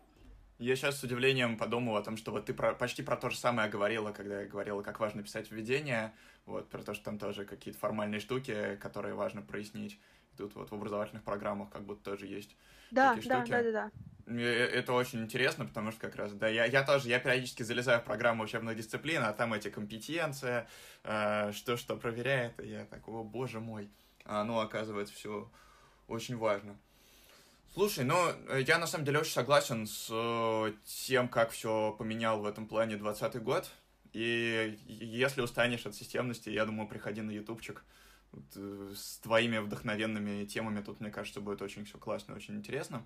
Я 0.61 0.77
сейчас 0.77 0.99
с 1.01 1.03
удивлением 1.03 1.57
подумал 1.57 1.97
о 1.97 2.03
том, 2.03 2.19
что 2.19 2.33
вот 2.33 2.45
ты 2.45 2.53
про, 2.53 2.75
почти 2.75 3.03
про 3.03 3.17
то 3.17 3.31
же 3.31 3.39
самое 3.39 3.71
говорила, 3.71 4.13
когда 4.13 4.43
я 4.43 4.47
говорила, 4.47 4.83
как 4.83 5.01
важно 5.01 5.23
писать 5.23 5.51
введение, 5.51 6.13
вот, 6.45 6.69
про 6.69 6.83
то, 6.83 6.93
что 6.93 7.07
там 7.07 7.19
тоже 7.19 7.47
какие-то 7.47 7.81
формальные 7.81 8.21
штуки, 8.21 8.77
которые 8.77 9.15
важно 9.15 9.41
прояснить. 9.41 9.99
И 10.35 10.37
тут 10.37 10.55
вот 10.55 10.71
в 10.71 10.75
образовательных 10.75 11.25
программах 11.25 11.71
как 11.71 11.85
будто 11.85 12.11
тоже 12.11 12.27
есть 12.27 12.55
да, 12.91 13.15
такие 13.15 13.31
да, 13.31 13.37
штуки. 13.39 13.51
Да, 13.51 13.63
да, 13.63 13.91
да. 14.27 14.43
Это 14.43 14.93
очень 14.93 15.23
интересно, 15.23 15.65
потому 15.65 15.93
что 15.93 16.01
как 16.03 16.17
раз, 16.17 16.33
да, 16.33 16.47
я, 16.47 16.67
я 16.67 16.83
тоже, 16.85 17.09
я 17.09 17.21
периодически 17.21 17.63
залезаю 17.63 18.03
в 18.03 18.05
программу 18.05 18.45
учебных 18.45 18.77
дисциплин, 18.77 19.23
а 19.23 19.33
там 19.33 19.55
эти 19.55 19.71
компетенции, 19.71 20.67
э, 21.05 21.53
что 21.53 21.79
что 21.79 21.97
проверяет, 21.97 22.61
и 22.61 22.69
я 22.69 22.85
так, 22.85 23.09
о 23.09 23.25
боже 23.25 23.61
мой, 23.61 23.91
а, 24.27 24.45
ну, 24.45 24.61
оказывается, 24.61 25.15
все 25.15 25.51
очень 26.07 26.37
важно. 26.37 26.77
Слушай, 27.73 28.05
ну, 28.05 28.17
э, 28.49 28.63
я 28.67 28.79
на 28.79 28.89
самом 28.89 29.05
деле 29.05 29.21
очень 29.21 29.33
согласен 29.33 29.87
с 29.87 30.09
э, 30.11 30.73
тем, 30.85 31.29
как 31.29 31.51
все 31.51 31.93
поменял 31.93 32.41
в 32.41 32.47
этом 32.47 32.67
плане 32.67 32.97
2020 32.97 33.43
год. 33.45 33.71
И 34.13 34.77
если 34.89 35.41
устанешь 35.41 35.87
от 35.87 35.95
системности, 35.95 36.51
я 36.51 36.67
думаю, 36.67 36.89
приходи 36.89 37.23
на 37.23 37.31
ютубчик 37.31 37.85
э, 38.33 38.93
с 38.97 39.19
твоими 39.19 39.59
вдохновенными 39.59 40.45
темами. 40.47 40.83
Тут, 40.83 40.99
мне 40.99 41.11
кажется, 41.11 41.41
будет 41.41 41.63
очень 41.63 41.85
все 41.85 41.97
классно, 41.97 42.35
очень 42.35 42.57
интересно. 42.57 43.05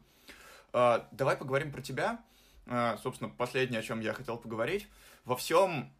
Э, 0.72 1.00
давай 1.12 1.36
поговорим 1.36 1.70
про 1.70 1.82
тебя. 1.82 2.24
Э, 2.64 2.96
собственно, 3.02 3.28
последнее, 3.28 3.80
о 3.80 3.82
чем 3.82 4.00
я 4.00 4.14
хотел 4.14 4.38
поговорить. 4.38 4.88
Во 5.26 5.36
всем 5.36 5.92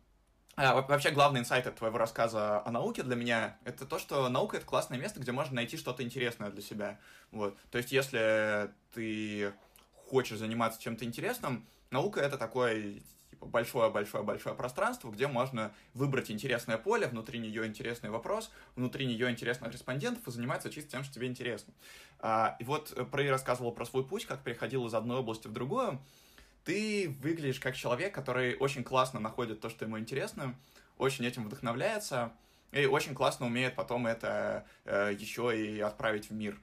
а, 0.57 0.83
вообще, 0.83 1.11
главный 1.11 1.41
инсайт 1.41 1.67
от 1.67 1.77
твоего 1.77 1.99
рассказа 1.99 2.65
о 2.65 2.71
науке 2.71 3.03
для 3.03 3.17
меня— 3.17 3.57
это 3.65 3.87
то, 3.87 3.99
что 3.99 4.29
наука— 4.29 4.57
это 4.59 4.67
классное 4.67 4.99
место, 4.99 5.21
где 5.21 5.33
можно 5.33 5.55
найти 5.55 5.77
что-то 5.77 6.03
интересное 6.03 6.51
для 6.51 6.63
себя. 6.63 6.99
Вот. 7.33 7.57
То 7.71 7.79
есть, 7.79 7.91
если 7.93 8.71
ты 8.93 9.53
хочешь 10.09 10.39
заниматься 10.39 10.81
чем-то 10.81 11.05
интересным, 11.05 11.67
наука— 11.91 12.21
это 12.23 12.39
такое 12.39 13.01
типа, 13.31 13.47
большое-большое-большое 13.47 14.55
пространство, 14.55 15.11
где 15.11 15.27
можно 15.27 15.73
выбрать 15.93 16.31
интересное 16.31 16.79
поле, 16.79 17.09
внутри 17.09 17.41
нее 17.41 17.67
интересный 17.67 18.11
вопрос, 18.11 18.51
внутри 18.77 19.07
нее 19.07 19.31
интересных 19.31 19.73
респондентов 19.73 20.27
и 20.29 20.31
заниматься 20.31 20.71
чисто 20.71 20.93
тем, 20.93 21.05
что 21.05 21.15
тебе 21.15 21.27
интересно. 21.27 21.75
А, 22.21 22.57
и 22.61 22.65
вот 22.65 22.95
Прей 23.11 23.29
рассказывал 23.29 23.73
про 23.73 23.85
свой 23.85 24.07
путь, 24.07 24.27
как 24.27 24.43
переходил 24.43 24.87
из 24.87 24.95
одной 24.95 25.19
области 25.19 25.49
в 25.49 25.53
другую 25.53 26.01
ты 26.65 27.17
выглядишь 27.21 27.61
как 27.61 27.77
человек, 27.77 28.15
который 28.15 28.57
очень 28.57 28.85
классно 28.85 29.21
находит 29.21 29.61
то, 29.61 29.69
что 29.69 29.85
ему 29.85 29.99
интересно, 29.99 30.55
очень 30.99 31.27
этим 31.27 31.45
вдохновляется 31.45 32.33
и 32.73 32.87
очень 32.87 33.15
классно 33.15 33.47
умеет 33.47 33.75
потом 33.75 34.07
это 34.07 34.67
э, 34.85 35.15
еще 35.17 35.57
и 35.57 35.81
отправить 35.81 36.31
в 36.31 36.33
мир. 36.33 36.59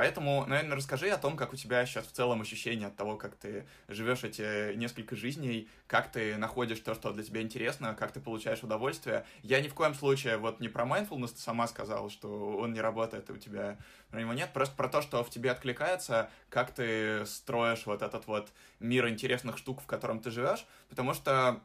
Поэтому, 0.00 0.46
наверное, 0.46 0.78
расскажи 0.78 1.10
о 1.10 1.18
том, 1.18 1.36
как 1.36 1.52
у 1.52 1.56
тебя 1.56 1.84
сейчас 1.84 2.06
в 2.06 2.12
целом 2.12 2.40
ощущение 2.40 2.88
от 2.88 2.96
того, 2.96 3.18
как 3.18 3.36
ты 3.36 3.66
живешь 3.86 4.24
эти 4.24 4.74
несколько 4.74 5.14
жизней, 5.14 5.68
как 5.86 6.10
ты 6.10 6.38
находишь 6.38 6.80
то, 6.80 6.94
что 6.94 7.12
для 7.12 7.22
тебя 7.22 7.42
интересно, 7.42 7.94
как 7.94 8.10
ты 8.10 8.18
получаешь 8.18 8.62
удовольствие. 8.62 9.26
Я 9.42 9.60
ни 9.60 9.68
в 9.68 9.74
коем 9.74 9.92
случае 9.92 10.38
вот 10.38 10.58
не 10.58 10.70
про 10.70 10.86
mindfulness 10.86 11.34
ты 11.34 11.40
сама 11.42 11.68
сказала, 11.68 12.08
что 12.08 12.56
он 12.56 12.72
не 12.72 12.80
работает, 12.80 13.28
и 13.28 13.34
у 13.34 13.36
тебя 13.36 13.76
про 14.08 14.20
него 14.20 14.32
нет, 14.32 14.54
просто 14.54 14.74
про 14.74 14.88
то, 14.88 15.02
что 15.02 15.22
в 15.22 15.28
тебе 15.28 15.50
откликается, 15.50 16.30
как 16.48 16.70
ты 16.70 17.26
строишь 17.26 17.84
вот 17.84 18.00
этот 18.00 18.26
вот 18.26 18.54
мир 18.78 19.06
интересных 19.06 19.58
штук, 19.58 19.82
в 19.82 19.86
котором 19.86 20.20
ты 20.20 20.30
живешь, 20.30 20.64
потому 20.88 21.12
что 21.12 21.60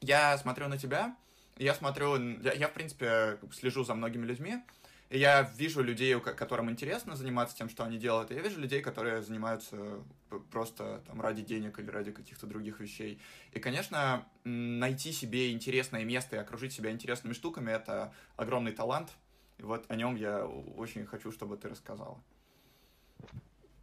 я 0.00 0.38
смотрю 0.38 0.68
на 0.68 0.78
тебя, 0.78 1.16
я 1.56 1.74
смотрю, 1.74 2.16
я, 2.42 2.52
я 2.52 2.68
в 2.68 2.72
принципе 2.74 3.38
слежу 3.52 3.82
за 3.82 3.96
многими 3.96 4.24
людьми, 4.24 4.62
я 5.10 5.42
вижу 5.56 5.82
людей, 5.82 6.18
которым 6.20 6.70
интересно 6.70 7.16
заниматься 7.16 7.56
тем, 7.56 7.68
что 7.68 7.84
они 7.84 7.98
делают, 7.98 8.30
и 8.30 8.34
я 8.34 8.40
вижу 8.40 8.60
людей, 8.60 8.82
которые 8.82 9.22
занимаются 9.22 10.02
просто 10.50 11.02
там, 11.06 11.20
ради 11.20 11.42
денег 11.42 11.78
или 11.78 11.90
ради 11.90 12.12
каких-то 12.12 12.46
других 12.46 12.80
вещей. 12.80 13.20
И, 13.52 13.60
конечно, 13.60 14.26
найти 14.44 15.12
себе 15.12 15.52
интересное 15.52 16.04
место 16.04 16.36
и 16.36 16.38
окружить 16.38 16.72
себя 16.72 16.90
интересными 16.90 17.34
штуками— 17.34 17.70
это 17.72 18.12
огромный 18.36 18.72
талант. 18.72 19.10
И 19.58 19.62
вот 19.62 19.84
о 19.88 19.96
нем 19.96 20.16
я 20.16 20.46
очень 20.46 21.06
хочу, 21.06 21.32
чтобы 21.32 21.56
ты 21.56 21.68
рассказала. 21.68 22.20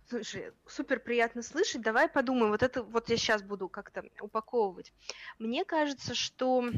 Слушай, 0.10 0.52
супер 0.68 1.00
приятно 1.00 1.42
слышать. 1.42 1.82
Давай 1.82 2.08
подумаем. 2.08 2.52
Вот 2.52 2.62
это 2.62 2.84
вот 2.84 3.10
я 3.10 3.18
сейчас 3.18 3.42
буду 3.42 3.70
как-то 3.70 4.04
упаковывать. 4.20 4.94
Мне 5.40 5.66
кажется, 5.66 6.14
что 6.14 6.70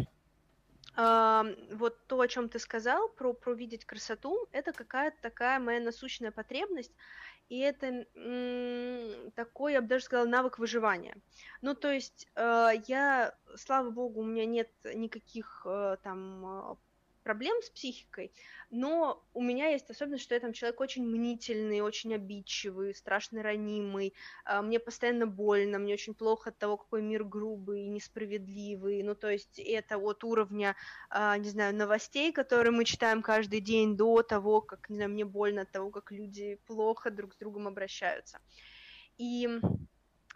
вот 0.95 2.07
то, 2.07 2.19
о 2.19 2.27
чем 2.27 2.49
ты 2.49 2.59
сказал, 2.59 3.09
про, 3.09 3.33
про 3.33 3.53
видеть 3.53 3.85
красоту, 3.85 4.47
это 4.51 4.71
какая-то 4.73 5.17
такая 5.21 5.59
моя 5.59 5.79
насущная 5.79 6.31
потребность, 6.31 6.93
и 7.49 7.59
это 7.59 8.05
м- 8.15 9.31
такой, 9.31 9.73
я 9.73 9.81
бы 9.81 9.87
даже 9.87 10.05
сказала, 10.05 10.27
навык 10.27 10.57
выживания. 10.59 11.15
Ну, 11.61 11.75
то 11.75 11.91
есть 11.91 12.27
э, 12.35 12.69
я, 12.87 13.37
слава 13.55 13.91
богу, 13.91 14.21
у 14.21 14.25
меня 14.25 14.45
нет 14.45 14.71
никаких 14.83 15.65
э, 15.65 15.97
там 16.03 16.79
проблем 17.25 17.59
с 17.63 17.71
психикой, 17.71 18.31
но 18.69 19.25
у 19.33 19.41
меня 19.41 19.69
есть 19.69 19.89
особенность, 19.89 20.23
что 20.23 20.35
я 20.35 20.39
там 20.39 20.53
человек 20.53 20.79
очень 20.79 21.03
мнительный, 21.03 21.81
очень 21.81 22.13
обидчивый, 22.13 22.93
страшно 22.93 23.41
ранимый, 23.41 24.13
а, 24.45 24.61
мне 24.61 24.79
постоянно 24.79 25.25
больно, 25.25 25.79
мне 25.79 25.95
очень 25.95 26.13
плохо 26.13 26.51
от 26.51 26.59
того, 26.59 26.77
какой 26.77 27.01
мир 27.01 27.23
грубый 27.23 27.81
и 27.81 27.89
несправедливый, 27.89 29.01
ну, 29.01 29.15
то 29.15 29.27
есть 29.31 29.57
это 29.57 29.97
от 29.97 30.23
уровня, 30.23 30.75
а, 31.09 31.35
не 31.39 31.49
знаю, 31.49 31.75
новостей, 31.75 32.31
которые 32.31 32.71
мы 32.71 32.85
читаем 32.85 33.23
каждый 33.23 33.59
день, 33.59 33.97
до 33.97 34.21
того, 34.21 34.61
как, 34.61 34.87
не 34.91 34.97
знаю, 34.97 35.09
мне 35.09 35.25
больно 35.25 35.63
от 35.63 35.71
того, 35.71 35.89
как 35.89 36.11
люди 36.11 36.59
плохо 36.67 37.09
друг 37.09 37.33
с 37.33 37.37
другом 37.37 37.67
обращаются. 37.67 38.39
И 39.17 39.49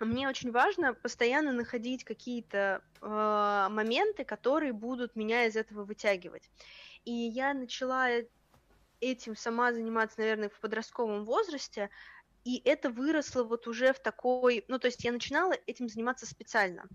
мне 0.05 0.27
очень 0.29 0.51
важно 0.51 0.93
постоянно 0.93 1.51
находить 1.51 2.03
какие-то 2.03 2.81
э, 3.01 3.67
моменты, 3.69 4.23
которые 4.23 4.73
будут 4.73 5.15
меня 5.15 5.45
из 5.45 5.55
этого 5.55 5.83
вытягивать. 5.83 6.49
И 7.05 7.11
я 7.11 7.53
начала 7.53 8.07
этим 8.99 9.35
сама 9.35 9.73
заниматься, 9.73 10.19
наверное, 10.19 10.49
в 10.49 10.59
подростковом 10.59 11.25
возрасте, 11.25 11.89
и 12.43 12.61
это 12.65 12.89
выросло 12.89 13.43
вот 13.43 13.67
уже 13.67 13.93
в 13.93 13.99
такой, 13.99 14.65
ну, 14.67 14.79
то 14.79 14.87
есть 14.87 15.03
я 15.03 15.11
начинала 15.11 15.53
этим 15.65 15.87
заниматься 15.87 16.25
специально 16.25 16.85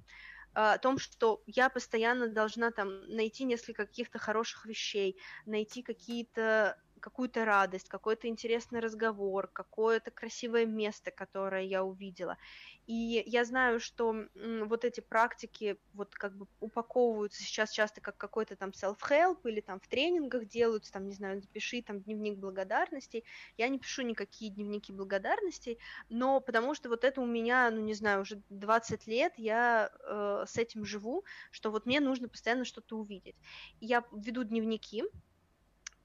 о 0.55 0.79
том, 0.79 0.99
что 0.99 1.43
я 1.47 1.69
постоянно 1.69 2.29
должна 2.29 2.71
там 2.71 3.07
найти 3.09 3.45
несколько 3.45 3.87
каких-то 3.87 4.19
хороших 4.19 4.67
вещей, 4.67 5.19
найти 5.47 5.83
какие-то 5.83 6.81
какую-то 7.05 7.45
радость, 7.45 7.91
какой-то 7.91 8.29
интересный 8.29 8.81
разговор, 8.81 9.49
какое-то 9.53 10.11
красивое 10.11 10.65
место, 10.65 11.11
которое 11.11 11.65
я 11.65 11.85
увидела. 11.85 12.39
И 12.87 13.23
я 13.27 13.45
знаю, 13.45 13.79
что 13.79 14.17
вот 14.35 14.87
эти 14.87 15.01
практики 15.01 15.77
вот 15.93 16.15
как 16.15 16.35
бы 16.35 16.47
упаковываются 16.61 17.43
сейчас 17.43 17.73
часто 17.73 18.01
как 18.01 18.17
какой-то 18.17 18.57
там 18.57 18.71
self-help 18.71 19.41
или 19.45 19.61
там 19.61 19.81
в 19.81 19.87
тренингах 19.87 20.47
делаются, 20.47 20.93
там, 20.93 21.07
не 21.07 21.15
знаю, 21.15 21.43
запиши 21.43 21.83
там 21.83 22.01
дневник 22.01 22.39
благодарностей. 22.39 23.25
Я 23.59 23.69
не 23.69 23.79
пишу 23.79 24.01
никакие 24.01 24.51
дневники 24.51 24.91
благодарностей, 24.91 25.79
но 26.09 26.41
потому 26.41 26.75
что 26.75 26.89
вот 26.89 27.05
это 27.05 27.21
у 27.21 27.27
меня, 27.27 27.71
ну, 27.71 27.83
не 27.83 27.93
знаю, 27.93 28.23
уже 28.23 28.41
20 28.49 29.07
лет 29.07 29.35
я 29.37 29.91
э, 29.93 30.45
с 30.49 30.57
этим 30.57 30.87
живу, 30.87 31.27
что 31.51 31.71
вот 31.71 31.85
мне 31.85 32.01
нужно 32.01 32.31
постоянно 32.31 32.65
что-то 32.65 32.97
увидеть. 32.97 33.37
Я 33.79 34.05
веду 34.11 34.43
дневники, 34.43 35.05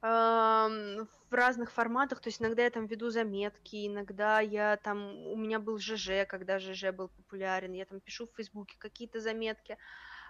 в 0.01 1.07
разных 1.31 1.71
форматах, 1.71 2.21
то 2.21 2.29
есть 2.29 2.41
иногда 2.41 2.63
я 2.63 2.69
там 2.69 2.85
веду 2.85 3.09
заметки, 3.09 3.87
иногда 3.87 4.39
я 4.39 4.77
там, 4.77 5.15
у 5.27 5.35
меня 5.35 5.59
был 5.59 5.77
ЖЖ, 5.77 6.25
когда 6.27 6.57
ЖЖ 6.57 6.91
был 6.91 7.09
популярен, 7.09 7.73
я 7.73 7.85
там 7.85 7.99
пишу 7.99 8.25
в 8.25 8.35
Фейсбуке 8.35 8.77
какие-то 8.79 9.19
заметки, 9.19 9.77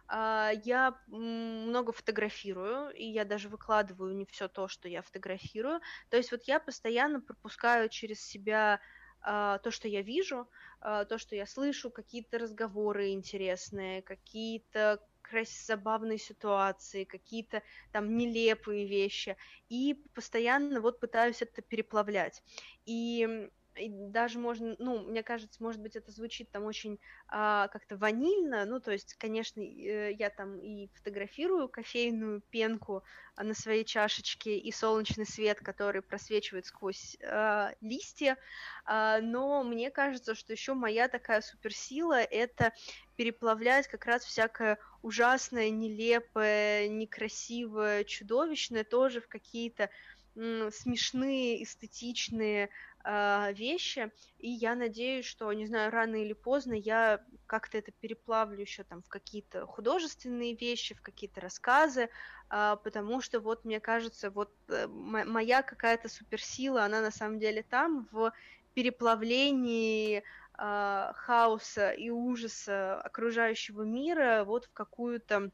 а, 0.08 0.52
я 0.64 1.00
много 1.08 1.92
фотографирую, 1.92 2.90
и 2.92 3.06
я 3.06 3.26
даже 3.26 3.48
выкладываю 3.48 4.16
не 4.16 4.26
все 4.26 4.48
то, 4.48 4.68
что 4.68 4.90
я 4.90 5.04
фотографирую. 5.04 5.82
То 6.10 6.18
есть 6.18 6.32
вот 6.32 6.44
я 6.44 6.60
постоянно 6.60 7.22
пропускаю 7.22 7.90
через 7.90 8.20
себя 8.20 8.82
а, 9.22 9.60
то, 9.60 9.70
что 9.70 9.88
я 9.88 10.02
вижу, 10.02 10.50
а, 10.82 11.06
то, 11.06 11.20
что 11.20 11.36
я 11.36 11.46
слышу, 11.46 11.92
какие-то 11.92 12.40
разговоры 12.40 13.12
интересные, 13.12 14.02
какие-то 14.02 15.00
крас 15.30 15.50
забавные 15.68 16.18
ситуации, 16.18 17.04
какие-то 17.06 17.62
там 17.92 18.18
нелепые 18.18 18.88
вещи, 18.88 19.38
и 19.70 19.96
постоянно 20.14 20.82
вот 20.82 21.00
пытаюсь 21.00 21.42
это 21.42 21.62
переплавлять. 21.62 22.42
И 22.86 23.50
и 23.76 23.90
даже 23.90 24.40
можно, 24.40 24.76
ну, 24.80 25.04
мне 25.04 25.24
кажется, 25.24 25.62
может 25.62 25.82
быть, 25.82 25.96
это 25.96 26.12
звучит 26.12 26.52
там 26.52 26.66
очень 26.66 27.00
а, 27.28 27.68
как-то 27.70 27.98
ванильно, 27.98 28.66
ну, 28.66 28.80
то 28.80 28.92
есть, 28.92 29.16
конечно, 29.16 29.62
э, 29.62 30.14
я 30.14 30.30
там 30.30 30.60
и 30.60 30.88
фотографирую 30.96 31.70
кофейную 31.70 32.42
пенку 32.50 33.04
а, 33.36 33.44
на 33.44 33.54
своей 33.54 33.86
чашечке 33.86 34.58
и 34.58 34.72
солнечный 34.72 35.26
свет, 35.26 35.60
который 35.60 36.02
просвечивает 36.02 36.66
сквозь 36.66 37.18
а, 37.24 37.72
листья, 37.82 38.38
а, 38.86 39.20
но 39.22 39.64
мне 39.64 39.92
кажется, 39.92 40.36
что 40.36 40.54
еще 40.54 40.74
моя 40.74 41.08
такая 41.08 41.42
суперсила 41.42 42.20
это 42.20 42.74
переплавлять 43.16 43.88
как 43.88 44.06
раз 44.06 44.24
всякое 44.24 44.78
ужасное, 45.02 45.70
нелепое, 45.70 46.88
некрасивое, 46.88 48.04
чудовищное 48.04 48.84
тоже 48.84 49.22
в 49.22 49.28
какие-то 49.28 49.90
смешные, 50.36 51.64
эстетичные 51.64 52.70
э, 53.10 53.54
вещи, 53.54 54.12
и 54.38 54.50
я 54.50 54.76
надеюсь, 54.76 55.26
что, 55.26 55.52
не 55.54 55.66
знаю, 55.66 55.92
рано 55.92 56.16
или 56.16 56.34
поздно 56.34 56.74
я 56.74 57.22
как-то 57.48 57.78
это 57.78 57.92
переплавлю 57.92 58.62
еще 58.62 58.84
там 58.84 59.02
в 59.02 59.10
какие-то 59.10 59.66
художественные 59.66 60.56
вещи, 60.56 60.94
в 60.94 61.02
какие-то 61.02 61.42
рассказы, 61.42 62.10
э, 62.50 62.78
потому 62.84 63.22
что 63.22 63.40
вот 63.40 63.66
мне 63.66 63.80
кажется, 63.80 64.30
вот 64.30 64.52
э, 64.68 64.88
моя 64.88 65.64
какая-то 65.64 66.08
суперсила, 66.08 66.84
она 66.84 67.02
на 67.02 67.12
самом 67.12 67.40
деле 67.40 67.64
там 67.64 68.08
в 68.12 68.32
переплавлении 68.76 70.24
э, 70.58 71.12
хаоса 71.16 71.90
и 71.92 72.12
ужаса 72.12 73.02
окружающего 73.02 73.82
мира 73.82 74.44
вот 74.46 74.66
в 74.66 74.74
какую-то 74.74 75.50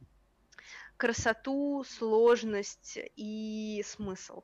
красоту, 0.97 1.85
сложность 1.87 2.99
и 3.15 3.81
смысл. 3.85 4.43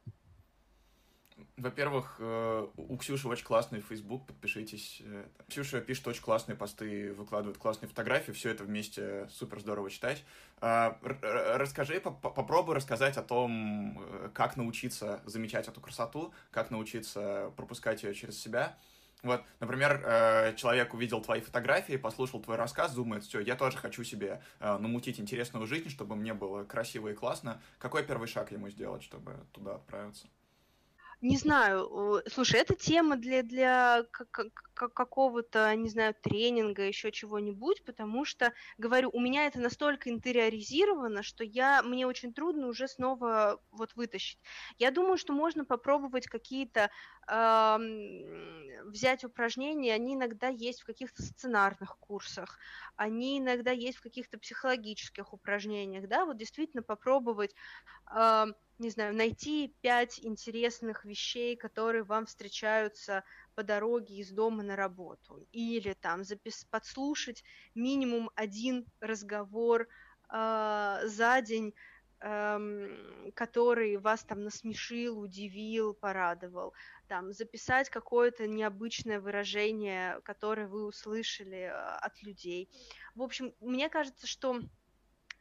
Во-первых, 1.62 2.16
э, 2.18 2.68
у 2.76 2.98
Ксюши 2.98 3.28
очень 3.28 3.46
классный 3.46 3.82
Facebook, 3.82 4.26
подпишитесь. 4.26 5.04
Э, 5.06 5.28
Ксюша 5.48 5.80
пишет 5.80 6.08
очень 6.08 6.24
классные 6.24 6.56
посты, 6.56 7.14
выкладывает 7.14 7.60
классные 7.60 7.88
фотографии, 7.88 8.32
все 8.32 8.50
это 8.50 8.64
вместе 8.64 9.28
супер 9.30 9.60
здорово 9.60 9.92
читать. 9.92 10.24
А, 10.60 10.98
расскажи, 11.04 12.02
попробуй 12.02 12.74
рассказать 12.74 13.16
о 13.18 13.22
том, 13.22 14.00
э, 14.02 14.30
как 14.34 14.58
научиться 14.58 15.22
замечать 15.26 15.68
эту 15.68 15.80
красоту, 15.82 16.34
как 16.50 16.72
научиться 16.72 17.54
пропускать 17.56 18.02
ее 18.02 18.16
через 18.16 18.42
себя. 18.42 18.76
Вот, 19.22 19.44
например, 19.60 20.56
человек 20.58 20.96
увидел 20.96 21.22
твои 21.22 21.42
фотографии, 21.42 21.96
послушал 21.96 22.42
твой 22.42 22.58
рассказ, 22.58 22.96
думает, 22.96 23.24
все, 23.24 23.40
я 23.40 23.56
тоже 23.56 23.78
хочу 23.78 24.04
себе 24.04 24.42
намутить 24.60 25.20
интересную 25.20 25.68
жизнь, 25.68 25.90
чтобы 25.90 26.16
мне 26.16 26.34
было 26.34 26.64
красиво 26.64 27.10
и 27.10 27.14
классно. 27.14 27.62
Какой 27.78 28.04
первый 28.04 28.28
шаг 28.28 28.52
ему 28.52 28.68
сделать, 28.70 29.04
чтобы 29.04 29.46
туда 29.52 29.76
отправиться? 29.76 30.28
Не 31.22 31.38
знаю, 31.38 32.24
слушай, 32.32 32.60
это 32.60 32.74
тема 32.76 33.16
для, 33.16 33.44
для 33.44 34.04
какого-то, 34.74 35.76
не 35.76 35.88
знаю, 35.88 36.16
тренинга, 36.20 36.82
еще 36.82 37.12
чего-нибудь, 37.12 37.84
потому 37.86 38.26
что, 38.26 38.54
говорю, 38.80 39.12
у 39.14 39.20
меня 39.20 39.46
это 39.46 39.60
настолько 39.60 40.10
интериоризировано, 40.10 41.22
что 41.22 41.44
я, 41.44 41.84
мне 41.84 42.08
очень 42.08 42.34
трудно 42.34 42.66
уже 42.68 42.88
снова 42.88 43.62
вот 43.70 43.94
вытащить. 43.94 44.40
Я 44.80 44.90
думаю, 44.90 45.18
что 45.18 45.34
можно 45.34 45.64
попробовать 45.64 46.26
какие-то 46.26 46.90
э, 47.28 47.78
взять 48.86 49.24
упражнения, 49.24 49.94
они 49.94 50.16
иногда 50.16 50.48
есть 50.48 50.82
в 50.82 50.86
каких-то 50.86 51.22
сценарных 51.22 51.98
курсах, 52.00 52.58
они 52.96 53.38
иногда 53.38 53.70
есть 53.70 54.00
в 54.00 54.02
каких-то 54.02 54.40
психологических 54.40 55.34
упражнениях, 55.34 56.08
да, 56.08 56.26
вот 56.26 56.38
действительно 56.38 56.82
попробовать 56.82 57.54
э, 58.12 58.46
не 58.82 58.90
знаю, 58.90 59.16
найти 59.16 59.74
пять 59.82 60.20
интересных 60.20 61.06
вещей, 61.06 61.56
которые 61.56 62.04
вам 62.04 62.26
встречаются 62.26 63.24
по 63.56 63.64
дороге 63.64 64.16
из 64.16 64.32
дома 64.32 64.64
на 64.64 64.76
работу, 64.76 65.46
или 65.52 65.94
там 65.94 66.24
запис 66.24 66.66
подслушать 66.66 67.44
минимум 67.76 68.32
один 68.36 68.86
разговор 69.00 69.88
э, 70.34 71.00
за 71.06 71.42
день, 71.42 71.76
э, 72.22 73.32
который 73.36 73.98
вас 73.98 74.24
там 74.24 74.44
насмешил, 74.44 75.20
удивил, 75.20 75.94
порадовал, 75.94 76.74
там 77.08 77.34
записать 77.34 77.90
какое-то 77.90 78.48
необычное 78.48 79.20
выражение, 79.20 80.20
которое 80.24 80.68
вы 80.68 80.88
услышали 80.88 81.66
э, 81.66 81.72
от 81.72 82.24
людей. 82.24 82.68
В 83.14 83.22
общем, 83.22 83.54
мне 83.60 83.90
кажется, 83.90 84.26
что 84.26 84.60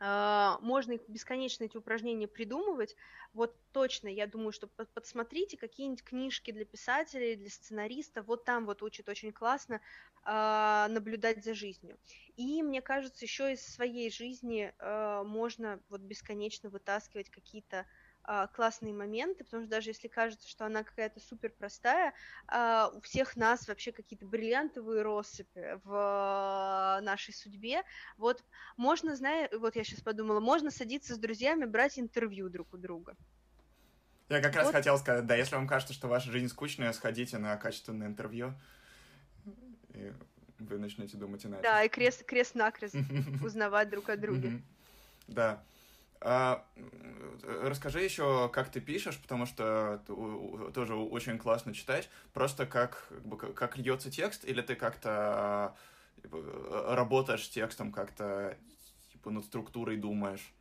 можно 0.00 0.92
их 0.92 1.02
бесконечно 1.08 1.64
эти 1.64 1.76
упражнения 1.76 2.26
придумывать. 2.26 2.96
Вот 3.34 3.54
точно, 3.72 4.08
я 4.08 4.26
думаю, 4.26 4.50
что 4.50 4.66
подсмотрите 4.66 5.56
какие-нибудь 5.56 6.02
книжки 6.02 6.50
для 6.50 6.64
писателей, 6.64 7.36
для 7.36 7.50
сценаристов. 7.50 8.26
Вот 8.26 8.44
там 8.44 8.64
вот 8.64 8.82
учат 8.82 9.08
очень 9.08 9.30
классно 9.32 9.80
э, 10.24 10.86
наблюдать 10.88 11.44
за 11.44 11.54
жизнью. 11.54 11.98
И 12.36 12.62
мне 12.62 12.80
кажется, 12.80 13.24
еще 13.24 13.52
из 13.52 13.66
своей 13.66 14.10
жизни 14.10 14.72
э, 14.78 15.22
можно 15.24 15.80
вот 15.90 16.00
бесконечно 16.00 16.70
вытаскивать 16.70 17.28
какие-то 17.28 17.80
а, 17.80 17.86
классные 18.54 18.92
моменты, 18.92 19.44
потому 19.44 19.64
что 19.64 19.70
даже 19.70 19.90
если 19.90 20.08
кажется, 20.08 20.48
что 20.48 20.66
она 20.66 20.84
какая-то 20.84 21.20
супер 21.20 21.50
простая, 21.50 22.14
а, 22.46 22.90
у 22.94 23.00
всех 23.00 23.36
нас 23.36 23.66
вообще 23.66 23.92
какие-то 23.92 24.26
бриллиантовые 24.26 25.02
россыпи 25.02 25.80
в 25.84 27.00
нашей 27.02 27.34
судьбе. 27.34 27.82
Вот 28.16 28.44
можно, 28.76 29.16
знаешь, 29.16 29.50
вот 29.58 29.76
я 29.76 29.84
сейчас 29.84 30.00
подумала, 30.00 30.40
можно 30.40 30.70
садиться 30.70 31.14
с 31.14 31.18
друзьями, 31.18 31.64
брать 31.64 31.98
интервью 31.98 32.48
друг 32.48 32.72
у 32.74 32.76
друга. 32.76 33.16
Я 34.28 34.40
как 34.40 34.54
вот. 34.54 34.60
раз 34.60 34.70
хотел 34.70 34.96
сказать, 34.98 35.26
да, 35.26 35.34
если 35.34 35.56
вам 35.56 35.66
кажется, 35.66 35.92
что 35.92 36.06
ваша 36.06 36.30
жизнь 36.30 36.48
скучная, 36.48 36.92
сходите 36.92 37.38
на 37.38 37.56
качественное 37.56 38.06
интервью, 38.06 38.54
и 39.94 40.12
вы 40.60 40.78
начнете 40.78 41.16
думать 41.16 41.44
иначе. 41.44 41.62
Да, 41.62 41.82
и 41.82 41.88
крест, 41.88 42.24
крест-накрест 42.24 42.94
узнавать 43.42 43.90
друг 43.90 44.08
о 44.08 44.16
друге. 44.16 44.62
Да. 45.26 45.64
А, 46.22 46.66
расскажи 47.42 48.02
еще, 48.02 48.50
как 48.50 48.70
ты 48.70 48.80
пишешь, 48.80 49.18
потому 49.20 49.46
что 49.46 50.02
тоже 50.74 50.94
очень 50.94 51.38
классно 51.38 51.72
читать. 51.72 52.10
Просто 52.34 52.66
как, 52.66 53.10
как, 53.54 53.78
льется 53.78 54.10
текст, 54.10 54.44
или 54.44 54.60
ты 54.60 54.74
как-то 54.74 55.74
типа, 56.22 56.94
работаешь 56.94 57.46
с 57.46 57.48
текстом, 57.48 57.90
как-то 57.90 58.56
типа 59.12 59.30
над 59.30 59.44
структурой 59.44 59.96
думаешь? 59.96 60.52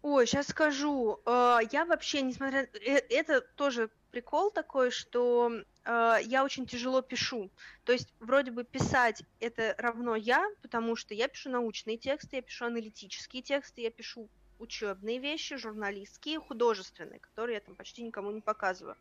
Ой, 0.00 0.26
сейчас 0.26 0.48
скажу. 0.48 1.20
Я 1.26 1.86
вообще, 1.86 2.22
несмотря... 2.22 2.68
Э, 2.74 2.98
это 3.08 3.40
тоже 3.40 3.90
прикол 4.10 4.50
такой, 4.50 4.90
что 4.90 5.50
э, 5.84 6.16
я 6.22 6.44
очень 6.44 6.66
тяжело 6.66 7.02
пишу. 7.02 7.50
То 7.84 7.92
есть 7.92 8.12
вроде 8.20 8.50
бы 8.50 8.64
писать 8.64 9.22
это 9.40 9.74
равно 9.78 10.16
я, 10.16 10.46
потому 10.62 10.96
что 10.96 11.14
я 11.14 11.28
пишу 11.28 11.50
научные 11.50 11.98
тексты, 11.98 12.36
я 12.36 12.42
пишу 12.42 12.66
аналитические 12.66 13.42
тексты, 13.42 13.82
я 13.82 13.90
пишу 13.90 14.28
учебные 14.58 15.18
вещи, 15.18 15.56
журналистские, 15.56 16.40
художественные, 16.40 17.20
которые 17.20 17.54
я 17.54 17.60
там 17.60 17.74
почти 17.74 18.02
никому 18.02 18.30
не 18.30 18.40
показываю. 18.40 18.96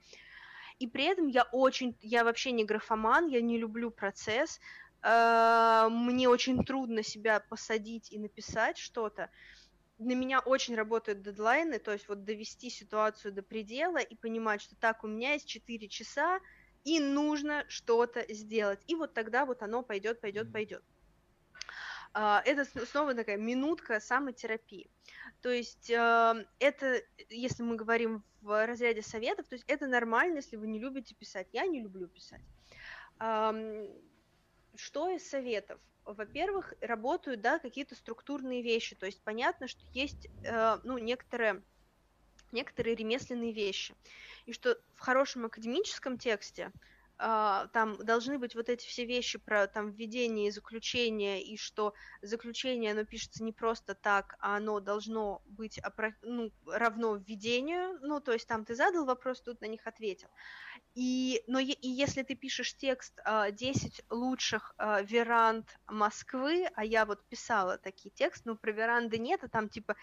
И 0.79 0.87
при 0.87 1.05
этом 1.05 1.27
я 1.27 1.43
очень, 1.51 1.95
я 2.01 2.23
вообще 2.23 2.51
не 2.51 2.65
графоман, 2.65 3.27
я 3.27 3.41
не 3.41 3.57
люблю 3.57 3.91
процесс, 3.91 4.59
э, 5.03 5.87
мне 5.89 6.27
очень 6.27 6.63
трудно 6.65 7.03
себя 7.03 7.39
посадить 7.39 8.11
и 8.11 8.19
написать 8.19 8.77
что-то 8.77 9.29
на 9.99 10.13
меня 10.13 10.39
очень 10.39 10.75
работают 10.75 11.21
дедлайны, 11.21 11.79
то 11.79 11.91
есть 11.91 12.07
вот 12.07 12.23
довести 12.23 12.69
ситуацию 12.69 13.31
до 13.31 13.41
предела 13.41 13.97
и 13.97 14.15
понимать, 14.15 14.61
что 14.61 14.75
так, 14.75 15.03
у 15.03 15.07
меня 15.07 15.33
есть 15.33 15.47
4 15.47 15.87
часа, 15.87 16.39
и 16.83 16.99
нужно 16.99 17.65
что-то 17.67 18.25
сделать. 18.33 18.81
И 18.87 18.95
вот 18.95 19.13
тогда 19.13 19.45
вот 19.45 19.61
оно 19.61 19.83
пойдет, 19.83 20.21
пойдет, 20.21 20.51
пойдет. 20.51 20.83
А, 22.13 22.41
это 22.45 22.65
снова 22.85 23.13
такая 23.15 23.37
минутка 23.37 23.99
самотерапии. 23.99 24.89
То 25.41 25.49
есть 25.49 25.89
э, 25.89 26.45
это, 26.59 27.01
если 27.29 27.63
мы 27.63 27.75
говорим 27.75 28.23
в 28.41 28.65
разряде 28.65 29.01
советов, 29.01 29.47
то 29.47 29.55
есть 29.55 29.65
это 29.67 29.87
нормально, 29.87 30.37
если 30.37 30.55
вы 30.55 30.67
не 30.67 30.79
любите 30.79 31.15
писать. 31.15 31.47
Я 31.51 31.65
не 31.65 31.81
люблю 31.81 32.07
писать. 32.07 32.41
Что 34.75 35.09
из 35.09 35.29
советов? 35.29 35.79
во-первых, 36.05 36.73
работают, 36.81 37.41
да, 37.41 37.59
какие-то 37.59 37.95
структурные 37.95 38.61
вещи, 38.61 38.95
то 38.95 39.05
есть 39.05 39.21
понятно, 39.23 39.67
что 39.67 39.81
есть, 39.93 40.27
э, 40.43 40.77
ну, 40.83 40.97
некоторые 40.97 41.63
некоторые 42.53 42.95
ремесленные 42.95 43.51
вещи. 43.51 43.93
И 44.45 44.53
что 44.53 44.77
в 44.95 44.99
хорошем 44.99 45.45
академическом 45.45 46.17
тексте 46.17 46.71
Uh, 47.19 47.69
там 47.73 47.95
должны 48.03 48.39
быть 48.39 48.55
вот 48.55 48.69
эти 48.69 48.87
все 48.87 49.05
вещи 49.05 49.37
про 49.37 49.67
там 49.67 49.91
введение 49.91 50.47
и 50.47 50.51
заключение, 50.51 51.43
и 51.43 51.57
что 51.57 51.93
заключение, 52.23 52.91
оно 52.91 53.05
пишется 53.05 53.43
не 53.43 53.53
просто 53.53 53.93
так, 53.93 54.35
а 54.39 54.57
оно 54.57 54.79
должно 54.79 55.43
быть 55.45 55.77
опро- 55.77 56.15
ну, 56.23 56.51
равно 56.65 57.15
введению, 57.15 57.99
ну, 58.01 58.19
то 58.19 58.33
есть 58.33 58.47
там 58.47 58.65
ты 58.65 58.73
задал 58.73 59.05
вопрос, 59.05 59.41
тут 59.41 59.61
на 59.61 59.67
них 59.67 59.85
ответил. 59.85 60.27
И, 60.95 61.43
но 61.47 61.59
и 61.59 61.77
если 61.81 62.23
ты 62.23 62.35
пишешь 62.35 62.75
текст 62.75 63.13
uh, 63.25 63.51
10 63.51 64.05
лучших 64.09 64.73
uh, 64.79 65.05
веранд 65.05 65.77
Москвы, 65.87 66.67
а 66.73 66.83
я 66.83 67.05
вот 67.05 67.23
писала 67.29 67.77
такие 67.77 68.09
тексты, 68.09 68.49
ну, 68.49 68.57
про 68.57 68.71
веранды 68.71 69.19
нет, 69.19 69.43
а 69.43 69.47
там 69.47 69.69
типа 69.69 69.95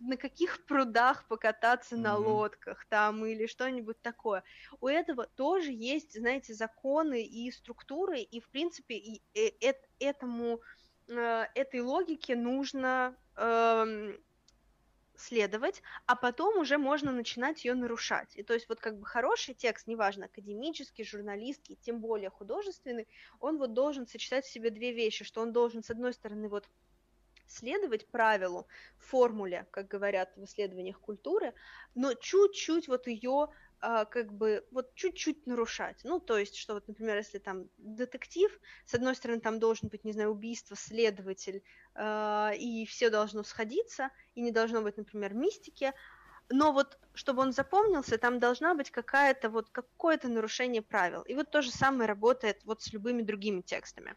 на 0.00 0.16
каких 0.16 0.64
прудах 0.66 1.26
покататься 1.28 1.94
mm-hmm. 1.94 2.00
на 2.00 2.16
лодках 2.16 2.84
там 2.86 3.24
или 3.24 3.46
что-нибудь 3.46 4.00
такое. 4.00 4.44
У 4.80 4.88
этого 4.88 5.26
тоже 5.26 5.72
есть, 5.72 6.18
знаете, 6.18 6.54
законы 6.54 7.22
и 7.22 7.50
структуры, 7.50 8.20
и 8.20 8.40
в 8.40 8.48
принципе 8.48 8.96
и, 8.96 9.22
и, 9.34 9.54
и, 9.60 9.74
этому 9.98 10.60
э, 11.08 11.46
этой 11.54 11.80
логике 11.80 12.36
нужно 12.36 13.16
э, 13.36 14.14
следовать, 15.18 15.82
а 16.06 16.14
потом 16.14 16.58
уже 16.58 16.78
можно 16.78 17.12
начинать 17.12 17.64
ее 17.64 17.74
нарушать. 17.74 18.36
И 18.36 18.42
то 18.42 18.54
есть 18.54 18.68
вот 18.68 18.80
как 18.80 18.98
бы 18.98 19.06
хороший 19.06 19.54
текст, 19.54 19.86
неважно, 19.86 20.26
академический, 20.26 21.04
журналистский, 21.04 21.76
тем 21.76 22.00
более 22.00 22.30
художественный, 22.30 23.08
он 23.40 23.58
вот 23.58 23.74
должен 23.74 24.06
сочетать 24.06 24.44
в 24.44 24.50
себе 24.50 24.70
две 24.70 24.92
вещи, 24.92 25.24
что 25.24 25.42
он 25.42 25.52
должен, 25.52 25.82
с 25.82 25.90
одной 25.90 26.12
стороны, 26.12 26.48
вот 26.48 26.68
следовать 27.50 28.06
правилу, 28.08 28.66
формуле, 28.98 29.66
как 29.70 29.88
говорят 29.88 30.36
в 30.36 30.44
исследованиях 30.44 31.00
культуры, 31.00 31.54
но 31.94 32.14
чуть-чуть 32.14 32.88
вот 32.88 33.06
ее 33.06 33.48
а, 33.80 34.04
как 34.04 34.32
бы 34.32 34.66
вот 34.72 34.94
чуть-чуть 34.94 35.46
нарушать. 35.46 36.00
Ну, 36.02 36.18
то 36.18 36.36
есть, 36.36 36.56
что 36.56 36.74
вот, 36.74 36.88
например, 36.88 37.16
если 37.16 37.38
там 37.38 37.68
детектив, 37.76 38.50
с 38.84 38.94
одной 38.94 39.14
стороны, 39.14 39.40
там 39.40 39.60
должен 39.60 39.88
быть, 39.88 40.04
не 40.04 40.12
знаю, 40.12 40.30
убийство, 40.30 40.76
следователь, 40.76 41.62
э, 41.94 42.56
и 42.56 42.86
все 42.86 43.08
должно 43.08 43.44
сходиться, 43.44 44.10
и 44.34 44.40
не 44.40 44.50
должно 44.50 44.82
быть, 44.82 44.96
например, 44.96 45.32
мистики, 45.34 45.92
но 46.50 46.72
вот, 46.72 46.98
чтобы 47.14 47.42
он 47.42 47.52
запомнился, 47.52 48.18
там 48.18 48.38
должна 48.38 48.74
быть 48.74 48.90
какая-то 48.90 49.50
вот 49.50 49.68
какое-то 49.70 50.28
нарушение 50.28 50.82
правил. 50.82 51.22
И 51.22 51.34
вот 51.34 51.50
то 51.50 51.62
же 51.62 51.70
самое 51.70 52.08
работает 52.08 52.64
вот 52.64 52.82
с 52.82 52.92
любыми 52.92 53.22
другими 53.22 53.60
текстами. 53.60 54.16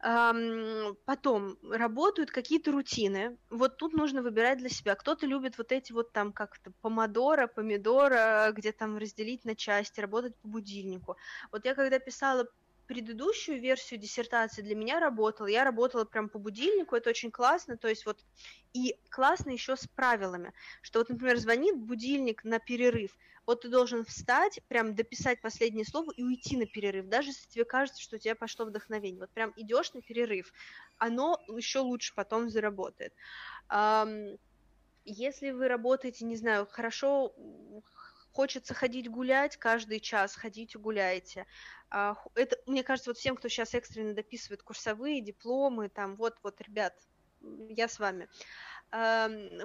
Потом 0.00 1.56
работают 1.62 2.30
какие-то 2.30 2.70
рутины. 2.70 3.36
Вот 3.50 3.78
тут 3.78 3.92
нужно 3.94 4.22
выбирать 4.22 4.58
для 4.58 4.68
себя. 4.68 4.94
Кто-то 4.94 5.26
любит 5.26 5.58
вот 5.58 5.72
эти 5.72 5.92
вот 5.92 6.12
там 6.12 6.32
как-то 6.32 6.72
помодора, 6.80 7.48
помидора, 7.48 8.52
где 8.54 8.70
там 8.70 8.96
разделить 8.96 9.44
на 9.44 9.56
части, 9.56 10.00
работать 10.00 10.36
по 10.36 10.48
будильнику. 10.48 11.16
Вот 11.50 11.64
я 11.64 11.74
когда 11.74 11.98
писала 11.98 12.46
предыдущую 12.88 13.60
версию 13.60 14.00
диссертации 14.00 14.62
для 14.62 14.74
меня 14.74 15.00
работала. 15.00 15.46
Я 15.46 15.64
работала 15.64 16.04
прям 16.06 16.28
по 16.30 16.40
будильнику, 16.40 16.96
это 16.96 17.10
очень 17.10 17.30
классно, 17.30 17.78
то 17.78 17.88
есть 17.88 18.06
вот 18.06 18.24
и 18.72 18.96
классно 19.10 19.50
еще 19.50 19.76
с 19.76 19.86
правилами, 19.86 20.52
что 20.82 21.00
вот, 21.00 21.10
например, 21.10 21.36
звонит 21.38 21.76
будильник 21.78 22.44
на 22.44 22.58
перерыв, 22.58 23.16
вот 23.46 23.62
ты 23.62 23.68
должен 23.68 24.04
встать, 24.04 24.60
прям 24.68 24.94
дописать 24.96 25.40
последнее 25.42 25.84
слово 25.84 26.12
и 26.16 26.24
уйти 26.24 26.56
на 26.56 26.66
перерыв, 26.66 27.06
даже 27.08 27.30
если 27.30 27.46
тебе 27.48 27.64
кажется, 27.66 28.02
что 28.02 28.16
у 28.16 28.18
тебя 28.18 28.34
пошло 28.34 28.64
вдохновение, 28.66 29.20
вот 29.20 29.32
прям 29.32 29.52
идешь 29.56 29.92
на 29.94 30.02
перерыв, 30.02 30.52
оно 30.96 31.38
еще 31.48 31.80
лучше 31.80 32.14
потом 32.16 32.50
заработает. 32.50 33.14
Если 35.04 35.52
вы 35.52 35.68
работаете, 35.68 36.26
не 36.26 36.36
знаю, 36.36 36.66
хорошо 36.66 37.34
хочется 38.38 38.72
ходить 38.72 39.10
гулять 39.10 39.56
каждый 39.56 39.98
час, 39.98 40.36
ходите 40.36 40.78
гуляйте. 40.78 41.44
А, 41.90 42.14
это, 42.36 42.56
мне 42.66 42.84
кажется, 42.84 43.10
вот 43.10 43.18
всем, 43.18 43.34
кто 43.34 43.48
сейчас 43.48 43.74
экстренно 43.74 44.14
дописывает 44.14 44.62
курсовые, 44.62 45.20
дипломы, 45.20 45.88
там, 45.88 46.14
вот-вот, 46.14 46.60
ребят, 46.60 46.94
я 47.40 47.88
с 47.88 47.98
вами. 47.98 48.28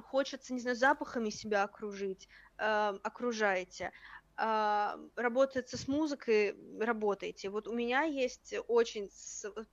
Хочется, 0.01 0.55
не 0.55 0.59
знаю, 0.59 0.75
запахами 0.75 1.29
себя 1.29 1.61
окружить, 1.61 2.27
окружайте. 2.57 3.91
А, 4.35 4.97
работается 5.15 5.77
с 5.77 5.87
музыкой, 5.87 6.55
работаете. 6.79 7.51
Вот 7.51 7.67
у 7.67 7.73
меня 7.75 8.01
есть 8.01 8.55
очень 8.67 9.11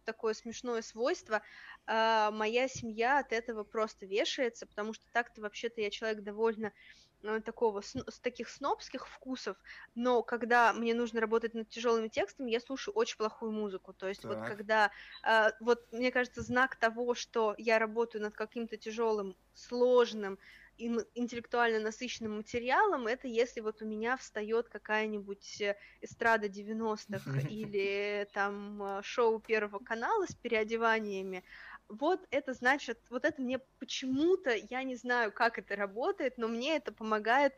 такое 0.05 0.35
смешное 0.35 0.83
свойство. 0.83 1.41
А, 1.87 2.31
моя 2.33 2.69
семья 2.69 3.21
от 3.21 3.33
этого 3.33 3.65
просто 3.65 4.05
вешается, 4.05 4.67
потому 4.67 4.93
что 4.93 5.07
так-то 5.11 5.41
вообще-то 5.41 5.81
я 5.81 5.89
человек 5.89 6.23
довольно 6.23 6.73
Э, 6.73 7.10
такого 7.45 7.81
с, 7.81 7.95
таких 8.23 8.49
снобских 8.49 9.07
вкусов, 9.09 9.57
но 9.95 10.23
когда 10.23 10.73
мне 10.73 10.95
нужно 10.95 11.21
работать 11.21 11.55
над 11.55 11.69
тяжелыми 11.69 12.09
текстами, 12.09 12.51
я 12.51 12.61
слушаю 12.61 12.95
очень 12.95 13.17
плохую 13.17 13.53
музыку. 13.53 13.93
То 13.93 14.09
есть 14.09 14.23
так. 14.23 14.31
вот 14.31 14.47
когда 14.47 14.91
э, 15.27 15.51
вот 15.61 15.87
мне 15.93 16.11
кажется 16.11 16.43
знак 16.43 16.77
того, 16.77 17.15
что 17.15 17.55
я 17.59 17.79
работаю 17.79 18.23
над 18.23 18.35
каким-то 18.35 18.77
тяжелым, 18.77 19.37
сложным, 19.55 20.39
интеллектуально 20.81 21.81
насыщенным 21.81 22.37
материалом, 22.39 23.07
это 23.07 23.29
если 23.29 23.61
вот 23.61 23.83
у 23.83 23.87
меня 23.87 24.17
встает 24.17 24.69
какая-нибудь 24.69 25.61
э, 25.61 25.77
эстрада 26.01 26.47
90-х 26.47 27.41
или 27.51 28.29
там 28.33 28.83
э, 28.83 29.03
шоу 29.03 29.41
Первого 29.41 29.79
канала 29.79 30.27
с 30.27 30.35
переодеваниями, 30.35 31.45
вот 31.91 32.27
это 32.31 32.55
значит, 32.55 32.99
вот 33.11 33.25
это 33.25 33.43
мне 33.43 33.59
почему-то, 33.79 34.55
я 34.55 34.83
не 34.83 34.95
знаю, 34.97 35.33
как 35.33 35.59
это 35.59 35.77
работает, 35.77 36.39
но 36.39 36.49
мне 36.49 36.77
это 36.77 36.93
помогает 36.93 37.53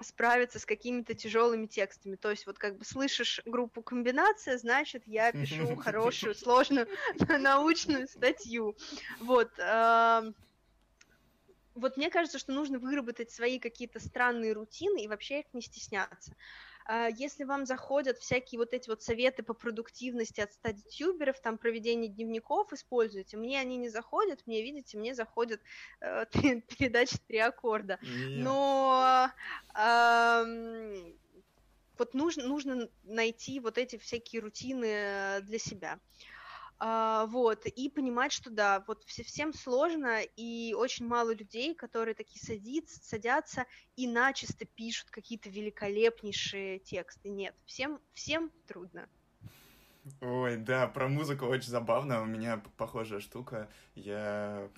справиться 0.00 0.58
с 0.58 0.66
какими-то 0.66 1.14
тяжелыми 1.14 1.66
текстами. 1.66 2.16
То 2.16 2.30
есть 2.30 2.46
вот 2.46 2.58
как 2.58 2.76
бы 2.76 2.84
слышишь 2.84 3.40
группу 3.44 3.82
комбинация, 3.82 4.58
значит 4.58 5.02
я 5.06 5.32
пишу 5.32 5.76
хорошую, 5.76 6.34
сложную 6.34 6.86
научную 7.38 8.06
статью. 8.08 8.76
Вот. 9.20 9.50
Вот 11.74 11.96
мне 11.96 12.10
кажется, 12.10 12.40
что 12.40 12.52
нужно 12.52 12.80
выработать 12.80 13.30
свои 13.30 13.60
какие-то 13.60 14.00
странные 14.00 14.52
рутины 14.52 15.02
и 15.02 15.08
вообще 15.08 15.40
их 15.40 15.46
не 15.52 15.62
стесняться. 15.62 16.34
А, 16.90 17.08
если 17.08 17.44
вам 17.44 17.66
заходят 17.66 18.18
всякие 18.18 18.58
вот 18.58 18.72
эти 18.72 18.88
вот 18.88 19.02
советы 19.02 19.42
по 19.42 19.52
продуктивности 19.52 20.40
от 20.40 20.54
стадитюберов, 20.54 21.38
там 21.38 21.58
проведение 21.58 22.08
дневников 22.08 22.72
используйте, 22.72 23.36
мне 23.36 23.60
они 23.60 23.76
не 23.76 23.90
заходят, 23.90 24.40
мне, 24.46 24.62
видите, 24.62 24.96
мне 24.96 25.14
заходят 25.14 25.60
э, 26.00 26.24
передачи 26.32 27.18
три 27.28 27.38
аккорда. 27.38 27.98
Yeah. 28.00 28.38
Но 28.38 29.30
э, 29.74 31.12
вот 31.98 32.14
нужно, 32.14 32.46
нужно 32.46 32.88
найти 33.04 33.60
вот 33.60 33.76
эти 33.76 33.98
всякие 33.98 34.40
рутины 34.40 34.86
э, 34.86 35.40
для 35.42 35.58
себя. 35.58 36.00
А, 36.80 37.26
вот, 37.26 37.66
и 37.66 37.88
понимать, 37.88 38.32
что 38.32 38.50
да, 38.50 38.84
вот 38.86 39.02
все, 39.04 39.24
всем 39.24 39.52
сложно, 39.52 40.20
и 40.22 40.74
очень 40.74 41.06
мало 41.06 41.34
людей, 41.34 41.74
которые 41.74 42.14
такие 42.14 42.40
садятся, 42.40 43.00
садятся 43.02 43.66
и 43.96 44.06
начисто 44.06 44.64
пишут 44.64 45.10
какие-то 45.10 45.50
великолепнейшие 45.50 46.78
тексты. 46.78 47.30
Нет, 47.30 47.56
всем, 47.66 48.00
всем 48.12 48.52
трудно. 48.68 49.08
Ой, 50.20 50.56
да, 50.56 50.86
про 50.86 51.08
музыку 51.08 51.46
очень 51.46 51.70
забавно. 51.70 52.22
У 52.22 52.26
меня 52.26 52.62
похожая 52.76 53.20
штука. 53.20 53.68
Я 53.94 54.70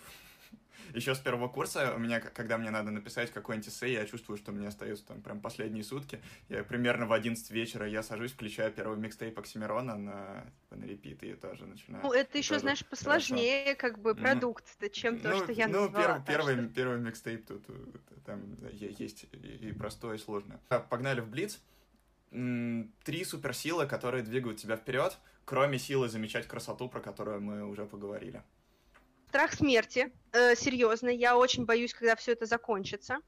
еще 0.94 1.14
с 1.14 1.18
первого 1.18 1.48
курса 1.48 1.94
у 1.94 1.98
меня, 1.98 2.20
когда 2.20 2.58
мне 2.58 2.70
надо 2.70 2.90
написать 2.90 3.30
какой-нибудь 3.30 3.68
эссе, 3.68 3.92
я 3.92 4.04
чувствую, 4.06 4.36
что 4.36 4.52
мне 4.52 4.68
остаются 4.68 5.06
там 5.06 5.22
прям 5.22 5.40
последние 5.40 5.84
сутки. 5.84 6.20
Я 6.48 6.64
примерно 6.64 7.06
в 7.06 7.12
11 7.12 7.50
вечера 7.50 7.86
я 7.86 8.02
сажусь, 8.02 8.32
включаю 8.32 8.72
первый 8.72 8.98
микстейп 8.98 9.38
Оксимирона 9.38 9.96
на, 9.96 10.46
типа, 10.62 10.76
на 10.76 10.84
репит 10.84 11.22
и 11.22 11.34
тоже 11.34 11.66
начинаю. 11.66 12.04
Ну, 12.04 12.12
это 12.12 12.38
еще, 12.38 12.58
знаешь, 12.58 12.84
посложнее 12.84 13.74
хорошо. 13.74 13.80
как 13.80 13.98
бы 14.00 14.14
продукт, 14.14 14.64
mm. 14.80 14.90
чем 14.90 15.18
то, 15.18 15.30
ну, 15.30 15.36
что 15.42 15.52
я 15.52 15.68
ну, 15.68 15.84
назвала. 15.84 16.18
Ну, 16.18 16.24
первый, 16.26 16.54
первый, 16.54 16.68
первый 16.68 16.98
микстейп 17.00 17.46
тут 17.46 17.66
там 18.24 18.56
есть 18.70 19.26
и 19.32 19.72
простое, 19.72 20.16
и 20.16 20.18
сложное. 20.18 20.60
Погнали 20.88 21.20
в 21.20 21.28
Блиц 21.28 21.60
три 22.30 23.24
суперсилы, 23.24 23.86
которые 23.86 24.22
двигают 24.22 24.58
тебя 24.58 24.76
вперед, 24.76 25.18
кроме 25.44 25.78
силы 25.78 26.08
замечать 26.08 26.46
красоту, 26.46 26.88
про 26.88 27.00
которую 27.00 27.40
мы 27.40 27.64
уже 27.64 27.86
поговорили. 27.86 28.42
Страх 29.30 29.52
смерти, 29.54 30.12
э, 30.32 30.56
серьезно, 30.56 31.08
я 31.08 31.36
очень 31.38 31.64
боюсь, 31.64 31.94
когда 31.94 32.16
все 32.16 32.32
это 32.32 32.46
закончится. 32.46 33.18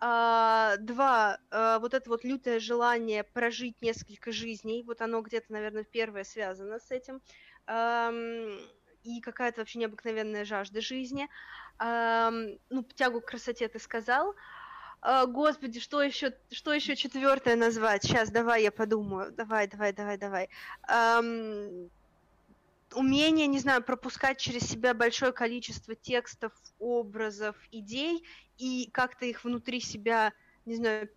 А, 0.00 0.74
два, 0.78 1.38
э, 1.52 1.78
вот 1.80 1.94
это 1.94 2.10
вот 2.10 2.24
лютое 2.24 2.58
желание 2.58 3.22
прожить 3.22 3.80
несколько 3.80 4.32
жизней, 4.32 4.82
вот 4.82 5.00
оно 5.00 5.20
где-то, 5.20 5.52
наверное, 5.52 5.84
первое 5.84 6.24
связано 6.24 6.80
с 6.80 6.90
этим. 6.90 7.22
Эм, 7.68 8.58
и 9.04 9.20
какая-то 9.20 9.60
вообще 9.60 9.78
необыкновенная 9.78 10.44
жажда 10.44 10.80
жизни. 10.80 11.28
Эм, 11.78 12.58
ну, 12.68 12.82
тягу 12.82 13.20
к 13.20 13.26
красоте 13.26 13.68
ты 13.68 13.78
сказал. 13.78 14.34
Э, 15.02 15.26
господи, 15.28 15.78
что 15.78 16.02
еще, 16.02 16.32
что 16.50 16.72
еще 16.72 16.96
четвертое 16.96 17.54
назвать? 17.54 18.02
Сейчас, 18.02 18.30
давай 18.30 18.64
я 18.64 18.72
подумаю. 18.72 19.30
Давай, 19.30 19.68
давай, 19.68 19.92
давай, 19.92 20.18
давай. 20.18 20.48
Эм, 20.88 21.90
умение, 22.94 23.46
не 23.46 23.58
знаю, 23.58 23.82
пропускать 23.82 24.38
через 24.38 24.62
себя 24.62 24.94
большое 24.94 25.32
количество 25.32 25.94
текстов, 25.94 26.52
образов, 26.78 27.56
идей 27.70 28.24
и 28.58 28.88
как-то 28.92 29.26
их 29.26 29.44
внутри 29.44 29.80
себя, 29.80 30.32
не 30.64 30.76
знаю, 30.76 31.08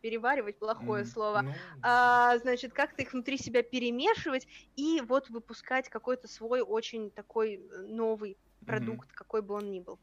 переваривать 0.00 0.58
плохое 0.58 1.02
mm, 1.02 1.06
слово, 1.06 1.42
ну... 1.42 1.52
а, 1.82 2.38
значит, 2.38 2.72
как-то 2.72 3.02
их 3.02 3.12
внутри 3.12 3.36
себя 3.36 3.62
перемешивать 3.62 4.46
и 4.76 5.00
вот 5.00 5.28
выпускать 5.28 5.88
какой-то 5.88 6.28
свой 6.28 6.60
очень 6.60 7.10
такой 7.10 7.56
э, 7.56 7.80
новый 7.82 8.38
продукт, 8.64 9.08
mm-hmm. 9.08 9.14
какой 9.14 9.42
бы 9.42 9.54
он 9.54 9.70
ни 9.70 9.80
был. 9.80 9.98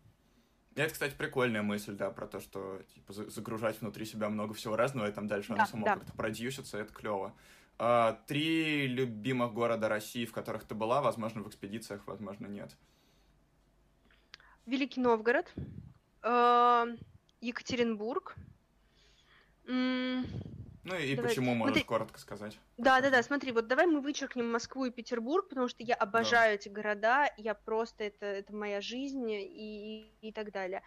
Это, 0.76 0.91
кстати, 0.91 1.15
прикольная 1.15 1.61
мысль, 1.61 1.95
да, 1.95 2.11
про 2.11 2.27
то, 2.27 2.41
что 2.41 2.81
типа 2.93 3.14
загружать 3.14 3.80
внутри 3.80 4.06
себя 4.06 4.30
много 4.30 4.53
всего 4.53 4.76
разного, 4.76 5.07
и 5.07 5.11
там 5.11 5.27
дальше 5.27 5.49
да, 5.49 5.56
оно 5.56 5.65
само 5.65 5.85
да. 5.85 5.93
как-то 5.95 6.11
продюсится, 6.14 6.77
это 6.77 6.93
клево. 6.93 7.34
А, 7.77 8.14
три 8.27 8.88
любимых 8.88 9.53
города 9.53 9.89
России, 9.89 10.26
в 10.26 10.31
которых 10.31 10.64
ты 10.64 10.76
была, 10.76 11.02
возможно, 11.02 11.41
в 11.41 11.47
экспедициях, 11.47 12.07
возможно, 12.07 12.47
нет. 12.47 12.76
Великий 14.65 15.02
Новгород, 15.02 15.53
э, 16.23 16.85
Екатеринбург, 17.41 18.35
ну 20.85 20.95
и 20.95 21.15
давай. 21.15 21.30
почему 21.30 21.56
можешь 21.56 21.73
смотри... 21.73 21.84
коротко 21.84 22.19
сказать? 22.19 22.60
Да, 22.77 23.02
да, 23.02 23.10
да, 23.10 23.23
смотри, 23.23 23.52
вот 23.52 23.68
давай 23.68 23.88
мы 23.88 24.02
вычеркнем 24.02 24.52
Москву 24.52 24.85
и 24.85 24.91
Петербург, 24.91 25.49
потому 25.49 25.68
что 25.68 25.84
я 25.84 25.95
обожаю 25.95 26.52
да. 26.52 26.56
эти 26.56 26.69
города, 26.69 27.34
я 27.38 27.56
просто, 27.56 28.03
это, 28.03 28.26
это 28.27 28.56
моя 28.56 28.81
жизнь 28.81 29.30
и, 29.30 30.06
и, 30.22 30.27
и 30.27 30.31
так 30.31 30.52
далее. 30.52 30.84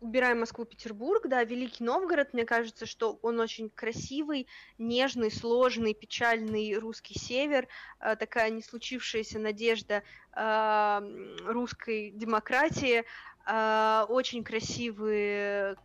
Убираем 0.00 0.40
Москву, 0.40 0.64
Петербург, 0.64 1.26
да, 1.26 1.42
Великий 1.44 1.84
Новгород, 1.84 2.32
мне 2.32 2.44
кажется, 2.44 2.86
что 2.86 3.18
он 3.22 3.40
очень 3.40 3.70
красивый, 3.70 4.46
нежный, 4.78 5.30
сложный, 5.30 5.94
печальный 5.94 6.76
русский 6.78 7.18
север, 7.18 7.68
э, 8.00 8.16
такая 8.16 8.50
не 8.50 8.62
случившаяся 8.62 9.38
надежда 9.38 10.02
э, 10.34 11.00
русской 11.46 12.10
демократии, 12.10 13.04
э, 13.46 14.04
очень 14.08 14.44
красивые 14.44 15.76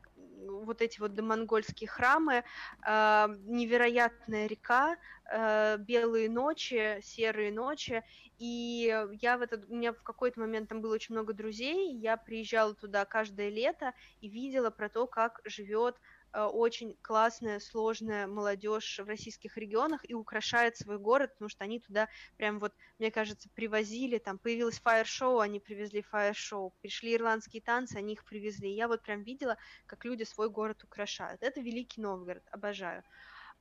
вот 0.47 0.81
эти 0.81 0.99
вот 0.99 1.13
домонгольские 1.13 1.87
храмы, 1.87 2.43
э, 2.85 3.27
невероятная 3.45 4.47
река, 4.47 4.97
э, 5.31 5.77
белые 5.77 6.29
ночи, 6.29 6.99
серые 7.01 7.51
ночи, 7.51 8.03
и 8.37 8.95
я 9.21 9.37
в 9.37 9.41
этот, 9.41 9.69
у 9.69 9.75
меня 9.75 9.93
в 9.93 10.03
какой-то 10.03 10.39
момент 10.39 10.69
там 10.69 10.81
было 10.81 10.93
очень 10.93 11.15
много 11.15 11.33
друзей, 11.33 11.93
я 11.95 12.17
приезжала 12.17 12.73
туда 12.73 13.05
каждое 13.05 13.49
лето 13.49 13.93
и 14.21 14.29
видела 14.29 14.69
про 14.69 14.89
то, 14.89 15.07
как 15.07 15.41
живет 15.45 15.95
очень 16.33 16.95
классная, 17.01 17.59
сложная 17.59 18.27
молодежь 18.27 18.99
в 18.99 19.07
российских 19.07 19.57
регионах 19.57 20.01
и 20.09 20.13
украшает 20.13 20.77
свой 20.77 20.99
город, 20.99 21.33
потому 21.33 21.49
что 21.49 21.63
они 21.63 21.79
туда 21.79 22.09
прям 22.37 22.59
вот, 22.59 22.73
мне 22.99 23.11
кажется, 23.11 23.49
привозили, 23.55 24.17
там 24.17 24.37
появилось 24.37 24.79
фаер-шоу, 24.79 25.39
они 25.39 25.59
привезли 25.59 26.01
фаер-шоу, 26.01 26.73
пришли 26.81 27.15
ирландские 27.15 27.61
танцы, 27.61 27.97
они 27.97 28.13
их 28.13 28.25
привезли. 28.25 28.69
Я 28.69 28.87
вот 28.87 29.01
прям 29.01 29.23
видела, 29.23 29.57
как 29.85 30.05
люди 30.05 30.23
свой 30.23 30.49
город 30.49 30.83
украшают. 30.83 31.41
Это 31.41 31.61
Великий 31.61 32.01
Новгород, 32.01 32.43
обожаю. 32.51 33.03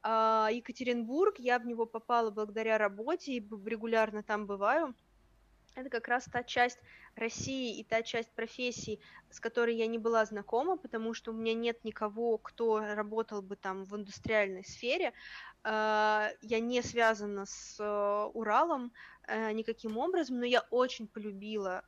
А 0.03 0.51
Екатеринбург, 0.53 1.39
я 1.39 1.59
в 1.59 1.67
него 1.67 1.87
попала 1.87 2.31
благодаря 2.31 2.79
работе 2.79 3.33
и 3.33 3.41
регулярно 3.41 4.23
там 4.23 4.47
бываю 4.47 4.95
это 5.77 5.91
как 5.91 6.09
раз 6.09 6.25
та 6.25 6.43
часть 6.43 6.79
России 7.17 7.79
и 7.79 7.85
та 7.85 8.03
часть 8.03 8.31
профессий, 8.33 9.01
с 9.31 9.41
которой 9.41 9.77
я 9.77 9.87
не 9.87 9.99
была 9.99 10.25
знакома, 10.25 10.77
потому 10.77 11.15
что 11.15 11.31
у 11.31 11.35
меня 11.35 11.55
нет 11.55 11.85
никого, 11.85 12.39
кто 12.39 12.81
работал 12.81 13.43
бы 13.43 13.57
там 13.57 13.85
в 13.85 13.97
индустриальной 13.97 14.65
сфере. 14.65 15.13
А, 15.63 16.31
я 16.43 16.61
не 16.61 16.83
связана 16.83 17.47
с 17.47 17.77
э, 17.81 18.31
Уралом 18.35 18.93
э, 19.27 19.53
никаким 19.53 19.99
образом, 19.99 20.39
но 20.39 20.47
я 20.47 20.61
очень 20.71 21.09
полюбила 21.09 21.85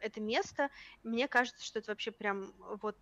это 0.00 0.20
место. 0.20 0.68
Мне 1.02 1.28
кажется, 1.28 1.64
что 1.64 1.78
это 1.78 1.90
вообще 1.90 2.10
прям 2.10 2.52
вот 2.82 2.98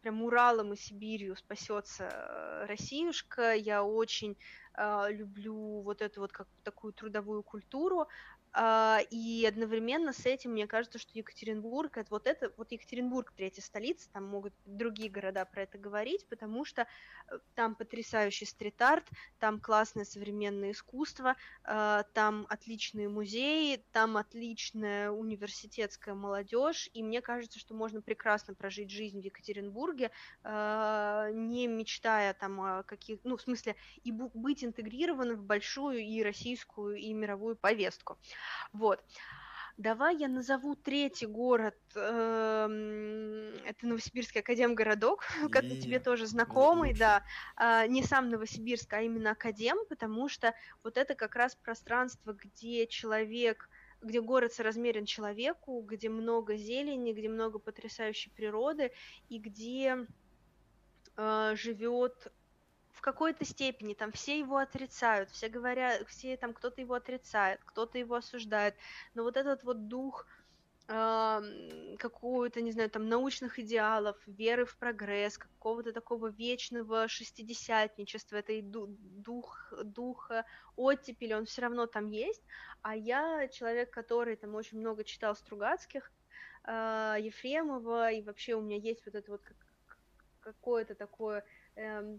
прям 0.00 0.22
Уралом 0.22 0.72
и 0.72 0.76
Сибирью 0.76 1.36
спасется 1.36 2.04
э, 2.04 2.66
Россиюшка. 2.66 3.54
Я 3.54 3.82
очень 3.82 4.36
э, 4.74 5.06
люблю 5.10 5.80
вот 5.80 6.02
эту 6.02 6.20
вот 6.20 6.32
как 6.32 6.46
такую 6.62 6.92
трудовую 6.92 7.42
культуру. 7.42 8.08
А, 8.52 9.00
и 9.10 9.44
одновременно 9.46 10.12
с 10.12 10.24
этим 10.26 10.52
мне 10.52 10.66
кажется, 10.66 10.98
что 10.98 11.10
Екатеринбург, 11.14 11.96
это 11.96 12.08
вот 12.10 12.26
это, 12.26 12.52
вот 12.56 12.72
Екатеринбург 12.72 13.32
третья 13.32 13.62
столица, 13.62 14.10
там 14.12 14.24
могут 14.24 14.54
другие 14.64 15.10
города 15.10 15.44
про 15.44 15.62
это 15.62 15.78
говорить, 15.78 16.26
потому 16.28 16.64
что 16.64 16.86
э, 17.30 17.38
там 17.54 17.74
потрясающий 17.74 18.46
стрит-арт, 18.46 19.04
там 19.38 19.60
классное 19.60 20.04
современное 20.04 20.72
искусство, 20.72 21.36
а, 21.64 22.04
там 22.14 22.46
отличные 22.48 23.08
музеи, 23.08 23.84
там 23.92 24.16
отличная 24.16 25.10
университетская 25.10 26.14
молодежь, 26.14 26.88
и 26.94 27.02
мне 27.02 27.20
кажется, 27.20 27.58
что 27.58 27.74
можно 27.74 28.00
прекрасно 28.00 28.54
прожить 28.54 28.90
жизнь 28.90 29.20
в 29.20 29.24
Екатеринбурге, 29.24 30.10
а, 30.42 31.30
не 31.32 31.66
мечтая 31.66 32.34
там 32.34 32.60
о 32.60 32.82
каких, 32.82 33.20
ну, 33.24 33.36
в 33.36 33.42
смысле, 33.42 33.76
и 34.04 34.12
быть 34.12 34.64
интегрированным 34.64 35.36
в 35.36 35.44
большую 35.44 35.98
и 35.98 36.22
российскую, 36.22 36.96
и 36.96 37.12
мировую 37.12 37.56
повестку. 37.56 38.18
Вот. 38.72 39.02
Давай 39.78 40.16
я 40.16 40.26
назову 40.26 40.74
третий 40.74 41.26
город. 41.26 41.76
Эм, 41.94 43.54
это 43.64 43.86
Новосибирский 43.86 44.40
академгородок, 44.40 45.20
как 45.52 45.68
тебе 45.78 46.00
тоже 46.00 46.26
знакомый, 46.26 46.94
да. 46.94 47.22
А, 47.54 47.86
не 47.86 48.02
сам 48.02 48.28
Новосибирск, 48.28 48.92
а 48.92 49.02
именно 49.02 49.30
академ, 49.30 49.76
потому 49.88 50.28
что 50.28 50.52
вот 50.82 50.96
это 50.96 51.14
как 51.14 51.36
раз 51.36 51.54
пространство, 51.54 52.32
где 52.32 52.88
человек 52.88 53.68
где 54.00 54.20
город 54.20 54.52
соразмерен 54.52 55.06
человеку, 55.06 55.80
где 55.82 56.08
много 56.08 56.56
зелени, 56.56 57.12
где 57.12 57.28
много 57.28 57.58
потрясающей 57.58 58.30
природы 58.30 58.92
и 59.28 59.38
где 59.38 60.06
э, 61.16 61.52
живет 61.56 62.32
в 62.98 63.00
какой-то 63.00 63.44
степени 63.44 63.94
там 63.94 64.10
все 64.10 64.40
его 64.40 64.56
отрицают, 64.56 65.30
все 65.30 65.48
говорят, 65.48 66.04
все 66.08 66.36
там 66.36 66.52
кто-то 66.52 66.80
его 66.80 66.94
отрицает, 66.94 67.60
кто-то 67.64 67.96
его 67.96 68.16
осуждает, 68.16 68.74
но 69.14 69.22
вот 69.22 69.36
этот 69.36 69.62
вот 69.62 69.86
дух 69.86 70.26
э, 70.88 71.40
какого-то, 71.96 72.60
не 72.60 72.72
знаю, 72.72 72.90
там 72.90 73.08
научных 73.08 73.60
идеалов, 73.60 74.16
веры 74.26 74.64
в 74.64 74.76
прогресс, 74.76 75.38
какого-то 75.38 75.92
такого 75.92 76.26
вечного 76.26 77.06
шестидесятничества, 77.06 78.38
этой 78.38 78.62
дух, 78.62 79.72
духа 79.84 80.44
оттепели, 80.74 81.34
он 81.34 81.44
все 81.44 81.62
равно 81.62 81.86
там 81.86 82.08
есть, 82.08 82.42
а 82.82 82.96
я 82.96 83.46
человек, 83.46 83.90
который 83.90 84.34
там 84.34 84.56
очень 84.56 84.80
много 84.80 85.04
читал 85.04 85.36
Стругацких, 85.36 86.10
э, 86.64 87.16
Ефремова, 87.20 88.10
и 88.10 88.22
вообще 88.22 88.54
у 88.54 88.60
меня 88.60 88.76
есть 88.76 89.06
вот 89.06 89.14
это 89.14 89.30
вот 89.30 89.42
какое-то 90.40 90.96
такое 90.96 91.44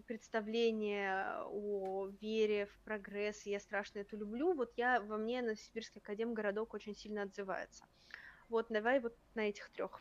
представление 0.06 1.42
о 1.46 2.08
вере 2.20 2.66
в 2.66 2.78
прогресс, 2.84 3.42
я 3.46 3.60
страшно 3.60 4.00
это 4.00 4.16
люблю, 4.16 4.54
вот 4.54 4.72
я 4.76 5.00
во 5.00 5.16
мне 5.16 5.42
на 5.42 5.56
Сибирский 5.56 6.00
академгородок 6.00 6.74
очень 6.74 6.94
сильно 6.94 7.22
отзывается. 7.22 7.84
Вот 8.50 8.66
давай 8.68 8.98
вот 8.98 9.16
на 9.36 9.42
этих 9.42 9.70
трех 9.70 10.00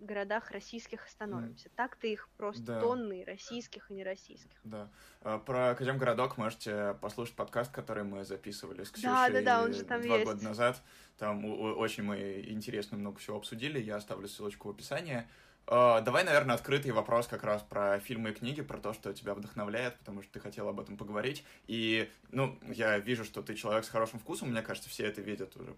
городах 0.00 0.50
российских 0.50 1.06
остановимся. 1.06 1.68
Mm. 1.68 1.72
Так-то 1.76 2.08
их 2.08 2.28
просто 2.36 2.64
да. 2.64 2.80
тонны 2.80 3.24
российских 3.24 3.88
и 3.88 3.94
нероссийских. 3.94 4.58
Да. 4.64 4.90
А, 5.20 5.38
про 5.38 5.70
Академгородок 5.70 6.36
можете 6.36 6.98
послушать 7.00 7.36
подкаст, 7.36 7.70
который 7.70 8.02
мы 8.02 8.24
записывали 8.24 8.82
с 8.82 8.90
Ксюшей 8.90 9.10
да, 9.10 9.30
да, 9.30 9.42
да, 9.42 9.62
он 9.62 9.74
же 9.74 9.84
там 9.84 10.02
два 10.02 10.16
есть. 10.16 10.26
года 10.26 10.42
назад. 10.42 10.82
Там 11.18 11.44
очень 11.44 12.02
мы 12.02 12.44
интересно 12.48 12.98
много 12.98 13.20
всего 13.20 13.36
обсудили. 13.36 13.78
Я 13.78 13.94
оставлю 13.94 14.26
ссылочку 14.26 14.66
в 14.66 14.72
описании. 14.72 15.28
Uh, 15.66 16.02
давай, 16.02 16.24
наверное, 16.24 16.56
открытый 16.56 16.92
вопрос 16.92 17.26
как 17.26 17.42
раз 17.42 17.62
про 17.62 17.98
фильмы 17.98 18.30
и 18.30 18.32
книги, 18.34 18.60
про 18.60 18.76
то, 18.76 18.92
что 18.92 19.14
тебя 19.14 19.34
вдохновляет, 19.34 19.96
потому 19.98 20.22
что 20.22 20.32
ты 20.32 20.40
хотел 20.40 20.68
об 20.68 20.78
этом 20.78 20.98
поговорить. 20.98 21.42
И, 21.66 22.10
ну, 22.30 22.58
я 22.68 22.98
вижу, 22.98 23.24
что 23.24 23.42
ты 23.42 23.54
человек 23.54 23.86
с 23.86 23.88
хорошим 23.88 24.18
вкусом, 24.18 24.50
мне 24.50 24.60
кажется, 24.60 24.90
все 24.90 25.06
это 25.06 25.22
видят 25.22 25.56
уже, 25.56 25.74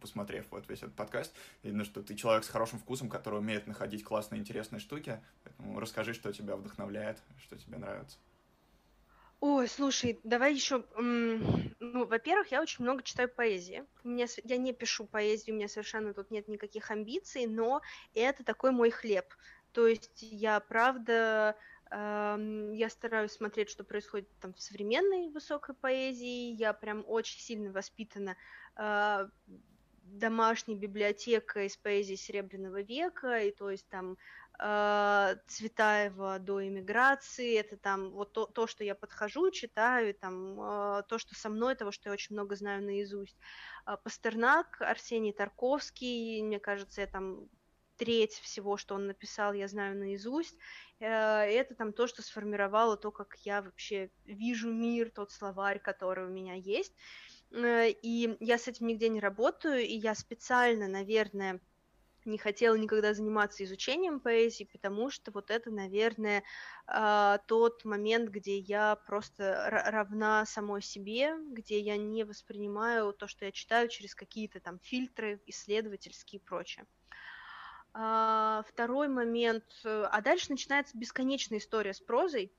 посмотрев 0.00 0.46
вот 0.50 0.68
весь 0.68 0.78
этот 0.78 0.94
подкаст. 0.94 1.32
Видно, 1.62 1.84
что 1.84 2.02
ты 2.02 2.16
человек 2.16 2.42
с 2.42 2.48
хорошим 2.48 2.80
вкусом, 2.80 3.08
который 3.08 3.38
умеет 3.38 3.68
находить 3.68 4.02
классные, 4.02 4.40
интересные 4.40 4.80
штуки. 4.80 5.20
Поэтому 5.44 5.78
расскажи, 5.78 6.14
что 6.14 6.32
тебя 6.32 6.56
вдохновляет, 6.56 7.18
что 7.40 7.56
тебе 7.56 7.78
нравится. 7.78 8.18
Ой, 9.40 9.68
слушай, 9.68 10.18
давай 10.24 10.54
еще. 10.54 10.84
Ну, 10.96 12.06
во-первых, 12.06 12.50
я 12.50 12.60
очень 12.60 12.82
много 12.84 13.04
читаю 13.04 13.28
поэзии. 13.28 13.84
У 14.02 14.08
меня, 14.08 14.26
я 14.42 14.56
не 14.56 14.72
пишу 14.72 15.06
поэзию, 15.06 15.54
у 15.54 15.58
меня 15.58 15.68
совершенно 15.68 16.12
тут 16.12 16.32
нет 16.32 16.48
никаких 16.48 16.90
амбиций, 16.90 17.46
но 17.46 17.80
это 18.14 18.42
такой 18.42 18.72
мой 18.72 18.90
хлеб. 18.90 19.26
То 19.72 19.86
есть 19.86 20.18
я 20.22 20.58
правда, 20.58 21.56
э, 21.90 22.70
я 22.74 22.90
стараюсь 22.90 23.32
смотреть, 23.32 23.70
что 23.70 23.84
происходит 23.84 24.28
там 24.40 24.54
в 24.54 24.60
современной 24.60 25.30
высокой 25.30 25.76
поэзии. 25.76 26.56
Я 26.56 26.72
прям 26.72 27.04
очень 27.06 27.38
сильно 27.38 27.70
воспитана 27.70 28.36
э, 28.76 29.28
домашней 30.02 30.74
библиотекой 30.74 31.66
из 31.66 31.76
поэзии 31.76 32.16
Серебряного 32.16 32.82
века, 32.82 33.38
и 33.38 33.52
то 33.52 33.70
есть 33.70 33.88
там 33.88 34.16
Цветаева 34.58 36.38
до 36.40 36.66
иммиграции, 36.66 37.56
это 37.56 37.76
там 37.76 38.10
вот 38.10 38.32
то, 38.32 38.46
то, 38.46 38.66
что 38.66 38.82
я 38.82 38.96
подхожу, 38.96 39.52
читаю, 39.52 40.14
там 40.14 40.60
э, 40.60 41.02
то, 41.08 41.18
что 41.18 41.36
со 41.36 41.48
мной, 41.48 41.76
того, 41.76 41.92
что 41.92 42.08
я 42.08 42.12
очень 42.12 42.34
много 42.34 42.56
знаю 42.56 42.82
наизусть. 42.82 43.36
Э, 43.86 43.96
Пастернак, 44.02 44.80
Арсений 44.80 45.32
Тарковский, 45.32 46.42
мне 46.42 46.58
кажется, 46.58 47.02
я 47.02 47.06
там 47.06 47.48
треть 47.98 48.32
всего, 48.32 48.76
что 48.76 48.96
он 48.96 49.06
написал, 49.06 49.52
я 49.52 49.68
знаю 49.68 49.96
наизусть. 49.96 50.56
Это 50.98 51.74
там 51.76 51.92
то, 51.92 52.06
что 52.06 52.22
сформировало 52.22 52.96
то, 52.96 53.10
как 53.10 53.36
я 53.44 53.62
вообще 53.62 54.10
вижу 54.24 54.72
мир, 54.72 55.10
тот 55.10 55.30
словарь, 55.30 55.78
который 55.80 56.26
у 56.26 56.30
меня 56.30 56.54
есть. 56.54 56.94
И 57.52 58.36
я 58.40 58.58
с 58.58 58.68
этим 58.68 58.86
нигде 58.86 59.08
не 59.08 59.20
работаю, 59.20 59.80
и 59.80 59.94
я 59.94 60.14
специально, 60.14 60.86
наверное, 60.86 61.60
не 62.28 62.38
хотела 62.38 62.74
никогда 62.74 63.14
заниматься 63.14 63.64
изучением 63.64 64.20
поэзии, 64.20 64.68
потому 64.70 65.10
что 65.10 65.32
вот 65.32 65.50
это, 65.50 65.70
наверное, 65.70 66.44
а, 66.86 67.38
тот 67.46 67.84
момент, 67.84 68.30
где 68.30 68.58
я 68.58 68.96
просто 69.06 69.68
равна 69.70 70.46
самой 70.46 70.82
себе, 70.82 71.34
где 71.50 71.80
я 71.80 71.96
не 71.96 72.24
воспринимаю 72.24 73.12
то, 73.12 73.26
что 73.26 73.44
я 73.44 73.52
читаю, 73.52 73.88
через 73.88 74.14
какие-то 74.14 74.60
там 74.60 74.78
фильтры 74.80 75.40
исследовательские 75.46 76.40
и 76.40 76.44
прочее. 76.44 76.86
А, 77.92 78.62
второй 78.68 79.08
момент, 79.08 79.64
э, 79.84 80.08
а 80.10 80.20
дальше 80.20 80.50
начинается 80.50 80.96
бесконечная 80.96 81.58
история 81.58 81.94
с 81.94 82.00
прозой 82.00 82.52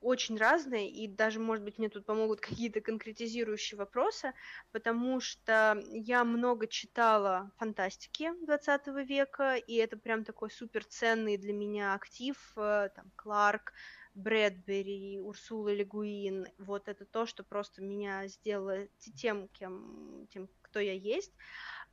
очень 0.00 0.36
разные, 0.36 0.90
и 0.90 1.08
даже, 1.08 1.40
может 1.40 1.64
быть, 1.64 1.78
мне 1.78 1.88
тут 1.88 2.06
помогут 2.06 2.40
какие-то 2.40 2.80
конкретизирующие 2.80 3.78
вопросы, 3.78 4.32
потому 4.72 5.20
что 5.20 5.82
я 5.90 6.24
много 6.24 6.66
читала 6.66 7.50
фантастики 7.56 8.30
20 8.44 8.86
века, 9.08 9.56
и 9.56 9.74
это 9.76 9.96
прям 9.96 10.24
такой 10.24 10.50
супер 10.50 10.84
ценный 10.84 11.36
для 11.36 11.52
меня 11.52 11.94
актив, 11.94 12.36
э, 12.56 12.90
там, 12.94 13.10
Кларк, 13.16 13.72
Брэдбери, 14.14 15.20
Урсула 15.20 15.72
Легуин, 15.72 16.46
вот 16.58 16.88
это 16.88 17.04
то, 17.04 17.24
что 17.26 17.44
просто 17.44 17.82
меня 17.82 18.26
сделало 18.26 18.88
тем, 19.16 19.48
кем, 19.48 20.26
тем, 20.30 20.48
кто 20.62 20.80
я 20.80 20.92
есть. 20.92 21.32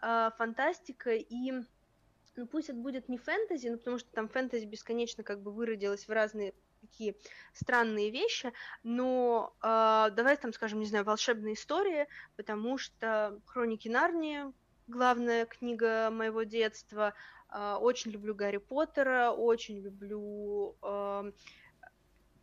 А, 0.02 0.32
фантастика 0.32 1.12
и 1.14 1.54
ну 2.36 2.48
пусть 2.48 2.70
это 2.70 2.78
будет 2.78 3.08
не 3.10 3.18
фэнтези, 3.18 3.70
ну 3.70 3.78
потому 3.78 3.98
что 3.98 4.12
там 4.12 4.28
фэнтези 4.28 4.66
бесконечно 4.66 5.24
как 5.24 5.42
бы 5.42 5.52
выродилось 5.52 6.08
в 6.08 6.12
разные 6.12 6.54
такие 6.86 7.16
странные 7.54 8.12
вещи, 8.12 8.54
но 8.84 9.54
э, 9.62 10.10
давай 10.16 10.38
там, 10.38 10.54
скажем, 10.54 10.80
не 10.80 10.86
знаю, 10.86 11.06
волшебные 11.06 11.56
истории, 11.56 12.08
потому 12.36 12.78
что 12.78 13.40
Хроники 13.46 13.88
Нарнии 13.88 14.54
главная 14.88 15.46
книга 15.46 16.10
моего 16.12 16.44
детства. 16.44 17.14
Э, 17.50 17.76
очень 17.80 18.12
люблю 18.12 18.36
Гарри 18.36 18.58
Поттера, 18.58 19.32
очень 19.32 19.80
люблю 19.80 20.76
э, 20.82 21.32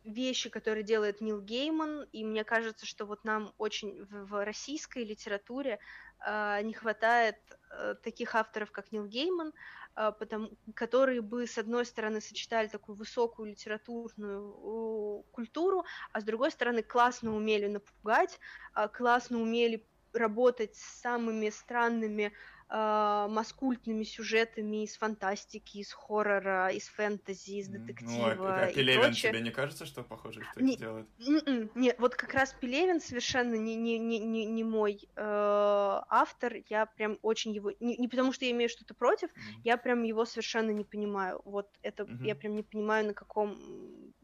вещи, 0.03 0.49
которые 0.49 0.83
делает 0.83 1.21
Нил 1.21 1.41
Гейман, 1.41 2.03
и 2.11 2.23
мне 2.23 2.43
кажется, 2.43 2.85
что 2.85 3.05
вот 3.05 3.23
нам 3.23 3.53
очень 3.57 4.03
в, 4.03 4.25
в 4.25 4.45
российской 4.45 5.03
литературе 5.03 5.79
не 6.25 6.73
хватает 6.73 7.37
э, 7.69 7.95
таких 8.01 8.35
авторов, 8.35 8.71
как 8.71 8.91
Нил 8.91 9.05
Гейман, 9.05 9.53
а, 9.95 10.11
потому, 10.11 10.49
которые 10.73 11.21
бы, 11.21 11.45
с 11.45 11.57
одной 11.57 11.85
стороны, 11.85 12.19
сочетали 12.21 12.67
такую 12.67 12.95
высокую 12.95 13.49
литературную 13.49 15.23
культуру, 15.31 15.85
а 16.11 16.21
с 16.21 16.23
другой 16.23 16.51
стороны, 16.51 16.81
классно 16.81 17.35
умели 17.35 17.67
напугать, 17.67 18.39
а, 18.73 18.87
классно 18.87 19.39
умели 19.39 19.85
работать 20.13 20.75
с 20.75 21.01
самыми 21.01 21.49
странными 21.49 22.33
э, 22.69 23.27
маскультными 23.29 24.03
сюжетами 24.03 24.83
из 24.83 24.95
фантастики, 24.97 25.77
из 25.77 25.91
хоррора, 25.91 26.69
из 26.69 26.87
фэнтези, 26.87 27.59
из 27.59 27.67
детектива 27.67 28.35
ну, 28.35 28.45
а, 28.45 28.65
а 28.65 28.73
Пелевин 28.73 29.13
тебе 29.13 29.41
не 29.41 29.51
кажется, 29.51 29.85
что 29.85 30.03
похоже, 30.03 30.41
что 30.51 30.63
не, 30.63 30.77
делает? 30.77 31.07
М-м, 31.19 31.71
нет, 31.75 31.95
вот 31.99 32.15
как 32.15 32.33
раз 32.33 32.55
Пелевин 32.59 33.01
совершенно 33.01 33.55
не, 33.55 33.75
не, 33.75 33.99
не, 33.99 34.19
не, 34.19 34.45
не 34.45 34.63
мой 34.63 35.07
э, 35.15 36.01
автор, 36.09 36.55
я 36.69 36.85
прям 36.85 37.17
очень 37.21 37.53
его... 37.53 37.71
Не, 37.79 37.97
не 37.97 38.07
потому 38.07 38.33
что 38.33 38.45
я 38.45 38.51
имею 38.51 38.69
что-то 38.69 38.93
против, 38.93 39.29
mm. 39.29 39.61
я 39.63 39.77
прям 39.77 40.03
его 40.03 40.25
совершенно 40.25 40.71
не 40.71 40.83
понимаю. 40.83 41.41
Вот 41.45 41.69
это 41.81 42.03
mm-hmm. 42.03 42.25
я 42.25 42.35
прям 42.35 42.55
не 42.55 42.63
понимаю, 42.63 43.07
на 43.07 43.13
каком... 43.13 43.57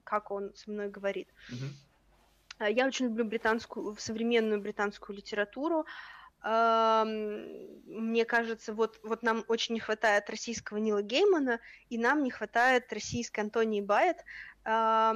как 0.03 0.31
он 0.31 0.53
со 0.55 0.71
мной 0.71 0.89
говорит. 0.89 1.27
Mm-hmm. 1.51 1.89
Я 2.71 2.87
очень 2.87 3.05
люблю 3.05 3.23
британскую, 3.23 3.95
современную 3.97 4.61
британскую 4.61 5.15
литературу. 5.15 5.85
Мне 6.41 8.23
кажется, 8.25 8.73
вот, 8.73 8.97
вот 9.03 9.23
нам 9.23 9.43
очень 9.47 9.73
не 9.73 9.81
хватает 9.81 10.29
российского 10.29 10.77
Нила 10.77 11.01
Геймана, 11.01 11.59
и 11.89 11.97
нам 11.97 12.23
не 12.23 12.31
хватает 12.31 12.93
российской 12.93 13.41
Антонии 13.41 13.81
Байет. 13.81 14.23
Это 14.63 15.13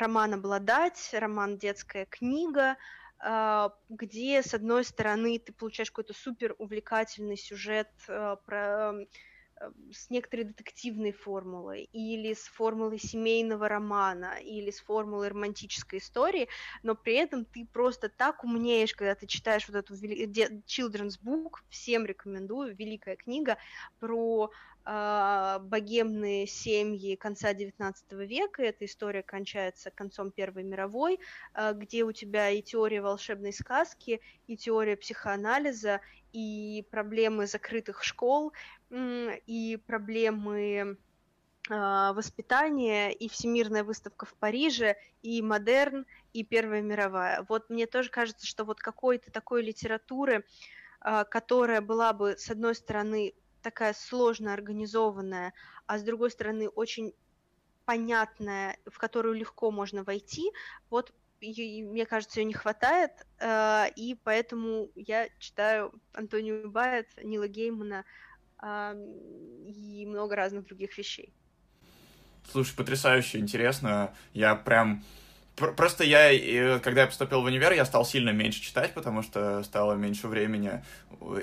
роман 0.00 0.34
«Обладать», 0.34 1.10
роман 1.12 1.56
«Детская 1.56 2.06
книга», 2.06 2.76
а, 3.24 3.72
где, 3.88 4.42
с 4.42 4.52
одной 4.52 4.84
стороны, 4.84 5.38
ты 5.38 5.52
получаешь 5.52 5.92
какой-то 5.92 6.12
супер 6.12 6.56
увлекательный 6.58 7.36
сюжет 7.36 7.88
а, 8.08 8.34
про 8.36 8.94
с 9.92 10.10
некоторой 10.10 10.44
детективной 10.44 11.12
формулой, 11.12 11.88
или 11.92 12.34
с 12.34 12.46
формулой 12.46 12.98
семейного 12.98 13.68
романа, 13.68 14.38
или 14.40 14.70
с 14.70 14.80
формулой 14.80 15.28
романтической 15.28 15.98
истории, 15.98 16.48
но 16.82 16.94
при 16.94 17.14
этом 17.14 17.44
ты 17.44 17.66
просто 17.66 18.08
так 18.08 18.44
умнеешь, 18.44 18.94
когда 18.94 19.14
ты 19.14 19.26
читаешь 19.26 19.68
вот 19.68 19.76
эту 19.76 19.94
children's 19.94 21.18
book, 21.22 21.56
всем 21.68 22.06
рекомендую, 22.06 22.74
великая 22.74 23.16
книга 23.16 23.58
про 24.00 24.50
э, 24.84 25.58
богемные 25.62 26.46
семьи 26.46 27.16
конца 27.16 27.52
XIX 27.52 27.94
века, 28.10 28.62
эта 28.62 28.84
история 28.84 29.22
кончается 29.22 29.90
концом 29.90 30.30
Первой 30.30 30.64
мировой, 30.64 31.20
э, 31.54 31.72
где 31.74 32.04
у 32.04 32.12
тебя 32.12 32.50
и 32.50 32.62
теория 32.62 33.00
волшебной 33.00 33.52
сказки, 33.52 34.20
и 34.46 34.56
теория 34.56 34.96
психоанализа, 34.96 36.00
и 36.32 36.86
проблемы 36.90 37.46
закрытых 37.46 38.02
школ, 38.02 38.52
и 38.92 39.78
проблемы 39.86 40.98
а, 41.70 42.12
воспитания, 42.12 43.12
и 43.12 43.28
Всемирная 43.28 43.84
выставка 43.84 44.26
в 44.26 44.34
Париже, 44.34 44.96
и 45.22 45.40
модерн, 45.40 46.06
и 46.32 46.44
Первая 46.44 46.82
мировая. 46.82 47.46
Вот 47.48 47.70
мне 47.70 47.86
тоже 47.86 48.10
кажется, 48.10 48.46
что 48.46 48.64
вот 48.64 48.80
какой-то 48.80 49.30
такой 49.30 49.62
литературы, 49.62 50.44
а, 51.00 51.24
которая 51.24 51.80
была 51.80 52.12
бы, 52.12 52.36
с 52.36 52.50
одной 52.50 52.74
стороны, 52.74 53.34
такая 53.62 53.94
сложно 53.94 54.52
организованная, 54.52 55.54
а 55.86 55.98
с 55.98 56.02
другой 56.02 56.30
стороны, 56.30 56.68
очень 56.68 57.14
понятная, 57.84 58.76
в 58.86 58.98
которую 58.98 59.34
легко 59.34 59.70
можно 59.70 60.04
войти, 60.04 60.52
вот 60.90 61.12
мне 61.40 62.06
кажется, 62.06 62.40
ее 62.40 62.44
не 62.44 62.54
хватает, 62.54 63.10
э, 63.40 63.86
и 63.96 64.14
поэтому 64.22 64.90
я 64.94 65.28
читаю 65.40 65.92
Антонию 66.12 66.70
Байет, 66.70 67.08
Нила 67.22 67.48
Геймана 67.48 68.04
и 68.62 70.06
много 70.06 70.36
разных 70.36 70.66
других 70.66 70.96
вещей. 70.98 71.32
Слушай, 72.50 72.74
потрясающе 72.76 73.38
интересно. 73.38 74.12
Я 74.34 74.54
прям 74.54 75.02
Просто 75.54 76.02
я, 76.02 76.78
когда 76.78 77.02
я 77.02 77.06
поступил 77.06 77.42
в 77.42 77.44
универ, 77.44 77.72
я 77.72 77.84
стал 77.84 78.06
сильно 78.06 78.30
меньше 78.30 78.62
читать, 78.62 78.94
потому 78.94 79.22
что 79.22 79.62
стало 79.62 79.94
меньше 79.94 80.26
времени. 80.26 80.82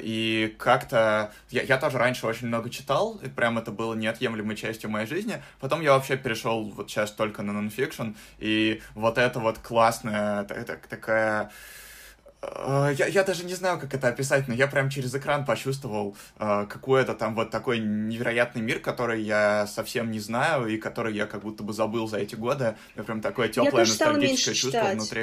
И 0.02 0.56
как-то... 0.58 1.32
Я, 1.52 1.62
я 1.62 1.78
тоже 1.78 2.00
раньше 2.00 2.26
очень 2.26 2.48
много 2.48 2.72
читал, 2.72 3.20
и 3.24 3.30
прям 3.30 3.60
это 3.60 3.72
было 3.72 3.94
неотъемлемой 3.94 4.56
частью 4.56 4.90
моей 4.90 5.06
жизни. 5.06 5.44
Потом 5.60 5.82
я 5.82 5.94
вообще 5.94 6.18
перешел 6.18 6.70
вот 6.70 6.90
сейчас 6.90 7.12
только 7.12 7.44
на 7.44 7.54
нонфикшн, 7.54 8.16
и 8.40 8.82
вот 8.96 9.20
это 9.20 9.40
вот 9.40 9.60
классная 9.60 10.44
такая 10.44 11.46
Э, 11.46 11.52
я, 12.42 13.08
я 13.08 13.24
даже 13.24 13.44
не 13.46 13.54
знаю, 13.54 13.80
как 13.80 13.94
это 13.94 14.08
описать, 14.08 14.48
но 14.48 14.54
я 14.54 14.68
прям 14.68 14.90
через 14.90 15.14
экран 15.14 15.46
почувствовал 15.46 16.16
э, 16.38 16.66
какой-то 16.70 17.14
там 17.14 17.36
вот 17.36 17.50
такой 17.52 17.80
невероятный 17.80 18.62
мир, 18.62 18.80
который 18.80 19.22
я 19.22 19.68
совсем 19.68 20.10
не 20.12 20.20
знаю 20.20 20.68
и 20.68 20.78
который 20.78 21.14
я 21.14 21.26
как 21.26 21.42
будто 21.42 21.64
бы 21.64 21.74
забыл 21.74 22.08
за 22.08 22.18
эти 22.18 22.36
годы. 22.36 22.76
Я 22.96 23.04
прям 23.04 23.22
такое 23.22 23.50
теплое 23.50 23.86
ностальгическое 23.86 24.54
чувство 24.54 24.80
читать. 24.80 24.96
внутри. 24.96 25.22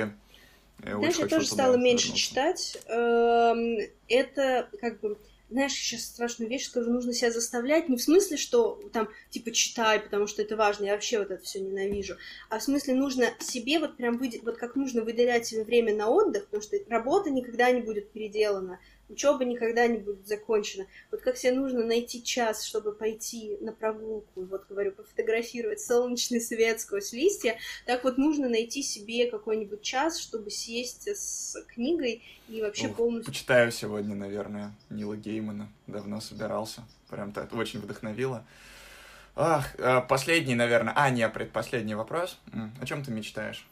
Я 0.85 0.97
Знаешь, 0.97 1.17
я 1.17 1.27
тоже 1.27 1.47
стала 1.47 1.77
меньше 1.77 2.09
вернуться. 2.09 2.29
читать. 2.29 2.79
Эм, 2.87 3.79
это 4.09 4.69
как 4.81 5.01
бы 5.01 5.17
знаешь, 5.51 5.73
сейчас 5.73 6.03
страшную 6.03 6.51
вещь 6.51 6.67
скажу, 6.67 6.91
нужно 6.91 7.13
себя 7.13 7.31
заставлять, 7.31 7.89
не 7.89 7.97
в 7.97 8.03
смысле, 8.03 8.37
что 8.37 8.81
там, 8.93 9.09
типа, 9.31 9.53
читай, 9.53 10.01
потому 10.01 10.27
что 10.27 10.43
это 10.43 10.57
важно, 10.57 10.87
я 10.87 10.93
вообще 10.93 11.19
вот 11.19 11.31
это 11.31 11.43
все 11.43 11.61
ненавижу, 11.61 12.17
а 12.51 12.59
в 12.59 12.63
смысле 12.63 12.95
нужно 12.95 13.27
себе 13.39 13.79
вот 13.79 13.97
прям, 13.97 14.19
выделять, 14.19 14.45
вот 14.45 14.57
как 14.57 14.75
нужно 14.77 15.03
выделять 15.03 15.47
себе 15.47 15.65
время 15.65 15.95
на 15.95 16.09
отдых, 16.09 16.47
потому 16.47 16.63
что 16.63 16.77
работа 16.89 17.31
никогда 17.31 17.71
не 17.71 17.81
будет 17.81 18.11
переделана, 18.11 18.81
Учеба 19.09 19.45
никогда 19.45 19.87
не 19.87 19.99
будет 19.99 20.27
закончена. 20.27 20.87
Вот 21.11 21.21
как 21.21 21.37
себе 21.37 21.53
нужно 21.53 21.85
найти 21.85 22.25
час, 22.25 22.65
чтобы 22.65 22.93
пойти 22.93 23.57
на 23.61 23.73
прогулку, 23.73 24.45
вот 24.45 24.67
говорю, 24.69 24.93
пофотографировать 24.93 25.81
солнечный 25.81 26.41
свет 26.41 26.81
сквозь 26.81 27.13
листья, 27.13 27.57
так 27.87 28.03
вот 28.03 28.19
нужно 28.19 28.49
найти 28.49 28.83
себе 28.83 29.31
какой-нибудь 29.31 29.83
час, 29.83 30.19
чтобы 30.19 30.51
сесть 30.51 31.07
с 31.07 31.57
книгой 31.69 32.23
и 32.49 32.61
вообще 32.61 32.89
Ух, 32.89 32.97
полностью... 32.97 33.33
Почитаю 33.33 33.71
сегодня, 33.71 34.17
наверное, 34.17 34.73
Нила 34.91 35.17
Геймана. 35.17 35.73
Давно 35.87 36.21
собирался. 36.21 36.83
Прям 37.09 37.33
так 37.33 37.53
очень 37.55 37.81
вдохновило. 37.81 38.45
Ах, 39.37 39.75
э, 39.79 40.01
последний, 40.09 40.55
наверное... 40.55 40.95
А, 40.97 41.11
нет, 41.11 41.33
предпоследний 41.33 41.95
вопрос. 41.95 42.39
О 42.81 42.87
чем 42.87 43.05
ты 43.05 43.13
мечтаешь? 43.13 43.67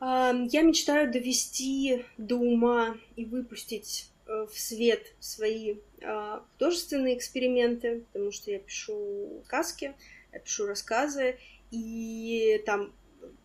Я 0.00 0.62
мечтаю 0.62 1.10
довести 1.10 2.04
до 2.18 2.36
ума 2.36 2.96
и 3.16 3.24
выпустить 3.24 4.10
в 4.28 4.58
свет 4.58 5.14
свои 5.20 5.76
а, 6.02 6.44
художественные 6.52 7.16
эксперименты, 7.16 8.04
потому 8.12 8.30
что 8.30 8.50
я 8.50 8.58
пишу 8.58 9.42
сказки, 9.46 9.94
я 10.32 10.38
пишу 10.38 10.66
рассказы, 10.66 11.38
и 11.70 12.62
там 12.66 12.92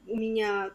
у 0.07 0.15
меня 0.15 0.71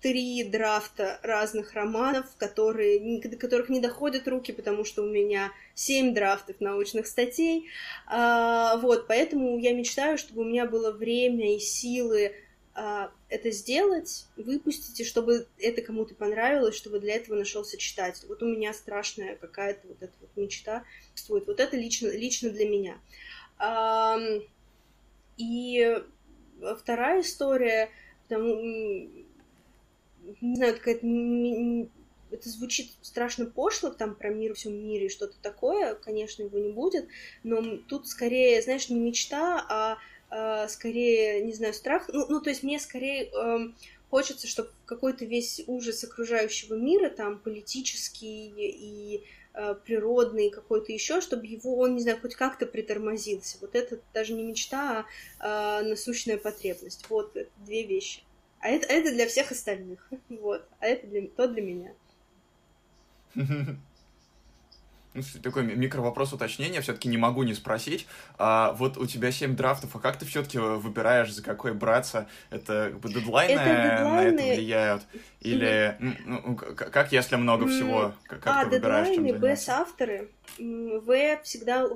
три 0.00 0.44
драфта 0.44 1.18
разных 1.22 1.72
романов, 1.72 2.26
которые, 2.36 3.20
до 3.22 3.36
которых 3.38 3.70
не 3.70 3.80
доходят 3.80 4.28
руки, 4.28 4.52
потому 4.52 4.84
что 4.84 5.02
у 5.02 5.08
меня 5.08 5.50
семь 5.74 6.12
драфтов 6.12 6.60
научных 6.60 7.06
статей. 7.06 7.68
А, 8.06 8.76
вот, 8.76 9.06
поэтому 9.06 9.58
я 9.58 9.72
мечтаю, 9.72 10.18
чтобы 10.18 10.42
у 10.42 10.44
меня 10.44 10.66
было 10.66 10.90
время 10.90 11.56
и 11.56 11.58
силы 11.58 12.34
а, 12.74 13.12
это 13.28 13.50
сделать, 13.52 14.26
выпустить, 14.36 14.98
и 15.00 15.04
чтобы 15.04 15.46
это 15.58 15.80
кому-то 15.80 16.14
понравилось, 16.14 16.74
чтобы 16.74 16.98
для 16.98 17.14
этого 17.14 17.36
нашелся 17.36 17.76
читатель. 17.76 18.26
Вот 18.26 18.42
у 18.42 18.46
меня 18.46 18.72
страшная 18.74 19.36
какая-то 19.36 19.86
вот 19.86 20.02
эта 20.02 20.12
вот 20.20 20.30
мечта 20.36 20.84
существует. 21.14 21.46
Вот 21.46 21.60
это 21.60 21.76
лично, 21.76 22.08
лично 22.08 22.50
для 22.50 22.68
меня. 22.68 22.98
А, 23.58 24.18
и 25.36 26.02
вторая 26.80 27.20
история, 27.20 27.90
потому, 28.24 28.54
не 30.40 30.56
знаю, 30.56 30.74
какая-то 30.74 31.06
это 32.34 32.48
звучит 32.48 32.90
страшно 33.00 33.46
пошло, 33.46 33.90
там 33.90 34.16
про 34.16 34.30
мир 34.30 34.54
в 34.54 34.56
всем 34.56 34.74
мире 34.74 35.06
и 35.06 35.10
что-то 35.10 35.36
такое, 35.40 35.94
конечно, 35.94 36.42
его 36.42 36.58
не 36.58 36.72
будет, 36.72 37.06
но 37.44 37.76
тут 37.88 38.08
скорее, 38.08 38.60
знаешь, 38.60 38.88
не 38.88 38.98
мечта, 38.98 39.64
а 39.68 39.98
э, 40.34 40.68
скорее, 40.68 41.42
не 41.42 41.52
знаю, 41.52 41.74
страх. 41.74 42.08
Ну, 42.12 42.26
ну 42.28 42.40
то 42.40 42.50
есть 42.50 42.62
мне 42.62 42.80
скорее 42.80 43.24
э, 43.24 43.68
хочется, 44.10 44.46
чтобы 44.46 44.70
какой-то 44.84 45.24
весь 45.24 45.62
ужас 45.66 46.02
окружающего 46.04 46.74
мира, 46.74 47.08
там, 47.08 47.38
политический 47.38 48.52
и 48.56 49.24
э, 49.54 49.74
природный 49.84 50.50
какой-то 50.50 50.92
еще, 50.92 51.20
чтобы 51.20 51.46
его, 51.46 51.78
он, 51.78 51.94
не 51.94 52.02
знаю, 52.02 52.18
хоть 52.20 52.34
как-то 52.34 52.66
притормозился. 52.66 53.58
Вот 53.60 53.74
это 53.74 54.00
даже 54.12 54.32
не 54.32 54.42
мечта, 54.42 55.06
а 55.38 55.82
э, 55.82 55.88
насущная 55.88 56.38
потребность. 56.38 57.06
Вот, 57.08 57.36
две 57.64 57.84
вещи. 57.84 58.22
А 58.60 58.68
это, 58.68 58.86
это 58.86 59.12
для 59.12 59.28
всех 59.28 59.52
остальных. 59.52 60.10
Вот. 60.28 60.66
А 60.80 60.86
это 60.86 61.06
для, 61.06 61.28
то 61.28 61.46
для 61.46 61.62
меня. 61.62 61.94
Ну, 65.14 65.22
такой 65.42 65.62
микровопрос 65.62 66.32
уточнения, 66.32 66.80
все-таки 66.80 67.08
не 67.08 67.16
могу 67.16 67.44
не 67.44 67.54
спросить. 67.54 68.06
А, 68.36 68.72
вот 68.72 68.96
у 68.98 69.06
тебя 69.06 69.30
7 69.30 69.54
драфтов, 69.54 69.94
а 69.94 70.00
как 70.00 70.18
ты 70.18 70.26
все-таки 70.26 70.58
выбираешь, 70.58 71.32
за 71.32 71.42
какой 71.42 71.72
браться? 71.72 72.28
Это 72.50 72.90
как 72.90 73.00
бы 73.00 73.12
дедлайны, 73.12 73.52
это 73.52 73.98
дедлайны... 73.98 74.32
на 74.32 74.40
это 74.40 74.54
влияют? 74.54 75.02
Или 75.40 75.96
ну, 76.26 76.56
как, 76.56 77.12
если 77.12 77.36
много 77.36 77.68
всего? 77.68 78.12
Как, 78.24 78.46
а, 78.46 78.64
ты 78.64 78.70
выбираешь, 78.70 79.06
дедлайны 79.06 79.14
чем 79.14 79.40
без 79.40 79.68
авторы. 79.68 80.30
В 80.58 81.40
всегда 81.44 81.86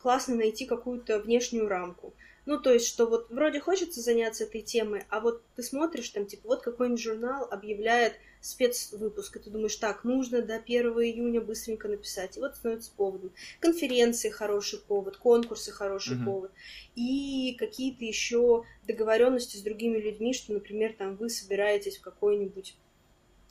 классно 0.00 0.36
найти 0.36 0.64
какую-то 0.64 1.18
внешнюю 1.20 1.68
рамку. 1.68 2.14
Ну, 2.48 2.58
то 2.58 2.72
есть, 2.72 2.86
что 2.86 3.04
вот 3.04 3.28
вроде 3.28 3.60
хочется 3.60 4.00
заняться 4.00 4.44
этой 4.44 4.62
темой, 4.62 5.04
а 5.10 5.20
вот 5.20 5.42
ты 5.54 5.62
смотришь 5.62 6.08
там, 6.08 6.24
типа, 6.24 6.48
вот 6.48 6.62
какой-нибудь 6.62 6.98
журнал 6.98 7.46
объявляет 7.50 8.14
спецвыпуск, 8.40 9.36
и 9.36 9.40
ты 9.40 9.50
думаешь, 9.50 9.76
так, 9.76 10.02
нужно 10.02 10.40
до 10.40 10.54
1 10.54 10.86
июня 10.92 11.42
быстренько 11.42 11.88
написать, 11.88 12.38
и 12.38 12.40
вот 12.40 12.56
становится 12.56 12.90
поводом. 12.96 13.32
Конференции 13.60 14.30
хороший 14.30 14.78
повод, 14.78 15.18
конкурсы 15.18 15.72
хороший 15.72 16.16
uh-huh. 16.16 16.24
повод, 16.24 16.50
и 16.96 17.54
какие-то 17.58 18.06
еще 18.06 18.64
договоренности 18.86 19.58
с 19.58 19.60
другими 19.60 19.98
людьми, 19.98 20.32
что, 20.32 20.54
например, 20.54 20.94
там 20.96 21.16
вы 21.16 21.28
собираетесь 21.28 21.98
в 21.98 22.00
какой-нибудь 22.00 22.78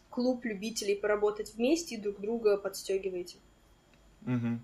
клуб 0.09 0.43
любителей 0.43 0.95
поработать 0.95 1.53
вместе 1.53 1.93
и 1.93 2.01
друг 2.01 2.19
друга 2.19 2.57
подстегиваете. 2.57 3.37
Угу. 4.25 4.59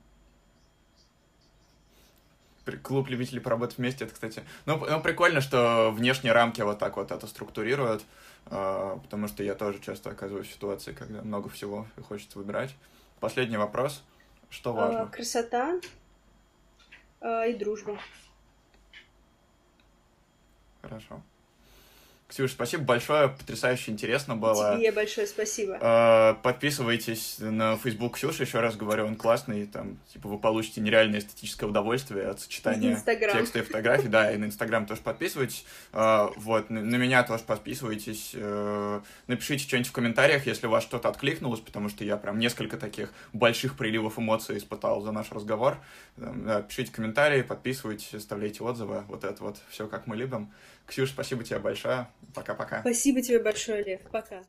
Клуб 2.82 3.10
любителей 3.10 3.42
поработать 3.42 3.78
вместе, 3.78 4.06
это, 4.06 4.14
кстати... 4.14 4.44
Ну, 4.66 4.78
ну, 4.78 5.02
прикольно, 5.02 5.42
что 5.42 5.92
внешние 5.92 6.32
рамки 6.32 6.62
вот 6.62 6.80
так 6.80 6.96
вот 6.96 7.12
это 7.12 7.28
структурируют. 7.28 8.04
А, 8.46 8.98
потому 9.00 9.28
что 9.28 9.44
я 9.44 9.56
тоже 9.56 9.80
часто 9.80 10.10
оказываюсь 10.10 10.48
в 10.48 10.54
ситуации, 10.54 10.94
когда 10.94 11.22
много 11.22 11.50
всего 11.50 11.88
хочется 12.08 12.38
выбирать. 12.38 12.76
Последний 13.20 13.58
вопрос. 13.58 14.04
Что 14.50 14.72
а, 14.72 14.74
важно? 14.74 15.08
Красота 15.08 15.80
а, 17.22 17.46
и 17.46 17.54
дружба. 17.54 17.98
Хорошо. 20.82 21.22
Ксюш, 22.34 22.54
спасибо 22.54 22.84
большое, 22.84 23.30
потрясающе 23.30 23.92
интересно 23.92 24.36
было. 24.36 24.76
Тебе 24.76 24.92
большое 24.92 25.28
спасибо. 25.28 25.78
А, 25.80 26.34
подписывайтесь 26.42 27.36
на 27.38 27.78
Facebook 27.78 28.16
Ксюши, 28.16 28.42
еще 28.42 28.60
раз 28.60 28.76
говорю, 28.76 29.06
он 29.06 29.16
классный, 29.16 29.68
там, 29.68 30.00
типа, 30.12 30.28
вы 30.30 30.40
получите 30.40 30.82
нереальное 30.82 31.20
эстетическое 31.20 31.70
удовольствие 31.70 32.26
от 32.26 32.40
сочетания 32.40 32.94
Instagram. 32.94 33.38
текста 33.38 33.60
и 33.60 33.62
фотографий, 33.62 34.08
да, 34.08 34.32
и 34.32 34.38
на 34.38 34.46
Инстаграм 34.46 34.88
тоже 34.88 35.02
подписывайтесь, 35.02 35.64
а, 35.92 36.32
вот, 36.36 36.72
на 36.72 36.96
меня 36.96 37.22
тоже 37.22 37.44
подписывайтесь, 37.44 38.32
э, 38.34 39.02
напишите 39.28 39.68
что-нибудь 39.68 39.90
в 39.90 39.92
комментариях, 39.92 40.48
если 40.48 40.66
у 40.66 40.72
вас 40.72 40.82
что-то 40.82 41.10
откликнулось, 41.10 41.60
потому 41.60 41.88
что 41.88 42.04
я 42.04 42.18
прям 42.18 42.40
несколько 42.40 42.78
таких 42.78 43.14
больших 43.34 43.78
приливов 43.78 44.18
эмоций 44.18 44.58
испытал 44.58 45.02
за 45.02 45.12
наш 45.12 45.32
разговор, 45.32 45.78
пишите 46.68 46.92
комментарии, 46.92 47.44
подписывайтесь, 47.44 48.12
оставляйте 48.16 48.64
отзывы, 48.64 49.04
вот 49.08 49.24
это 49.24 49.44
вот 49.44 49.58
все, 49.70 49.88
как 49.88 50.08
мы 50.08 50.16
любим. 50.16 50.52
Ксюш, 50.86 51.10
спасибо 51.10 51.44
тебе 51.44 51.60
большое. 51.60 52.08
Пока-пока. 52.34 52.82
Спасибо 52.82 53.22
тебе 53.22 53.40
большое, 53.40 53.84
Лев. 53.84 54.02
Пока. 54.12 54.44